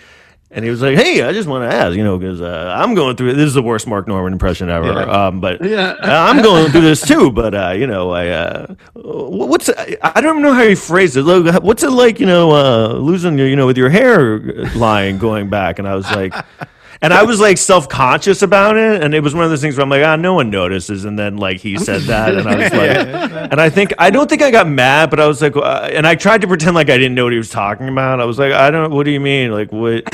and 0.50 0.64
he 0.64 0.72
was 0.72 0.82
like, 0.82 0.98
"Hey, 0.98 1.22
I 1.24 1.34
just 1.34 1.48
want 1.48 1.70
to 1.70 1.76
ask, 1.76 1.96
you 1.96 2.04
know, 2.04 2.18
because 2.18 2.42
uh, 2.42 2.74
I'm 2.78 2.96
going 2.96 3.16
through. 3.18 3.34
This 3.34 3.48
is 3.48 3.54
the 3.54 3.62
worst 3.62 3.86
Mark 3.88 4.08
Normand 4.08 4.34
impression 4.34 4.70
ever. 4.70 4.88
Yeah. 4.94 5.26
Um, 5.28 5.42
but 5.42 5.62
Yeah. 5.66 5.96
uh, 6.02 6.28
I'm 6.30 6.42
going 6.42 6.72
through 6.72 6.82
this 6.82 7.06
too. 7.06 7.32
But 7.32 7.54
uh, 7.54 7.72
you 7.72 7.86
know, 7.88 8.12
I 8.12 8.30
uh, 8.30 8.76
what's 8.94 9.70
I 10.02 10.22
don't 10.22 10.42
know 10.42 10.54
how 10.54 10.64
you 10.64 10.76
phrased 10.76 11.18
it. 11.18 11.24
What's 11.24 11.84
it 11.84 11.92
like, 11.92 12.20
you 12.20 12.26
know, 12.26 12.52
uh, 12.52 12.94
losing 12.94 13.38
your, 13.38 13.48
you 13.48 13.56
know, 13.56 13.66
with 13.68 13.78
your 13.78 13.90
hair 13.90 14.40
line 14.76 15.18
going 15.18 15.50
back? 15.50 15.80
And 15.80 15.88
I 15.88 15.96
was 15.96 16.10
like. 16.12 16.34
And 17.02 17.14
I 17.14 17.24
was 17.24 17.40
like 17.40 17.58
self 17.58 17.88
conscious 17.90 18.42
about 18.42 18.76
it, 18.78 19.04
and 19.04 19.14
it 19.14 19.22
was 19.22 19.36
one 19.36 19.44
of 19.44 19.50
those 19.50 19.62
things 19.62 19.78
where 19.78 19.84
I'm 19.84 19.90
like, 19.90 20.04
ah, 20.04 20.16
no 20.16 20.34
one 20.34 20.50
notices. 20.50 21.06
And 21.06 21.18
then 21.18 21.38
like 21.38 21.60
he 21.60 21.78
said 21.78 22.02
that, 22.04 22.36
and 22.36 22.48
I 22.48 22.56
was 22.56 22.72
like, 22.74 22.98
and 23.52 23.62
I 23.62 23.70
think 23.70 23.94
I 24.00 24.10
don't 24.10 24.30
think 24.30 24.42
I 24.42 24.50
got 24.52 24.68
mad, 24.68 25.10
but 25.10 25.20
I 25.20 25.28
was 25.28 25.42
like, 25.42 25.56
uh, 25.56 25.90
and 25.94 26.08
I 26.08 26.16
tried 26.16 26.42
to 26.42 26.48
pretend 26.48 26.76
like 26.76 26.90
I 26.90 26.98
didn't 26.98 27.16
know 27.16 27.24
what 27.26 27.34
he 27.34 27.38
was 27.38 27.50
talking 27.50 27.88
about. 27.88 28.20
I 28.20 28.26
was 28.26 28.40
like, 28.40 28.52
I 28.54 28.72
don't. 28.72 28.92
What 28.92 29.04
do 29.04 29.12
you 29.12 29.20
mean? 29.20 29.52
Like 29.52 29.72
what? 29.72 30.04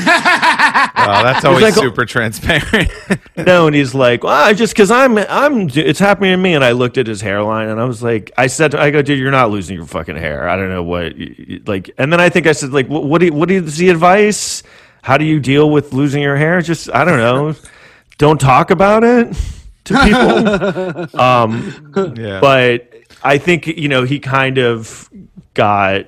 Oh, 1.06 1.22
that's 1.22 1.44
always 1.44 1.62
like- 1.62 1.74
super 1.74 2.06
transparent. 2.06 2.90
no, 3.36 3.66
and 3.66 3.76
he's 3.76 3.94
like, 3.94 4.24
well, 4.24 4.32
I 4.32 4.54
just 4.54 4.72
because 4.72 4.90
I'm 4.90 5.18
I'm 5.18 5.68
it's 5.74 5.98
happening 5.98 6.30
to 6.30 6.36
me, 6.38 6.54
and 6.54 6.64
I 6.64 6.72
looked 6.72 6.96
at 6.96 7.06
his 7.06 7.20
hairline, 7.20 7.68
and 7.68 7.78
I 7.78 7.84
was 7.84 8.02
like, 8.02 8.30
I 8.38 8.46
said, 8.46 8.74
I 8.74 8.90
go, 8.90 9.02
dude, 9.02 9.18
you're 9.18 9.30
not 9.30 9.50
losing 9.50 9.76
your 9.76 9.84
fucking 9.84 10.16
hair. 10.16 10.48
I 10.48 10.56
don't 10.56 10.70
know 10.70 10.82
what, 10.82 11.14
y- 11.18 11.34
y- 11.38 11.60
like, 11.66 11.90
and 11.98 12.10
then 12.10 12.20
I 12.22 12.30
think 12.30 12.46
I 12.46 12.52
said, 12.52 12.72
like, 12.72 12.88
what, 12.88 13.04
what 13.04 13.18
do 13.18 13.26
you, 13.26 13.34
what 13.34 13.50
is 13.50 13.76
the 13.76 13.90
advice? 13.90 14.62
How 15.04 15.18
do 15.18 15.26
you 15.26 15.38
deal 15.38 15.68
with 15.68 15.92
losing 15.92 16.22
your 16.22 16.36
hair? 16.36 16.62
Just 16.62 16.88
I 16.90 17.04
don't 17.04 17.18
know, 17.18 17.54
don't 18.18 18.40
talk 18.40 18.70
about 18.70 19.04
it 19.04 19.36
to 19.84 20.02
people. 20.02 21.20
um, 21.20 22.14
yeah, 22.16 22.40
but 22.40 22.90
I 23.22 23.36
think 23.36 23.66
you 23.66 23.88
know 23.88 24.04
he 24.04 24.18
kind 24.18 24.56
of 24.56 25.10
got. 25.52 26.06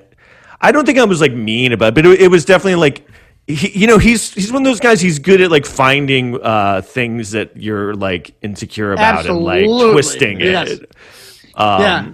I 0.59 0.71
don't 0.71 0.85
think 0.85 0.97
I 0.97 1.03
was 1.03 1.21
like 1.21 1.31
mean 1.31 1.73
about, 1.73 1.89
it, 1.89 1.93
but 1.93 2.05
it, 2.07 2.21
it 2.21 2.27
was 2.29 2.43
definitely 2.43 2.75
like. 2.75 3.07
He, 3.45 3.79
you 3.79 3.85
know, 3.85 3.99
he's 3.99 4.33
he's 4.33 4.51
one 4.51 4.63
of 4.63 4.65
those 4.65 4.79
guys. 4.79 4.99
He's 4.99 5.19
good 5.19 5.41
at 5.41 5.51
like 5.51 5.67
finding 5.67 6.41
uh, 6.41 6.81
things 6.81 7.31
that 7.31 7.55
you're 7.55 7.93
like 7.93 8.33
insecure 8.41 8.93
about 8.93 9.27
and 9.27 9.37
like 9.37 9.65
twisting 9.65 10.39
yes. 10.39 10.71
it. 10.71 10.91
Um, 11.53 11.81
Yeah. 11.81 12.11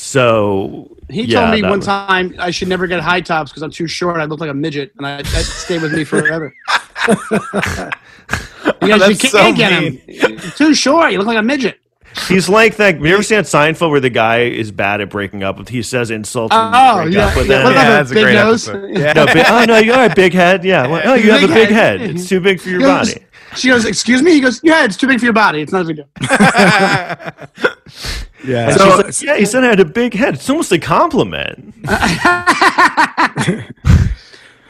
So 0.00 0.96
He 1.10 1.22
yeah, 1.24 1.40
told 1.40 1.50
me 1.54 1.62
one 1.62 1.78
was- 1.80 1.86
time 1.86 2.34
I 2.38 2.50
should 2.52 2.68
never 2.68 2.86
get 2.86 3.00
high 3.00 3.20
tops 3.20 3.50
because 3.50 3.62
I'm 3.62 3.70
too 3.72 3.88
short. 3.88 4.20
I 4.20 4.24
look 4.26 4.38
like 4.40 4.50
a 4.50 4.54
midget, 4.54 4.92
and 4.96 5.04
I, 5.06 5.22
that 5.22 5.44
stayed 5.44 5.82
with 5.82 5.92
me 5.92 6.04
forever. 6.04 6.54
because 7.06 7.92
you 8.82 9.16
can't 9.16 9.20
so 9.20 9.52
get 9.54 9.72
him. 9.72 10.00
You're 10.06 10.38
too 10.52 10.74
short. 10.74 11.10
You 11.12 11.18
look 11.18 11.26
like 11.26 11.36
a 11.36 11.42
midget. 11.42 11.80
He's 12.28 12.48
like 12.48 12.76
that. 12.76 12.94
Have 12.94 13.04
you 13.04 13.12
ever 13.14 13.22
seen 13.22 13.36
that 13.38 13.44
Seinfeld 13.44 13.90
where 13.90 14.00
the 14.00 14.08
guy 14.10 14.42
is 14.42 14.70
bad 14.72 15.00
at 15.00 15.10
breaking 15.10 15.42
up 15.42 15.58
with? 15.58 15.68
He 15.68 15.82
says 15.82 16.10
insults. 16.10 16.54
when 16.54 16.70
Oh 16.74 17.02
break 17.02 17.14
yeah. 17.14 17.26
up 17.26 17.36
with 17.36 17.48
yeah. 17.48 17.58
him. 17.58 17.64
What 17.64 17.72
about 17.72 17.82
Yeah, 17.82 17.90
the 17.90 17.96
that's 17.96 18.10
a 18.10 18.14
big 18.14 18.24
great 18.24 18.34
nose? 18.34 18.68
episode. 18.68 18.96
Yeah. 18.98 19.12
No, 19.14 19.26
big, 19.26 19.44
oh 19.48 19.64
no, 19.66 19.76
you're 19.78 20.04
a 20.04 20.14
big 20.14 20.32
head. 20.32 20.64
Yeah. 20.64 20.86
Well, 20.86 21.02
oh, 21.04 21.14
you 21.14 21.30
have 21.32 21.42
a 21.42 21.46
Big 21.48 21.54
big 21.54 21.68
head. 21.70 22.00
head. 22.00 22.10
It's 22.10 22.28
too 22.28 22.40
big 22.40 22.60
for 22.60 22.68
your 22.70 22.80
goes- 22.80 23.14
body. 23.14 23.24
She 23.56 23.68
goes, 23.68 23.86
"Excuse 23.86 24.20
me." 24.22 24.32
He 24.32 24.40
goes, 24.40 24.60
"Yeah, 24.62 24.84
it's 24.84 24.96
too 24.98 25.06
big 25.06 25.18
for 25.20 25.24
your 25.24 25.32
body. 25.32 25.62
It's 25.62 25.72
not 25.72 25.80
a 25.82 25.84
big 25.86 25.96
deal." 25.96 26.08
yeah. 28.44 28.70
So- 28.72 29.02
she's 29.06 29.22
like, 29.22 29.22
yeah, 29.22 29.36
he 29.38 29.44
said 29.46 29.64
I 29.64 29.68
had 29.68 29.80
a 29.80 29.84
big 29.84 30.14
head. 30.14 30.34
It's 30.34 30.48
almost 30.50 30.72
a 30.72 30.78
compliment. 30.78 31.74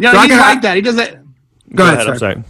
Yeah, 0.00 0.12
So 0.12 0.18
I 0.18 0.26
he's 0.28 0.36
like 0.38 0.62
that. 0.62 0.76
He 0.76 0.80
does 0.82 0.94
that. 0.94 1.18
Go, 1.74 1.84
ahead, 1.84 2.06
I'm 2.06 2.18
sorry. 2.18 2.44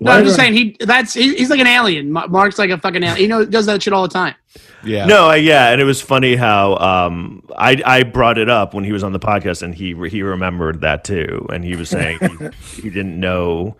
No, 0.00 0.10
I'm 0.10 0.24
just 0.24 0.34
saying 0.36 0.54
he. 0.54 0.76
That's 0.80 1.14
he, 1.14 1.36
he's 1.36 1.50
like 1.50 1.60
an 1.60 1.66
alien. 1.68 2.10
Mark's 2.10 2.58
like 2.58 2.70
a 2.70 2.78
fucking 2.78 3.02
alien. 3.02 3.16
He 3.16 3.26
knows 3.28 3.46
does 3.48 3.66
that 3.66 3.80
shit 3.82 3.92
all 3.92 4.02
the 4.02 4.08
time. 4.12 4.34
yeah. 4.82 5.04
No, 5.06 5.26
I, 5.28 5.36
yeah, 5.36 5.70
and 5.70 5.80
it 5.80 5.84
was 5.84 6.00
funny 6.00 6.34
how 6.36 6.76
um, 6.78 7.44
I 7.56 7.80
I 7.84 8.02
brought 8.02 8.38
it 8.38 8.48
up 8.48 8.74
when 8.74 8.82
he 8.82 8.90
was 8.92 9.04
on 9.04 9.12
the 9.12 9.20
podcast, 9.20 9.62
and 9.62 9.72
he 9.74 9.94
he 10.08 10.22
remembered 10.22 10.80
that 10.80 11.04
too, 11.04 11.46
and 11.52 11.62
he 11.64 11.76
was 11.76 11.88
saying 11.90 12.18
he, 12.20 12.82
he 12.82 12.90
didn't 12.90 13.20
know. 13.20 13.76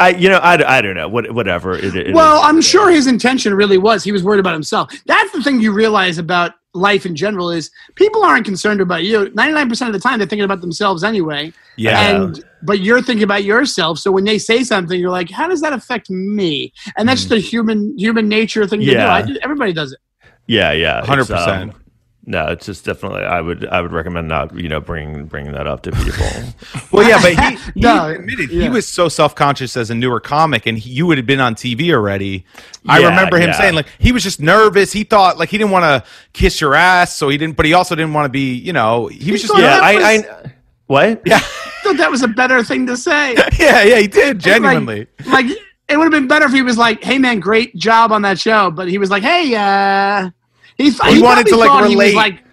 I 0.00 0.10
you 0.10 0.28
know 0.28 0.38
I, 0.38 0.78
I 0.78 0.82
don't 0.82 0.94
know 0.96 1.08
what 1.08 1.30
whatever 1.32 1.76
it, 1.76 1.94
it 1.94 2.14
Well, 2.14 2.36
is. 2.38 2.42
I'm 2.44 2.60
sure 2.60 2.90
his 2.90 3.06
intention 3.06 3.54
really 3.54 3.78
was 3.78 4.02
he 4.04 4.12
was 4.12 4.24
worried 4.24 4.40
about 4.40 4.54
himself. 4.54 4.92
That's 5.06 5.30
the 5.32 5.42
thing 5.42 5.60
you 5.60 5.72
realize 5.72 6.18
about 6.18 6.52
life 6.74 7.04
in 7.04 7.14
general 7.14 7.50
is 7.50 7.70
people 7.96 8.24
aren't 8.24 8.46
concerned 8.46 8.80
about 8.80 9.04
you. 9.04 9.26
99% 9.26 9.86
of 9.86 9.92
the 9.92 9.98
time 9.98 10.18
they're 10.18 10.26
thinking 10.26 10.44
about 10.44 10.62
themselves 10.62 11.04
anyway. 11.04 11.52
Yeah. 11.76 12.00
And 12.16 12.42
but 12.62 12.80
you're 12.80 13.02
thinking 13.02 13.24
about 13.24 13.44
yourself. 13.44 13.98
So 13.98 14.10
when 14.10 14.24
they 14.24 14.38
say 14.38 14.64
something, 14.64 14.98
you're 14.98 15.10
like, 15.10 15.30
how 15.30 15.46
does 15.48 15.60
that 15.60 15.72
affect 15.74 16.08
me? 16.08 16.72
And 16.96 17.08
that's 17.08 17.26
the 17.26 17.38
human 17.38 17.96
human 17.98 18.28
nature 18.28 18.66
thing 18.66 18.80
to 18.80 18.86
do. 18.86 18.92
Yeah. 18.92 19.12
I. 19.12 19.26
Everybody 19.42 19.72
does 19.72 19.92
it. 19.92 19.98
yeah 20.46 20.72
yeah 20.72 21.02
100%. 21.02 21.48
um, 21.48 21.81
no, 22.24 22.46
it's 22.48 22.66
just 22.66 22.84
definitely 22.84 23.22
I 23.22 23.40
would 23.40 23.66
I 23.66 23.80
would 23.80 23.92
recommend 23.92 24.28
not 24.28 24.56
you 24.56 24.68
know 24.68 24.80
bringing 24.80 25.26
bringing 25.26 25.52
that 25.52 25.66
up 25.66 25.82
to 25.82 25.92
people. 25.92 26.26
Well, 26.92 27.08
yeah, 27.08 27.20
but 27.22 27.32
he, 27.32 27.70
he 27.74 27.80
No, 27.80 28.08
admitted 28.08 28.50
yeah. 28.50 28.64
he 28.64 28.68
was 28.68 28.86
so 28.86 29.08
self 29.08 29.34
conscious 29.34 29.76
as 29.76 29.90
a 29.90 29.94
newer 29.94 30.20
comic, 30.20 30.66
and 30.66 30.78
he, 30.78 30.90
you 30.90 31.06
would 31.06 31.16
have 31.18 31.26
been 31.26 31.40
on 31.40 31.54
TV 31.54 31.92
already. 31.92 32.44
I 32.86 32.98
remember 33.02 33.38
him 33.38 33.48
yeah. 33.48 33.58
saying 33.58 33.74
like 33.74 33.86
he 33.98 34.12
was 34.12 34.22
just 34.22 34.40
nervous. 34.40 34.92
He 34.92 35.04
thought 35.04 35.38
like 35.38 35.48
he 35.48 35.56
didn't 35.58 35.70
want 35.70 35.84
to 35.84 36.04
kiss 36.32 36.60
your 36.60 36.74
ass, 36.74 37.16
so 37.16 37.28
he 37.30 37.38
didn't. 37.38 37.56
But 37.56 37.66
he 37.66 37.72
also 37.72 37.94
didn't 37.94 38.12
want 38.12 38.26
to 38.26 38.28
be, 38.30 38.54
you 38.54 38.72
know, 38.72 39.06
he 39.06 39.32
was 39.32 39.40
just 39.42 39.56
yeah, 39.56 39.80
I, 39.82 39.94
was- 39.94 40.04
I 40.04 40.52
what 40.86 41.22
yeah, 41.24 41.36
I 41.42 41.70
thought 41.82 41.96
that 41.96 42.10
was 42.10 42.22
a 42.22 42.28
better 42.28 42.62
thing 42.62 42.86
to 42.86 42.96
say. 42.96 43.34
yeah, 43.58 43.82
yeah. 43.82 43.98
He 43.98 44.06
did 44.06 44.38
genuinely. 44.38 45.06
Like, 45.26 45.46
like 45.46 45.58
it 45.88 45.96
would 45.96 46.04
have 46.04 46.12
been 46.12 46.28
better 46.28 46.44
if 46.46 46.52
he 46.52 46.62
was 46.62 46.76
like, 46.78 47.02
"Hey 47.02 47.18
man, 47.18 47.40
great 47.40 47.74
job 47.76 48.12
on 48.12 48.22
that 48.22 48.38
show," 48.38 48.70
but 48.70 48.88
he 48.88 48.98
was 48.98 49.10
like, 49.10 49.22
"Hey, 49.22 49.54
uh," 49.54 50.30
he, 50.76 50.90
He 50.90 51.22
wanted 51.22 51.46
to, 51.46 51.56
like, 51.56 51.68
thought 51.68 51.88
He 51.88 51.96
was 51.96 52.06
relate. 52.06 52.14
like, 52.14 52.44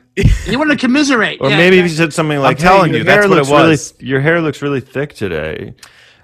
he 0.45 0.55
wanted 0.57 0.77
to 0.77 0.85
commiserate, 0.85 1.39
or 1.41 1.49
Yeah, 1.49 1.57
maybe 1.57 1.81
he 1.81 1.87
said 1.89 2.13
something 2.13 2.39
like 2.39 2.57
telling 2.57 2.87
hey, 2.91 2.91
you, 2.91 2.95
your 2.97 3.05
that's 3.05 3.23
hair 3.25 3.29
what 3.29 3.37
it 3.37 3.39
looks 3.41 3.49
really- 3.51 3.69
was. 3.69 3.93
your 3.99 4.19
hair 4.21 4.41
looks 4.41 4.61
really 4.61 4.81
thick 4.81 5.13
today. 5.13 5.73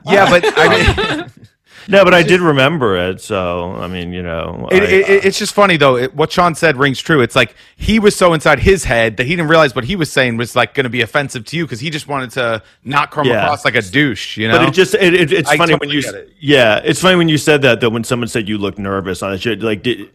yeah, 0.06 0.30
but 0.30 0.44
I 0.58 1.18
mean. 1.18 1.32
No, 1.88 2.04
but 2.04 2.16
I 2.16 2.24
did 2.24 2.42
remember 2.42 2.98
it, 2.98 3.22
so 3.22 3.74
I 3.76 3.86
mean, 3.86 4.12
you 4.12 4.24
know, 4.24 4.68
It, 4.72 4.82
I- 4.82 4.86
it, 4.88 4.92
it- 4.92 5.24
uh, 5.24 5.28
it's 5.28 5.38
just 5.38 5.54
funny 5.54 5.78
though. 5.78 5.98
It, 5.98 6.16
what 6.16 6.32
Sean 6.32 6.56
said 6.56 6.78
rings 6.78 7.00
true. 7.00 7.22
It's 7.22 7.36
like 7.36 7.54
he 7.78 8.00
was 8.00 8.16
so 8.16 8.34
inside 8.34 8.58
his 8.58 8.84
head 8.86 9.18
that 9.18 9.28
he 9.28 9.36
didn't 9.36 9.50
realize 9.50 9.76
what 9.76 9.84
he 9.84 9.96
was 9.96 10.12
saying 10.12 10.36
was 10.38 10.56
like 10.56 10.74
going 10.74 10.86
to 10.86 10.90
be 10.90 11.02
offensive 11.02 11.46
to 11.46 11.58
you 11.58 11.64
because 11.66 11.80
he 11.80 11.92
just 11.92 12.08
wanted 12.08 12.32
to 12.32 12.64
not 12.84 13.12
come 13.12 13.28
Yeah. 13.28 13.44
across 13.44 13.66
like 13.66 13.76
a 13.76 13.84
douche. 13.84 14.36
You 14.36 14.48
know, 14.48 14.58
But 14.58 14.70
it 14.70 14.74
just 14.74 14.96
it, 14.96 15.14
it, 15.14 15.32
it's 15.32 15.48
I 15.48 15.58
funny 15.58 15.74
totally 15.74 15.98
when 15.98 16.04
you 16.04 16.10
it. 16.12 16.32
yeah 16.40 16.82
it's 16.84 17.00
funny 17.02 17.18
when 17.18 17.30
you 17.30 17.38
said 17.38 17.62
that 17.62 17.82
though 17.82 17.90
when 17.90 18.04
someone 18.04 18.30
said 18.30 18.50
you 18.50 18.58
look 18.58 18.80
nervous 18.80 19.22
on 19.22 19.30
the 19.32 19.38
shit 19.38 19.62
like 19.62 19.84
did 19.84 20.10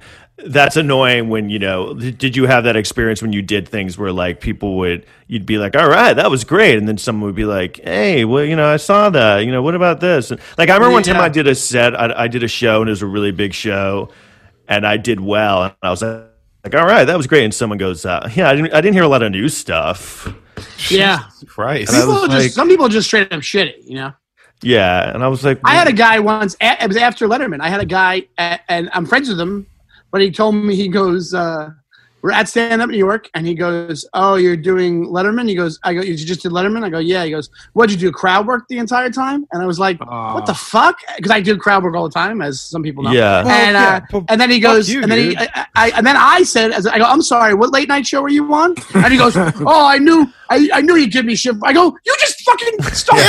that's 0.46 0.76
annoying 0.76 1.28
when 1.28 1.50
you 1.50 1.58
know 1.58 1.92
did 1.94 2.34
you 2.36 2.46
have 2.46 2.64
that 2.64 2.76
experience 2.76 3.20
when 3.22 3.32
you 3.32 3.42
did 3.42 3.68
things 3.68 3.98
where 3.98 4.12
like 4.12 4.40
people 4.40 4.78
would 4.78 5.04
you'd 5.26 5.44
be 5.46 5.58
like 5.58 5.76
all 5.76 5.88
right 5.88 6.14
that 6.14 6.30
was 6.30 6.44
great 6.44 6.78
and 6.78 6.88
then 6.88 6.96
someone 6.98 7.26
would 7.26 7.34
be 7.34 7.44
like 7.44 7.78
hey 7.84 8.24
well 8.24 8.44
you 8.44 8.56
know 8.56 8.66
i 8.66 8.76
saw 8.76 9.10
that 9.10 9.40
you 9.44 9.52
know 9.52 9.62
what 9.62 9.74
about 9.74 10.00
this 10.00 10.30
and, 10.30 10.40
like 10.56 10.68
i 10.70 10.74
remember 10.74 10.92
one 10.92 11.02
time 11.02 11.20
i 11.20 11.28
did 11.28 11.46
a 11.46 11.54
set 11.54 11.98
I, 11.98 12.24
I 12.24 12.28
did 12.28 12.42
a 12.42 12.48
show 12.48 12.80
and 12.80 12.88
it 12.88 12.92
was 12.92 13.02
a 13.02 13.06
really 13.06 13.32
big 13.32 13.52
show 13.52 14.10
and 14.68 14.86
i 14.86 14.96
did 14.96 15.20
well 15.20 15.64
and 15.64 15.74
i 15.82 15.90
was 15.90 16.00
like, 16.02 16.24
like 16.64 16.74
all 16.74 16.86
right 16.86 17.04
that 17.04 17.16
was 17.16 17.26
great 17.26 17.44
and 17.44 17.54
someone 17.54 17.78
goes 17.78 18.04
uh, 18.06 18.28
yeah 18.34 18.48
I 18.48 18.54
didn't, 18.56 18.72
I 18.72 18.80
didn't 18.80 18.94
hear 18.94 19.04
a 19.04 19.08
lot 19.08 19.22
of 19.22 19.32
new 19.32 19.48
stuff 19.48 20.26
Yeah. 20.90 21.24
Christ. 21.46 21.92
I 21.92 22.00
People 22.00 22.26
just 22.26 22.30
like- 22.32 22.50
some 22.52 22.68
people 22.68 22.88
just 22.88 23.06
straight 23.08 23.32
up 23.32 23.42
shit 23.42 23.68
it, 23.68 23.82
you 23.84 23.94
know. 23.96 24.12
yeah 24.62 25.12
and 25.12 25.22
i 25.24 25.28
was 25.28 25.42
like 25.44 25.58
I 25.64 25.74
had 25.74 25.88
a 25.88 25.92
guy 25.92 26.18
once. 26.20 26.56
It 26.60 26.86
was 26.88 26.96
after 26.96 27.26
Letterman. 27.28 27.60
I 27.60 27.68
had 27.68 27.80
a 27.80 27.86
guy, 27.86 28.26
a- 28.38 28.58
and 28.70 28.90
I'm 28.92 29.06
friends 29.06 29.28
with 29.28 29.40
him, 29.40 29.66
but 30.10 30.20
he 30.20 30.30
told 30.30 30.54
me 30.54 30.74
he 30.74 30.88
goes, 30.88 31.32
uh, 31.34 31.70
"We're 32.22 32.32
at 32.32 32.48
stand 32.48 32.82
up 32.82 32.90
New 32.90 32.98
York," 32.98 33.30
and 33.34 33.46
he 33.46 33.54
goes, 33.54 34.06
"Oh, 34.12 34.34
you're 34.36 34.56
doing 34.56 35.06
Letterman?" 35.06 35.48
He 35.48 35.54
goes, 35.54 35.78
"I 35.82 35.94
go, 35.94 36.02
you 36.02 36.14
just 36.16 36.42
did 36.42 36.52
Letterman?" 36.52 36.84
I 36.84 36.90
go, 36.90 36.98
"Yeah." 36.98 37.24
He 37.24 37.30
goes, 37.30 37.48
"What'd 37.72 37.92
you 37.92 37.98
do? 37.98 38.12
Crowd 38.12 38.46
work 38.46 38.68
the 38.68 38.78
entire 38.78 39.10
time?" 39.10 39.46
And 39.52 39.62
I 39.62 39.66
was 39.66 39.78
like, 39.78 39.98
"What 40.00 40.46
the 40.46 40.54
fuck?" 40.54 40.98
Because 41.16 41.30
I 41.30 41.40
do 41.40 41.56
crowd 41.56 41.82
work 41.82 41.94
all 41.94 42.08
the 42.08 42.12
time, 42.14 42.42
as 42.42 42.60
some 42.60 42.82
people 42.82 43.02
know. 43.04 43.12
yeah 43.12 43.44
and 43.46 43.76
uh, 43.76 44.00
but 44.10 44.24
and 44.28 44.40
then 44.40 44.50
he 44.50 44.60
goes, 44.60 44.90
you, 44.90 45.02
and 45.02 45.10
then 45.10 45.30
he. 45.30 45.36
I, 45.36 45.66
I, 45.74 45.90
and 45.96 46.06
then 46.06 46.16
I 46.16 46.42
said, 46.42 46.72
as 46.72 46.86
I 46.86 46.98
go, 46.98 47.04
I'm 47.04 47.22
sorry, 47.22 47.54
what 47.54 47.72
late 47.72 47.88
night 47.88 48.06
show 48.06 48.20
were 48.22 48.28
you 48.28 48.52
on? 48.52 48.74
And 48.94 49.12
he 49.12 49.18
goes, 49.18 49.36
Oh, 49.36 49.86
I 49.86 49.98
knew, 49.98 50.30
I, 50.50 50.68
I 50.74 50.80
knew 50.82 50.96
you'd 50.96 51.12
give 51.12 51.24
me 51.24 51.36
shit. 51.36 51.54
I 51.62 51.72
go, 51.72 51.96
you 52.04 52.16
just 52.18 52.40
fucking 52.40 52.82
started 52.92 53.24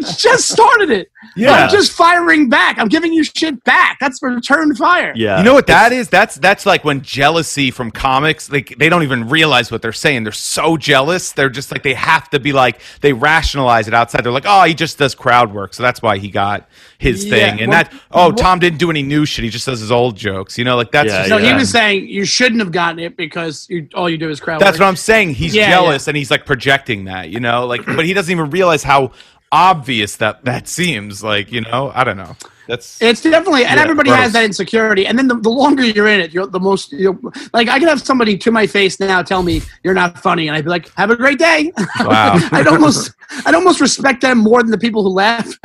it. 0.00 0.06
just 0.18 0.48
started 0.48 0.90
it. 0.90 1.10
Yeah. 1.36 1.52
I'm 1.52 1.70
just 1.70 1.92
firing 1.92 2.48
back. 2.48 2.78
I'm 2.78 2.88
giving 2.88 3.12
you 3.12 3.22
shit 3.24 3.62
back. 3.64 3.98
That's 4.00 4.22
return 4.22 4.74
fire. 4.74 5.12
yeah 5.14 5.38
You 5.38 5.44
know 5.44 5.54
what 5.54 5.66
that 5.66 5.92
is? 5.92 6.08
That's 6.08 6.36
that's 6.36 6.64
like 6.64 6.82
when 6.84 7.02
jealousy 7.02 7.70
from 7.70 7.90
comics, 7.90 8.50
like 8.50 8.74
they 8.78 8.88
don't 8.88 9.02
even 9.02 9.28
realize 9.28 9.70
what 9.70 9.82
they're 9.82 9.92
saying. 9.92 10.24
They're 10.24 10.32
so 10.32 10.76
jealous. 10.78 11.32
They're 11.32 11.50
just 11.50 11.70
like 11.70 11.82
they 11.82 11.94
have 11.94 12.30
to 12.30 12.40
be 12.40 12.52
like 12.52 12.80
they 13.02 13.12
rationalize 13.12 13.86
it 13.86 13.94
outside. 13.94 14.24
They're 14.24 14.32
like, 14.32 14.46
oh, 14.46 14.64
he 14.64 14.74
just 14.74 14.98
does 14.98 15.14
crowd 15.14 15.52
work, 15.54 15.74
so 15.74 15.82
that's 15.82 16.00
why 16.00 16.18
he 16.18 16.28
got 16.28 16.68
his 17.02 17.24
Yeah, 17.24 17.30
thing. 17.34 17.60
And 17.60 17.70
well- 17.70 17.84
that 17.84 17.92
oh, 18.12 18.32
Tom 18.32 18.58
didn't 18.58 18.78
do 18.78 18.88
any 18.90 19.02
new 19.02 19.26
shit. 19.26 19.44
He 19.44 19.50
just 19.50 19.66
does 19.66 19.80
his 19.80 19.90
old 19.92 20.16
jokes. 20.16 20.56
You 20.56 20.64
know, 20.64 20.76
like 20.76 20.90
that's 20.92 21.08
Yeah, 21.08 21.18
just, 21.18 21.28
So 21.28 21.36
yeah. 21.36 21.48
he 21.48 21.54
was 21.54 21.70
saying 21.70 22.08
you 22.08 22.24
shouldn't 22.24 22.60
have 22.60 22.72
gotten 22.72 22.98
it 23.00 23.16
because 23.16 23.66
you, 23.68 23.88
all 23.94 24.08
you 24.08 24.16
do 24.18 24.30
is 24.30 24.40
crowd 24.40 24.60
that's 24.60 24.74
work. 24.76 24.80
what 24.80 24.86
I'm 24.88 24.96
saying. 24.96 25.34
He's 25.34 25.54
Yeah, 25.54 25.68
jealous 25.70 26.08
and 26.08 26.16
he's 26.16 26.30
like 26.30 26.46
projecting 26.46 27.04
that. 27.04 27.28
You 27.30 27.40
know, 27.40 27.66
like 27.66 27.84
but 27.84 28.04
he 28.06 28.14
doesn't 28.14 28.30
even 28.32 28.50
realize 28.50 28.82
how 28.82 29.12
obvious 29.52 30.16
that 30.16 30.44
that 30.44 30.66
seems. 30.66 31.22
Like 31.22 31.52
you 31.52 31.60
know, 31.60 31.92
I 31.94 32.02
don't 32.02 32.16
know. 32.16 32.34
That's 32.68 33.02
It's 33.02 33.20
definitely, 33.22 33.64
and 33.64 33.76
Yeah, 33.76 33.82
everybody 33.82 34.10
gross. 34.10 34.20
has 34.22 34.32
that 34.34 34.44
insecurity. 34.44 35.04
And 35.04 35.18
then 35.18 35.26
the, 35.26 35.34
the 35.34 35.50
longer 35.50 35.84
you're 35.84 36.06
in 36.06 36.20
it, 36.20 36.32
you're 36.32 36.46
the 36.46 36.60
most. 36.60 36.92
You're, 36.92 37.18
like 37.52 37.68
I 37.68 37.78
could 37.80 37.88
have 37.88 38.00
somebody 38.00 38.38
to 38.38 38.50
my 38.52 38.66
face 38.68 39.00
now 39.00 39.20
tell 39.20 39.42
me 39.42 39.62
you're 39.82 39.94
not 39.94 40.16
funny, 40.18 40.46
and 40.48 40.56
I'd 40.56 40.64
be 40.64 40.70
like, 40.70 40.88
"Have 40.94 41.10
a 41.10 41.16
great 41.16 41.38
day." 41.40 41.72
wow. 42.00 42.38
I'd 42.52 42.68
almost, 42.68 43.12
I'd 43.46 43.54
almost 43.56 43.80
respect 43.80 44.20
them 44.22 44.38
more 44.38 44.62
than 44.62 44.70
the 44.70 44.78
people 44.78 45.02
who 45.02 45.08
laugh. 45.10 45.46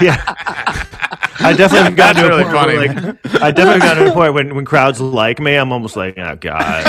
yeah. 0.00 0.22
I 1.44 1.52
definitely 1.56 1.84
have 1.90 1.96
gotten 1.96 2.22
to 2.22 2.28
That's 2.28 2.28
a 2.28 2.28
really 2.28 2.44
point 2.44 2.54
funny. 2.54 2.76
like 2.78 3.42
I 3.42 3.50
definitely 3.50 3.80
got 3.80 3.94
to 3.94 4.10
a 4.10 4.12
point 4.12 4.34
when, 4.34 4.54
when 4.54 4.64
crowds 4.64 5.00
like 5.00 5.40
me, 5.40 5.56
I'm 5.56 5.72
almost 5.72 5.96
like, 5.96 6.16
oh 6.16 6.36
god. 6.36 6.84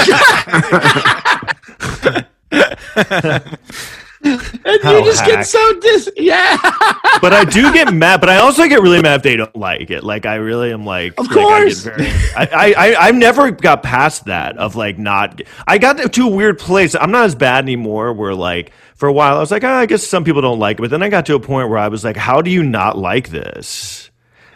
and 4.66 4.82
How 4.84 4.98
you 4.98 5.04
just 5.04 5.26
get 5.26 5.46
so 5.46 5.80
dis. 5.80 6.10
Yeah, 6.16 6.58
but 7.22 7.34
I 7.34 7.44
do 7.44 7.74
get 7.74 7.94
mad. 7.94 8.20
But 8.22 8.30
I 8.30 8.38
also 8.38 8.68
get 8.68 8.82
really 8.82 9.02
mad 9.02 9.18
if 9.18 9.24
they 9.24 9.36
don't 9.36 9.56
like 9.56 9.92
it. 9.92 10.04
Like 10.04 10.26
I 10.26 10.36
really 10.36 10.72
am 10.72 10.86
like, 10.86 11.14
Of 11.20 11.28
like, 11.28 11.38
I 11.38 11.42
course. 11.42 11.84
very- 11.84 12.08
I, 12.36 12.48
I, 12.54 12.74
I 12.78 12.96
I've 13.08 13.16
never 13.16 13.52
got 13.52 13.84
past 13.84 14.26
that 14.26 14.58
of 14.58 14.76
like 14.76 14.98
not. 14.98 15.42
I 15.68 15.78
got 15.78 16.14
to 16.14 16.22
a 16.24 16.30
weird 16.30 16.58
place. 16.60 16.96
I'm 16.96 17.12
not 17.12 17.26
as 17.26 17.36
bad 17.36 17.64
anymore. 17.66 18.14
Where 18.14 18.34
like 18.34 18.72
for 18.96 19.08
a 19.10 19.14
while 19.14 19.36
I 19.36 19.40
was 19.40 19.52
like, 19.52 19.64
oh, 19.64 19.74
I 19.74 19.86
guess 19.86 20.06
some 20.08 20.24
people 20.24 20.42
don't 20.42 20.60
like 20.60 20.78
it. 20.80 20.82
But 20.82 20.90
then 20.92 21.04
I 21.04 21.10
got 21.10 21.26
to 21.26 21.36
a 21.36 21.40
point 21.40 21.70
where 21.70 21.80
I 21.80 21.90
was 21.90 22.04
like, 22.06 22.16
how 22.18 22.42
do 22.42 22.50
you 22.50 22.64
not 22.64 22.98
like 22.98 23.30
this? 23.30 24.10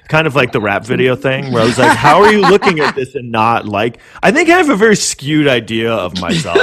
Kind 0.07 0.25
of 0.25 0.35
like 0.35 0.53
the 0.53 0.61
rap 0.61 0.85
video 0.85 1.17
thing, 1.17 1.51
where 1.51 1.61
I 1.61 1.65
was 1.65 1.77
like, 1.77 1.97
"How 1.97 2.21
are 2.23 2.31
you 2.31 2.39
looking 2.39 2.79
at 2.79 2.95
this 2.95 3.13
and 3.15 3.29
not 3.29 3.65
like?" 3.67 3.97
I 4.23 4.31
think 4.31 4.49
I 4.49 4.55
have 4.55 4.69
a 4.69 4.75
very 4.77 4.95
skewed 4.95 5.49
idea 5.49 5.91
of 5.91 6.17
myself 6.21 6.57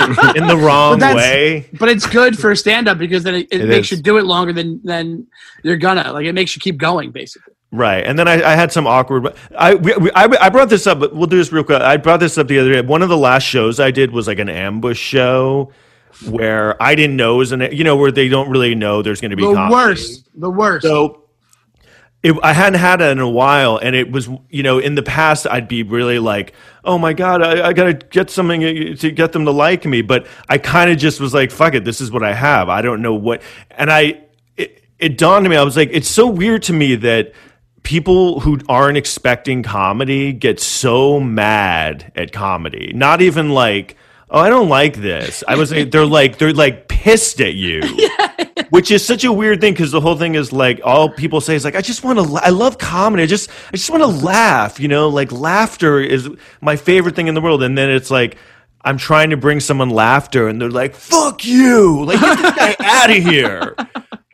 in 0.36 0.46
the 0.46 0.56
wrong 0.56 0.98
that's- 0.98 1.16
way. 1.16 1.68
but 1.78 1.88
it's 1.88 2.06
good 2.06 2.38
for 2.38 2.54
stand 2.54 2.88
up 2.88 2.98
because 2.98 3.22
then 3.24 3.34
it, 3.34 3.48
it, 3.50 3.62
It 3.62 3.68
makes 3.68 3.90
is. 3.92 3.98
you 3.98 4.02
do 4.02 4.18
it 4.18 4.24
longer 4.24 4.52
than 4.52 4.80
than 4.84 5.26
you're 5.62 5.76
gonna. 5.76 6.12
Like 6.12 6.26
it 6.26 6.32
makes 6.32 6.54
you 6.54 6.60
keep 6.60 6.76
going, 6.78 7.10
basically. 7.10 7.54
Right, 7.70 8.06
and 8.06 8.18
then 8.18 8.26
I, 8.28 8.34
I 8.42 8.54
had 8.54 8.72
some 8.72 8.86
awkward. 8.86 9.34
I, 9.56 9.74
we, 9.74 9.94
we- 9.96 10.10
I 10.12 10.24
I 10.40 10.48
brought 10.48 10.68
this 10.70 10.86
up, 10.86 11.00
but 11.00 11.14
we'll 11.14 11.26
do 11.26 11.36
this 11.36 11.52
real 11.52 11.64
quick. 11.64 11.82
I 11.82 11.96
brought 11.98 12.20
this 12.20 12.38
up 12.38 12.48
the 12.48 12.58
other 12.58 12.72
day. 12.72 12.80
One 12.80 13.02
of 13.02 13.08
the 13.10 13.16
last 13.18 13.42
shows 13.42 13.78
I 13.80 13.90
did 13.90 14.10
was 14.12 14.26
like 14.26 14.38
an 14.38 14.48
ambush 14.48 14.98
show 14.98 15.72
where 16.28 16.80
I 16.82 16.94
didn't 16.94 17.16
know 17.16 17.34
it 17.34 17.38
was 17.38 17.52
an 17.52 17.60
you 17.72 17.84
know 17.84 17.96
where 17.96 18.10
they 18.10 18.28
don't 18.28 18.48
really 18.50 18.74
know 18.74 19.02
there's 19.02 19.20
going 19.20 19.30
to 19.32 19.36
be 19.36 19.44
The 19.46 19.52
comedy. 19.54 19.74
worst, 19.74 20.28
the 20.34 20.50
worst. 20.50 20.86
So 20.86 21.24
it, 22.22 22.34
I 22.42 22.52
hadn't 22.52 22.80
had 22.80 23.00
it 23.00 23.10
in 23.10 23.20
a 23.20 23.28
while, 23.28 23.76
and 23.76 23.94
it 23.94 24.10
was 24.10 24.28
you 24.50 24.62
know 24.62 24.78
in 24.78 24.96
the 24.96 25.02
past 25.02 25.46
I'd 25.46 25.68
be 25.68 25.82
really 25.82 26.18
like, 26.18 26.52
oh 26.84 26.98
my 26.98 27.12
god, 27.12 27.42
I, 27.42 27.68
I 27.68 27.72
got 27.72 27.84
to 27.84 27.94
get 27.94 28.30
something 28.30 28.64
uh, 28.64 28.96
to 28.96 29.10
get 29.10 29.32
them 29.32 29.44
to 29.44 29.52
like 29.52 29.84
me, 29.84 30.02
but 30.02 30.26
I 30.48 30.58
kind 30.58 30.90
of 30.90 30.98
just 30.98 31.20
was 31.20 31.32
like, 31.32 31.50
fuck 31.50 31.74
it, 31.74 31.84
this 31.84 32.00
is 32.00 32.10
what 32.10 32.24
I 32.24 32.34
have. 32.34 32.68
I 32.68 32.82
don't 32.82 33.02
know 33.02 33.14
what, 33.14 33.42
and 33.70 33.90
I 33.90 34.20
it, 34.56 34.82
it 34.98 35.16
dawned 35.16 35.46
on 35.46 35.50
me. 35.50 35.56
I 35.56 35.62
was 35.62 35.76
like, 35.76 35.90
it's 35.92 36.08
so 36.08 36.26
weird 36.26 36.64
to 36.64 36.72
me 36.72 36.96
that 36.96 37.32
people 37.84 38.40
who 38.40 38.58
aren't 38.68 38.98
expecting 38.98 39.62
comedy 39.62 40.32
get 40.32 40.58
so 40.60 41.20
mad 41.20 42.12
at 42.16 42.32
comedy. 42.32 42.92
Not 42.94 43.22
even 43.22 43.50
like, 43.50 43.96
oh, 44.28 44.40
I 44.40 44.50
don't 44.50 44.68
like 44.68 44.96
this. 44.96 45.44
I 45.46 45.54
was 45.54 45.70
they're 45.70 46.04
like 46.04 46.38
they're 46.38 46.52
like 46.52 46.88
pissed 46.88 47.40
at 47.40 47.54
you. 47.54 47.82
Which 48.70 48.90
is 48.90 49.04
such 49.04 49.24
a 49.24 49.32
weird 49.32 49.60
thing 49.60 49.72
because 49.72 49.90
the 49.90 50.00
whole 50.00 50.16
thing 50.16 50.34
is 50.34 50.52
like 50.52 50.80
all 50.84 51.08
people 51.08 51.40
say 51.40 51.54
is 51.54 51.64
like 51.64 51.74
I 51.74 51.80
just 51.80 52.04
want 52.04 52.18
to 52.18 52.22
la- 52.22 52.40
I 52.42 52.50
love 52.50 52.78
comedy. 52.78 53.22
I 53.22 53.26
just 53.26 53.50
I 53.68 53.76
just 53.76 53.90
want 53.90 54.02
to 54.02 54.08
laugh 54.08 54.78
you 54.78 54.88
know? 54.88 55.08
Like 55.08 55.32
laughter 55.32 56.00
is 56.00 56.28
my 56.60 56.76
favorite 56.76 57.16
thing 57.16 57.28
in 57.28 57.34
the 57.34 57.40
world 57.40 57.62
and 57.62 57.76
then 57.76 57.90
it's 57.90 58.10
like 58.10 58.36
I'm 58.82 58.98
trying 58.98 59.30
to 59.30 59.36
bring 59.36 59.60
someone 59.60 59.90
laughter 59.90 60.48
and 60.48 60.60
they're 60.60 60.70
like 60.70 60.94
fuck 60.94 61.44
you! 61.44 62.04
Like 62.04 62.20
get 62.20 62.38
this 62.38 62.54
guy 62.56 62.76
out 62.80 63.10
of 63.10 63.16
here. 63.16 63.76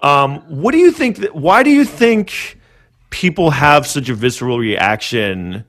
Um, 0.03 0.41
what 0.61 0.73
do 0.73 0.79
you 0.79 0.93
think? 0.93 1.19
That, 1.19 1.35
why 1.35 1.63
do 1.63 1.71
you 1.71 1.85
think 1.85 2.59
people 3.11 3.51
have 3.51 3.87
such 3.87 4.09
a 4.09 4.15
visceral 4.15 4.59
reaction 4.59 5.65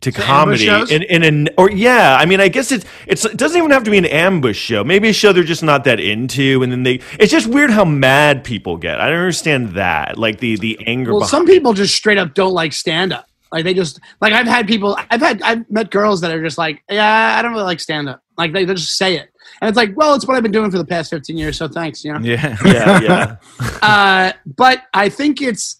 to, 0.00 0.12
comedy? 0.12 0.68
In, 0.68 1.02
in 1.02 1.22
an 1.22 1.48
or 1.56 1.70
yeah, 1.70 2.16
I 2.18 2.26
mean, 2.26 2.40
I 2.40 2.48
guess 2.48 2.72
it's 2.72 2.84
it's 3.06 3.24
it 3.24 3.36
doesn't 3.36 3.58
even 3.58 3.70
have 3.70 3.84
to 3.84 3.90
be 3.90 3.98
an 3.98 4.06
ambush 4.06 4.58
show. 4.58 4.84
Maybe 4.84 5.08
a 5.08 5.12
show 5.12 5.32
they're 5.32 5.44
just 5.44 5.62
not 5.62 5.84
that 5.84 6.00
into, 6.00 6.62
and 6.62 6.72
then 6.72 6.82
they. 6.82 7.00
It's 7.18 7.32
just 7.32 7.46
weird 7.46 7.70
how 7.70 7.84
mad 7.84 8.44
people 8.44 8.76
get. 8.76 9.00
I 9.00 9.08
don't 9.08 9.18
understand 9.18 9.74
that. 9.74 10.18
Like 10.18 10.38
the 10.40 10.56
the 10.56 10.78
anger. 10.86 11.14
well, 11.14 11.26
some 11.26 11.46
people 11.46 11.72
just 11.72 11.94
straight 11.94 12.18
up 12.18 12.34
don't 12.34 12.54
like 12.54 12.72
stand 12.72 13.12
up. 13.12 13.26
Like 13.52 13.64
they 13.64 13.74
just 13.74 14.00
like 14.20 14.32
I've 14.32 14.46
had 14.46 14.68
people 14.68 14.96
I've 15.10 15.20
had 15.20 15.42
I've 15.42 15.68
met 15.70 15.90
girls 15.90 16.20
that 16.20 16.30
are 16.30 16.42
just 16.42 16.58
like, 16.58 16.82
yeah, 16.88 17.36
I 17.38 17.42
don't 17.42 17.52
really 17.52 17.64
like 17.64 17.80
stand 17.80 18.08
up. 18.08 18.22
Like 18.38 18.52
they, 18.52 18.64
they 18.64 18.74
just 18.74 18.96
say 18.96 19.16
it. 19.16 19.28
And 19.60 19.68
it's 19.68 19.76
like, 19.76 19.96
well, 19.96 20.14
it's 20.14 20.26
what 20.26 20.36
I've 20.36 20.42
been 20.42 20.52
doing 20.52 20.70
for 20.70 20.78
the 20.78 20.84
past 20.84 21.10
15 21.10 21.36
years, 21.36 21.58
so 21.58 21.68
thanks, 21.68 22.04
you 22.04 22.12
know. 22.12 22.20
yeah. 22.20 22.56
yeah, 22.64 23.00
yeah. 23.00 23.36
Uh, 23.82 24.32
but 24.56 24.82
I 24.94 25.08
think 25.08 25.42
it's 25.42 25.79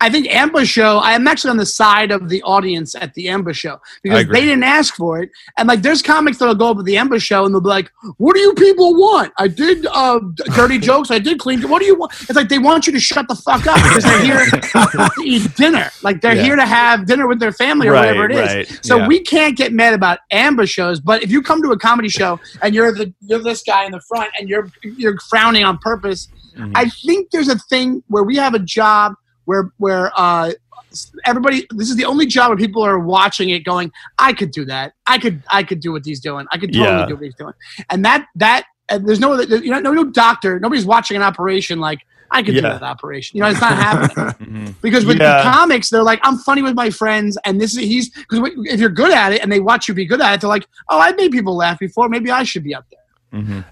I 0.00 0.08
think 0.10 0.28
Ambush 0.28 0.68
Show. 0.68 0.98
I 0.98 1.12
am 1.12 1.26
actually 1.28 1.50
on 1.50 1.56
the 1.58 1.66
side 1.66 2.10
of 2.10 2.28
the 2.28 2.42
audience 2.42 2.94
at 2.94 3.12
the 3.14 3.28
Ambush 3.28 3.58
Show 3.58 3.80
because 4.02 4.26
they 4.28 4.40
didn't 4.42 4.62
ask 4.62 4.94
for 4.94 5.20
it. 5.22 5.30
And 5.58 5.68
like, 5.68 5.82
there's 5.82 6.00
comics 6.02 6.38
that'll 6.38 6.54
go 6.54 6.70
up 6.70 6.78
at 6.78 6.84
the 6.86 6.96
Ambush 6.96 7.22
Show 7.22 7.44
and 7.44 7.54
they'll 7.54 7.60
be 7.60 7.68
like, 7.68 7.90
"What 8.16 8.34
do 8.34 8.40
you 8.40 8.54
people 8.54 8.94
want? 8.94 9.32
I 9.38 9.48
did 9.48 9.86
uh, 9.86 10.20
dirty 10.54 10.78
jokes. 10.90 11.10
I 11.10 11.18
did 11.18 11.38
clean. 11.38 11.60
What 11.68 11.80
do 11.80 11.86
you 11.86 11.96
want?" 11.96 12.12
It's 12.22 12.34
like 12.34 12.48
they 12.48 12.58
want 12.58 12.86
you 12.86 12.92
to 12.94 13.00
shut 13.00 13.28
the 13.28 13.34
fuck 13.34 13.66
up 13.66 13.76
because 13.76 14.04
they're 14.04 14.22
here 14.22 14.46
to 14.46 15.10
eat 15.22 15.54
dinner. 15.56 15.90
Like 16.02 16.20
they're 16.22 16.34
Yeah. 16.36 16.42
here 16.44 16.56
to 16.56 16.66
have 16.66 17.06
dinner 17.06 17.26
with 17.28 17.38
their 17.40 17.52
family 17.52 17.88
or 17.88 17.92
Right, 17.92 18.06
whatever 18.16 18.24
it 18.30 18.32
is. 18.32 18.70
right. 18.70 18.78
So 18.84 18.98
Yeah. 18.98 19.06
we 19.06 19.20
can't 19.20 19.56
get 19.56 19.72
mad 19.72 19.92
about 19.94 20.20
ambush 20.30 20.70
shows. 20.70 21.00
But 21.00 21.22
if 21.22 21.30
you 21.30 21.42
come 21.42 21.62
to 21.62 21.70
a 21.72 21.78
comedy 21.78 22.08
show 22.08 22.40
and 22.62 22.74
you're 22.74 22.92
the 22.92 23.12
you're 23.20 23.42
this 23.42 23.62
guy 23.62 23.84
in 23.84 23.92
the 23.92 24.00
front 24.08 24.30
and 24.38 24.48
you're 24.48 24.70
you're 24.82 25.18
frowning 25.28 25.64
on 25.64 25.78
purpose, 25.78 26.28
Mm-hmm. 26.56 26.72
I 26.74 26.86
think 26.88 27.30
there's 27.30 27.48
a 27.48 27.56
thing 27.56 28.02
where 28.08 28.24
we 28.24 28.34
have 28.36 28.54
a 28.54 28.58
job 28.58 29.14
where 29.50 29.64
where 29.84 30.04
uh, 30.16 30.52
everybody 31.24 31.66
this 31.78 31.90
is 31.90 31.96
the 31.96 32.04
only 32.12 32.26
job 32.26 32.48
where 32.50 32.56
people 32.66 32.82
are 32.82 32.98
watching 32.98 33.50
it 33.50 33.60
going, 33.64 33.90
I 34.18 34.32
could 34.32 34.50
do 34.52 34.64
that. 34.66 34.92
I 35.06 35.18
could 35.18 35.42
I 35.50 35.62
could 35.68 35.80
do 35.80 35.90
what 35.92 36.02
he's 36.04 36.20
doing. 36.20 36.46
I 36.52 36.56
could 36.58 36.72
totally 36.72 37.00
Yeah. 37.00 37.06
do 37.06 37.14
what 37.16 37.24
he's 37.24 37.34
doing. 37.34 37.54
And 37.90 38.04
that 38.04 38.26
that 38.36 38.64
and 38.88 39.06
there's 39.08 39.20
no 39.20 39.28
you 39.40 39.70
know 39.70 39.80
no 39.80 39.92
no 39.92 40.04
doctor 40.04 40.60
nobody's 40.60 40.86
watching 40.86 41.16
an 41.16 41.22
operation 41.22 41.78
like. 41.80 42.00
I 42.32 42.44
could 42.44 42.54
do 42.54 42.60
that 42.60 42.84
operation. 42.84 43.36
You 43.36 43.42
know, 43.42 43.50
it's 43.50 43.60
not 43.60 43.72
happening 43.88 44.76
because 44.86 45.04
with 45.04 45.18
Yeah. 45.18 45.38
the 45.38 45.50
comics, 45.50 45.90
they're 45.90 46.04
like, 46.12 46.20
I'm 46.22 46.38
funny 46.38 46.62
with 46.62 46.76
my 46.76 46.88
friends, 46.88 47.36
and 47.44 47.60
this 47.60 47.72
is 47.72 47.78
he's 47.92 48.06
because 48.22 48.38
if 48.74 48.78
you're 48.78 48.96
good 49.02 49.10
at 49.22 49.32
it 49.32 49.42
and 49.42 49.50
they 49.50 49.58
watch 49.58 49.88
you 49.88 49.94
be 49.94 50.06
good 50.06 50.20
at 50.20 50.34
it, 50.34 50.40
they're 50.40 50.54
like, 50.58 50.64
oh, 50.90 51.00
I've 51.00 51.16
made 51.16 51.32
people 51.32 51.56
laugh 51.56 51.80
before, 51.80 52.08
maybe 52.08 52.30
I 52.30 52.44
should 52.44 52.62
be 52.62 52.72
up 52.72 52.84
there. 52.88 52.99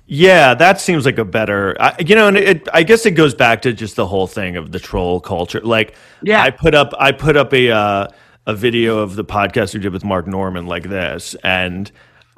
Yeah, 0.07 0.55
that 0.55 0.81
seems 0.81 1.05
like 1.05 1.19
a 1.19 1.25
better, 1.25 1.77
I, 1.81 1.97
you 1.99 2.15
know, 2.15 2.29
and 2.29 2.37
it, 2.37 2.69
I 2.73 2.83
guess 2.85 3.05
it 3.07 3.13
goes 3.13 3.35
back 3.35 3.63
to 3.63 3.73
just 3.73 3.97
the 3.97 4.07
whole 4.07 4.27
thing 4.27 4.57
of 4.57 4.71
the 4.73 4.79
troll 4.79 5.21
culture. 5.21 5.61
Like, 5.61 5.95
Yeah. 6.23 6.43
I 6.43 6.51
put 6.51 6.75
up, 6.75 6.93
I 6.99 7.13
put 7.13 7.37
up 7.37 7.53
a, 7.53 7.71
uh, 7.71 8.09
a 8.47 8.55
video 8.55 8.99
of 9.01 9.15
the 9.15 9.25
podcast 9.25 9.75
we 9.75 9.81
did 9.81 9.93
with 9.93 10.05
Mark 10.05 10.27
Normand 10.27 10.69
like 10.69 10.85
this, 10.85 11.37
and 11.45 11.93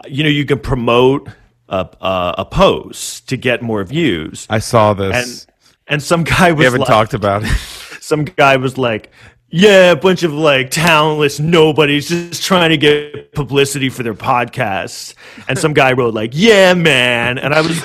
you 0.09 0.25
know 0.25 0.29
you 0.29 0.45
can 0.45 0.59
promote 0.59 1.29
a 1.68 1.89
a, 2.01 2.35
a 2.39 2.45
post 2.45 3.29
to 3.29 3.37
get 3.37 3.62
more 3.62 3.85
views, 3.85 4.45
I 4.51 4.59
saw 4.59 4.91
and 4.91 4.99
this. 4.99 5.47
and 5.87 6.03
some 6.03 6.25
guy 6.25 6.51
was 6.51 6.59
we 6.59 6.64
haven't 6.64 6.81
like, 6.81 6.89
talked 6.89 7.14
about 7.14 7.45
it. 7.45 7.49
some 8.01 8.25
guy 8.25 8.57
was 8.57 8.77
like, 8.77 9.12
"Yeah, 9.51 9.90
a 9.90 9.96
bunch 9.96 10.22
of 10.22 10.32
like 10.32 10.70
talentless 10.70 11.40
nobodies 11.40 12.09
just 12.09 12.44
trying 12.44 12.70
to 12.70 12.76
get 12.76 13.32
publicity 13.32 13.88
for 13.88 14.03
their 14.03 14.14
podcasts." 14.14 15.14
And 15.48 15.59
some 15.59 15.72
guy 15.72 15.92
wrote 15.92 16.14
like, 16.14 16.30
"Yeah, 16.34 16.74
man," 16.74 17.38
and 17.38 17.53
I 17.53 17.61
was, 17.61 17.82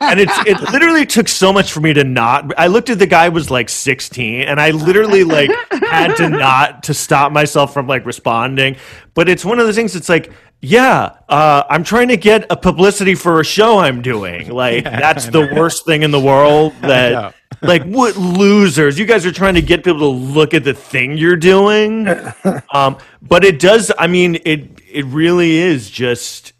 and 0.00 0.20
it's 0.20 0.38
it 0.46 0.60
literally 0.72 1.06
took 1.06 1.28
so 1.28 1.52
much 1.52 1.72
for 1.72 1.80
me 1.80 1.92
to 1.94 2.04
not. 2.04 2.52
I 2.58 2.66
looked 2.66 2.90
at 2.90 2.98
the 2.98 3.06
guy 3.06 3.28
was 3.28 3.50
like 3.50 3.68
16, 3.68 4.42
and 4.42 4.60
I 4.60 4.70
literally 4.70 5.24
like 5.24 5.50
had 5.70 6.14
to 6.16 6.28
not 6.28 6.82
to 6.84 6.94
stop 6.94 7.32
myself 7.32 7.72
from 7.72 7.86
like 7.86 8.04
responding. 8.04 8.76
But 9.14 9.28
it's 9.28 9.44
one 9.44 9.58
of 9.58 9.66
those 9.66 9.76
things. 9.76 9.96
It's 9.96 10.08
like. 10.08 10.32
Yeah, 10.62 11.18
uh, 11.28 11.64
I'm 11.68 11.84
trying 11.84 12.08
to 12.08 12.16
get 12.16 12.46
a 12.48 12.56
publicity 12.56 13.14
for 13.14 13.40
a 13.40 13.44
show 13.44 13.78
I'm 13.78 14.00
doing. 14.00 14.48
Like 14.48 14.84
that's 14.84 15.26
the 15.26 15.52
worst 15.54 15.84
thing 15.84 16.02
in 16.02 16.10
the 16.10 16.18
world. 16.18 16.72
That 16.80 17.35
like 17.62 17.84
what 17.84 18.16
losers 18.16 18.98
you 18.98 19.06
guys 19.06 19.24
are 19.24 19.32
trying 19.32 19.54
to 19.54 19.62
get 19.62 19.84
people 19.84 20.00
to 20.00 20.06
look 20.06 20.54
at 20.54 20.64
the 20.64 20.74
thing 20.74 21.16
you're 21.16 21.36
doing 21.36 22.06
um 22.72 22.96
but 23.22 23.44
it 23.44 23.58
does 23.58 23.90
i 23.98 24.06
mean 24.06 24.38
it 24.44 24.68
it 24.90 25.04
really 25.06 25.56
is 25.56 25.90
just 25.90 26.52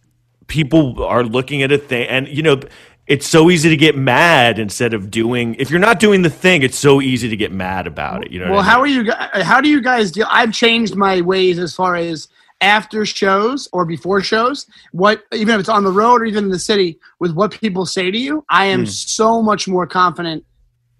people 0.47 1.05
are 1.05 1.23
looking 1.25 1.63
at 1.63 1.73
a 1.73 1.79
thing 1.79 2.07
and 2.09 2.29
you 2.29 2.43
know 2.43 2.61
it's 3.07 3.27
so 3.27 3.51
easy 3.51 3.69
to 3.69 3.77
get 3.77 3.97
mad 3.97 4.59
instead 4.59 4.93
of 4.95 5.11
doing 5.11 5.55
if 5.57 5.71
you're 5.71 5.81
not 5.81 6.01
doing 6.01 6.23
the 6.23 6.31
thing 6.31 6.63
it's 6.63 6.79
so 6.79 7.01
easy 7.01 7.29
to 7.29 7.37
get 7.37 7.53
mad 7.53 7.87
about 7.87 8.25
it 8.25 8.33
you 8.33 8.41
know 8.41 8.51
Well, 8.51 8.63
how 8.63 8.81
are 8.81 8.87
you? 8.87 9.13
How 9.43 9.61
do 9.61 9.69
you 9.69 9.81
guys 9.81 10.11
deal? 10.11 10.27
I've 10.31 10.53
changed 10.53 10.97
my 10.97 11.21
ways 11.21 11.59
as 11.59 11.75
far 11.75 11.97
as 11.97 12.29
after 12.61 13.05
shows 13.07 13.69
or 13.73 13.85
before 13.85 14.21
shows. 14.23 14.67
What 14.93 15.23
even 15.33 15.55
if 15.55 15.61
it's 15.61 15.69
on 15.69 15.85
the 15.85 15.93
road 15.93 16.23
or 16.23 16.25
even 16.25 16.45
in 16.45 16.51
the 16.51 16.59
city, 16.59 16.99
with 17.21 17.33
what 17.33 17.53
people 17.53 17.87
say 17.87 18.11
to 18.11 18.19
you, 18.19 18.45
I 18.49 18.67
am 18.67 18.87
so 18.87 19.43
much 19.43 19.69
more 19.69 19.87
confident 19.87 20.45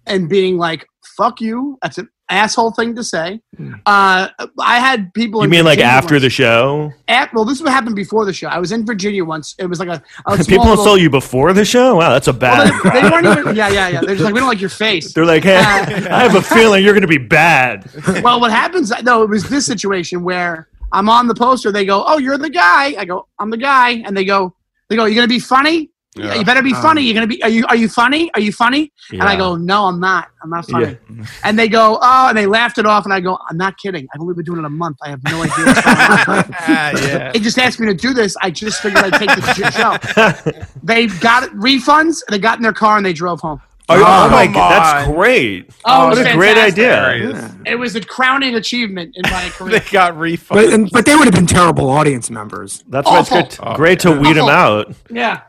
in 0.09 0.27
being 0.27 0.57
like 0.57 0.85
"fuck 1.17 1.39
you." 1.41 1.77
That's 1.81 1.97
an 1.97 2.09
asshole 2.29 2.71
thing 2.71 2.93
to 2.95 3.03
say. 3.03 3.39
Uh, 3.85 4.27
I 4.59 4.79
had 4.79 5.13
people. 5.13 5.39
Hmm. 5.39 5.45
you 5.45 5.49
mean 5.49 5.65
like 5.65 5.79
after 5.79 6.15
once- 6.15 6.23
the 6.23 6.29
show 6.29 6.91
At, 7.07 7.33
well, 7.33 7.45
this 7.45 7.57
is 7.57 7.63
what 7.63 7.71
happened 7.71 7.95
before 7.95 8.25
the 8.25 8.33
show. 8.33 8.47
I 8.47 8.59
was 8.59 8.71
in 8.73 8.85
Virginia 8.85 9.23
once. 9.23 9.55
It 9.59 9.65
was 9.67 9.79
like 9.79 9.87
a, 9.89 10.01
a 10.25 10.37
people 10.43 10.65
little- 10.65 10.71
insult 10.73 10.99
you 10.99 11.09
before 11.09 11.53
the 11.53 11.63
show 11.65 11.95
wow 11.95 12.09
that's 12.09 12.27
a 12.27 12.33
bad 12.33 12.69
Well, 12.83 12.93
they, 12.93 13.01
they 13.01 13.09
weren't 13.09 13.39
even. 13.39 13.55
Yeah, 13.55 13.69
yeah, 13.69 13.87
yeah. 13.87 14.01
They're 14.01 14.15
just 14.15 14.25
like, 14.25 14.33
we 14.33 14.39
don't 14.41 14.49
like 14.49 14.59
your 14.61 14.69
face. 14.69 15.13
they're 15.13 15.25
like 15.25 15.43
hey 15.43 15.55
i 15.57 16.21
have 16.23 16.35
a 16.35 16.41
feeling 16.41 16.83
you're 16.83 16.93
gonna 16.93 17.07
be 17.07 17.17
bad 17.17 17.89
well, 18.23 18.39
what 18.41 18.51
happens? 18.51 18.91
No, 19.03 19.23
it 19.23 19.29
was 19.29 19.47
this 19.49 19.65
situation 19.65 20.23
where 20.23 20.67
I'm 20.91 21.09
on 21.09 21.27
the 21.27 21.35
poster. 21.35 21.71
They 21.71 21.85
go, 21.85 22.03
"Oh, 22.07 22.17
you're 22.17 22.37
the 22.37 22.49
guy." 22.49 22.95
I 22.97 23.03
go, 23.05 23.27
"I'm 23.39 23.49
the 23.49 23.57
guy," 23.57 23.89
and 24.05 24.15
they 24.15 24.23
go, 24.23 24.55
"They 24.89 24.95
go, 24.95 25.03
you're 25.05 25.15
gonna 25.15 25.27
be 25.27 25.39
funny. 25.39 25.89
Yeah. 26.17 26.35
You 26.35 26.45
better 26.45 26.61
be 26.61 26.73
um, 26.73 26.81
funny. 26.81 27.01
You're 27.01 27.13
gonna 27.13 27.27
be. 27.27 27.41
Are 27.43 27.49
you? 27.49 27.65
Are 27.67 27.75
you 27.75 27.87
funny? 27.89 28.31
Are 28.33 28.41
you 28.41 28.51
funny?" 28.51 28.91
And 29.11 29.23
I 29.23 29.35
go, 29.35 29.55
"No, 29.55 29.85
I'm 29.85 29.99
not. 29.99 30.29
I'm 30.43 30.49
not 30.49 30.65
funny." 30.67 30.97
And 31.43 31.57
they 31.57 31.67
go, 31.67 31.97
"Oh," 32.01 32.27
and 32.29 32.37
they 32.37 32.45
laughed 32.45 32.77
it 32.77 32.85
off. 32.85 33.05
And 33.05 33.13
I 33.13 33.19
go, 33.19 33.37
"I'm 33.49 33.57
not 33.57 33.77
kidding. 33.77 34.07
I've 34.13 34.21
only 34.21 34.33
been 34.33 34.45
doing 34.45 34.59
it 34.59 34.65
a 34.65 34.69
month. 34.69 34.97
I 35.03 35.09
have 35.09 35.23
no 35.23 35.41
idea." 35.43 35.65
What's 35.65 35.85
going 35.85 35.97
on. 36.37 36.53
Yeah. 37.07 37.31
They 37.31 37.39
just 37.39 37.57
asked 37.59 37.79
me 37.79 37.87
to 37.87 37.93
do 37.93 38.13
this. 38.13 38.35
I 38.41 38.51
just 38.51 38.81
figured 38.81 39.03
I'd 39.03 39.13
take 39.13 39.29
the 39.35 39.53
shit 39.53 39.73
show. 39.73 40.61
They 40.83 41.07
got 41.07 41.49
refunds. 41.51 42.21
They 42.29 42.39
got 42.39 42.57
in 42.57 42.63
their 42.63 42.73
car 42.73 42.97
and 42.97 43.05
they 43.05 43.13
drove 43.13 43.41
home. 43.41 43.61
oh, 43.89 43.95
oh 44.05 44.29
my 44.29 44.45
god 44.47 44.71
that's 44.71 45.07
great 45.11 45.69
Oh, 45.85 46.03
oh 46.03 46.07
what 46.09 46.17
it's 46.17 46.27
a 46.29 46.33
great 46.33 46.57
idea 46.57 46.95
Hilarious. 46.95 47.51
It 47.65 47.75
was 47.75 47.95
a 47.95 48.01
crowning 48.01 48.55
achievement 48.55 49.15
in 49.15 49.21
my 49.31 49.49
career. 49.55 49.71
They 49.71 49.79
career. 49.79 50.37
got 50.37 50.49
But 50.49 50.73
and, 50.73 50.89
but 50.91 51.05
they 51.05 51.15
would 51.15 51.23
have 51.25 51.33
been 51.33 51.47
terrible 51.47 51.89
audience 51.89 52.29
members. 52.29 52.83
that's 52.89 53.07
why 53.07 53.19
it's 53.21 53.31
Awful. 53.31 53.65
good 53.65 53.75
great 53.77 53.99
to 54.01 54.11
weed 54.11 54.33
them 54.33 54.49
out 54.49 54.93
yeah. 55.09 55.41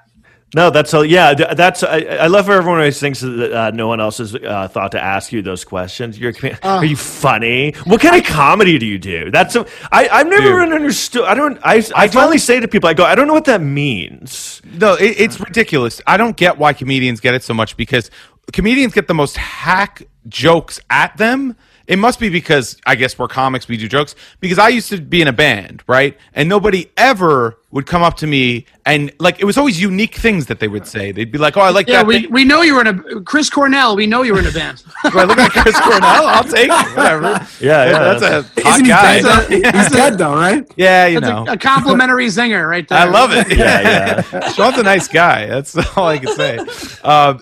No, 0.55 0.71
that's 0.71 0.91
so. 0.91 1.03
Yeah, 1.03 1.35
that's. 1.35 1.83
I, 1.83 1.99
I 1.99 2.27
love 2.27 2.47
how 2.47 2.55
everyone 2.55 2.79
always 2.79 2.99
thinks 2.99 3.21
that 3.21 3.53
uh, 3.53 3.71
no 3.71 3.87
one 3.87 4.01
else 4.01 4.17
has 4.17 4.35
uh, 4.35 4.69
thought 4.69 4.93
to 4.93 5.03
ask 5.03 5.31
you 5.31 5.43
those 5.43 5.63
questions. 5.63 6.19
You're, 6.19 6.33
a 6.43 6.67
are 6.67 6.85
you 6.87 6.97
funny? 6.97 7.73
What 7.85 8.01
kind 8.01 8.17
of 8.17 8.25
comedy 8.25 8.79
do 8.79 8.87
you 8.87 8.99
do? 8.99 9.31
That's. 9.31 9.57
A, 9.57 9.67
I, 9.93 10.09
I've 10.09 10.27
never 10.27 10.65
Dude. 10.65 10.73
understood. 10.73 11.25
I 11.25 11.35
don't. 11.35 11.59
I, 11.63 11.85
I 11.95 12.09
finally 12.09 12.39
say 12.39 12.61
to 12.61 12.69
people, 12.69 12.89
I 12.89 12.95
go, 12.95 13.05
I 13.05 13.15
don't 13.15 13.27
know 13.27 13.35
what 13.35 13.45
that 13.45 13.61
means. 13.61 14.63
No, 14.65 14.95
it, 14.95 15.21
it's 15.21 15.39
ridiculous. 15.39 16.01
I 16.07 16.17
don't 16.17 16.37
get 16.37 16.57
why 16.57 16.73
comedians 16.73 17.21
get 17.21 17.35
it 17.35 17.43
so 17.43 17.53
much 17.53 17.77
because 17.77 18.11
comedians 18.53 18.95
get 18.95 19.07
the 19.07 19.15
most 19.15 19.37
hack 19.37 20.03
jokes 20.29 20.81
at 20.89 21.15
them. 21.19 21.57
It 21.87 21.99
must 21.99 22.21
be 22.21 22.29
because 22.29 22.79
I 22.87 22.95
guess 22.97 23.19
we're 23.19 23.29
comics, 23.29 23.67
we 23.67 23.77
do 23.77 23.89
jokes. 23.89 24.15
Because 24.41 24.59
I 24.59 24.69
used 24.69 24.91
to 24.91 25.01
be 25.01 25.23
in 25.23 25.29
a 25.29 25.33
band, 25.33 25.83
right? 25.87 26.19
And 26.35 26.49
nobody 26.49 26.91
ever 26.97 27.59
would 27.71 27.85
come 27.87 28.03
up 28.03 28.17
to 28.17 28.27
me 28.27 28.65
and 28.87 29.13
like 29.19 29.39
it 29.41 29.45
was 29.45 29.59
always 29.59 29.79
unique 29.79 30.15
things 30.15 30.47
that 30.47 30.59
they 30.59 30.69
would 30.69 30.87
say. 30.87 31.13
They'd 31.13 31.31
be 31.31 31.37
like, 31.37 31.55
"Oh, 31.59 31.61
I 31.61 31.69
like 31.69 31.87
Yeah, 31.87 31.99
that." 31.99 32.07
we, 32.07 32.27
we 32.29 32.43
know 32.45 32.63
you 32.63 32.75
were 32.75 32.81
in 32.81 32.87
a 32.87 33.21
Chris 33.21 33.51
Cornell. 33.51 33.95
We 33.95 34.07
know 34.07 34.23
you 34.23 34.33
were 34.33 34.39
in 34.39 34.47
a 34.47 34.51
band. 34.53 34.83
Do 35.13 35.19
I 35.19 35.25
look 35.25 35.37
like 35.37 35.53
Chris 35.53 35.79
Cornell? 35.79 36.27
I'll 36.27 36.45
take 36.45 36.71
it. 36.73 36.97
Whatever. 36.97 37.47
Yeah, 37.61 37.85
yeah, 37.87 37.99
that's 38.15 38.23
a 38.57 38.63
hot 38.63 38.81
he 38.81 38.89
guy. 38.89 39.21
dead? 39.21 39.25
though? 39.25 39.71
He's 39.79 39.91
dead 39.91 40.17
though, 40.19 40.35
right? 40.35 40.67
Yeah, 40.77 41.07
you 41.07 41.21
That's 41.21 41.31
know. 41.31 41.45
a, 41.51 41.55
a 41.55 41.59
complimentary 41.59 42.27
zinger 42.27 42.69
right 42.69 42.87
there. 42.89 42.99
I 42.99 43.05
love 43.05 43.31
it. 43.33 43.49
Yeah, 43.57 44.23
yeah. 44.33 44.53
Sean's 44.53 44.79
a 44.79 44.83
nice 44.85 45.09
guy. 45.09 45.47
That's 45.47 45.77
all 45.97 46.07
I 46.07 46.19
can 46.19 46.35
say. 46.35 46.59
Um, 47.03 47.41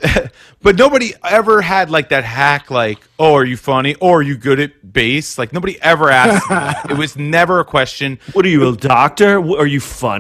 but 0.63 0.77
nobody 0.77 1.13
ever 1.23 1.61
had 1.61 1.91
like 1.91 2.09
that 2.09 2.25
hack, 2.25 2.71
like, 2.71 2.99
"Oh, 3.19 3.35
are 3.35 3.45
you 3.45 3.57
funny? 3.59 3.95
Or 3.97 4.19
are 4.19 4.23
you 4.23 4.37
good 4.37 4.59
at 4.59 4.93
bass?" 4.93 5.39
Like 5.39 5.53
nobody 5.53 5.81
ever 5.83 6.09
asked. 6.11 6.91
It 6.91 6.97
was 6.97 7.17
never 7.17 7.61
a 7.61 7.65
question. 7.65 8.19
What 8.33 8.45
are 8.47 8.49
you, 8.49 8.67
a 8.69 8.77
doctor? 8.77 9.39
Are 9.39 9.67
you 9.67 9.81
funny? 9.81 10.16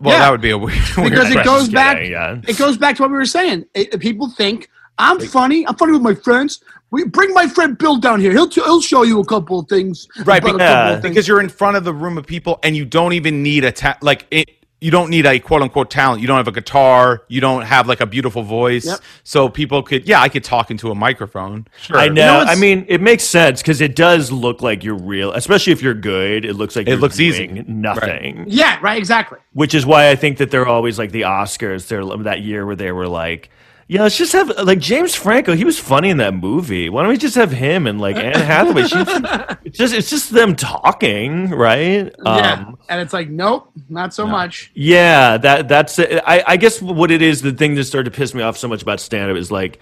Well, 0.00 0.14
Yeah. 0.14 0.18
that 0.20 0.30
would 0.30 0.40
be 0.40 0.50
a 0.50 0.58
weird. 0.58 0.78
weird 0.96 1.10
because 1.10 1.30
it 1.30 1.44
goes 1.44 1.62
kidding, 1.62 1.74
back. 1.74 2.06
yeah. 2.06 2.40
It 2.46 2.56
goes 2.58 2.76
back 2.76 2.96
to 2.96 3.02
what 3.02 3.10
we 3.10 3.16
were 3.16 3.24
saying. 3.26 3.64
It- 3.74 3.98
people 4.00 4.28
think 4.30 4.68
I'm 4.98 5.18
funny. 5.20 5.66
I'm 5.66 5.74
funny 5.76 5.92
with 5.92 6.02
my 6.02 6.14
friends. 6.14 6.60
We 6.92 7.04
bring 7.04 7.34
my 7.34 7.48
friend 7.48 7.76
Bill 7.76 7.96
down 7.96 8.20
here. 8.20 8.30
He'll 8.30 8.48
he'll 8.48 8.80
show 8.80 9.02
you 9.02 9.18
a 9.20 9.24
couple 9.24 9.58
of 9.58 9.68
things. 9.68 10.06
right 10.24 10.40
about 10.40 10.54
a 10.54 10.58
because, 10.58 10.68
couple 10.70 10.94
of 10.94 11.02
things. 11.02 11.10
because 11.14 11.28
you're 11.28 11.40
in 11.40 11.48
front 11.48 11.76
of 11.76 11.82
the 11.84 11.92
room 11.92 12.16
of 12.16 12.24
people 12.26 12.60
and 12.62 12.76
you 12.76 12.84
don't 12.84 13.12
even 13.14 13.42
need 13.42 13.64
a 13.64 13.72
ta- 13.72 13.98
like 14.00 14.26
it 14.30 14.48
you 14.80 14.90
don't 14.90 15.08
need 15.08 15.24
a 15.24 15.38
quote 15.38 15.62
unquote 15.62 15.90
talent 15.90 16.20
you 16.20 16.26
don't 16.26 16.36
have 16.36 16.48
a 16.48 16.52
guitar 16.52 17.22
you 17.28 17.40
don't 17.40 17.62
have 17.62 17.86
like 17.88 18.00
a 18.00 18.06
beautiful 18.06 18.42
voice 18.42 18.84
Yep. 18.86 19.00
so 19.22 19.48
people 19.48 19.82
could 19.82 20.06
yeah 20.06 20.20
i 20.20 20.28
could 20.28 20.44
talk 20.44 20.70
into 20.70 20.90
a 20.90 20.94
microphone 20.94 21.66
sure 21.80 21.96
I 21.96 22.08
know. 22.08 22.40
I 22.40 22.54
mean, 22.56 22.84
it 22.88 23.00
makes 23.00 23.24
sense 23.24 23.62
because 23.62 23.80
it 23.80 23.96
does 23.96 24.30
look 24.30 24.60
like 24.62 24.84
you're 24.84 24.94
real, 24.98 25.32
especially 25.32 25.72
if 25.72 25.80
you're 25.80 25.94
good. 25.94 26.44
It 26.44 26.54
looks 26.54 26.76
like 26.76 26.86
It 26.86 26.90
you're 26.90 26.98
looks 27.00 27.18
easy. 27.20 27.46
doing 27.46 27.64
Nothing. 27.80 28.44
yeah, 28.48 28.78
right, 28.82 28.98
exactly. 28.98 29.38
which 29.52 29.74
is 29.74 29.86
why 29.86 30.10
I 30.10 30.16
think 30.16 30.38
that 30.38 30.50
they're 30.50 30.66
always 30.66 30.98
like 30.98 31.12
the 31.12 31.22
Oscars. 31.22 31.88
They're 31.88 32.04
that 32.24 32.40
year 32.42 32.66
where 32.66 32.76
they 32.76 32.92
were 32.92 33.08
like, 33.08 33.50
yeah, 33.94 34.02
let's 34.02 34.18
just 34.18 34.32
have 34.32 34.48
like 34.64 34.80
James 34.80 35.14
Franco. 35.14 35.54
He 35.54 35.64
was 35.64 35.78
funny 35.78 36.10
in 36.10 36.16
that 36.16 36.34
movie. 36.34 36.88
Why 36.88 37.02
don't 37.02 37.10
we 37.12 37.16
just 37.16 37.36
have 37.36 37.52
him 37.52 37.86
and 37.86 38.00
like 38.00 38.16
Anne 38.16 38.32
Hathaway? 38.34 38.82
She, 38.86 38.96
it's 39.64 39.78
just 39.78 39.94
it's 39.94 40.10
just 40.10 40.30
them 40.30 40.56
talking, 40.56 41.50
right? 41.50 42.12
yeah, 42.24 42.52
Um, 42.54 42.76
and 42.88 43.00
it's 43.00 43.12
like, 43.12 43.28
nope, 43.30 43.70
not 43.88 44.12
so 44.12 44.26
much. 44.26 44.72
yeah, 44.74 45.36
that 45.38 45.68
that's 45.68 45.96
it. 46.00 46.20
I, 46.26 46.42
I 46.44 46.56
guess 46.56 46.82
what 46.82 47.12
it 47.12 47.22
is. 47.22 47.40
The 47.40 47.52
thing 47.52 47.76
that 47.76 47.84
started 47.84 48.12
to 48.12 48.16
piss 48.18 48.34
me 48.34 48.42
off 48.42 48.58
so 48.58 48.66
much 48.66 48.82
about 48.82 48.98
stand 48.98 49.30
up 49.30 49.36
is 49.36 49.52
like 49.52 49.78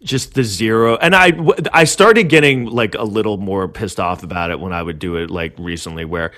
just 0.00 0.34
the 0.34 0.44
zero. 0.44 0.96
And 0.98 1.16
i 1.16 1.32
i 1.72 1.82
started 1.82 2.28
getting 2.28 2.66
like 2.66 2.94
a 2.94 3.02
little 3.02 3.36
more 3.36 3.66
pissed 3.66 3.98
off 3.98 4.22
about 4.22 4.52
it 4.52 4.60
when 4.60 4.72
I 4.72 4.80
would 4.80 5.00
do 5.00 5.16
it 5.16 5.28
like 5.28 5.54
recently, 5.58 6.04
where 6.04 6.30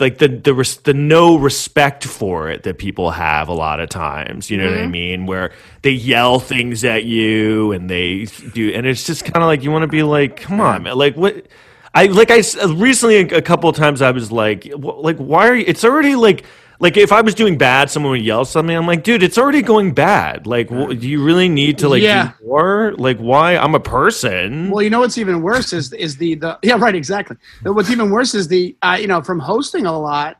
like 0.00 0.18
the 0.18 0.28
the 0.28 0.54
res- 0.54 0.78
the 0.78 0.94
no 0.94 1.36
respect 1.36 2.04
for 2.04 2.50
it 2.50 2.64
that 2.64 2.78
people 2.78 3.10
have 3.10 3.48
a 3.48 3.52
lot 3.52 3.80
of 3.80 3.88
times. 3.88 4.50
You 4.50 4.58
know 4.58 4.64
what 4.64 4.74
I 4.74 4.82
mm-hmm. 4.82 4.90
mean? 4.90 5.26
Where 5.26 5.52
they 5.82 5.90
yell 5.90 6.40
things 6.40 6.84
at 6.84 7.04
you 7.04 7.72
and 7.72 7.88
they 7.88 8.24
do, 8.24 8.72
and 8.72 8.86
it's 8.86 9.06
just 9.06 9.24
kind 9.24 9.42
of 9.42 9.44
like 9.44 9.62
you 9.62 9.70
want 9.70 9.82
to 9.82 9.88
be 9.88 10.02
like, 10.02 10.36
come 10.36 10.60
on, 10.60 10.84
man, 10.84 10.96
like 10.96 11.16
what. 11.16 11.46
I 11.96 12.06
like 12.06 12.32
i 12.32 12.42
recently 12.66 13.18
a, 13.18 13.36
a 13.36 13.40
couple 13.40 13.70
of 13.70 13.76
times 13.76 14.02
I 14.02 14.10
was 14.10 14.32
like, 14.32 14.66
like 14.76 15.16
why 15.18 15.48
are 15.48 15.54
you? 15.54 15.64
It's 15.64 15.84
already 15.84 16.16
like 16.16 16.42
like 16.84 16.98
if 16.98 17.12
I 17.12 17.22
was 17.22 17.34
doing 17.34 17.56
bad, 17.56 17.88
someone 17.88 18.10
would 18.10 18.20
yell 18.20 18.44
something. 18.44 18.76
I'm 18.76 18.86
like, 18.86 19.02
dude, 19.04 19.22
it's 19.22 19.38
already 19.38 19.62
going 19.62 19.94
bad. 19.94 20.46
Like, 20.46 20.68
do 20.68 20.92
you 21.08 21.24
really 21.24 21.48
need 21.48 21.78
to 21.78 21.88
like 21.88 22.02
Yeah. 22.02 22.32
do 22.38 22.46
more? 22.46 22.92
Like, 22.98 23.16
why? 23.16 23.56
I'm 23.56 23.74
a 23.74 23.80
person. 23.80 24.70
Well, 24.70 24.82
you 24.82 24.90
know 24.90 25.00
what's 25.00 25.16
even 25.16 25.40
worse 25.40 25.72
is 25.72 25.94
is 25.94 26.18
the 26.18 26.34
the 26.34 26.58
yeah 26.62 26.76
right 26.78 26.94
exactly. 26.94 27.38
What's 27.62 27.88
even 27.90 28.10
worse 28.10 28.34
is 28.34 28.48
the 28.48 28.76
uh, 28.82 28.98
you 29.00 29.06
know 29.06 29.22
from 29.22 29.38
hosting 29.38 29.86
a 29.86 29.98
lot. 29.98 30.36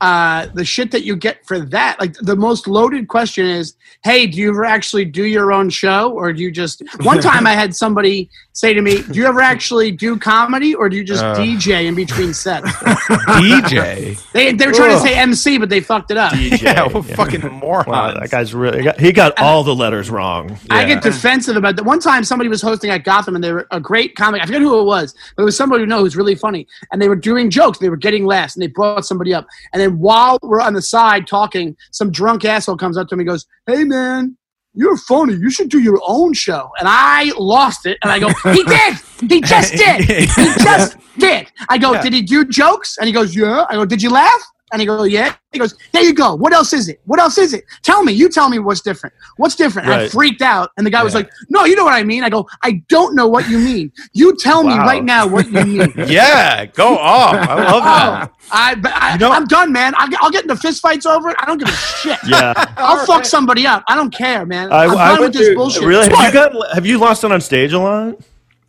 Uh, 0.00 0.46
the 0.54 0.64
shit 0.64 0.90
that 0.90 1.04
you 1.04 1.16
get 1.16 1.44
for 1.46 1.58
that, 1.58 1.98
like 1.98 2.14
the 2.14 2.36
most 2.36 2.66
loaded 2.68 3.08
question 3.08 3.46
is, 3.46 3.74
"Hey, 4.04 4.26
do 4.26 4.38
you 4.38 4.50
ever 4.50 4.64
actually 4.64 5.04
do 5.06 5.24
your 5.24 5.52
own 5.52 5.70
show, 5.70 6.12
or 6.12 6.32
do 6.32 6.42
you 6.42 6.50
just?" 6.50 6.82
One 7.02 7.20
time, 7.20 7.46
I 7.46 7.52
had 7.52 7.74
somebody 7.74 8.28
say 8.52 8.74
to 8.74 8.82
me, 8.82 9.02
"Do 9.02 9.14
you 9.14 9.26
ever 9.26 9.40
actually 9.40 9.90
do 9.92 10.18
comedy, 10.18 10.74
or 10.74 10.88
do 10.88 10.96
you 10.96 11.04
just 11.04 11.24
Uh. 11.24 11.34
DJ 11.36 11.86
in 11.86 11.94
between 11.94 12.34
sets?" 12.34 12.70
DJ. 12.72 14.18
They 14.32 14.52
they 14.52 14.66
were 14.66 14.72
trying 14.72 14.92
Ugh. 14.92 15.02
to 15.02 15.08
say 15.08 15.14
MC, 15.14 15.58
but 15.58 15.68
they 15.68 15.80
fucked 15.80 16.10
it 16.10 16.16
up. 16.16 16.32
DJ. 16.32 16.62
yeah, 16.62 16.86
what 16.86 17.04
fucking 17.06 17.40
morons. 17.52 17.86
Wow, 17.86 18.12
that 18.12 18.30
guy's 18.30 18.54
really. 18.54 18.86
He 18.98 19.12
got 19.12 19.38
all 19.40 19.64
the 19.64 19.74
letters 19.74 20.10
wrong. 20.10 20.58
I 20.70 20.84
get 20.84 21.02
defensive 21.02 21.56
about 21.56 21.76
that. 21.76 21.84
One 21.84 22.00
time, 22.00 22.24
somebody 22.24 22.48
was 22.48 22.60
hosting 22.62 22.90
at 22.90 23.04
Gotham, 23.04 23.34
and 23.34 23.42
they 23.42 23.52
were 23.52 23.66
a 23.70 23.80
great 23.80 24.14
comic. 24.16 24.42
I 24.42 24.46
forget 24.46 24.60
who 24.60 24.78
it 24.80 24.84
was, 24.84 25.14
but 25.36 25.42
it 25.42 25.46
was 25.46 25.56
somebody 25.56 25.82
who 25.82 25.86
know 25.86 26.00
who's 26.00 26.16
really 26.16 26.34
funny. 26.34 26.66
And 26.92 27.00
they 27.00 27.08
were 27.08 27.16
doing 27.16 27.50
jokes. 27.50 27.78
They 27.78 27.88
were 27.88 27.96
getting 27.96 28.26
laughs, 28.26 28.54
and 28.54 28.62
they 28.62 28.66
brought 28.66 29.06
somebody 29.06 29.32
up. 29.32 29.46
And 29.72 29.85
then 29.86 29.98
while 29.98 30.38
we're 30.42 30.60
on 30.60 30.74
the 30.74 30.82
side 30.82 31.26
talking, 31.26 31.76
some 31.92 32.10
drunk 32.10 32.44
asshole 32.44 32.76
comes 32.76 32.96
up 32.96 33.08
to 33.08 33.16
me 33.16 33.22
and 33.22 33.28
goes, 33.28 33.46
"Hey, 33.66 33.84
man." 33.84 34.36
You're 34.78 34.98
funny. 34.98 35.32
You 35.32 35.48
should 35.48 35.70
do 35.70 35.78
your 35.80 35.98
own 36.06 36.34
show. 36.34 36.68
And 36.78 36.86
I 36.86 37.32
lost 37.38 37.86
it. 37.86 37.96
And 38.02 38.12
I 38.12 38.18
go, 38.18 38.28
he 38.52 38.62
did. 38.64 38.96
He 39.30 39.40
just 39.40 39.72
did. 39.72 40.04
He 40.04 40.26
just 40.62 40.98
did. 41.16 41.50
I 41.70 41.78
go, 41.78 41.94
Yeah. 41.94 42.02
did 42.02 42.12
he 42.12 42.20
do 42.20 42.44
jokes? 42.44 42.98
And 42.98 43.06
he 43.06 43.12
goes, 43.14 43.34
yeah. 43.34 43.64
I 43.70 43.76
go, 43.76 43.86
did 43.86 44.02
you 44.02 44.10
laugh? 44.10 44.42
And 44.72 44.80
he 44.80 44.86
goes, 44.86 45.08
yeah. 45.10 45.34
He 45.52 45.60
goes, 45.60 45.76
there 45.92 46.02
you 46.02 46.12
go. 46.12 46.34
What 46.34 46.52
else 46.52 46.72
is 46.72 46.88
it? 46.88 47.00
What 47.04 47.20
else 47.20 47.38
is 47.38 47.54
it? 47.54 47.64
Tell 47.82 48.02
me. 48.02 48.12
You 48.12 48.28
tell 48.28 48.48
me 48.48 48.58
what's 48.58 48.80
different. 48.80 49.14
What's 49.36 49.54
different? 49.54 49.88
And 49.88 49.94
I 49.94 50.08
freaked 50.08 50.42
out. 50.42 50.70
And 50.76 50.84
the 50.84 50.90
guy 50.90 51.04
was 51.04 51.14
like, 51.14 51.30
no, 51.48 51.64
you 51.64 51.76
know 51.76 51.84
what 51.84 51.94
I 51.94 52.02
mean. 52.02 52.24
I 52.24 52.30
go, 52.30 52.48
I 52.62 52.82
don't 52.88 53.14
know 53.14 53.28
what 53.28 53.48
you 53.48 53.58
mean. 53.58 53.92
You 54.12 54.36
tell 54.36 54.64
me 54.64 54.74
right 54.74 55.04
now 55.04 55.26
what 55.26 55.46
you 55.46 55.64
mean. 55.64 55.92
Yeah, 56.06 56.66
go 56.66 56.96
off. 56.98 57.34
I 57.34 57.54
love 57.54 57.74
oh, 57.74 57.80
that. 57.80 58.30
Oh, 58.32 58.36
I, 58.50 58.76
I, 58.84 59.12
You 59.14 59.18
know- 59.18 59.30
I'm 59.30 59.46
done, 59.46 59.72
man. 59.72 59.94
I'll, 59.96 60.08
get- 60.08 60.22
I'll 60.22 60.30
get 60.30 60.42
into 60.42 60.56
fist 60.56 60.80
fights 60.82 61.06
over 61.06 61.30
it. 61.30 61.36
I 61.38 61.46
don't 61.46 61.58
give 61.58 61.68
a 61.68 61.72
shit. 61.72 62.18
Yeah. 62.26 62.52
I'll 62.76 63.06
fuck 63.06 63.24
somebody 63.24 63.66
up. 63.66 63.84
I 63.88 63.94
don't 63.94 64.12
care, 64.12 64.44
man. 64.46 64.72
I, 64.72 64.84
I'm 64.84 64.96
I 64.96 65.08
done 65.14 65.20
with 65.20 65.32
this 65.32 65.46
through- 65.46 65.56
bullshit. 65.56 65.84
Really? 65.84 66.08
Have 66.14 66.34
you, 66.34 66.40
got, 66.40 66.74
have 66.74 66.86
you 66.86 66.98
lost 66.98 67.24
it 67.24 67.32
on 67.32 67.40
stage 67.40 67.72
a 67.72 67.78
lot? 67.78 68.18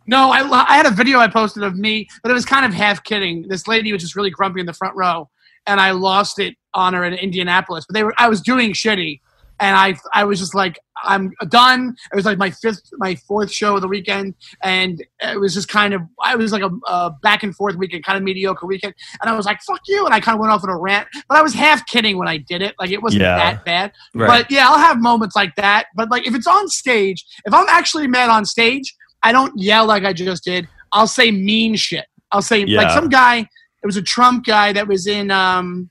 No, 0.08 0.30
I, 0.30 0.40
I 0.40 0.76
had 0.76 0.86
a 0.86 0.90
video 0.90 1.18
I 1.18 1.28
posted 1.28 1.62
of 1.62 1.76
me, 1.76 2.08
but 2.22 2.30
it 2.30 2.34
was 2.34 2.46
kind 2.46 2.64
of 2.64 2.72
half 2.72 3.04
kidding. 3.04 3.46
This 3.46 3.68
lady 3.68 3.92
was 3.92 4.00
just 4.00 4.16
really 4.16 4.30
grumpy 4.30 4.58
in 4.58 4.64
the 4.66 4.72
front 4.72 4.96
row, 4.96 5.28
and 5.68 5.80
I 5.80 5.92
lost 5.92 6.38
it 6.40 6.56
on 6.74 6.94
her 6.94 7.04
in 7.04 7.14
Indianapolis. 7.14 7.84
But 7.88 7.94
they 7.94 8.02
were, 8.04 8.14
I 8.18 8.28
was 8.28 8.40
doing 8.40 8.72
shitty, 8.72 9.20
and 9.60 9.76
I, 9.76 9.96
I 10.14 10.24
was 10.24 10.38
just 10.38 10.54
like, 10.54 10.78
I'm 11.04 11.32
done. 11.48 11.94
It 12.12 12.16
was 12.16 12.24
like 12.24 12.38
my 12.38 12.50
fifth, 12.50 12.82
my 12.96 13.14
fourth 13.14 13.52
show 13.52 13.76
of 13.76 13.82
the 13.82 13.88
weekend, 13.88 14.34
and 14.62 15.04
it 15.20 15.38
was 15.38 15.54
just 15.54 15.68
kind 15.68 15.94
of, 15.94 16.02
I 16.22 16.34
was 16.34 16.50
like 16.52 16.62
a, 16.62 16.70
a 16.88 17.10
back 17.22 17.42
and 17.44 17.54
forth 17.54 17.76
weekend, 17.76 18.04
kind 18.04 18.16
of 18.16 18.24
mediocre 18.24 18.66
weekend, 18.66 18.94
and 19.20 19.30
I 19.30 19.36
was 19.36 19.46
like, 19.46 19.60
fuck 19.62 19.80
you, 19.86 20.04
and 20.04 20.14
I 20.14 20.20
kind 20.20 20.34
of 20.34 20.40
went 20.40 20.52
off 20.52 20.64
in 20.64 20.70
a 20.70 20.76
rant, 20.76 21.06
but 21.28 21.38
I 21.38 21.42
was 21.42 21.54
half 21.54 21.86
kidding 21.86 22.18
when 22.18 22.26
I 22.28 22.38
did 22.38 22.62
it, 22.62 22.74
like 22.80 22.90
it 22.90 23.02
wasn't 23.02 23.22
Yeah. 23.22 23.36
that 23.36 23.64
bad. 23.64 23.92
Right. 24.14 24.26
But 24.28 24.50
yeah, 24.50 24.68
I'll 24.68 24.78
have 24.78 24.98
moments 24.98 25.36
like 25.36 25.54
that. 25.56 25.86
But 25.94 26.10
like 26.10 26.26
if 26.26 26.34
it's 26.34 26.46
on 26.48 26.68
stage, 26.68 27.24
if 27.44 27.54
I'm 27.54 27.68
actually 27.68 28.06
mad 28.08 28.30
on 28.30 28.44
stage, 28.44 28.94
I 29.22 29.30
don't 29.32 29.52
yell 29.56 29.86
like 29.86 30.04
I 30.04 30.12
just 30.12 30.44
did. 30.44 30.66
I'll 30.92 31.06
say 31.06 31.30
mean 31.30 31.76
shit. 31.76 32.06
I'll 32.32 32.42
say 32.42 32.64
like 32.64 32.90
some 32.90 33.08
guy. 33.08 33.48
It 33.82 33.86
was 33.86 33.96
a 33.96 34.02
Trump 34.02 34.44
guy 34.44 34.72
that 34.72 34.86
was 34.88 35.06
in 35.06 35.30
um 35.30 35.90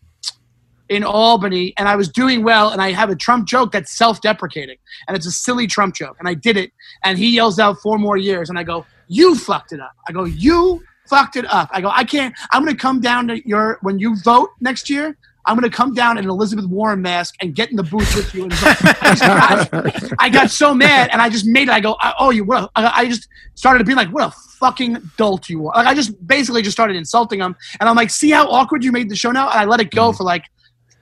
in 0.89 1.03
Albany, 1.03 1.73
and 1.77 1.89
I 1.89 1.95
was 1.97 2.07
doing 2.07 2.43
well, 2.43 2.69
and 2.69 2.81
I 2.81 2.91
have 2.91 3.09
a 3.09 3.15
Trump 3.15 3.45
joke 3.45 3.73
that's 3.73 3.97
self-deprecating, 3.97 4.77
and 5.07 5.17
it's 5.17 5.25
a 5.25 5.31
silly 5.31 5.67
Trump 5.67 5.95
joke, 5.95 6.15
and 6.19 6.29
I 6.29 6.33
did 6.33 6.55
it, 6.55 6.71
and 7.03 7.17
he 7.17 7.35
yells 7.35 7.59
out 7.59 7.77
four 7.81 7.97
more 7.97 8.15
years, 8.15 8.49
and 8.49 8.57
I 8.57 8.63
go, 8.63 8.85
"You 9.07 9.35
fucked 9.35 9.73
it 9.73 9.81
up." 9.81 9.91
I 10.07 10.13
go, 10.13 10.23
"You 10.23 10.81
fucked 11.09 11.35
it 11.35 11.45
up." 11.51 11.69
I 11.73 11.81
go, 11.81 11.89
"I 11.89 12.03
can't. 12.03 12.33
I'm 12.51 12.63
gonna 12.63 12.77
come 12.77 13.01
down 13.01 13.27
to 13.27 13.47
your 13.47 13.79
when 13.81 13.99
you 13.99 14.15
vote 14.23 14.51
next 14.61 14.89
year." 14.89 15.17
I'm 15.47 15.55
gonna 15.55 15.69
come 15.69 15.93
down 15.93 16.17
in 16.17 16.25
an 16.25 16.29
Elizabeth 16.29 16.65
Warren 16.65 17.01
mask 17.01 17.35
and 17.41 17.55
get 17.55 17.71
in 17.71 17.77
the 17.77 17.83
booth 17.83 18.15
with 18.15 18.33
you. 18.35 18.43
And 18.43 18.53
vote." 18.53 18.77
I, 19.01 19.67
got, 19.71 20.13
I 20.19 20.29
got 20.29 20.51
so 20.51 20.73
mad, 20.73 21.09
and 21.11 21.21
I 21.21 21.29
just 21.29 21.45
made 21.45 21.69
it. 21.69 21.71
I 21.71 21.79
go, 21.79 21.97
"Oh, 22.19 22.29
you 22.29 22.43
what?" 22.43 22.69
a-" 22.75 22.95
I 22.95 23.07
just 23.07 23.27
started 23.55 23.85
being 23.85 23.97
like, 23.97 24.09
"What 24.09 24.23
a 24.27 24.31
fucking 24.59 25.11
dolt 25.17 25.49
you 25.49 25.67
are!" 25.67 25.75
Like 25.75 25.87
I 25.87 25.93
just 25.93 26.27
basically 26.27 26.61
just 26.61 26.75
started 26.75 26.95
insulting 26.95 27.39
him, 27.39 27.55
and 27.79 27.89
I'm 27.89 27.95
like, 27.95 28.09
"See 28.09 28.29
how 28.31 28.47
awkward 28.49 28.83
you 28.83 28.91
made 28.91 29.09
the 29.09 29.15
show 29.15 29.31
now?" 29.31 29.49
And 29.49 29.59
I 29.59 29.65
let 29.65 29.79
it 29.79 29.91
go 29.91 30.09
mm-hmm. 30.09 30.17
for 30.17 30.23
like, 30.23 30.43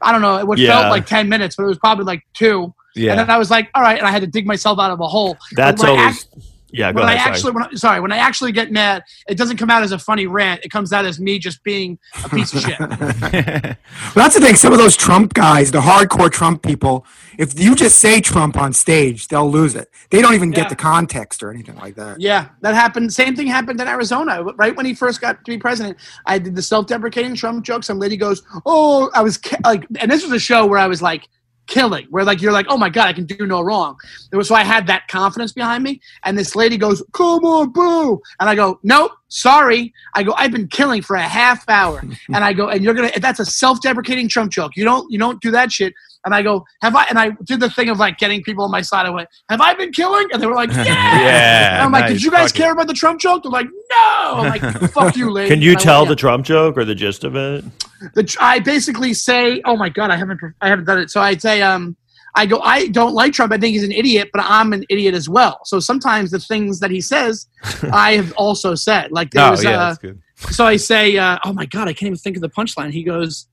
I 0.01 0.11
don't 0.11 0.21
know, 0.21 0.37
it 0.37 0.47
would 0.47 0.59
Yeah. 0.59 0.79
felt 0.79 0.91
like 0.91 1.05
ten 1.05 1.27
minutes, 1.27 1.55
but 1.55 1.63
it 1.63 1.67
was 1.67 1.79
probably 1.79 2.05
like 2.05 2.23
two. 2.33 2.73
Yeah. 2.95 3.11
And 3.11 3.19
then 3.19 3.29
I 3.29 3.37
was 3.37 3.51
like, 3.51 3.69
"All 3.75 3.81
right," 3.81 3.97
and 3.97 4.07
I 4.07 4.11
had 4.11 4.21
to 4.21 4.27
dig 4.27 4.45
myself 4.45 4.79
out 4.79 4.91
of 4.91 4.99
a 5.01 5.07
hole. 5.07 5.37
That's 5.53 5.83
always. 5.83 6.27
Yeah, 6.75 6.91
go 6.91 6.99
when 7.01 7.09
I 7.09 7.13
ahead. 7.13 7.27
actually, 7.33 7.51
when 7.53 7.63
I, 7.63 7.73
sorry, 7.75 7.99
when 7.99 8.11
I 8.11 8.17
actually 8.17 8.51
get 8.51 8.71
mad, 8.71 9.03
it 9.27 9.37
doesn't 9.37 9.57
come 9.57 9.69
out 9.69 9.81
as 9.83 9.91
a 9.91 9.99
funny 9.99 10.27
rant. 10.27 10.63
It 10.63 10.69
comes 10.69 10.91
out 10.93 11.05
as 11.05 11.19
me 11.19 11.39
just 11.39 11.63
being 11.63 11.97
a 12.23 12.29
piece 12.29 12.53
of 12.53 12.61
shit. 12.61 12.77
Well, 14.15 14.23
that's 14.23 14.35
the 14.35 14.41
thing. 14.41 14.55
Some 14.55 14.71
of 14.73 14.79
those 14.79 14.95
Trump 14.95 15.33
guys, 15.33 15.71
the 15.71 15.81
hardcore 15.81 16.31
Trump 16.31 16.61
people, 16.63 17.05
if 17.37 17.59
you 17.59 17.75
just 17.75 17.97
say 17.97 18.21
Trump 18.21 18.55
on 18.57 18.71
stage, 18.73 19.27
they'll 19.27 19.49
lose 19.49 19.75
it. 19.75 19.89
They 20.09 20.21
don't 20.21 20.33
even 20.33 20.51
Yeah. 20.51 20.61
get 20.61 20.69
the 20.69 20.75
context 20.75 21.43
or 21.43 21.49
anything 21.51 21.75
like 21.75 21.95
that. 21.95 22.19
Yeah, 22.21 22.49
that 22.61 22.75
happened. 22.75 23.13
Same 23.13 23.35
thing 23.35 23.47
happened 23.47 23.79
in 23.81 23.87
Arizona. 23.87 24.43
Right 24.43 24.75
when 24.75 24.85
he 24.85 24.93
first 24.93 25.21
got 25.21 25.43
to 25.43 25.51
be 25.51 25.57
president, 25.57 25.97
I 26.25 26.39
did 26.39 26.55
the 26.55 26.61
self-deprecating 26.61 27.35
Trump 27.35 27.65
joke. 27.65 27.83
Some 27.83 27.99
lady 27.99 28.15
goes, 28.17 28.43
"Oh, 28.65 29.09
I 29.13 29.21
was 29.21 29.37
ki-, 29.37 29.57
like," 29.63 29.85
and 29.99 30.09
this 30.09 30.23
was 30.23 30.31
a 30.31 30.39
show 30.39 30.65
where 30.65 30.79
I 30.79 30.87
was 30.87 31.01
like 31.01 31.27
killing, 31.67 32.07
where 32.09 32.23
like 32.23 32.41
you're 32.41 32.51
like, 32.51 32.65
"Oh 32.69 32.77
my 32.77 32.89
god, 32.89 33.07
I 33.07 33.13
can 33.13 33.25
do 33.25 33.45
no 33.45 33.61
wrong." 33.61 33.95
It 34.31 34.35
was 34.35 34.47
so 34.47 34.55
I 34.55 34.63
had 34.63 34.87
that 34.87 35.07
confidence 35.07 35.51
behind 35.51 35.83
me, 35.83 36.01
and 36.23 36.37
this 36.37 36.55
lady 36.55 36.77
goes, 36.77 37.03
"Come 37.13 37.45
on, 37.45 37.71
boo," 37.71 38.21
and 38.39 38.49
I 38.49 38.55
go, 38.55 38.79
"Nope, 38.83 39.11
sorry." 39.27 39.93
I 40.13 40.23
go, 40.23 40.33
"I've 40.37 40.51
been 40.51 40.67
killing 40.67 41.01
for 41.01 41.15
a 41.15 41.21
half 41.21 41.67
hour," 41.69 42.03
and 42.33 42.43
I 42.43 42.53
go, 42.53 42.69
"And 42.69 42.83
you're 42.83 42.93
gonna 42.93 43.11
that's 43.19 43.39
a 43.39 43.45
self-deprecating 43.45 44.29
Trump 44.29 44.51
joke. 44.51 44.73
You 44.75 44.83
don't 44.83 45.11
you 45.11 45.19
don't 45.19 45.41
do 45.41 45.51
that 45.51 45.71
shit." 45.71 45.93
And 46.25 46.33
I 46.33 46.41
go, 46.41 46.65
have 46.81 46.95
I? 46.95 47.05
And 47.09 47.17
I 47.19 47.31
did 47.43 47.59
the 47.59 47.69
thing 47.69 47.89
of 47.89 47.99
like 47.99 48.17
getting 48.17 48.41
people 48.43 48.63
on 48.63 48.71
my 48.71 48.81
side. 48.81 49.05
I 49.05 49.11
went, 49.11 49.29
have 49.49 49.61
I 49.61 49.73
been 49.75 49.91
killing? 49.91 50.27
And 50.33 50.41
they 50.41 50.47
were 50.47 50.55
like, 50.55 50.69
yeah. 50.73 50.83
Yeah, 50.83 51.73
And 51.75 51.83
I'm 51.83 51.91
like, 51.91 52.07
did 52.07 52.21
you 52.23 52.31
guys 52.31 52.51
Fuck 52.51 52.59
it. 52.59 52.63
care 52.63 52.71
about 52.73 52.87
the 52.87 52.93
Trump 52.93 53.21
joke? 53.21 53.43
They're 53.43 53.51
like, 53.51 53.67
no. 53.67 54.33
I'm 54.37 54.49
like, 54.49 54.61
fuck 54.91 55.15
you, 55.15 55.31
lady. 55.31 55.49
Can 55.49 55.61
you 55.61 55.75
tell 55.75 56.01
went, 56.01 56.09
the 56.09 56.15
Trump 56.15 56.45
joke 56.45 56.77
or 56.77 56.83
the 56.85 56.95
gist 56.95 57.23
of 57.23 57.35
it? 57.35 57.63
the? 58.15 58.37
I 58.41 58.59
basically 58.59 59.13
say, 59.13 59.61
oh 59.65 59.75
my 59.77 59.89
god, 59.89 60.09
I 60.11 60.15
haven't, 60.17 60.39
I 60.61 60.67
haven't 60.67 60.85
done 60.85 60.99
it. 60.99 61.09
So 61.11 61.21
I 61.21 61.37
say, 61.37 61.61
um, 61.61 61.95
I 62.37 62.45
go, 62.45 62.59
I 62.59 62.87
don't 62.87 63.13
like 63.13 63.31
Trump. 63.31 63.53
I 63.53 63.57
think 63.57 63.73
he's 63.75 63.83
an 63.85 63.93
idiot, 63.93 64.29
but 64.33 64.43
I'm 64.43 64.73
an 64.73 64.83
idiot 64.89 65.13
as 65.13 65.29
well. 65.29 65.61
So 65.63 65.79
sometimes 65.79 66.31
the 66.31 66.39
things 66.39 66.79
that 66.81 66.91
he 66.91 66.99
says, 66.99 67.47
I 67.93 68.13
have 68.15 68.33
also 68.33 68.75
said. 68.75 69.11
Like 69.11 69.31
there 69.31 69.45
Oh, 69.47 69.51
was, 69.51 69.63
yeah, 69.63 69.69
uh, 69.79 69.85
that's 69.89 69.99
good. 69.99 70.19
so 70.51 70.65
I 70.65 70.75
say, 70.75 71.15
uh, 71.17 71.37
"Oh 71.45 71.53
my 71.53 71.65
god, 71.65 71.87
I 71.87 71.93
can't 71.93 72.07
even 72.07 72.17
think 72.17 72.35
of 72.35 72.41
the 72.41 72.49
punchline." 72.49 72.91
He 72.91 73.03
goes, 73.03 73.47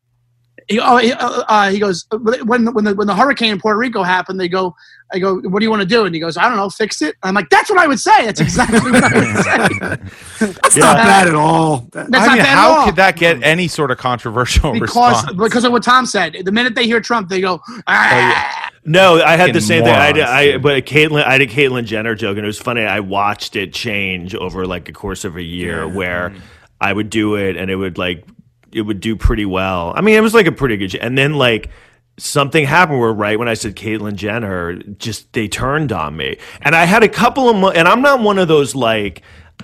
he, 0.73 0.81
oh, 0.81 0.97
he, 0.97 1.13
uh, 1.13 1.43
uh, 1.49 1.71
he 1.71 1.79
goes 1.79 2.07
when 2.45 2.73
when 2.73 2.85
the 2.85 2.95
when 2.95 3.07
the 3.07 3.15
hurricane 3.15 3.53
in 3.53 3.61
Puerto 3.61 3.79
Rico 3.79 4.03
happened. 4.03 4.41
They 4.41 4.49
go, 4.49 4.75
I 5.13 5.19
go, 5.19 5.37
"What 5.41 5.61
do 5.61 5.65
you 5.65 5.71
want 5.71 5.83
to 5.83 5.87
do?" 5.89 6.05
And 6.05 6.15
he 6.15 6.21
goes, 6.21 6.37
"I 6.37 6.49
don't 6.49 6.57
know, 6.57 6.69
fix 6.71 7.03
it." 7.03 7.17
I'm 7.23 7.35
like, 7.35 7.49
"That's 7.51 7.71
what 7.71 7.79
I 7.79 7.87
would 7.87 8.01
say. 8.01 8.25
That's 8.25 8.41
exactly 8.41 8.91
what 8.91 9.05
I 9.05 9.19
would 9.19 9.45
say." 9.45 10.47
That's 10.63 10.77
Yeah. 10.77 10.85
not 10.85 10.97
bad 10.97 11.29
at 11.29 11.35
all. 11.35 11.87
That- 11.93 12.11
That's 12.11 12.25
I 12.25 12.27
not 12.27 12.33
mean, 12.37 12.43
bad 12.45 12.53
at 12.53 12.59
how 12.59 12.71
all. 12.79 12.85
could 12.87 12.97
that 12.97 13.17
get 13.17 13.43
any 13.43 13.69
sort 13.69 13.91
of 13.91 13.99
controversial 13.99 14.73
because 14.73 14.81
response? 14.97 15.33
because 15.39 15.65
of 15.65 15.73
what 15.73 15.83
Tom 15.83 16.07
said. 16.07 16.37
The 16.45 16.53
minute 16.53 16.75
they 16.75 16.87
hear 16.87 17.01
Trump, 17.01 17.29
they 17.29 17.41
go, 17.41 17.61
ah. 17.87 18.71
No, 18.85 19.23
I 19.23 19.37
had 19.37 19.51
the 19.51 19.61
Fucking 19.61 19.61
same 19.61 19.85
thing. 19.85 19.95
I, 19.95 20.13
did, 20.13 20.25
morons, 20.25 20.31
I 20.55 20.57
but 20.59 20.87
Caitlyn, 20.87 21.25
I 21.25 21.39
did 21.39 21.51
Caitlyn 21.51 21.85
Jenner 21.85 22.17
joke, 22.17 22.37
and 22.37 22.45
it 22.45 22.49
was 22.49 22.59
funny. 22.59 22.83
I 22.83 22.99
watched 23.01 23.55
it 23.55 23.73
change 23.73 24.35
over 24.35 24.67
like 24.67 24.89
a 24.89 24.93
course 24.93 25.25
of 25.25 25.37
a 25.37 25.43
year, 25.43 25.87
where 25.87 26.35
I 26.81 26.93
would 26.93 27.09
do 27.09 27.37
it, 27.37 27.57
and 27.57 27.71
it 27.71 27.77
would 27.77 27.97
like 27.97 28.25
it 28.73 28.83
would 28.83 29.01
do 29.01 29.17
pretty 29.17 29.45
well. 29.45 29.93
I 29.97 30.01
mean, 30.01 30.15
it 30.15 30.21
was 30.21 30.35
like 30.35 30.47
a 30.47 30.53
pretty 30.53 30.77
good, 30.77 30.95
and 30.97 31.17
then 31.17 31.35
like 31.35 31.71
something 32.19 32.65
happened 32.65 33.01
where 33.01 33.13
right 33.13 33.39
when 33.39 33.49
I 33.49 33.55
said 33.55 33.75
Caitlyn 33.75 34.15
Jenner, 34.17 34.75
just 34.75 35.33
they 35.33 35.49
turned 35.49 35.93
on 35.93 36.17
me, 36.17 36.39
and 36.61 36.75
I 36.75 36.85
had 36.85 37.03
a 37.03 37.09
couple 37.09 37.49
of, 37.49 37.57
mo- 37.57 37.71
and 37.71 37.89
I'm 37.89 38.03
not 38.03 38.21
one 38.21 38.39
of 38.39 38.49
those 38.49 38.75
like, 38.75 39.23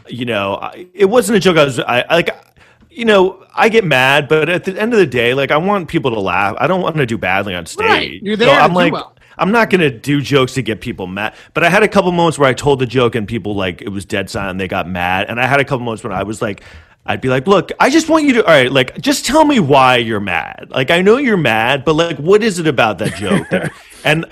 you 0.08 0.24
know, 0.24 0.56
I, 0.56 0.86
it 0.94 1.06
wasn't 1.06 1.36
a 1.36 1.40
joke. 1.40 1.56
I 1.56 1.64
was 1.64 1.78
I 1.80 2.04
like 2.10 2.30
you 2.90 3.04
know, 3.04 3.46
I 3.54 3.68
get 3.68 3.84
mad, 3.84 4.26
but 4.26 4.48
at 4.48 4.64
the 4.64 4.76
end 4.76 4.92
of 4.92 4.98
the 4.98 5.06
day, 5.06 5.32
like 5.32 5.52
I 5.52 5.56
want 5.56 5.88
people 5.88 6.10
to 6.10 6.20
laugh. 6.20 6.56
I 6.58 6.66
don't 6.66 6.82
want 6.82 6.96
to 6.96 7.06
do 7.06 7.16
badly 7.16 7.54
on 7.54 7.64
stage. 7.64 7.86
Right. 7.86 8.22
You're 8.22 8.36
there 8.36 8.52
to 8.52 8.60
I'm 8.60 8.74
like, 8.74 8.92
well. 8.92 9.14
I'm 9.38 9.52
not 9.52 9.70
gonna 9.70 9.90
do 9.90 10.20
jokes 10.20 10.54
to 10.54 10.62
get 10.62 10.80
people 10.80 11.06
mad. 11.06 11.36
But 11.54 11.62
I 11.62 11.70
had 11.70 11.84
a 11.84 11.88
couple 11.88 12.10
moments 12.10 12.40
where 12.40 12.48
I 12.48 12.54
told 12.54 12.80
the 12.80 12.86
joke 12.86 13.14
and 13.14 13.28
people 13.28 13.54
like 13.54 13.82
it 13.82 13.90
was 13.90 14.04
dead 14.04 14.28
silent. 14.28 14.58
They 14.58 14.66
got 14.66 14.88
mad, 14.88 15.26
and 15.28 15.40
I 15.40 15.46
had 15.46 15.60
a 15.60 15.64
couple 15.64 15.84
moments 15.84 16.02
when 16.02 16.12
I 16.12 16.24
was 16.24 16.42
like. 16.42 16.62
I'd 17.08 17.22
be 17.22 17.28
like, 17.28 17.46
look, 17.46 17.72
I 17.80 17.88
just 17.88 18.08
want 18.10 18.24
you 18.26 18.34
to, 18.34 18.44
all 18.44 18.52
right, 18.52 18.70
like, 18.70 19.00
just 19.00 19.24
tell 19.24 19.44
me 19.44 19.58
why 19.60 19.96
you're 19.96 20.20
mad. 20.20 20.68
Like, 20.70 20.90
I 20.90 21.00
know 21.00 21.16
you're 21.16 21.38
mad, 21.38 21.84
but 21.84 21.94
like, 21.94 22.18
what 22.18 22.42
is 22.42 22.58
it 22.58 22.66
about 22.66 22.98
that 22.98 23.14
joke? 23.14 23.48
that, 23.48 23.72
and 24.04 24.26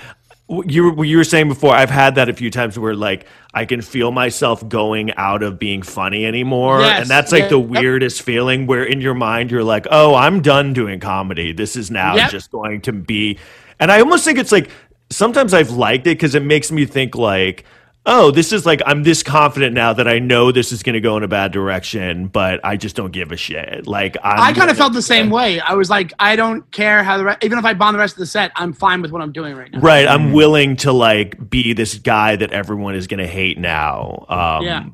you 0.67 0.93
were, 0.93 1.05
you 1.05 1.17
were 1.17 1.25
saying 1.25 1.49
before, 1.49 1.75
I've 1.75 1.91
had 1.91 2.17
that 2.17 2.29
a 2.29 2.35
few 2.35 2.51
times 2.51 2.79
where 2.79 2.95
like 2.95 3.27
I 3.55 3.65
can 3.65 3.81
feel 3.83 4.13
myself 4.13 4.69
going 4.69 5.13
out 5.15 5.43
of 5.43 5.59
being 5.59 5.83
funny 5.83 6.25
anymore, 6.27 6.83
Yes, 6.83 7.01
and 7.01 7.11
that's 7.11 7.33
like 7.33 7.45
yeah, 7.45 7.49
the 7.49 7.59
yep. 7.59 7.69
weirdest 7.69 8.23
feeling 8.23 8.67
where 8.67 8.85
in 8.85 9.01
your 9.01 9.15
mind 9.15 9.51
you're 9.51 9.65
like, 9.65 9.87
oh, 9.91 10.15
I'm 10.15 10.43
done 10.43 10.73
doing 10.73 11.01
comedy. 11.01 11.53
This 11.53 11.75
is 11.75 11.91
now 11.91 12.15
Yep. 12.15 12.31
just 12.31 12.53
going 12.53 12.83
to 12.83 12.93
be, 12.93 13.39
and 13.81 13.91
I 13.91 14.01
almost 14.01 14.25
think 14.25 14.39
it's 14.39 14.53
like 14.53 14.71
sometimes 15.11 15.53
I've 15.55 15.71
liked 15.71 16.07
it 16.07 16.11
because 16.17 16.35
it 16.35 16.43
makes 16.43 16.71
me 16.71 16.85
think 16.85 17.15
like. 17.17 17.65
Oh, 18.07 18.31
this 18.31 18.53
is 18.53 18.65
like 18.65 18.81
I'm 18.87 19.03
this 19.03 19.23
confident 19.23 19.75
now 19.75 19.93
that 19.93 20.09
I 20.09 20.19
know 20.19 20.53
this 20.53 20.73
is 20.73 20.83
going 20.83 20.95
to 20.95 21.01
go 21.01 21.17
in 21.17 21.23
a 21.23 21.29
bad 21.29 21.53
direction, 21.53 22.29
but 22.29 22.61
I 22.65 22.77
just 22.77 22.97
don't 22.97 23.11
give 23.13 23.33
a 23.33 23.37
shit. 23.37 23.87
Like 23.87 24.17
I'm 24.23 24.41
I 24.41 24.53
kind 24.53 24.71
of 24.71 24.77
felt 24.77 24.93
the 24.93 25.03
same 25.03 25.29
way. 25.29 25.61
I 25.61 25.75
was 25.75 25.91
like, 25.91 26.13
I 26.19 26.37
don't 26.37 26.71
care 26.71 27.03
how 27.03 27.19
the 27.19 27.25
re- 27.25 27.37
even 27.43 27.59
if 27.59 27.65
I 27.65 27.75
bomb 27.75 27.93
the 27.93 27.99
rest 27.99 28.15
of 28.15 28.21
the 28.21 28.27
set, 28.27 28.53
I'm 28.57 28.73
fine 28.73 29.03
with 29.03 29.11
what 29.11 29.23
I'm 29.23 29.33
doing 29.33 29.57
right 29.57 29.71
now. 29.73 29.81
right. 29.81 30.07
I'm 30.07 30.33
willing 30.33 30.77
to 30.77 30.93
like 30.93 31.51
be 31.51 31.73
this 31.73 31.97
guy 31.97 32.37
that 32.37 32.53
everyone 32.53 32.95
is 32.95 33.07
going 33.07 33.19
to 33.21 33.27
hate 33.27 33.59
now. 33.59 34.25
Um, 34.29 34.65
Yeah. 34.65 34.85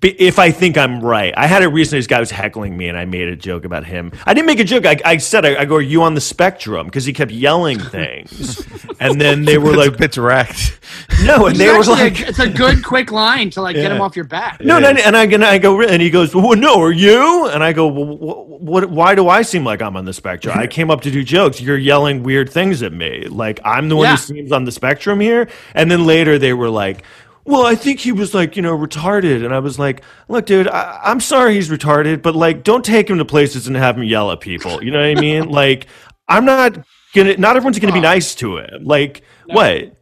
B- 0.00 0.16
If 0.18 0.38
I 0.38 0.50
think 0.50 0.76
I'm 0.76 1.00
right, 1.00 1.32
I 1.36 1.46
had 1.46 1.62
it 1.62 1.68
recently. 1.68 1.98
This 2.00 2.06
guy 2.06 2.20
was 2.20 2.30
heckling 2.30 2.76
me, 2.76 2.88
and 2.88 2.96
I 2.98 3.04
made 3.04 3.28
a 3.28 3.36
joke 3.36 3.64
about 3.64 3.84
him. 3.84 4.12
I 4.26 4.34
didn't 4.34 4.46
make 4.46 4.60
a 4.60 4.64
joke. 4.64 4.86
I, 4.86 4.96
I 5.04 5.16
said, 5.18 5.44
I, 5.46 5.60
I 5.60 5.64
go, 5.64 5.76
"Are 5.76 5.80
you 5.80 6.02
on 6.02 6.14
the 6.14 6.20
spectrum?" 6.20 6.86
Because 6.86 7.04
he 7.04 7.12
kept 7.12 7.30
yelling 7.32 7.78
things, 7.96 8.66
and 9.00 9.20
then 9.20 9.44
they 9.44 9.58
were 9.58 9.74
like, 9.74 9.96
bit 9.96 10.12
direct. 10.12 10.80
"No," 11.24 11.46
and 11.46 11.50
It's 11.50 11.58
they 11.58 11.68
were 11.68 11.78
actually 11.78 12.00
a- 12.00 12.04
like, 12.04 12.20
it's 12.20 12.38
a 12.38 12.48
good 12.48 12.84
quick 12.84 13.10
line 13.12 13.50
to 13.50 13.62
like 13.62 13.76
get 13.76 13.90
him 13.92 14.00
off 14.00 14.16
your 14.16 14.24
back. 14.26 14.60
No, 14.60 14.78
no, 14.78 14.88
and 14.90 15.16
I 15.16 15.24
and 15.24 15.44
I 15.44 15.58
go 15.58 15.80
and 15.82 16.00
he 16.02 16.10
goes, 16.10 16.34
well, 16.34 16.56
"No, 16.56 16.80
are 16.80 16.92
you?" 16.92 17.48
And 17.48 17.62
I 17.62 17.72
go, 17.72 17.86
well, 17.86 18.44
"What? 18.46 18.90
Why 18.90 19.14
do 19.14 19.28
I 19.28 19.42
seem 19.42 19.64
like 19.64 19.82
I'm 19.82 19.96
on 19.96 20.04
the 20.04 20.12
spectrum? 20.12 20.58
I 20.58 20.66
came 20.66 20.90
up 20.90 21.02
to 21.02 21.10
do 21.10 21.22
jokes. 21.22 21.60
You're 21.60 21.78
yelling 21.78 22.22
weird 22.22 22.50
things 22.50 22.82
at 22.82 22.92
me. 22.92 23.26
Like 23.28 23.60
I'm 23.64 23.88
the 23.88 23.96
one 23.96 24.04
Yeah. 24.04 24.12
who 24.12 24.16
seems 24.16 24.52
on 24.52 24.64
the 24.64 24.72
spectrum 24.72 25.20
here." 25.20 25.48
And 25.74 25.90
then 25.90 26.04
later 26.06 26.38
they 26.38 26.52
were 26.52 26.70
like. 26.70 27.04
Well, 27.46 27.64
I 27.64 27.74
think 27.76 28.00
he 28.00 28.10
was 28.12 28.34
like, 28.34 28.56
you 28.56 28.62
know, 28.62 28.76
retarded. 28.76 29.44
And 29.44 29.54
I 29.54 29.60
was 29.60 29.78
like, 29.78 30.02
look, 30.28 30.46
dude, 30.46 30.68
I, 30.68 31.00
I'm 31.04 31.20
sorry 31.20 31.54
he's 31.54 31.68
retarded, 31.70 32.20
but 32.20 32.34
like, 32.34 32.64
don't 32.64 32.84
take 32.84 33.08
him 33.08 33.18
to 33.18 33.24
places 33.24 33.66
and 33.68 33.76
have 33.76 33.96
him 33.96 34.04
yell 34.04 34.32
at 34.32 34.40
people. 34.40 34.82
You 34.82 34.90
know 34.90 34.98
what 34.98 35.06
I 35.06 35.14
mean? 35.20 35.48
like, 35.48 35.86
I'm 36.28 36.44
not 36.44 36.76
gonna, 37.14 37.36
not 37.36 37.56
everyone's 37.56 37.78
gonna 37.78 37.92
be 37.92 38.00
nice 38.00 38.34
to 38.36 38.58
him. 38.58 38.84
Like, 38.84 39.22
what? 39.46 39.92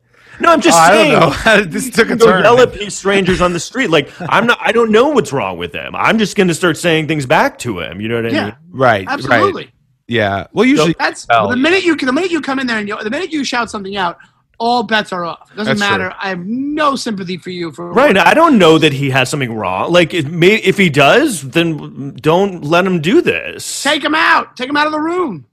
No, 0.40 0.50
I'm 0.50 0.60
just 0.60 0.76
Oh, 0.76 0.80
I 0.80 0.88
saying 0.88 1.20
don't 1.20 1.46
know. 1.46 1.64
this 1.70 1.90
took 1.90 2.10
a 2.10 2.16
go 2.16 2.26
turn. 2.26 2.42
yell 2.42 2.58
at 2.60 2.72
these 2.72 2.94
strangers 2.96 3.40
on 3.40 3.52
the 3.52 3.60
street. 3.60 3.88
Like 3.90 4.10
I'm 4.20 4.46
not. 4.48 4.58
I 4.60 4.72
don't 4.72 4.90
know 4.90 5.10
what's 5.10 5.32
wrong 5.32 5.58
with 5.58 5.72
him. 5.72 5.94
I'm 5.94 6.18
just 6.18 6.34
going 6.36 6.48
to 6.48 6.54
start 6.54 6.76
saying 6.76 7.06
things 7.06 7.24
back 7.24 7.56
to 7.60 7.78
him. 7.78 8.00
You 8.00 8.08
know 8.08 8.16
what 8.16 8.26
I 8.26 8.30
Yeah, 8.30 8.44
mean? 8.46 8.54
right. 8.70 9.06
absolutely. 9.08 9.64
Right. 9.66 9.72
Yeah. 10.08 10.46
Well, 10.52 10.64
usually 10.64 10.94
That's 10.98 11.24
Well, 11.28 11.48
the 11.50 11.56
minute 11.56 11.84
you 11.84 11.94
the 11.96 12.12
minute 12.12 12.32
you 12.32 12.40
come 12.40 12.58
in 12.58 12.66
there 12.66 12.78
and 12.78 12.88
you, 12.88 13.00
the 13.00 13.10
minute 13.10 13.32
you 13.32 13.44
shout 13.44 13.70
something 13.70 13.96
out, 13.96 14.18
all 14.58 14.82
bets 14.82 15.12
are 15.12 15.24
off. 15.24 15.50
It 15.52 15.56
doesn't 15.56 15.78
That's 15.78 15.88
true. 15.88 15.98
matter. 15.98 16.14
I 16.20 16.28
have 16.28 16.44
no 16.46 16.96
sympathy 16.96 17.36
for 17.38 17.50
you 17.50 17.72
for 17.72 17.92
Right. 17.92 18.16
I 18.16 18.34
don't 18.34 18.58
know 18.58 18.78
that 18.78 18.92
he 18.92 19.10
has 19.10 19.28
something 19.28 19.52
wrong. 19.54 19.92
Like 19.92 20.14
it 20.14 20.30
may, 20.30 20.54
if 20.56 20.78
he 20.78 20.90
does, 20.90 21.42
then 21.50 22.14
don't 22.14 22.64
let 22.64 22.86
him 22.86 23.00
do 23.00 23.20
this. 23.20 23.82
Take 23.82 24.04
him 24.04 24.14
out. 24.14 24.56
Take 24.56 24.68
him 24.68 24.76
out 24.76 24.86
of 24.86 24.92
the 24.92 25.00
room. 25.00 25.46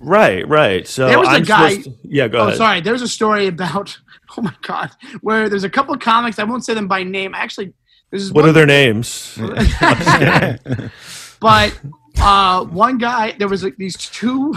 right. 0.00 0.46
Right. 0.48 0.86
So 0.88 1.06
There 1.06 1.18
was 1.18 1.28
a 1.28 1.32
I'm 1.32 1.42
guy- 1.44 1.76
to- 1.82 1.94
yeah. 2.02 2.28
Go 2.28 2.38
oh, 2.38 2.46
ahead. 2.48 2.56
sorry. 2.56 2.80
There's 2.80 3.02
a 3.02 3.08
story 3.08 3.46
about 3.48 3.98
oh 4.36 4.42
my 4.42 4.54
god, 4.62 4.90
where 5.20 5.48
there's 5.48 5.64
a 5.64 5.70
couple 5.70 5.94
of 5.94 6.00
comics. 6.00 6.38
I 6.38 6.44
won't 6.44 6.64
say 6.64 6.74
them 6.74 6.88
by 6.88 7.02
name. 7.02 7.34
Actually, 7.34 7.72
this 8.10 8.22
is 8.22 8.32
What 8.32 8.42
one 8.42 8.50
are 8.50 8.52
their 8.52 8.66
names? 8.66 9.36
but 11.40 11.78
uh, 12.20 12.64
one 12.64 12.98
guy 12.98 13.32
there 13.38 13.48
was 13.48 13.62
like 13.62 13.76
these 13.76 13.96
two 13.96 14.54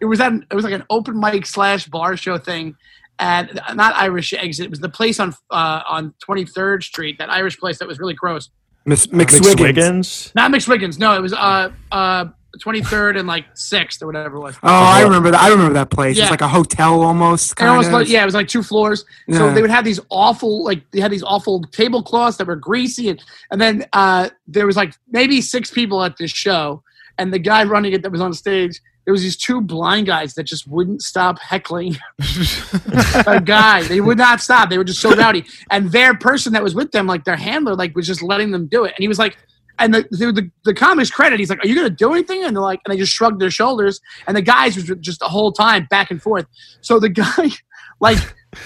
it 0.00 0.04
was 0.06 0.20
at 0.20 0.32
it 0.32 0.54
was 0.54 0.64
like 0.64 0.74
an 0.74 0.84
open 0.90 1.18
mic 1.18 1.46
slash 1.46 1.86
bar 1.86 2.16
show 2.16 2.38
thing 2.38 2.76
at 3.18 3.54
not 3.76 3.94
irish 3.94 4.32
exit 4.34 4.66
it 4.66 4.70
was 4.70 4.80
the 4.80 4.88
place 4.88 5.20
on 5.20 5.32
uh, 5.50 5.82
on 5.88 6.12
23rd 6.28 6.82
street 6.82 7.18
that 7.18 7.30
irish 7.30 7.58
place 7.58 7.78
that 7.78 7.86
was 7.88 7.98
really 7.98 8.14
gross 8.14 8.50
Miss 8.86 9.10
Mix 9.10 9.38
McSwiggins. 9.38 10.34
Not 10.34 10.50
mcwiggins 10.50 10.98
no 10.98 11.14
it 11.14 11.20
was 11.22 11.32
uh 11.32 11.70
uh 11.92 12.26
23rd 12.58 13.18
and 13.18 13.26
like 13.26 13.52
6th 13.54 14.02
or 14.02 14.06
whatever 14.06 14.36
it 14.36 14.40
was 14.40 14.56
Oh, 14.62 14.68
I 14.68 15.02
remember 15.02 15.30
that. 15.32 15.40
I 15.40 15.48
remember 15.48 15.74
that 15.74 15.90
place. 15.90 16.16
Yeah. 16.16 16.24
It's 16.24 16.30
like 16.30 16.40
a 16.40 16.48
hotel 16.48 17.02
almost. 17.02 17.50
And 17.50 17.56
Kind 17.56 17.70
almost 17.70 17.88
of. 17.88 17.94
like, 17.94 18.08
yeah, 18.08 18.22
it 18.22 18.24
was 18.24 18.34
like 18.34 18.48
two 18.48 18.62
floors. 18.62 19.04
So 19.30 19.52
they 19.52 19.60
would 19.60 19.70
have 19.70 19.84
these 19.84 20.00
awful, 20.10 20.64
like 20.64 20.88
they 20.92 21.00
had 21.00 21.10
these 21.10 21.24
awful 21.24 21.62
tablecloths 21.72 22.36
that 22.36 22.46
were 22.46 22.56
greasy, 22.56 23.08
and 23.08 23.20
and 23.50 23.60
then 23.60 23.84
uh, 23.92 24.28
there 24.46 24.66
was 24.66 24.76
like 24.76 24.94
maybe 25.10 25.40
six 25.40 25.70
people 25.70 26.02
at 26.04 26.16
this 26.16 26.30
show, 26.30 26.82
and 27.18 27.32
the 27.32 27.38
guy 27.40 27.64
running 27.64 27.92
it 27.92 28.02
that 28.02 28.12
was 28.12 28.20
on 28.20 28.32
stage, 28.32 28.80
there 29.04 29.12
was 29.12 29.22
these 29.22 29.36
two 29.36 29.60
blind 29.60 30.06
guys 30.06 30.34
that 30.34 30.44
just 30.44 30.66
wouldn't 30.66 31.02
stop 31.02 31.38
heckling 31.38 31.96
a 33.26 33.40
guy. 33.40 33.82
They 33.82 34.00
would 34.00 34.18
not 34.18 34.40
stop. 34.40 34.70
They 34.70 34.78
were 34.78 34.84
just 34.84 35.00
so 35.00 35.14
rowdy, 35.14 35.44
and 35.70 35.92
their 35.92 36.14
person 36.14 36.52
that 36.54 36.62
was 36.62 36.74
with 36.74 36.92
them, 36.92 37.06
like 37.06 37.24
their 37.24 37.36
handler, 37.36 37.74
like 37.74 37.94
was 37.94 38.06
just 38.06 38.22
letting 38.22 38.50
them 38.50 38.66
do 38.66 38.84
it, 38.84 38.94
and 38.96 39.02
he 39.02 39.08
was 39.08 39.18
like. 39.18 39.36
And 39.76 39.92
the, 39.92 40.06
the, 40.12 40.30
the, 40.30 40.50
the 40.66 40.72
comics 40.72 41.10
credit, 41.10 41.40
he's 41.40 41.50
like, 41.50 41.58
"Are 41.64 41.66
you 41.66 41.74
gonna 41.74 41.90
do 41.90 42.12
anything?" 42.12 42.44
And 42.44 42.54
they're 42.54 42.62
like, 42.62 42.78
and 42.84 42.92
they 42.92 42.96
just 42.96 43.12
shrugged 43.12 43.40
their 43.40 43.50
shoulders. 43.50 44.00
And 44.28 44.36
the 44.36 44.40
guys 44.40 44.76
was 44.76 44.84
just 45.00 45.18
the 45.18 45.26
whole 45.26 45.50
time 45.50 45.88
back 45.90 46.12
and 46.12 46.22
forth. 46.22 46.46
So 46.80 47.00
the 47.00 47.08
guy, 47.08 47.50
like 48.00 48.18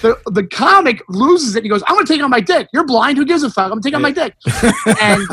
the 0.03 0.19
the 0.27 0.45
comic 0.45 1.01
loses 1.09 1.55
it. 1.55 1.63
He 1.63 1.69
goes, 1.69 1.81
"I'm 1.87 1.95
gonna 1.95 2.05
take 2.05 2.21
on 2.21 2.29
my 2.29 2.41
dick. 2.41 2.67
You're 2.73 2.85
blind. 2.85 3.17
Who 3.17 3.25
gives 3.25 3.41
a 3.41 3.49
fuck? 3.49 3.65
I'm 3.65 3.69
gonna 3.69 3.81
take 3.81 3.95
on 3.95 4.03
my 4.03 4.11
dick." 4.11 4.35
and 5.01 5.27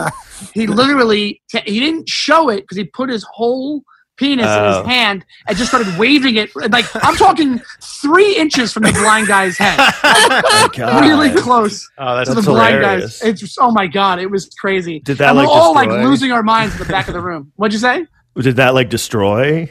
he 0.55 0.67
literally 0.67 1.43
he 1.67 1.79
didn't 1.79 2.09
show 2.09 2.49
it 2.49 2.63
because 2.63 2.79
he 2.79 2.85
put 2.85 3.11
his 3.11 3.27
whole 3.31 3.85
penis 4.17 4.47
in 4.47 4.51
Oh. 4.53 4.79
his 4.83 4.87
hand 4.87 5.25
and 5.47 5.57
just 5.57 5.71
started 5.71 5.97
waving 5.99 6.37
it. 6.37 6.55
Like 6.57 6.85
I'm 7.05 7.17
talking 7.17 7.61
three 7.83 8.35
inches 8.37 8.73
from 8.73 8.83
the 8.85 8.93
blind 8.93 9.27
guy's 9.29 9.57
head, 9.59 9.79
Oh, 9.79 11.01
really 11.01 11.31
close 11.41 11.89
Oh, 11.99 12.17
that's 12.17 12.29
to 12.29 12.35
the 12.35 12.41
That's 12.41 12.47
blind 12.47 12.75
hilarious. 12.77 13.21
guys. 13.21 13.29
It's 13.31 13.41
just, 13.41 13.59
oh 13.61 13.71
my 13.71 13.87
god, 13.87 14.19
it 14.19 14.31
was 14.31 14.49
crazy. 14.59 15.01
Did 15.01 15.19
that, 15.19 15.31
and 15.31 15.39
like, 15.39 15.49
we're 15.49 15.53
all 15.55 15.75
like 15.75 15.89
losing 15.91 16.33
our 16.33 16.43
minds 16.43 16.75
in 16.75 16.79
the 16.81 16.87
back 16.93 17.09
of 17.09 17.15
the 17.15 17.21
room. 17.21 17.53
What'd 17.57 17.73
you 17.73 17.79
say? 17.79 18.07
Did 18.39 18.57
that 18.57 18.75
like 18.75 18.89
destroy? 18.91 19.71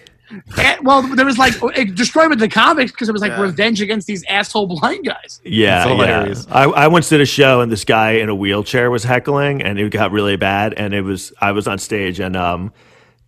Eh, 0.57 0.75
well, 0.81 1.03
there 1.03 1.25
was 1.25 1.37
like 1.37 1.53
it 1.77 1.93
destroyed 1.93 2.29
with 2.29 2.39
the 2.39 2.49
comics 2.49 2.91
because 2.91 3.07
it 3.07 3.11
was 3.11 3.21
like 3.21 3.31
Yeah. 3.31 3.41
revenge 3.41 3.79
against 3.79 4.07
these 4.07 4.23
asshole 4.27 4.65
blind 4.67 5.05
guys. 5.05 5.39
Yeah, 5.45 5.85
yeah. 5.93 6.33
I, 6.49 6.63
I 6.63 6.87
once 6.87 7.09
did 7.09 7.21
a 7.21 7.25
show 7.27 7.61
and 7.61 7.71
this 7.71 7.85
guy 7.85 8.13
in 8.13 8.29
a 8.29 8.35
wheelchair 8.35 8.89
was 8.89 9.03
heckling 9.03 9.61
and 9.61 9.77
it 9.79 9.91
got 9.91 10.11
really 10.11 10.35
bad 10.35 10.73
and 10.73 10.95
it 10.95 11.01
was 11.01 11.31
I 11.39 11.51
was 11.51 11.67
on 11.67 11.77
stage 11.77 12.19
and 12.19 12.35
um 12.35 12.73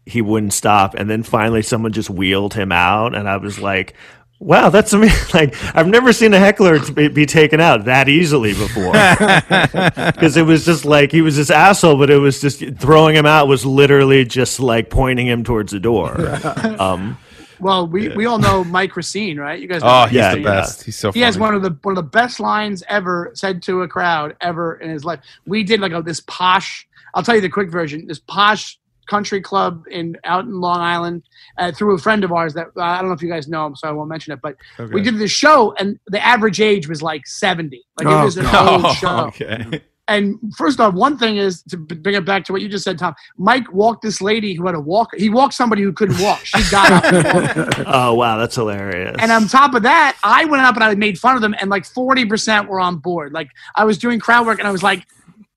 he 0.07 0.21
wouldn't 0.21 0.53
stop 0.53 0.93
and 0.95 1.09
then 1.09 1.23
finally 1.23 1.61
someone 1.61 1.91
just 1.91 2.09
wheeled 2.09 2.53
him 2.53 2.71
out 2.71 3.15
and 3.15 3.27
I 3.29 3.37
was 3.37 3.59
like 3.59 3.93
Wow, 4.39 4.69
that's 4.69 4.93
amazing. 4.93 5.29
Like 5.33 5.55
I've 5.75 5.87
never 5.87 6.13
seen 6.13 6.31
a 6.31 6.37
heckler 6.39 6.77
be, 6.91 7.07
be 7.07 7.25
taken 7.25 7.59
out 7.59 7.85
that 7.85 8.07
easily 8.07 8.53
before. 8.53 8.93
Because 10.13 10.37
it 10.37 10.45
was 10.45 10.63
just 10.65 10.85
like 10.85 11.11
he 11.11 11.21
was 11.21 11.35
this 11.35 11.49
asshole, 11.49 11.97
but 11.97 12.09
it 12.11 12.17
was 12.17 12.39
just 12.39 12.63
throwing 12.77 13.15
him 13.15 13.25
out 13.25 13.47
was 13.47 13.65
literally 13.65 14.25
just 14.25 14.59
like 14.59 14.89
pointing 14.91 15.25
him 15.27 15.43
towards 15.43 15.71
the 15.71 15.79
door. 15.79 16.15
Um, 16.79 17.17
Well, 17.59 17.87
we, 17.87 18.09
we 18.09 18.27
all 18.27 18.37
know 18.37 18.63
Mike 18.63 18.95
Racine, 18.95 19.39
right? 19.39 19.59
You 19.59 19.67
guys 19.67 19.81
know 19.81 20.03
Oh, 20.03 20.05
he's 20.05 20.17
Yeah, 20.17 20.35
the 20.35 20.41
yeah. 20.41 20.43
best. 20.43 20.83
He's 20.83 20.95
so 20.95 21.11
He 21.11 21.21
funny. 21.21 21.25
has 21.25 21.39
one 21.39 21.55
of 21.55 21.63
the 21.63 21.75
one 21.81 21.97
of 21.97 22.03
the 22.03 22.09
best 22.09 22.39
lines 22.39 22.83
ever 22.87 23.31
said 23.33 23.63
to 23.63 23.81
a 23.81 23.87
crowd 23.87 24.35
ever 24.41 24.75
in 24.75 24.91
his 24.91 25.03
life. 25.03 25.19
We 25.47 25.63
did 25.63 25.79
like 25.79 25.93
a, 25.93 26.03
this 26.03 26.19
posh. 26.27 26.87
I'll 27.15 27.23
tell 27.23 27.33
you 27.33 27.41
the 27.41 27.49
quick 27.49 27.71
version. 27.71 28.05
This 28.05 28.19
posh 28.19 28.77
country 29.07 29.41
club 29.41 29.83
in 29.89 30.15
out 30.23 30.45
in 30.45 30.59
Long 30.59 30.79
Island 30.79 31.23
uh, 31.57 31.71
through 31.71 31.95
a 31.95 31.97
friend 31.97 32.23
of 32.23 32.31
ours 32.31 32.53
that 32.53 32.67
uh, 32.77 32.81
I 32.81 32.97
don't 32.99 33.07
know 33.07 33.13
if 33.15 33.21
you 33.21 33.29
guys 33.29 33.47
know 33.47 33.65
him, 33.65 33.75
so 33.75 33.87
I 33.87 33.91
won't 33.91 34.09
mention 34.09 34.33
it. 34.33 34.39
But 34.41 34.55
Okay. 34.79 34.93
we 34.93 35.01
did 35.01 35.17
this 35.17 35.31
show, 35.31 35.73
and 35.79 35.99
the 36.07 36.23
average 36.25 36.61
age 36.61 36.87
was 36.87 37.01
like 37.01 37.25
seventy. 37.27 37.83
Like 37.97 38.07
Oh, 38.07 38.21
it 38.21 38.25
was 38.25 38.37
an 38.37 38.45
old 38.47 38.95
show. 38.97 39.17
okay. 39.27 39.81
And 40.09 40.39
first 40.55 40.79
off, 40.79 40.93
one 40.93 41.17
thing 41.17 41.35
is 41.35 41.63
to 41.63 41.75
bring 41.75 42.15
it 42.15 42.23
back 42.23 42.45
to 42.45 42.53
what 42.53 42.61
you 42.61 42.69
just 42.69 42.85
said, 42.85 42.97
Tom. 42.97 43.13
Mike 43.37 43.69
walked 43.73 44.01
this 44.03 44.21
lady 44.21 44.53
who 44.53 44.65
had 44.65 44.73
a 44.73 44.79
walker. 44.79 45.17
He 45.17 45.29
walked 45.29 45.53
somebody 45.53 45.81
who 45.81 45.91
couldn't 45.91 46.17
walk. 46.21 46.39
She 46.45 46.63
got 46.71 47.03
up. 47.03 47.83
oh 47.87 48.13
wow, 48.13 48.37
that's 48.37 48.55
hilarious. 48.55 49.17
And 49.19 49.33
on 49.33 49.49
top 49.49 49.73
of 49.73 49.83
that, 49.83 50.17
I 50.23 50.45
went 50.45 50.63
up 50.63 50.75
and 50.75 50.83
I 50.85 50.95
made 50.95 51.19
fun 51.19 51.35
of 51.35 51.41
them, 51.41 51.53
and 51.59 51.69
like 51.69 51.85
forty 51.85 52.23
percent 52.25 52.69
were 52.69 52.79
on 52.79 52.97
board. 52.99 53.33
Like 53.33 53.49
I 53.75 53.83
was 53.83 53.97
doing 53.97 54.17
crowd 54.17 54.45
work, 54.45 54.59
and 54.59 54.67
I 54.67 54.71
was 54.71 54.81
like, 54.81 55.05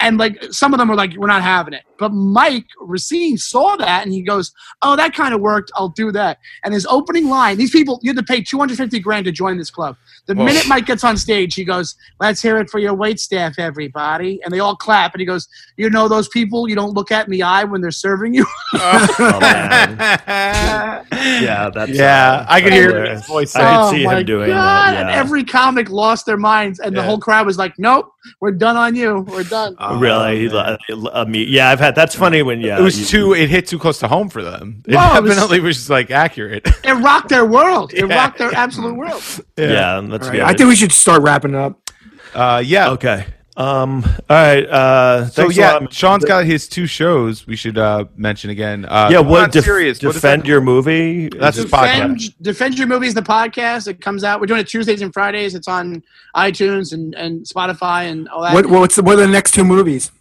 and 0.00 0.18
like 0.18 0.42
some 0.50 0.72
of 0.74 0.78
them 0.78 0.88
were 0.88 0.94
like, 0.96 1.14
"We're 1.16 1.26
not 1.26 1.42
having 1.42 1.74
it." 1.74 1.82
But 1.98 2.12
Mike 2.12 2.66
Racine 2.80 3.36
saw 3.36 3.76
that, 3.76 4.04
and 4.04 4.12
he 4.12 4.22
goes, 4.22 4.52
"Oh, 4.82 4.96
that 4.96 5.14
kind 5.14 5.34
of 5.34 5.40
worked. 5.40 5.70
I'll 5.76 5.88
do 5.90 6.10
that." 6.12 6.38
And 6.64 6.74
his 6.74 6.86
opening 6.86 7.28
line: 7.28 7.58
These 7.58 7.70
people, 7.70 8.00
you 8.02 8.10
had 8.10 8.16
to 8.16 8.22
pay 8.22 8.42
two 8.42 8.58
hundred 8.58 8.78
fifty 8.78 8.98
grand 8.98 9.26
to 9.26 9.32
join 9.32 9.58
this 9.58 9.70
club. 9.70 9.96
The 10.30 10.36
Whoa. 10.36 10.44
minute 10.44 10.68
Mike 10.68 10.86
gets 10.86 11.02
on 11.02 11.16
stage, 11.16 11.56
he 11.56 11.64
goes, 11.64 11.96
"Let's 12.20 12.40
hear 12.40 12.58
it 12.58 12.70
for 12.70 12.78
your 12.78 12.94
wait 12.94 13.18
staff, 13.18 13.58
everybody!" 13.58 14.38
And 14.44 14.54
they 14.54 14.60
all 14.60 14.76
clap, 14.76 15.12
and 15.12 15.18
he 15.20 15.26
goes, 15.26 15.48
"You 15.76 15.90
know 15.90 16.06
those 16.06 16.28
people 16.28 16.68
you 16.68 16.76
don't 16.76 16.94
look 16.94 17.10
at 17.10 17.26
in 17.26 17.32
the 17.32 17.42
eye 17.42 17.64
when 17.64 17.80
they're 17.80 17.90
serving 17.90 18.32
you." 18.34 18.46
Oh, 18.82 19.38
man. 19.40 19.98
yeah, 21.12 21.70
that's 21.74 21.90
Yeah, 21.90 22.32
uh, 22.32 22.46
I 22.48 22.60
could 22.60 22.72
hear 22.72 23.10
his 23.10 23.26
voice. 23.26 23.54
I 23.56 23.60
could 23.60 23.80
oh 23.88 23.90
see 23.90 24.04
my 24.06 24.18
him 24.20 24.26
doing 24.26 24.50
God. 24.50 24.94
that. 24.94 25.00
And 25.00 25.10
every 25.10 25.42
comic 25.44 25.90
lost 25.90 26.26
their 26.26 26.36
minds, 26.36 26.78
and 26.78 26.96
the 26.96 27.02
whole 27.02 27.18
crowd 27.18 27.46
was 27.46 27.58
like, 27.58 27.76
"Nope, 27.78 28.12
we're 28.40 28.52
done 28.52 28.76
on 28.76 28.94
you. 28.94 29.20
We're 29.28 29.42
done." 29.44 29.74
Oh, 29.80 29.98
really, 29.98 30.40
he 30.40 30.48
man. 30.48 30.78
uh, 31.12 31.24
me. 31.24 31.44
Yeah, 31.44 31.70
I've 31.70 31.80
had. 31.80 31.94
That's 31.96 32.14
funny 32.14 32.42
when 32.42 32.60
yeah, 32.60 32.78
it 32.78 32.82
was 32.82 32.98
you- 33.00 33.06
too. 33.06 33.34
It 33.34 33.50
hit 33.50 33.66
too 33.66 33.78
close 33.78 33.98
to 33.98 34.08
home 34.08 34.28
for 34.28 34.42
them. 34.42 34.82
It 34.86 34.94
Oh, 34.96 35.16
it 35.16 35.22
was- 35.24 35.60
was 35.60 35.76
just 35.76 35.90
like 35.90 36.10
accurate. 36.10 36.66
it 36.84 36.92
rocked 37.02 37.28
their 37.28 37.44
world. 37.46 37.92
It 37.92 38.06
Yeah. 38.08 38.16
rocked 38.16 38.38
their 38.38 38.54
absolute 38.54 38.94
world. 38.96 39.22
Yeah, 39.58 39.98
that's 40.20 40.28
All 40.28 40.32
right, 40.32 40.48
good. 40.48 40.54
I 40.54 40.56
think 40.56 40.68
we 40.68 40.76
should 40.76 40.92
start 40.92 41.22
wrapping 41.22 41.54
up. 41.54 41.90
Uh, 42.34 42.62
yeah. 42.64 42.90
okay. 42.90 43.26
Um. 43.56 44.04
All 44.04 44.36
right. 44.36 44.64
Uh. 44.64 45.26
So 45.26 45.42
thanks 45.42 45.56
a 45.56 45.60
yeah, 45.60 45.72
lot. 45.72 45.92
Sean's 45.92 46.24
got 46.24 46.44
his 46.44 46.68
two 46.68 46.86
shows. 46.86 47.46
We 47.46 47.56
should 47.56 47.76
uh, 47.76 48.04
mention 48.16 48.50
again. 48.50 48.84
Uh, 48.84 49.08
Yeah. 49.10 49.18
I'm 49.20 49.26
What? 49.28 49.52
Def- 49.52 49.64
serious. 49.64 49.98
Defend 49.98 50.42
that? 50.42 50.48
your 50.48 50.60
movie. 50.60 51.28
That's 51.28 51.56
Is 51.56 51.64
his 51.64 51.72
podcast. 51.72 51.92
Defend, 51.92 52.42
Defend 52.42 52.78
Your 52.78 52.86
Movies, 52.86 53.14
the 53.14 53.22
podcast. 53.22 53.88
It 53.88 54.00
comes 54.00 54.24
out. 54.24 54.40
We're 54.40 54.46
doing 54.46 54.60
it 54.60 54.68
Tuesdays 54.68 55.02
and 55.02 55.12
Fridays. 55.12 55.54
It's 55.54 55.68
on 55.68 56.02
iTunes 56.36 56.92
and, 56.92 57.14
and 57.16 57.44
Spotify 57.44 58.10
and 58.10 58.28
all 58.28 58.42
that. 58.42 58.54
What, 58.54 58.66
what's 58.66 58.96
the, 58.96 59.02
what 59.02 59.14
are 59.14 59.22
the 59.22 59.28
next 59.28 59.52
two 59.52 59.64
movies? 59.64 60.12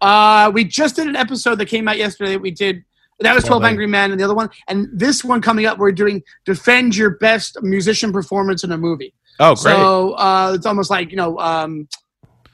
Uh, 0.00 0.50
we 0.52 0.64
just 0.64 0.96
did 0.96 1.06
an 1.06 1.16
episode 1.16 1.56
that 1.56 1.66
came 1.66 1.86
out 1.86 1.98
yesterday. 1.98 2.32
That 2.32 2.40
We 2.40 2.50
did 2.50 2.84
that 3.20 3.34
was 3.34 3.44
Twelve 3.44 3.60
12 3.60 3.70
Angry 3.70 3.86
Men, 3.86 4.12
and 4.12 4.18
the 4.18 4.24
other 4.24 4.34
one, 4.34 4.48
and 4.68 4.88
this 4.92 5.22
one 5.22 5.42
coming 5.42 5.66
up, 5.66 5.78
we're 5.78 5.92
doing 5.92 6.22
defend 6.46 6.96
your 6.96 7.10
best 7.18 7.62
musician 7.62 8.12
performance 8.12 8.64
in 8.64 8.72
a 8.72 8.78
movie. 8.78 9.12
Oh, 9.40 9.54
great. 9.54 9.72
So 9.74 10.12
uh, 10.12 10.52
it's 10.54 10.66
almost 10.66 10.90
like 10.90 11.10
you 11.10 11.16
know 11.16 11.38
um, 11.38 11.88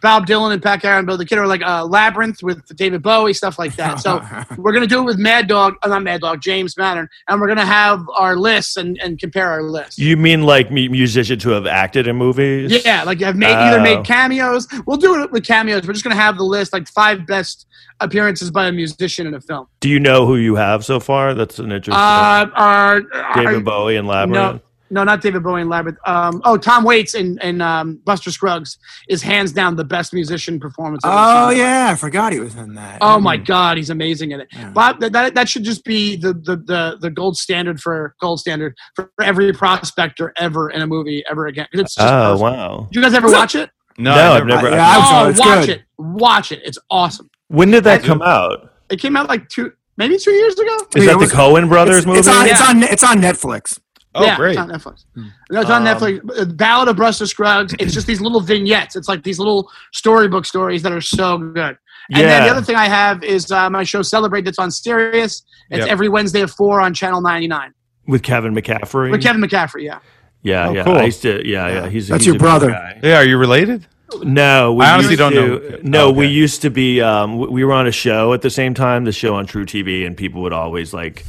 Bob 0.03 0.27
Dylan 0.27 0.53
and 0.53 0.63
Pat 0.63 0.85
and 0.85 1.07
Bill 1.07 1.17
the 1.17 1.25
Kid 1.25 1.39
are 1.39 1.47
like 1.47 1.63
uh, 1.63 1.85
Labyrinth 1.85 2.43
with 2.43 2.65
David 2.77 3.03
Bowie 3.03 3.33
stuff 3.33 3.59
like 3.59 3.75
that. 3.77 3.99
So 3.99 4.23
we're 4.57 4.73
gonna 4.73 4.87
do 4.87 5.01
it 5.01 5.05
with 5.05 5.19
Mad 5.19 5.49
Dog, 5.49 5.75
uh, 5.83 5.89
not 5.89 6.03
Mad 6.05 6.21
Dog, 6.21 6.41
James 6.41 6.77
Mattern, 6.77 7.09
and 7.29 7.41
we're 7.41 7.49
gonna 7.49 7.67
have 7.67 8.05
our 8.15 8.37
lists 8.37 8.77
and, 8.77 8.99
and 9.03 9.19
compare 9.19 9.51
our 9.51 9.63
lists. 9.63 9.99
You 9.99 10.17
mean 10.17 10.43
like 10.43 10.71
musicians 10.71 11.43
who 11.43 11.51
have 11.51 11.67
acted 11.67 12.07
in 12.07 12.17
movies? 12.17 12.85
Yeah, 12.85 13.03
like 13.03 13.21
have 13.21 13.37
made 13.37 13.55
either 13.55 13.81
Oh. 13.81 13.83
made 13.83 14.05
cameos. 14.05 14.69
We'll 14.87 14.97
do 14.97 15.23
it 15.23 15.33
with 15.33 15.45
cameos. 15.45 15.87
We're 15.87 15.93
just 15.95 16.05
gonna 16.05 16.15
have 16.15 16.37
the 16.37 16.45
list, 16.45 16.73
like 16.73 16.87
five 16.89 17.27
best 17.27 17.67
appearances 18.01 18.51
by 18.51 18.67
a 18.69 18.73
musician 18.73 19.27
in 19.27 19.35
a 19.35 19.41
film. 19.41 19.67
Do 19.81 19.89
you 19.89 19.99
know 19.99 20.27
who 20.27 20.37
you 20.37 20.55
have 20.55 20.85
so 20.85 21.01
far? 21.01 21.35
That's 21.35 21.59
an 21.59 21.73
interesting. 21.73 21.95
Uh, 21.95 23.01
David 23.35 23.65
Bowie 23.65 23.97
and 23.97 24.07
Labyrinth. 24.07 24.61
No, 24.63 24.66
no, 24.91 25.05
not 25.05 25.21
David 25.21 25.43
Bowie 25.43 25.61
and 25.63 25.71
Labyrinth. 25.71 25.99
Um, 26.07 26.41
oh, 26.45 26.57
Tom 26.57 26.85
Waits 26.85 27.15
and 27.15 27.43
and 27.43 27.61
um, 27.63 28.01
Buster 28.05 28.31
Scruggs 28.31 28.79
is 29.09 29.23
hands 29.23 29.53
down 29.53 29.77
the 29.77 29.85
best 29.85 30.13
musician 30.15 30.59
performance. 30.61 31.05
I've 31.05 31.11
ever 31.13 31.47
Oh 31.47 31.51
seen. 31.51 31.59
yeah, 31.61 31.89
I 31.91 31.95
forgot 31.97 32.33
he 32.33 32.41
was 32.41 32.55
in 32.55 32.75
that. 32.75 32.99
Oh 33.01 33.19
my 33.21 33.37
God, 33.37 33.77
he's 33.77 33.91
amazing 33.91 34.31
in 34.33 34.41
it. 34.41 34.49
Yeah. 34.53 34.71
Bob, 34.71 35.01
that, 35.01 35.13
that 35.13 35.35
that 35.35 35.49
should 35.49 35.65
just 35.65 35.85
be 35.85 36.17
the, 36.17 36.33
the 36.35 36.57
the 36.57 36.99
the 37.01 37.11
gold 37.11 37.37
standard 37.37 37.81
for 37.81 38.15
gold 38.21 38.41
standard 38.41 38.77
for 38.95 39.11
every 39.23 39.53
prospector 39.53 40.33
ever 40.37 40.71
in 40.71 40.83
a 40.83 40.87
movie 40.87 41.25
ever 41.31 41.47
again. 41.47 41.67
It's 41.73 41.95
just 41.95 41.99
Oh 42.07 42.33
perfect. 42.39 42.43
wow. 42.43 42.87
Did 42.91 42.97
you 42.97 43.03
guys 43.03 43.15
ever 43.15 43.31
watch 43.31 43.55
it? 43.55 43.71
no, 43.99 44.15
No, 44.15 44.21
I 44.21 44.37
I've 44.37 44.47
never- 44.47 44.71
Yeah, 44.71 44.87
I 44.87 44.95
saw 45.01 45.23
it. 45.23 45.27
oh, 45.27 45.29
It's 45.31 45.41
watch 45.41 45.67
good. 45.67 45.69
it. 45.71 45.83
Watch 45.99 46.53
it. 46.53 46.61
It's 46.65 46.79
awesome. 46.91 47.31
When 47.49 47.71
did 47.71 47.85
that 47.85 48.03
I- 48.05 48.07
come 48.07 48.21
out? 48.23 48.71
It 48.91 49.01
came 49.01 49.17
out 49.17 49.29
like 49.29 49.49
two, 49.49 49.73
maybe 49.97 50.19
two 50.19 50.33
years 50.33 50.55
ago. 50.59 50.77
Is 50.95 51.05
Yeah, 51.05 51.05
that 51.07 51.11
it 51.11 51.15
the 51.15 51.17
was- 51.19 51.33
Coen 51.33 51.69
brothers 51.69 51.97
it's, 51.99 52.07
movie? 52.07 52.19
it's 52.19 52.29
on. 52.29 52.47
It's 52.47 52.61
on. 52.69 52.83
It's 52.83 53.03
on 53.03 53.17
Netflix. 53.21 53.81
Oh, 54.17 54.25
yeah, 54.25 54.37
great. 54.37 54.51
It's 54.53 54.59
on 54.59 54.69
Netflix. 54.71 55.05
No, 55.51 55.61
it's 55.61 55.71
on 55.71 55.87
Um, 55.87 55.95
Netflix. 55.97 56.57
Ballad 56.57 56.89
of 56.89 56.97
Buster 56.97 57.27
Scruggs. 57.27 57.75
It's 57.79 57.93
just 57.95 58.07
these 58.07 58.21
little 58.21 58.41
vignettes. 58.41 58.97
It's 58.97 59.09
like 59.09 59.23
these 59.23 59.39
little 59.39 59.71
storybook 59.93 60.45
stories 60.47 60.83
that 60.83 60.93
are 60.93 61.01
so 61.01 61.39
good. 61.39 61.77
And 62.11 62.23
then 62.25 62.45
the 62.45 62.51
other 62.51 62.63
thing 62.63 62.77
I 62.77 62.87
have 62.89 63.23
is 63.25 63.51
uh, 63.51 63.69
my 63.71 63.83
show 63.83 64.01
Celebrate 64.03 64.43
that's 64.45 64.59
on 64.59 64.71
Sirius. 64.71 65.43
It's 65.71 65.81
Yep. 65.81 65.89
every 65.89 66.09
Wednesday 66.09 66.43
at 66.43 66.51
four 66.51 66.81
on 66.81 66.95
Channel 66.95 67.21
99 67.21 67.75
with 68.07 68.23
Kevin 68.23 68.55
McCaffrey. 68.55 69.11
with 69.11 69.23
Kevin 69.23 69.43
McCaffrey. 69.43 69.83
Yeah. 69.83 69.99
yeah, 70.43 70.69
Oh, 70.69 70.73
yeah. 70.73 70.85
cool. 70.85 70.95
I 70.97 71.05
used 71.05 71.23
to. 71.23 71.45
Yeah, 71.45 71.69
yeah. 71.69 71.89
He's 71.89 72.07
That's 72.09 72.21
he's 72.23 72.27
your 72.29 72.37
a 72.37 72.39
brother. 72.39 72.71
guy. 72.71 73.01
Yeah, 73.03 73.17
are 73.19 73.25
you 73.25 73.37
related? 73.37 73.87
No, 74.23 74.73
we 74.75 74.85
I 74.85 74.93
honestly 74.95 75.17
don't 75.17 75.33
to, 75.33 75.59
know. 75.59 75.79
No, 75.83 76.07
Oh, 76.07 76.11
we 76.13 76.29
used 76.29 76.63
to 76.63 76.71
be. 76.71 77.01
Um, 77.01 77.39
we 77.39 77.49
we 77.49 77.65
were 77.65 77.73
on 77.73 77.89
a 77.89 77.93
show 77.93 78.33
at 78.35 78.41
the 78.43 78.51
same 78.51 78.73
time, 78.73 79.03
the 79.05 79.11
show 79.11 79.35
on 79.35 79.49
truTV, 79.49 80.07
and 80.07 80.17
people 80.17 80.43
would 80.43 80.53
always 80.53 80.95
like 80.95 81.25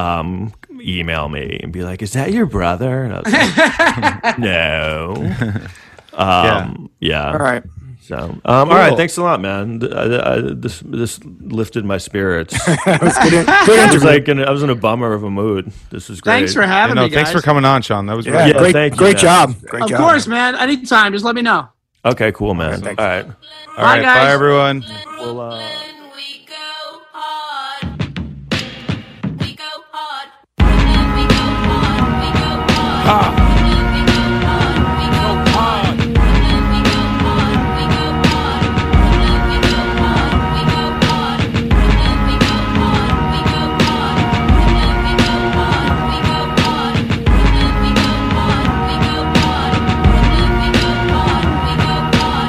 um, 0.00 0.52
email 0.80 1.28
me 1.28 1.60
and 1.62 1.72
be 1.72 1.82
like, 1.82 2.02
"Is 2.02 2.12
that 2.14 2.32
your 2.32 2.46
brother?" 2.46 3.04
And 3.04 3.14
I 3.14 3.20
was 3.20 3.32
like, 3.32 4.38
"No." 4.38 5.70
Um, 6.12 6.90
yeah. 7.00 7.32
All 7.32 7.38
right. 7.38 7.62
So, 8.02 8.16
um, 8.18 8.42
all 8.44 8.66
right. 8.66 8.96
Thanks 8.96 9.16
a 9.18 9.22
lot, 9.22 9.40
man. 9.40 9.80
I, 9.92 10.34
I, 10.34 10.40
this 10.40 10.80
this 10.80 11.20
lifted 11.24 11.84
my 11.84 11.98
spirits. 11.98 12.58
That 12.84 13.00
was 13.02 13.16
good. 13.18 13.46
Good 13.66 13.78
I 13.78 13.92
was 13.92 14.02
like, 14.02 14.26
in, 14.26 14.42
I 14.42 14.50
was 14.50 14.64
in 14.64 14.70
a 14.70 14.74
bummer 14.74 15.12
of 15.12 15.22
a 15.22 15.30
mood. 15.30 15.70
This 15.90 16.08
was 16.08 16.20
great. 16.20 16.32
Thanks 16.32 16.52
for 16.54 16.62
having 16.62 16.96
no, 16.96 17.04
me, 17.04 17.08
guys. 17.08 17.16
thanks 17.16 17.30
for 17.30 17.40
coming 17.40 17.64
on, 17.64 17.82
Sean. 17.82 18.06
That 18.06 18.16
was 18.16 18.26
yeah, 18.26 18.32
really 18.32 18.48
Yeah, 18.48 18.58
great, 18.58 18.72
thank 18.72 18.94
you, 18.94 18.98
great 18.98 19.16
job. 19.16 19.54
Great 19.62 19.84
Of 19.84 19.90
job. 19.90 20.00
course, 20.00 20.26
man. 20.26 20.56
Anytime. 20.56 21.12
Just 21.12 21.24
let 21.24 21.36
me 21.36 21.42
know. 21.42 21.68
Okay, 22.04 22.32
cool, 22.32 22.54
man. 22.54 22.80
Thanks. 22.80 23.00
All 23.00 23.06
right. 23.06 23.26
All 23.26 23.32
Bye, 23.76 23.82
right, 23.82 24.02
guys. 24.02 24.26
bye 24.26 24.32
everyone. 24.32 24.84
Well, 25.18 25.40
uh, 25.40 25.62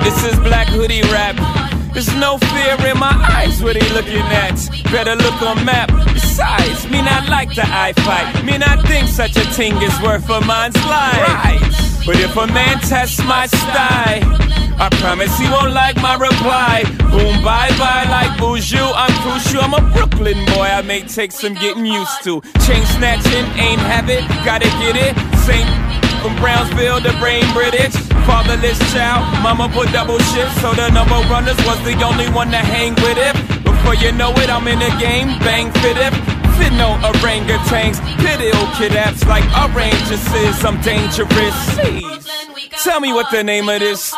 This 0.03 0.33
is 0.33 0.39
Black 0.39 0.67
Hoodie 0.67 1.01
Rap. 1.03 1.35
There's 1.93 2.13
no 2.15 2.37
fear 2.37 2.75
in 2.87 2.99
my 2.99 3.13
eyes, 3.37 3.63
what 3.63 3.75
he 3.75 3.93
looking 3.93 4.17
at? 4.17 4.57
Better 4.91 5.15
look 5.15 5.41
on 5.41 5.63
map. 5.65 5.90
Besides, 6.31 6.87
me 6.87 7.01
not 7.01 7.27
like 7.27 7.53
the 7.55 7.67
eye 7.67 7.91
fight. 8.07 8.45
Me 8.45 8.57
not 8.57 8.87
think 8.87 9.09
such 9.09 9.35
a 9.35 9.43
thing 9.51 9.75
is 9.81 9.91
worth 9.99 10.29
a 10.29 10.39
man's 10.47 10.79
life. 10.87 11.27
Right. 11.27 11.59
But 12.05 12.15
if 12.23 12.37
a 12.37 12.47
man 12.47 12.79
tests 12.79 13.19
my 13.25 13.47
style, 13.47 14.23
I 14.79 14.87
promise 15.03 15.37
he 15.37 15.43
won't 15.51 15.73
like 15.73 15.97
my 15.97 16.15
reply. 16.15 16.87
Boom, 17.11 17.43
bye 17.43 17.67
bye, 17.75 18.07
like 18.07 18.31
Boujou. 18.39 18.79
I'm 18.95 19.11
crucial. 19.27 19.59
I'm 19.59 19.73
a 19.73 19.83
Brooklyn 19.91 20.39
boy. 20.55 20.71
I 20.71 20.81
may 20.83 21.01
take 21.01 21.33
some 21.33 21.53
getting 21.55 21.85
used 21.85 22.23
to. 22.23 22.39
Chain 22.63 22.85
snatching, 22.95 23.45
ain't 23.59 23.83
have 23.91 24.07
it, 24.07 24.23
gotta 24.47 24.71
get 24.79 24.95
it. 24.95 25.11
Same 25.43 25.67
from 26.23 26.33
Brownsville 26.39 27.01
to 27.01 27.11
Brain 27.19 27.43
British. 27.51 27.91
Fatherless 28.23 28.79
child, 28.93 29.27
mama 29.43 29.67
put 29.67 29.91
double 29.91 30.19
shift, 30.31 30.55
so 30.61 30.71
the 30.79 30.87
number 30.91 31.19
runners 31.27 31.59
was 31.67 31.83
the 31.83 32.01
only 32.07 32.29
one 32.31 32.51
to 32.51 32.63
hang 32.63 32.95
with 33.03 33.19
it. 33.19 33.35
Before 33.81 33.95
you 33.95 34.11
know 34.11 34.31
it, 34.33 34.47
I'm 34.47 34.67
in 34.67 34.77
the 34.77 34.95
game, 34.99 35.39
bang 35.39 35.71
fit 35.81 35.97
it. 35.97 36.13
Fit 36.53 36.71
no 36.73 37.01
orangutans, 37.01 37.97
pit 38.21 38.39
ill 38.39 38.67
kid 38.77 38.91
apps 38.91 39.25
like 39.25 39.43
oranges 39.57 40.23
is, 40.35 40.63
I'm 40.63 40.79
dangerous. 40.81 41.57
Jeez. 41.79 42.83
Tell 42.83 42.99
me 42.99 43.11
what 43.11 43.31
the 43.31 43.43
name 43.43 43.67
of 43.69 43.79
this 43.79 44.13